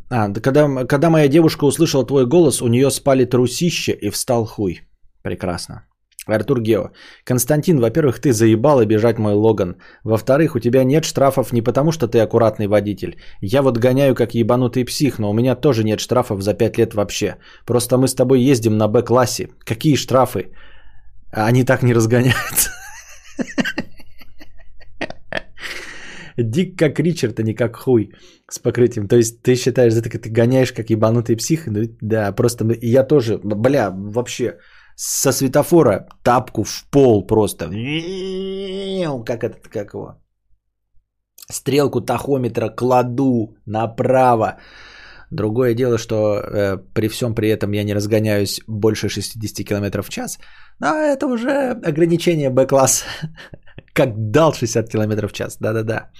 А, 0.10 0.28
да 0.30 0.42
когда, 0.42 0.86
когда 0.86 1.10
моя 1.10 1.28
девушка 1.28 1.66
услышала 1.66 2.06
твой 2.06 2.26
голос, 2.26 2.62
у 2.62 2.68
нее 2.68 2.90
спали 2.92 3.26
трусище 3.26 3.92
и 3.92 4.10
встал 4.10 4.46
хуй. 4.46 4.82
Прекрасно. 5.24 5.88
Артур 6.26 6.62
Гео. 6.62 6.92
Константин, 7.26 7.80
во-первых, 7.80 8.20
ты 8.20 8.32
заебал 8.32 8.80
обижать 8.80 9.20
мой 9.20 9.34
Логан. 9.34 9.76
Во-вторых, 10.04 10.56
у 10.56 10.60
тебя 10.60 10.84
нет 10.84 11.04
штрафов 11.06 11.54
не 11.54 11.62
потому, 11.62 11.92
что 11.92 12.08
ты 12.08 12.20
аккуратный 12.20 12.68
водитель. 12.68 13.18
Я 13.42 13.62
вот 13.62 13.78
гоняю 13.78 14.16
как 14.16 14.34
ебанутый 14.34 14.86
псих, 14.86 15.20
но 15.20 15.30
у 15.30 15.34
меня 15.34 15.56
тоже 15.56 15.84
нет 15.84 16.00
штрафов 16.00 16.42
за 16.42 16.54
5 16.54 16.78
лет 16.78 16.94
вообще. 16.94 17.36
Просто 17.66 17.98
мы 17.98 18.08
с 18.08 18.16
тобой 18.16 18.42
ездим 18.42 18.78
на 18.78 18.88
Б-классе. 18.88 19.50
Какие 19.66 19.96
штрафы? 19.96 20.52
Они 21.32 21.66
так 21.66 21.84
не 21.84 21.94
разгоняются. 21.94 22.70
Дик 26.38 26.80
как 26.80 27.00
Ричард, 27.00 27.40
а 27.40 27.44
не 27.44 27.54
как 27.54 27.76
хуй 27.76 28.12
с 28.50 28.60
покрытием. 28.60 29.08
То 29.08 29.18
есть 29.18 29.42
ты 29.44 29.56
считаешь, 29.56 29.94
ты 29.94 30.30
гоняешь 30.30 30.72
как 30.72 30.90
ебанутый 30.90 31.36
псих? 31.36 31.68
Ну, 31.68 31.82
да, 32.02 32.32
просто 32.32 32.66
я 32.82 33.04
тоже, 33.04 33.40
бля, 33.44 33.92
вообще 33.92 34.58
со 34.96 35.32
светофора 35.32 36.08
тапку 36.24 36.64
в 36.64 36.86
пол 36.92 37.28
просто. 37.28 37.66
Как 39.26 39.44
это, 39.44 39.58
как 39.70 39.94
его? 39.94 40.18
Стрелку 41.52 42.02
тахометра 42.02 42.70
кладу 42.70 43.58
направо. 43.66 44.58
Другое 45.32 45.74
дело, 45.74 45.98
что 45.98 46.16
э, 46.16 46.78
при 46.94 47.08
всем 47.08 47.34
при 47.36 47.50
этом 47.50 47.74
я 47.74 47.84
не 47.84 47.96
разгоняюсь 47.96 48.62
больше 48.68 49.10
60 49.10 49.68
км 49.68 50.02
в 50.04 50.10
час. 50.10 50.40
Но 50.80 50.88
это 50.88 51.26
уже 51.26 51.72
ограничение 51.72 52.50
Б-класса. 52.50 53.06
Как 53.94 54.14
дал 54.32 54.54
60 54.54 54.90
км 54.90 55.28
в 55.28 55.34
час. 55.34 55.58
Да-да-да. 55.60 56.12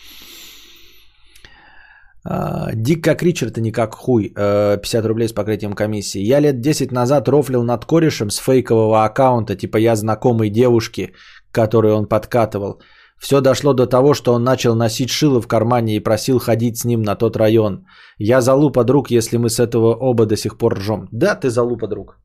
А, 2.26 2.72
Дик 2.74 3.04
как 3.04 3.24
Ричард, 3.24 3.58
а 3.58 3.62
не 3.62 3.72
как 3.72 3.96
хуй. 3.96 4.30
50 4.30 5.06
рублей 5.06 5.28
с 5.28 5.34
покрытием 5.34 5.74
комиссии. 5.74 6.22
Я 6.22 6.40
лет 6.40 6.62
10 6.62 6.92
назад 6.92 7.28
рофлил 7.28 7.64
над 7.64 7.86
корешем 7.86 8.30
с 8.30 8.38
фейкового 8.38 9.04
аккаунта, 9.04 9.56
типа 9.56 9.78
я 9.78 9.96
знакомой 9.96 10.50
девушки, 10.50 11.14
которую 11.52 11.96
он 11.96 12.08
подкатывал. 12.08 12.82
Все 13.20 13.42
дошло 13.42 13.74
до 13.74 13.88
того, 13.88 14.14
что 14.14 14.34
он 14.34 14.44
начал 14.44 14.76
носить 14.76 15.10
шило 15.10 15.42
в 15.42 15.48
кармане 15.48 15.96
и 15.96 16.04
просил 16.04 16.40
ходить 16.40 16.78
с 16.78 16.86
ним 16.86 17.04
на 17.04 17.16
тот 17.16 17.38
район. 17.38 17.86
Я 18.18 18.42
залупа 18.42 18.84
друг, 18.84 19.12
если 19.12 19.38
мы 19.38 19.50
с 19.50 19.60
этого 19.60 19.96
оба 19.96 20.26
до 20.26 20.36
сих 20.36 20.58
пор 20.58 20.74
ржем. 20.78 21.08
Да, 21.12 21.36
ты 21.36 21.50
залупа 21.50 21.88
друг. 21.88 22.18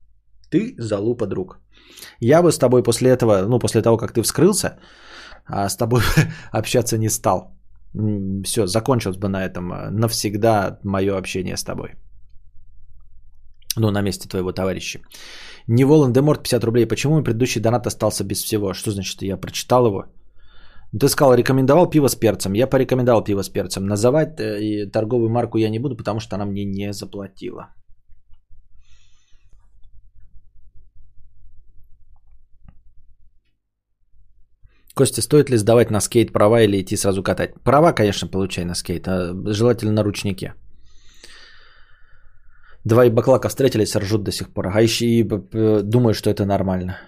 Ты 0.51 0.75
залупа 0.79 1.27
друг. 1.27 1.61
Я 2.21 2.43
бы 2.43 2.51
с 2.51 2.59
тобой 2.59 2.83
после 2.83 3.11
этого, 3.11 3.47
ну, 3.49 3.59
после 3.59 3.83
того, 3.83 3.97
как 3.97 4.13
ты 4.13 4.23
вскрылся, 4.23 4.79
а 5.47 5.69
с 5.69 5.77
тобой 5.77 6.03
общаться 6.53 6.99
не 6.99 7.09
стал. 7.09 7.58
Все, 8.45 8.67
закончилось 8.67 9.17
бы 9.17 9.29
на 9.29 9.45
этом 9.45 9.73
э, 9.73 9.91
навсегда 9.91 10.79
мое 10.85 11.17
общение 11.17 11.57
с 11.57 11.65
тобой. 11.65 11.97
Ну, 13.77 13.91
на 13.91 14.03
месте 14.03 14.29
твоего 14.29 14.53
товарища. 14.53 15.01
Не 15.69 15.85
Волан 15.85 16.13
Деморт 16.13 16.43
50 16.43 16.65
рублей. 16.65 16.87
Почему 16.87 17.15
мой 17.15 17.25
предыдущий 17.25 17.61
донат 17.61 17.87
остался 17.87 18.25
без 18.25 18.43
всего? 18.43 18.75
Что 18.75 18.91
значит, 18.91 19.23
я 19.23 19.37
прочитал 19.37 19.87
его? 19.87 20.05
Ты 21.01 21.09
сказал, 21.09 21.35
рекомендовал 21.35 21.91
пиво 21.91 22.09
с 22.09 22.17
перцем. 22.17 22.55
Я 22.55 22.67
порекомендовал 22.67 23.25
пиво 23.25 23.43
с 23.43 23.49
перцем. 23.49 23.87
Называть 23.87 24.41
э, 24.41 24.87
торговую 24.93 25.31
марку 25.31 25.59
я 25.59 25.71
не 25.71 25.79
буду, 25.79 25.97
потому 25.97 26.21
что 26.21 26.37
она 26.37 26.47
мне 26.47 26.65
не 26.65 26.93
заплатила. 26.93 27.69
Костя, 34.99 35.23
стоит 35.23 35.51
ли 35.51 35.57
сдавать 35.59 35.91
на 35.91 36.01
скейт 36.01 36.33
права 36.33 36.61
или 36.63 36.81
идти 36.81 36.97
сразу 36.97 37.23
катать? 37.23 37.55
Права, 37.63 37.93
конечно, 37.93 38.29
получай 38.29 38.65
на 38.65 38.75
скейт, 38.75 39.07
а 39.07 39.33
желательно 39.53 39.93
на 39.93 40.03
ручнике. 40.03 40.55
Два 42.85 43.05
и 43.05 43.11
баклака 43.11 43.49
встретились, 43.49 43.97
ржут 43.97 44.25
до 44.25 44.33
сих 44.33 44.53
пор. 44.53 44.67
А 44.75 44.83
еще 44.83 45.07
и 45.07 45.23
думают, 45.83 46.17
что 46.17 46.31
это 46.31 46.45
нормально. 46.45 46.99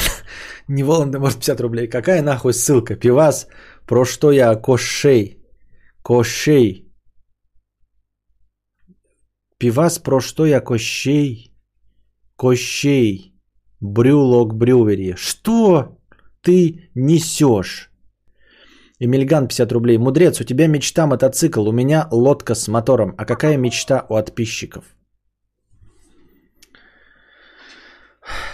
Не 0.68 0.82
Воланда, 0.82 1.20
может 1.20 1.38
50 1.38 1.60
рублей. 1.60 1.88
Какая 1.88 2.22
нахуй 2.22 2.52
ссылка? 2.52 2.96
Пивас, 2.96 3.46
про 3.86 4.04
что 4.04 4.32
я 4.32 4.56
кошей? 4.56 5.38
Кошей. 6.02 6.92
Пивас, 9.58 10.00
про 10.00 10.20
что 10.20 10.44
я 10.44 10.60
кощей? 10.60 11.54
Кощей. 12.36 13.35
Брюлок 13.80 14.54
Брювери. 14.54 15.14
Что 15.16 15.98
ты 16.42 16.90
несешь? 16.94 17.90
Эмильган 18.98 19.48
50 19.48 19.72
рублей. 19.72 19.98
Мудрец, 19.98 20.40
у 20.40 20.44
тебя 20.44 20.66
мечта 20.68 21.06
мотоцикл, 21.06 21.68
у 21.68 21.72
меня 21.72 22.08
лодка 22.10 22.54
с 22.54 22.68
мотором. 22.68 23.14
А 23.18 23.24
какая 23.24 23.56
мечта 23.56 24.06
у 24.08 24.14
подписчиков? 24.14 24.84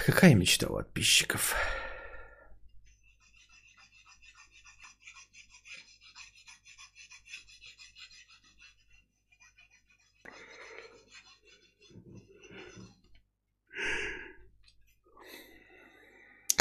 Какая 0.06 0.34
мечта 0.34 0.66
у 0.68 0.74
подписчиков? 0.74 1.54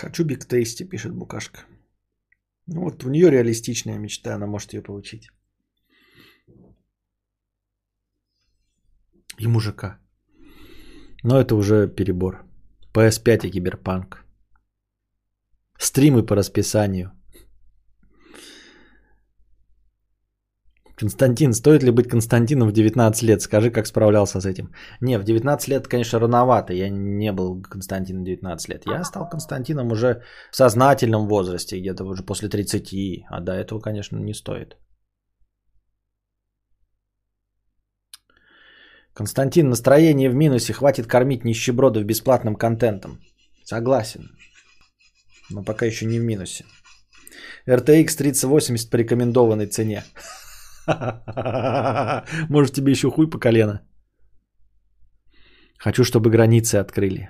Хочу 0.01 0.25
биг 0.25 0.45
тейсти, 0.45 0.83
пишет 0.83 1.13
Букашка. 1.13 1.59
Ну 2.65 2.81
вот 2.81 3.03
у 3.03 3.09
нее 3.09 3.29
реалистичная 3.29 3.99
мечта, 3.99 4.33
она 4.33 4.47
может 4.47 4.73
ее 4.73 4.81
получить. 4.81 5.29
И 9.37 9.47
мужика. 9.47 9.99
Но 11.21 11.39
это 11.39 11.55
уже 11.55 11.87
перебор. 11.87 12.43
PS5 12.93 13.47
и 13.47 13.51
Киберпанк. 13.51 14.25
Стримы 15.77 16.25
по 16.25 16.35
расписанию. 16.35 17.11
Константин, 21.01 21.53
стоит 21.53 21.83
ли 21.83 21.91
быть 21.91 22.07
Константином 22.07 22.69
в 22.69 22.73
19 22.73 23.23
лет? 23.23 23.41
Скажи, 23.41 23.71
как 23.71 23.87
справлялся 23.87 24.39
с 24.39 24.45
этим. 24.45 24.69
Не, 25.01 25.17
в 25.17 25.23
19 25.23 25.67
лет, 25.67 25.87
конечно, 25.87 26.19
рановато. 26.19 26.73
Я 26.73 26.89
не 26.89 27.31
был 27.31 27.59
Константином 27.63 28.21
в 28.21 28.25
19 28.25 28.69
лет. 28.69 28.83
Я 28.85 29.03
стал 29.03 29.27
Константином 29.27 29.91
уже 29.91 30.21
в 30.51 30.55
сознательном 30.55 31.27
возрасте, 31.27 31.79
где-то 31.79 32.03
уже 32.03 32.23
после 32.23 32.49
30. 32.49 33.25
А 33.31 33.39
до 33.39 33.51
этого, 33.51 33.79
конечно, 33.79 34.19
не 34.19 34.33
стоит. 34.33 34.77
Константин, 39.15 39.69
настроение 39.69 40.29
в 40.29 40.35
минусе. 40.35 40.73
Хватит 40.73 41.07
кормить 41.07 41.43
нищебродов 41.43 42.03
бесплатным 42.03 42.55
контентом. 42.55 43.19
Согласен. 43.63 44.29
Но 45.49 45.63
пока 45.63 45.87
еще 45.87 46.05
не 46.05 46.19
в 46.19 46.23
минусе. 46.23 46.63
RTX 47.67 48.17
3080 48.17 48.89
по 48.91 48.97
рекомендованной 48.97 49.65
цене. 49.65 50.03
Может, 52.49 52.73
тебе 52.73 52.91
еще 52.91 53.09
хуй 53.09 53.29
по 53.29 53.39
колено. 53.39 53.81
Хочу, 55.77 56.03
чтобы 56.03 56.29
границы 56.29 56.75
открыли. 56.75 57.29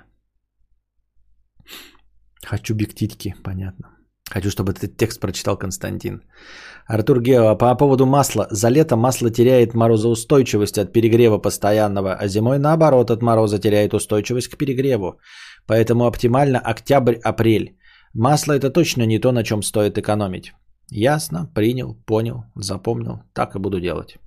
Хочу 2.44 2.74
бигтитьки, 2.74 3.34
понятно. 3.42 3.88
Хочу, 4.30 4.50
чтобы 4.50 4.72
этот 4.72 4.96
текст 4.96 5.20
прочитал 5.20 5.58
Константин. 5.58 6.22
Артур 6.86 7.20
Гео, 7.20 7.56
по 7.56 7.74
поводу 7.76 8.06
масла. 8.06 8.46
За 8.50 8.70
лето 8.70 8.96
масло 8.96 9.30
теряет 9.30 9.74
морозоустойчивость 9.74 10.78
от 10.78 10.92
перегрева 10.92 11.38
постоянного, 11.38 12.14
а 12.14 12.28
зимой 12.28 12.58
наоборот 12.58 13.10
от 13.10 13.22
мороза 13.22 13.58
теряет 13.58 13.94
устойчивость 13.94 14.48
к 14.48 14.56
перегреву. 14.56 15.18
Поэтому 15.66 16.06
оптимально 16.06 16.58
октябрь-апрель. 16.58 17.78
Масло 18.14 18.52
это 18.52 18.70
точно 18.70 19.06
не 19.06 19.18
то, 19.18 19.32
на 19.32 19.44
чем 19.44 19.62
стоит 19.62 19.98
экономить. 19.98 20.52
Ясно, 20.94 21.46
принял, 21.54 21.94
понял, 22.06 22.44
запомнил. 22.54 23.22
Так 23.32 23.54
и 23.54 23.58
буду 23.58 23.80
делать. 23.80 24.18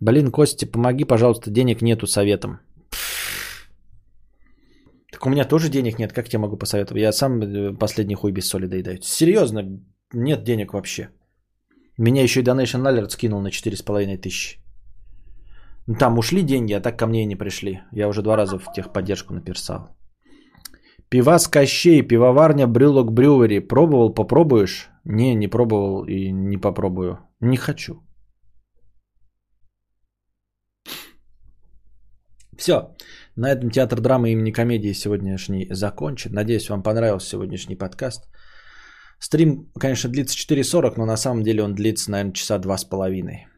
Блин, 0.00 0.32
Костя, 0.32 0.66
помоги, 0.66 1.04
пожалуйста, 1.04 1.50
денег 1.50 1.82
нету 1.82 2.06
советом. 2.06 2.58
Так 5.12 5.24
у 5.26 5.30
меня 5.30 5.44
тоже 5.44 5.68
денег 5.68 5.98
нет, 5.98 6.12
как 6.12 6.32
я 6.32 6.40
могу 6.40 6.56
посоветовать? 6.56 7.02
Я 7.02 7.12
сам 7.12 7.40
э, 7.42 7.78
последний 7.78 8.16
хуй 8.16 8.32
без 8.32 8.48
соли 8.48 8.66
доедаю. 8.66 8.98
Серьезно, 9.02 9.80
нет 10.12 10.42
денег 10.42 10.72
вообще. 10.72 11.10
Меня 11.98 12.22
еще 12.22 12.40
и 12.40 12.44
Donation 12.44 12.82
Alert 12.82 13.10
скинул 13.10 13.40
на 13.40 13.50
4,5 13.50 14.16
тысячи. 14.18 14.58
Там 15.98 16.18
ушли 16.18 16.42
деньги, 16.42 16.72
а 16.72 16.80
так 16.80 16.98
ко 16.98 17.06
мне 17.06 17.22
и 17.22 17.26
не 17.26 17.36
пришли. 17.36 17.82
Я 17.92 18.08
уже 18.08 18.22
два 18.22 18.36
раза 18.36 18.58
в 18.58 18.72
техподдержку 18.72 19.32
написал. 19.34 19.96
Пивас 21.12 21.46
Кощей, 21.46 22.00
пивоварня 22.00 22.66
Брюлок 22.66 23.12
Брювери. 23.12 23.58
Пробовал, 23.58 24.14
попробуешь? 24.14 24.88
Не, 25.04 25.34
не 25.34 25.46
пробовал 25.46 26.04
и 26.06 26.32
не 26.32 26.56
попробую. 26.56 27.18
Не 27.40 27.56
хочу. 27.58 28.02
Все. 32.56 32.96
На 33.36 33.52
этом 33.52 33.70
театр 33.70 34.00
драмы 34.00 34.32
имени 34.32 34.52
комедии 34.52 34.94
сегодняшний 34.94 35.66
закончен. 35.70 36.32
Надеюсь, 36.32 36.70
вам 36.70 36.82
понравился 36.82 37.28
сегодняшний 37.28 37.76
подкаст. 37.76 38.30
Стрим, 39.18 39.70
конечно, 39.78 40.10
длится 40.10 40.34
4.40, 40.34 40.94
но 40.96 41.04
на 41.04 41.16
самом 41.18 41.42
деле 41.42 41.62
он 41.62 41.74
длится, 41.74 42.10
наверное, 42.10 42.32
часа 42.32 42.58
два 42.58 42.78
с 42.78 42.84
половиной. 42.84 43.48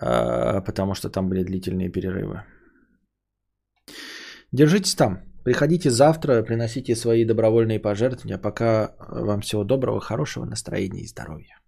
А, 0.00 0.60
потому 0.62 0.94
что 0.94 1.10
там 1.10 1.28
были 1.28 1.44
длительные 1.44 1.92
перерывы. 1.92 2.42
Держитесь 4.54 4.94
там. 4.94 5.18
Приходите 5.42 5.90
завтра, 5.90 6.40
приносите 6.44 6.94
свои 6.94 7.24
добровольные 7.24 7.80
пожертвования. 7.80 8.38
Пока 8.38 8.94
вам 9.08 9.40
всего 9.40 9.64
доброго, 9.64 10.00
хорошего 10.00 10.44
настроения 10.44 11.00
и 11.00 11.08
здоровья. 11.08 11.58